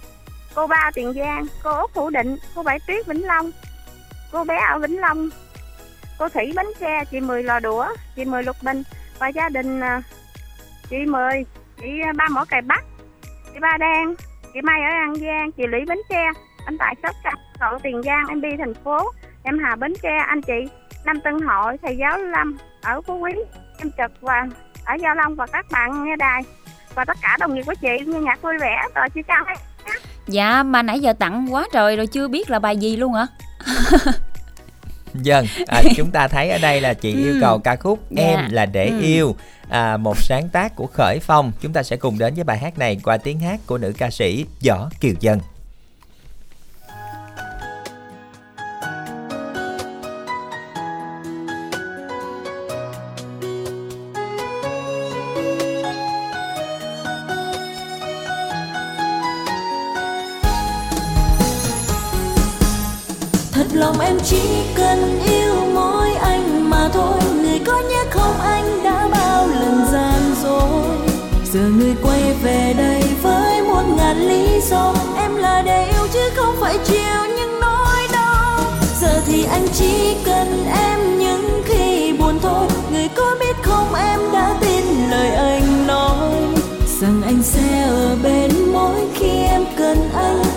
cô 0.55 0.67
ba 0.67 0.91
tiền 0.93 1.13
giang 1.13 1.45
cô 1.63 1.71
út 1.71 1.93
phủ 1.93 2.09
định 2.09 2.37
cô 2.55 2.63
bảy 2.63 2.79
tuyết 2.87 3.07
vĩnh 3.07 3.27
long 3.27 3.51
cô 4.31 4.43
bé 4.43 4.59
ở 4.71 4.79
vĩnh 4.79 5.01
long 5.01 5.29
cô 6.19 6.29
thủy 6.29 6.53
bánh 6.55 6.71
xe 6.79 7.03
chị 7.11 7.19
mười 7.19 7.43
lò 7.43 7.59
đũa 7.59 7.87
chị 8.15 8.25
mười 8.25 8.43
lục 8.43 8.55
bình 8.61 8.83
và 9.19 9.27
gia 9.27 9.49
đình 9.49 9.79
uh, 9.79 10.03
chị 10.89 10.97
mười 11.07 11.45
chị 11.81 11.87
ba 12.15 12.27
mỏ 12.27 12.45
cày 12.45 12.61
bắc 12.61 12.83
chị 13.53 13.59
ba 13.61 13.77
đen 13.79 14.15
chị 14.53 14.61
mai 14.61 14.81
ở 14.81 14.89
an 14.89 15.15
giang 15.15 15.51
chị 15.51 15.63
lý 15.67 15.79
bến 15.87 15.97
tre 16.09 16.29
anh 16.65 16.77
tại 16.77 16.95
sóc 17.03 17.15
trăng 17.23 17.35
cậu 17.59 17.79
tiền 17.83 18.01
giang 18.03 18.25
em 18.29 18.41
đi 18.41 18.49
thành 18.57 18.73
phố 18.73 18.97
em 19.43 19.59
hà 19.63 19.75
bến 19.75 19.93
tre 20.03 20.17
anh 20.27 20.41
chị 20.41 20.67
năm 21.05 21.19
tân 21.23 21.33
hội 21.41 21.77
thầy 21.81 21.97
giáo 21.97 22.17
lâm 22.17 22.57
ở 22.81 23.01
phú 23.01 23.19
quý 23.19 23.31
em 23.77 23.91
trực 23.97 24.21
và 24.21 24.47
ở 24.85 24.95
gia 25.01 25.15
long 25.15 25.35
và 25.35 25.45
các 25.47 25.65
bạn 25.71 26.03
nghe 26.03 26.15
đài. 26.15 26.41
Và 26.95 27.05
tất 27.05 27.17
cả 27.21 27.37
đồng 27.39 27.55
nghiệp 27.55 27.63
của 27.65 27.73
chị 27.81 28.05
nghe 28.05 28.19
nhạc 28.19 28.41
vui 28.41 28.53
vẻ 28.61 28.75
rồi 28.95 29.09
chị 29.15 29.21
chào 29.27 29.45
hết 29.47 29.55
dạ 30.27 30.63
mà 30.63 30.81
nãy 30.81 30.99
giờ 30.99 31.13
tặng 31.13 31.53
quá 31.53 31.67
trời 31.73 31.95
rồi 31.95 32.07
chưa 32.07 32.27
biết 32.27 32.49
là 32.49 32.59
bài 32.59 32.77
gì 32.77 32.95
luôn 32.95 33.13
hả 33.13 33.27
Dân, 35.13 35.45
vâng, 35.57 35.65
à, 35.67 35.81
chúng 35.95 36.11
ta 36.11 36.27
thấy 36.27 36.49
ở 36.49 36.57
đây 36.57 36.81
là 36.81 36.93
chị 36.93 37.13
yêu 37.13 37.35
cầu 37.41 37.59
ca 37.59 37.75
khúc 37.75 37.99
dạ. 38.09 38.23
Em 38.23 38.39
là 38.51 38.65
để 38.65 38.87
ừ. 38.87 39.01
yêu 39.01 39.35
à, 39.69 39.97
Một 39.97 40.17
sáng 40.17 40.49
tác 40.49 40.75
của 40.75 40.87
Khởi 40.87 41.19
Phong. 41.19 41.51
Chúng 41.61 41.73
ta 41.73 41.83
sẽ 41.83 41.97
cùng 41.97 42.17
đến 42.19 42.33
với 42.33 42.43
bài 42.43 42.57
hát 42.57 42.79
này 42.79 42.99
qua 43.03 43.17
tiếng 43.17 43.39
hát 43.39 43.59
của 43.65 43.77
nữ 43.77 43.93
ca 43.97 44.09
sĩ 44.09 44.45
Võ 44.67 44.89
Kiều 44.99 45.13
Dân 45.19 45.39
chứ 76.71 76.77
chiều 76.85 77.35
những 77.37 77.59
nỗi 77.59 78.07
đau. 78.13 78.59
Giờ 79.01 79.21
thì 79.25 79.45
anh 79.45 79.67
chỉ 79.73 80.15
cần 80.25 80.65
em 80.65 81.19
những 81.19 81.61
khi 81.65 82.13
buồn 82.13 82.39
thôi. 82.41 82.67
Người 82.91 83.09
có 83.15 83.35
biết 83.39 83.55
không 83.61 83.93
em 83.95 84.19
đã 84.33 84.55
tin 84.61 85.09
lời 85.09 85.29
anh 85.29 85.87
nói 85.87 86.31
rằng 87.01 87.21
anh 87.25 87.43
sẽ 87.43 87.81
ở 87.81 88.15
bên 88.23 88.51
mỗi 88.73 89.07
khi 89.15 89.29
em 89.29 89.65
cần 89.77 90.09
anh. 90.13 90.50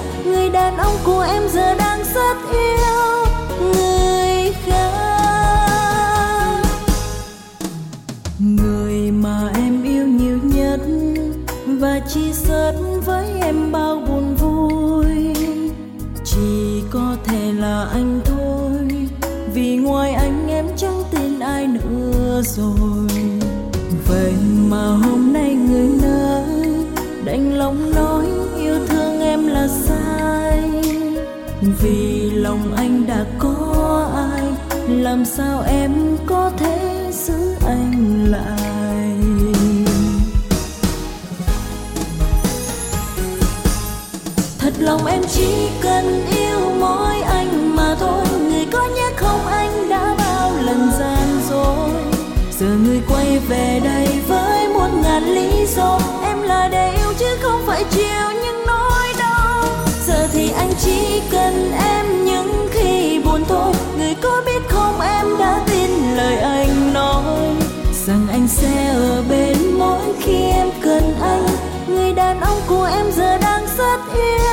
Rồi. 22.56 23.09
Vậy 24.09 24.32
mà 24.68 24.86
hôm 24.86 25.32
nay 25.32 25.55
người 25.55 25.89
nơi 26.02 26.44
đành 27.24 27.59
lòng 27.59 27.94
nói 27.94 28.26
yêu 28.59 28.86
thương 28.89 29.20
em 29.20 29.47
là 29.47 29.68
sai. 29.68 30.70
Vì 31.82 32.31
lòng 32.31 32.74
anh 32.76 33.06
đã 33.06 33.24
có 33.39 34.10
ai, 34.32 34.43
làm 34.89 35.24
sao 35.24 35.62
em 35.62 35.93
có 36.26 36.51
thể 36.59 37.10
giữ 37.12 37.55
anh 37.66 38.26
lại? 38.31 39.16
Thật 44.59 44.72
lòng 44.78 45.06
em 45.06 45.22
chỉ 45.35 45.68
cần 45.82 46.34
anh 68.45 68.49
sẽ 68.49 68.87
ở 68.87 69.23
bên 69.29 69.57
mỗi 69.79 70.15
khi 70.21 70.51
em 70.51 70.69
cần 70.83 71.15
anh. 71.23 71.47
Người 71.89 72.12
đàn 72.12 72.41
ông 72.41 72.59
của 72.69 72.85
em 72.85 73.07
giờ 73.12 73.39
đang 73.39 73.66
rất 73.79 74.01
yêu 74.15 74.44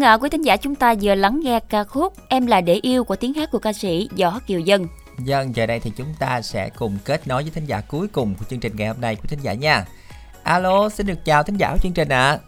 Dân 0.00 0.08
ạ, 0.08 0.14
quý 0.14 0.28
thính 0.30 0.42
giả 0.42 0.56
chúng 0.56 0.74
ta 0.74 0.94
vừa 1.02 1.14
lắng 1.14 1.40
nghe 1.42 1.60
ca 1.68 1.84
khúc 1.84 2.12
Em 2.28 2.46
là 2.46 2.60
để 2.60 2.74
yêu 2.82 3.04
của 3.04 3.16
tiếng 3.16 3.34
hát 3.34 3.48
của 3.52 3.58
ca 3.58 3.72
sĩ 3.72 4.08
Võ 4.18 4.38
Kiều 4.46 4.60
Dân. 4.60 4.86
Dân, 5.18 5.56
giờ 5.56 5.66
đây 5.66 5.80
thì 5.80 5.92
chúng 5.96 6.14
ta 6.18 6.42
sẽ 6.42 6.70
cùng 6.78 6.98
kết 7.04 7.28
nối 7.28 7.42
với 7.42 7.52
thính 7.54 7.64
giả 7.66 7.80
cuối 7.88 8.08
cùng 8.08 8.34
của 8.38 8.44
chương 8.50 8.60
trình 8.60 8.72
ngày 8.76 8.88
hôm 8.88 9.00
nay 9.00 9.16
của 9.16 9.28
thính 9.28 9.38
giả 9.42 9.52
nha. 9.52 9.84
Alo, 10.42 10.88
xin 10.88 11.06
được 11.06 11.24
chào 11.24 11.42
thính 11.42 11.56
giả 11.56 11.70
của 11.72 11.78
chương 11.78 11.92
trình 11.92 12.08
ạ. 12.08 12.38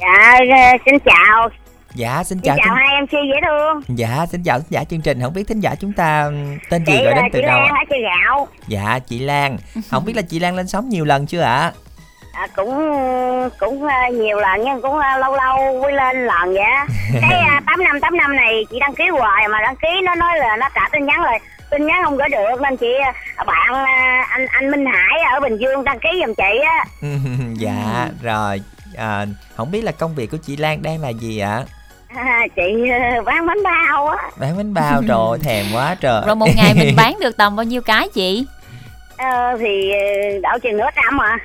À. 0.00 0.38
Dạ, 0.48 0.72
xin 0.86 0.94
chào. 1.04 1.48
Dạ, 1.94 2.24
xin 2.24 2.38
Xin 2.38 2.44
chào. 2.44 2.56
chào 2.56 2.76
thính... 2.76 2.84
hai 2.86 3.02
MC 3.02 3.12
dễ 3.12 3.40
thương. 3.46 3.96
Dạ, 3.98 4.26
xin 4.26 4.42
chào 4.42 4.58
thính 4.58 4.70
giả 4.70 4.84
chương 4.84 5.00
trình. 5.00 5.20
Không 5.22 5.34
biết 5.34 5.48
thính 5.48 5.60
giả 5.60 5.74
chúng 5.74 5.92
ta 5.92 6.30
tên 6.70 6.84
gì 6.86 6.92
Chị 6.96 7.04
gọi 7.04 7.14
đến 7.14 7.24
từ 7.32 7.38
chị 7.38 7.46
đâu? 7.46 7.60
Lan 7.60 7.74
hả 7.74 7.84
chị 7.88 7.96
Gạo? 8.02 8.48
Dạ, 8.68 8.98
chị 8.98 9.18
Lan. 9.18 9.56
Không 9.90 10.04
biết 10.04 10.16
là 10.16 10.22
chị 10.22 10.38
Lan 10.38 10.56
lên 10.56 10.68
sóng 10.68 10.88
nhiều 10.88 11.04
lần 11.04 11.26
chưa 11.26 11.40
ạ? 11.40 11.60
À, 11.60 11.72
cũng 12.56 12.70
cũng 13.60 13.86
ờ, 13.86 14.12
nhiều 14.12 14.38
lần 14.38 14.64
nhưng 14.64 14.82
cũng 14.82 14.98
ờ, 14.98 15.18
lâu 15.18 15.36
lâu 15.36 15.80
mới 15.82 15.92
lên 15.92 16.26
lần 16.26 16.54
vậy 16.54 16.64
cái 17.20 17.42
uh, 17.58 17.64
8 17.66 17.84
năm 17.84 18.00
8 18.00 18.16
năm 18.16 18.36
này 18.36 18.66
chị 18.70 18.78
đăng 18.80 18.94
ký 18.94 19.04
hoài 19.08 19.48
mà 19.48 19.60
đăng 19.60 19.76
ký 19.76 19.88
nó 20.04 20.14
nói 20.14 20.38
là 20.38 20.56
nó 20.56 20.68
trả 20.74 20.88
tin 20.92 21.06
nhắn 21.06 21.22
rồi 21.22 21.38
tin 21.70 21.86
nhắn 21.86 22.00
không 22.04 22.16
gửi 22.16 22.28
được 22.28 22.60
nên 22.62 22.76
chị 22.76 22.92
bạn 23.46 23.84
anh 24.28 24.46
anh 24.46 24.70
Minh 24.70 24.86
Hải 24.86 25.20
ở 25.34 25.40
Bình 25.40 25.56
Dương 25.56 25.84
đăng 25.84 25.98
ký 25.98 26.08
giùm 26.26 26.34
chị 26.34 26.60
á 26.64 26.84
dạ, 27.56 28.08
rồi. 28.22 28.60
À, 28.96 29.26
không 29.56 29.70
biết 29.70 29.84
là 29.84 29.92
công 29.92 30.14
việc 30.14 30.30
của 30.30 30.36
chị 30.46 30.56
Lan 30.56 30.82
đang 30.82 31.00
là 31.00 31.08
gì 31.08 31.38
ạ? 31.38 31.62
à, 32.14 32.46
chị 32.56 32.62
bán 33.24 33.46
bánh 33.46 33.62
bao 33.64 34.08
á 34.08 34.30
Bán 34.36 34.56
bánh 34.56 34.74
bao 34.74 35.02
trời 35.08 35.16
ơi, 35.30 35.38
thèm 35.42 35.66
quá 35.74 35.96
trời. 36.00 36.22
Rồi 36.26 36.34
một 36.34 36.48
ngày 36.56 36.74
mình 36.74 36.96
bán 36.96 37.18
được 37.20 37.36
tầm 37.36 37.56
bao 37.56 37.64
nhiêu 37.64 37.82
cái 37.82 38.08
chị? 38.08 38.46
Ờ, 39.16 39.56
thì 39.60 39.92
đậu 40.42 40.58
chừng 40.58 40.76
nửa 40.76 40.88
trăm 40.96 41.20
à 41.20 41.38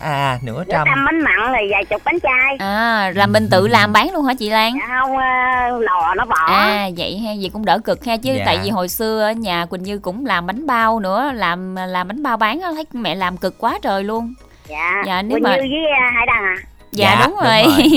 À, 0.00 0.38
nửa 0.42 0.52
nửa 0.52 0.64
trăm. 0.72 0.86
trăm 0.86 1.04
bánh 1.04 1.18
mặn 1.20 1.52
rồi 1.52 1.68
vài 1.70 1.84
chục 1.84 2.02
bánh 2.04 2.18
chay 2.22 2.56
À, 2.58 3.12
là 3.14 3.26
mình 3.26 3.48
tự 3.50 3.68
làm 3.68 3.92
bán 3.92 4.10
luôn 4.12 4.24
hả 4.24 4.34
chị 4.34 4.50
Lan? 4.50 4.72
dạ 4.80 4.86
không 5.00 5.16
ờ, 5.16 5.78
lò 5.80 6.14
nó 6.16 6.24
bỏ 6.24 6.36
À 6.46 6.88
vậy 6.96 7.18
ha, 7.18 7.32
vậy 7.40 7.50
cũng 7.52 7.64
đỡ 7.64 7.78
cực 7.84 8.04
ha 8.04 8.16
chứ 8.16 8.34
Dạ. 8.38 8.42
tại 8.46 8.58
vì 8.64 8.70
hồi 8.70 8.88
xưa 8.88 9.22
ở 9.22 9.32
nhà 9.32 9.66
Quỳnh 9.66 9.82
Như 9.82 9.98
cũng 9.98 10.26
làm 10.26 10.46
bánh 10.46 10.66
bao 10.66 11.00
nữa, 11.00 11.30
làm 11.34 11.76
làm 11.76 12.08
bánh 12.08 12.22
bao 12.22 12.36
bán 12.36 12.60
á 12.60 12.68
thấy 12.74 12.84
mẹ 12.92 13.14
làm 13.14 13.36
cực 13.36 13.58
quá 13.58 13.78
trời 13.82 14.04
luôn. 14.04 14.34
dạ, 14.68 15.02
Dạ, 15.06 15.22
nếu 15.22 15.36
Quỳnh 15.36 15.42
mà- 15.42 15.56
Như 15.56 15.62
với 15.62 15.84
ờ, 16.00 16.10
Hải 16.14 16.26
Đăng 16.26 16.42
à 16.44 16.56
Dạ, 16.92 17.16
Dạ, 17.18 17.26
đúng 17.26 17.34
đúng 17.36 17.44
rồi. 17.44 17.62
rồi. 17.62 17.88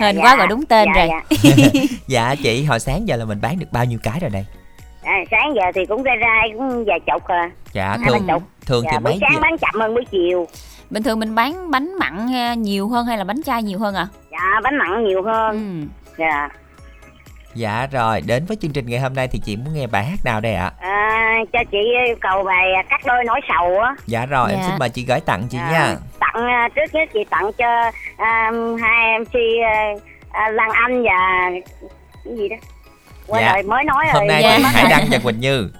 Hên 0.00 0.16
Dạ, 0.16 0.22
quá 0.22 0.30
dạ. 0.30 0.36
gọi 0.36 0.46
đúng 0.46 0.66
tên 0.66 0.88
Dạ, 0.94 1.06
rồi. 1.06 1.08
dạ. 1.10 1.50
dạ 2.08 2.34
chị, 2.42 2.64
hồi 2.64 2.80
sáng 2.80 3.08
giờ 3.08 3.16
là 3.16 3.24
mình 3.24 3.40
bán 3.42 3.58
được 3.58 3.66
bao 3.72 3.84
nhiêu 3.84 3.98
cái 4.02 4.18
rồi 4.20 4.30
đây? 4.30 4.46
À, 5.04 5.14
sáng 5.30 5.54
giờ 5.54 5.62
thì 5.74 5.80
cũng 5.88 6.02
ra 6.02 6.12
ra 6.20 6.40
cũng 6.58 6.84
vài 6.84 7.00
chục 7.06 7.22
à 7.28 7.50
Dạ, 7.72 7.96
thường 8.06 8.26
thường 8.66 8.84
dạ, 8.84 8.90
thì 8.92 8.98
mấy 9.04 9.18
sáng 9.20 9.30
giờ? 9.34 9.38
bán 9.42 9.58
chậm 9.58 9.80
hơn 9.80 9.94
buổi 9.94 10.04
chiều 10.10 10.46
Bình 10.92 11.02
thường 11.02 11.20
mình 11.20 11.34
bán 11.34 11.70
bánh 11.70 11.98
mặn 11.98 12.28
ha, 12.28 12.54
nhiều 12.54 12.88
hơn 12.88 13.06
hay 13.06 13.18
là 13.18 13.24
bánh 13.24 13.42
chay 13.42 13.62
nhiều 13.62 13.78
hơn 13.78 13.94
à? 13.94 14.06
dạ 14.32 14.60
bánh 14.64 14.78
mặn 14.78 15.04
nhiều 15.04 15.22
hơn 15.22 15.50
Ừ. 15.80 15.86
dạ 16.18 16.48
Dạ 17.54 17.86
rồi, 17.92 18.20
đến 18.26 18.44
với 18.48 18.56
chương 18.60 18.72
trình 18.72 18.86
ngày 18.88 19.00
hôm 19.00 19.14
nay 19.14 19.28
thì 19.28 19.38
chị 19.44 19.56
muốn 19.56 19.74
nghe 19.74 19.86
bài 19.86 20.04
hát 20.04 20.18
nào 20.24 20.40
đây 20.40 20.54
ạ? 20.54 20.72
à, 20.80 21.34
cho 21.52 21.58
chị 21.70 21.78
yêu 22.06 22.16
cầu 22.20 22.42
bài 22.44 22.64
cắt 22.90 23.00
đôi 23.06 23.24
nỗi 23.26 23.40
sầu 23.48 23.78
á 23.80 23.94
Dạ 24.06 24.26
rồi, 24.26 24.50
em 24.50 24.58
Dạ. 24.62 24.66
xin 24.68 24.78
mời 24.78 24.88
chị 24.88 25.04
gửi 25.08 25.20
tặng 25.20 25.42
chị 25.50 25.58
À, 25.58 25.68
nha. 25.72 25.96
tặng 26.20 26.46
à, 26.46 26.68
trước 26.74 26.94
nhất 26.94 27.08
chị 27.12 27.20
tặng 27.30 27.50
cho 27.58 27.90
à, 28.16 28.50
hai 28.82 29.18
MC 29.18 29.34
à, 29.64 29.74
à, 30.32 30.48
Lan 30.50 30.70
Anh 30.70 31.02
và 31.02 31.50
cái 32.24 32.36
gì 32.36 32.48
đó 32.48 32.56
quên 33.26 33.42
Dạ. 33.44 33.52
rồi 33.52 33.62
mới 33.62 33.84
nói 33.84 34.04
rồi 34.04 34.14
Hôm 34.14 34.26
nay 34.28 34.42
Hải 34.42 34.82
rồi. 34.82 34.90
Đăng 34.90 35.06
và 35.10 35.18
Quỳnh 35.24 35.40
Như. 35.40 35.70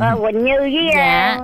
Ờ, 0.00 0.16
Quỳnh 0.22 0.44
Như 0.44 0.56
với 0.60 0.90
Dạ. 0.96 1.02
à, 1.02 1.38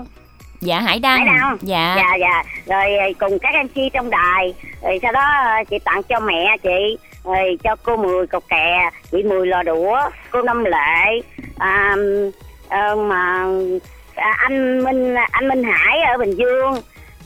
Dạ 0.65 0.81
Hải 0.81 0.99
Đăng. 0.99 1.27
Hải 1.27 1.39
Đăng. 1.41 1.57
Dạ. 1.61 1.95
dạ 1.97 2.17
dạ. 2.21 2.43
Rồi 2.67 2.97
à, 2.97 3.07
cùng 3.19 3.39
các 3.39 3.55
MC 3.65 3.93
trong 3.93 4.11
đài. 4.11 4.55
Rồi 4.83 4.99
sau 5.03 5.13
đó 5.13 5.21
à, 5.21 5.65
chị 5.71 5.79
tặng 5.85 6.03
cho 6.03 6.21
mẹ 6.21 6.57
chị 6.63 6.99
rồi 7.25 7.59
cho 7.65 7.77
cô 7.83 7.97
mười 7.97 8.27
cục 8.27 8.49
kè 8.49 8.91
chị 9.11 9.23
mười 9.23 9.47
lò 9.47 9.63
đũa 9.63 9.99
cô 10.31 10.43
năm 10.43 10.65
lệ 10.65 11.21
à, 11.59 11.97
à, 12.69 12.95
mà 12.95 13.45
à, 14.15 14.35
anh 14.39 14.85
minh 14.85 15.15
anh 15.31 15.49
minh 15.49 15.65
hải 15.65 16.01
ở 16.01 16.19
bình 16.19 16.35
dương. 16.37 16.75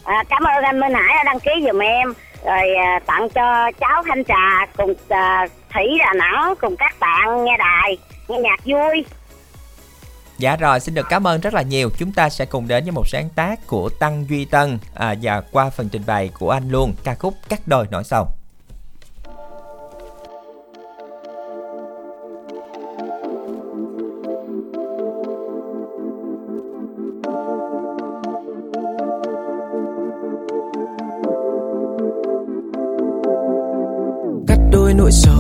À, 0.05 0.25
cảm 0.29 0.45
ơn 0.45 0.65
anh 0.65 0.81
minh 0.81 0.95
hải 0.95 1.15
đã 1.17 1.23
đăng 1.25 1.41
ký 1.41 1.51
giùm 1.67 1.79
em. 1.79 2.13
Rồi 2.45 2.75
à, 2.75 3.01
tặng 3.07 3.29
cho 3.29 3.71
cháu 3.81 4.03
thanh 4.07 4.25
trà 4.25 4.67
cùng 4.77 4.95
à, 5.09 5.47
thủy 5.75 5.87
đà 5.99 6.13
nẵng 6.13 6.55
cùng 6.61 6.77
các 6.77 6.95
bạn 7.01 7.45
nghe 7.45 7.57
đài 7.59 7.97
nghe 8.29 8.39
nhạc 8.39 8.61
vui 8.65 9.05
Dạ 10.39 10.57
rồi, 10.57 10.81
xin 10.81 10.95
được 10.95 11.07
cảm 11.09 11.27
ơn 11.27 11.41
rất 11.41 11.55
là 11.55 11.63
nhiều. 11.63 11.91
Chúng 11.99 12.13
ta 12.13 12.29
sẽ 12.29 12.45
cùng 12.45 12.69
đến 12.69 12.85
với 12.85 12.93
một 12.93 13.09
sáng 13.09 13.29
tác 13.29 13.67
của 13.67 13.89
Tăng 13.99 14.27
Duy 14.29 14.45
Tân 14.45 14.79
à, 14.95 15.15
và 15.23 15.41
qua 15.41 15.71
phần 15.71 15.89
trình 15.89 16.03
bày 16.07 16.31
của 16.39 16.51
anh 16.51 16.71
luôn 16.71 16.95
ca 17.05 17.15
khúc 17.15 17.35
Cắt 17.49 17.61
đôi 17.67 17.87
nỗi 17.91 18.05
sầu. 18.05 18.27
cắt 34.47 34.59
đôi 34.73 34.95
nỗi 34.95 35.13
sầu 35.13 35.38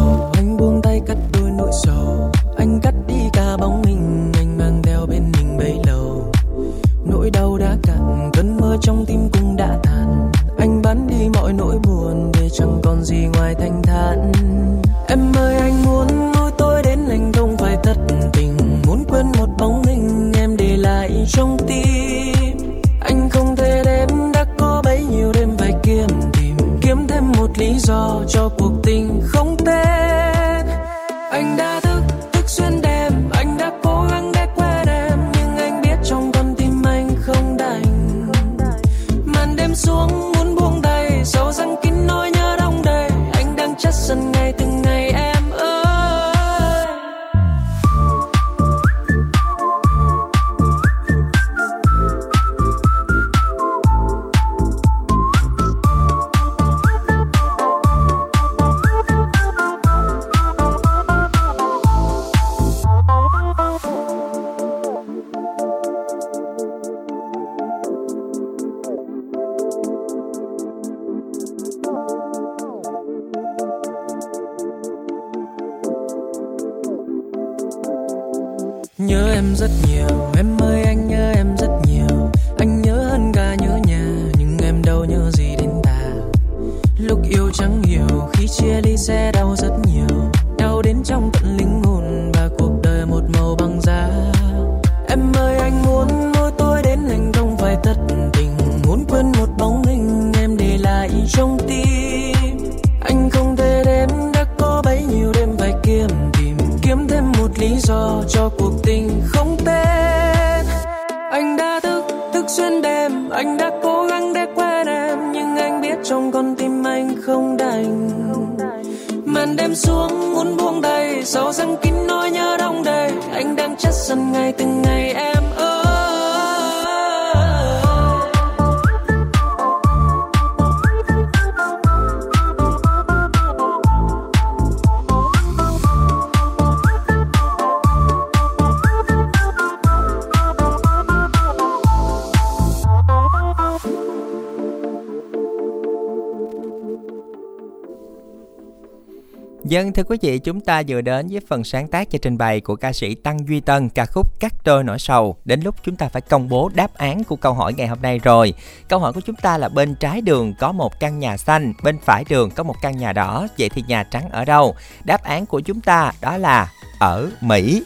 Dân 149.78 149.92
thưa 149.92 150.02
quý 150.02 150.16
vị, 150.22 150.38
chúng 150.38 150.60
ta 150.60 150.82
vừa 150.88 151.00
đến 151.00 151.28
với 151.30 151.40
phần 151.48 151.64
sáng 151.64 151.88
tác 151.88 152.10
cho 152.10 152.18
trình 152.22 152.38
bày 152.38 152.60
của 152.60 152.76
ca 152.76 152.92
sĩ 152.92 153.14
Tăng 153.14 153.48
Duy 153.48 153.60
Tân 153.60 153.88
ca 153.88 154.06
khúc 154.06 154.40
Cắt 154.40 154.52
đôi 154.64 154.84
nỗi 154.84 154.98
sầu. 154.98 155.36
Đến 155.44 155.60
lúc 155.60 155.74
chúng 155.82 155.96
ta 155.96 156.08
phải 156.08 156.22
công 156.22 156.48
bố 156.48 156.70
đáp 156.74 156.94
án 156.94 157.24
của 157.24 157.36
câu 157.36 157.54
hỏi 157.54 157.74
ngày 157.74 157.86
hôm 157.86 158.02
nay 158.02 158.18
rồi. 158.18 158.54
Câu 158.88 158.98
hỏi 158.98 159.12
của 159.12 159.20
chúng 159.20 159.36
ta 159.36 159.58
là 159.58 159.68
bên 159.68 159.94
trái 159.94 160.20
đường 160.20 160.54
có 160.58 160.72
một 160.72 161.00
căn 161.00 161.18
nhà 161.18 161.36
xanh, 161.36 161.72
bên 161.82 161.98
phải 162.04 162.24
đường 162.28 162.50
có 162.50 162.62
một 162.62 162.74
căn 162.82 162.96
nhà 162.96 163.12
đỏ. 163.12 163.46
Vậy 163.58 163.68
thì 163.68 163.84
nhà 163.88 164.02
trắng 164.02 164.30
ở 164.30 164.44
đâu? 164.44 164.76
Đáp 165.04 165.22
án 165.22 165.46
của 165.46 165.60
chúng 165.60 165.80
ta 165.80 166.12
đó 166.20 166.36
là 166.36 166.72
ở 166.98 167.30
Mỹ. 167.40 167.82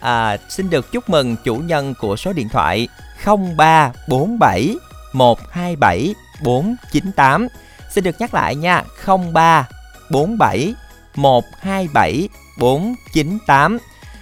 À, 0.00 0.36
xin 0.48 0.70
được 0.70 0.92
chúc 0.92 1.10
mừng 1.10 1.36
chủ 1.44 1.56
nhân 1.56 1.94
của 2.00 2.16
số 2.16 2.32
điện 2.32 2.48
thoại 2.48 2.88
0347 3.24 4.76
127 5.12 6.14
498. 6.42 7.48
Xin 7.90 8.04
được 8.04 8.20
nhắc 8.20 8.34
lại 8.34 8.54
nha, 8.54 8.84
0347 9.06 10.74
127 11.14 12.28
498. 12.58 13.78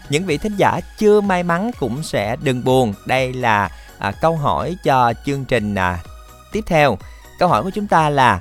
Những 0.09 0.27
vị 0.27 0.39
thính 0.39 0.57
giả 0.57 0.81
chưa 0.99 1.21
may 1.21 1.43
mắn 1.43 1.71
cũng 1.79 2.03
sẽ 2.03 2.37
đừng 2.37 2.65
buồn. 2.65 2.95
Đây 3.07 3.33
là 3.33 3.71
à, 3.99 4.13
câu 4.13 4.37
hỏi 4.37 4.77
cho 4.85 5.13
chương 5.27 5.45
trình 5.45 5.75
à, 5.75 5.99
tiếp 6.53 6.65
theo. 6.67 6.99
Câu 7.39 7.49
hỏi 7.49 7.63
của 7.63 7.71
chúng 7.71 7.87
ta 7.87 8.11
là 8.11 8.41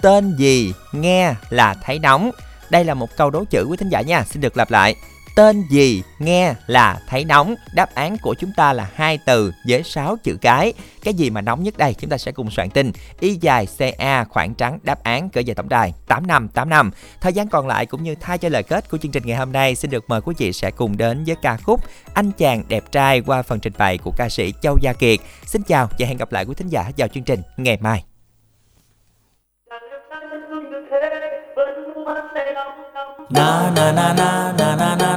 tên 0.00 0.36
gì 0.36 0.72
nghe 0.92 1.34
là 1.50 1.74
thấy 1.74 1.98
nóng. 1.98 2.30
Đây 2.70 2.84
là 2.84 2.94
một 2.94 3.16
câu 3.16 3.30
đố 3.30 3.44
chữ 3.44 3.66
quý 3.70 3.76
thính 3.76 3.88
giả 3.88 4.00
nha. 4.00 4.24
Xin 4.24 4.40
được 4.40 4.56
lặp 4.56 4.70
lại 4.70 4.96
tên 5.36 5.64
gì 5.70 6.02
nghe 6.18 6.54
là 6.66 7.00
thấy 7.08 7.24
nóng. 7.24 7.54
Đáp 7.74 7.94
án 7.94 8.16
của 8.22 8.34
chúng 8.34 8.52
ta 8.56 8.72
là 8.72 8.90
hai 8.94 9.18
từ 9.26 9.52
với 9.68 9.82
6 9.82 10.16
chữ 10.22 10.36
cái. 10.40 10.72
Cái 11.02 11.14
gì 11.14 11.30
mà 11.30 11.40
nóng 11.40 11.62
nhất 11.62 11.78
đây? 11.78 11.94
Chúng 11.94 12.10
ta 12.10 12.18
sẽ 12.18 12.32
cùng 12.32 12.50
soạn 12.50 12.70
tin. 12.70 12.92
Y 13.20 13.38
dài 13.40 13.66
ca 13.98 14.24
khoảng 14.24 14.54
trắng. 14.54 14.78
Đáp 14.82 15.02
án 15.02 15.30
cỡ 15.30 15.40
dài 15.40 15.54
tổng 15.54 15.68
đài 15.68 15.94
tám 16.06 16.26
năm 16.26 16.48
tám 16.48 16.68
năm. 16.68 16.90
Thời 17.20 17.32
gian 17.32 17.48
còn 17.48 17.66
lại 17.66 17.86
cũng 17.86 18.02
như 18.02 18.14
thay 18.20 18.38
cho 18.38 18.48
lời 18.48 18.62
kết 18.62 18.90
của 18.90 18.98
chương 18.98 19.12
trình 19.12 19.22
ngày 19.26 19.36
hôm 19.36 19.52
nay, 19.52 19.74
xin 19.74 19.90
được 19.90 20.04
mời 20.08 20.20
quý 20.20 20.34
vị 20.38 20.52
sẽ 20.52 20.70
cùng 20.70 20.96
đến 20.96 21.24
với 21.24 21.36
ca 21.42 21.56
khúc 21.56 21.80
anh 22.14 22.32
chàng 22.32 22.64
đẹp 22.68 22.84
trai 22.92 23.20
qua 23.20 23.42
phần 23.42 23.60
trình 23.60 23.72
bày 23.78 23.98
của 23.98 24.12
ca 24.16 24.28
sĩ 24.28 24.52
châu 24.62 24.78
gia 24.82 24.92
kiệt. 24.92 25.18
Xin 25.46 25.62
chào 25.62 25.88
và 25.98 26.06
hẹn 26.06 26.16
gặp 26.16 26.32
lại 26.32 26.44
quý 26.44 26.54
thính 26.54 26.68
giả 26.68 26.90
vào 26.96 27.08
chương 27.08 27.24
trình 27.24 27.42
ngày 27.56 27.78
mai. 27.80 28.04
Na 33.30 33.70
na 33.76 33.92
na 33.92 34.12
na 34.12 34.52
na 34.58 34.76
na 34.76 34.96
na. 34.96 35.11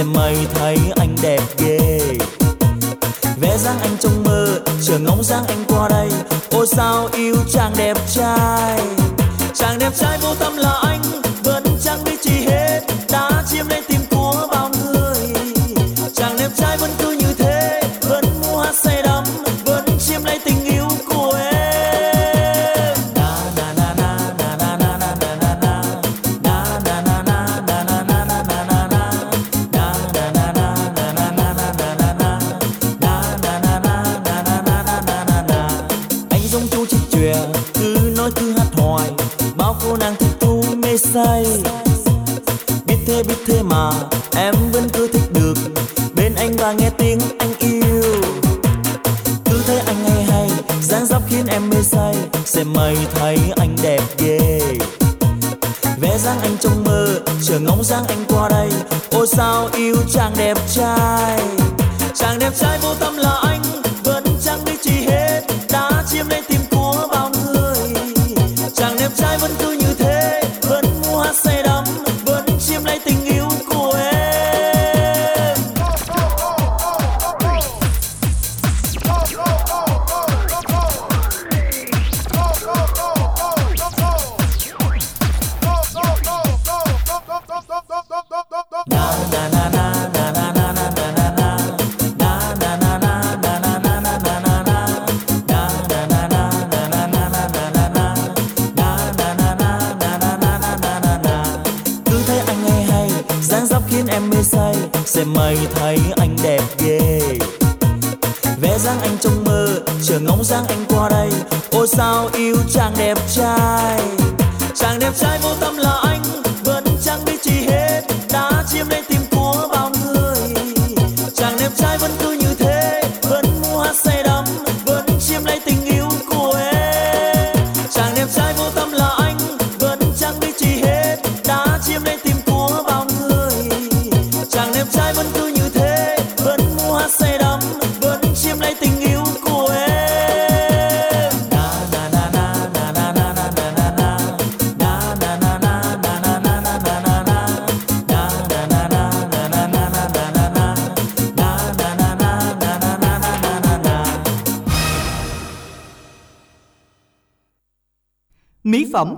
Xem 0.00 0.12
mây 0.12 0.36
thấy 0.54 0.78
anh 0.96 1.16
đẹp 1.22 1.40
ghê. 1.58 2.00
Vẽ 3.40 3.58
dáng 3.58 3.78
anh 3.80 3.96
trong 4.00 4.22
mơ, 4.24 4.60
chờ 4.82 4.98
ngóng 4.98 5.22
dáng 5.22 5.44
anh 5.48 5.64
qua 5.68 5.88
đây. 5.88 6.08
Ôi 6.50 6.66
sao 6.66 7.08
yêu 7.12 7.36
chàng 7.52 7.72
đẹp 7.76 7.96
trai. 8.14 8.99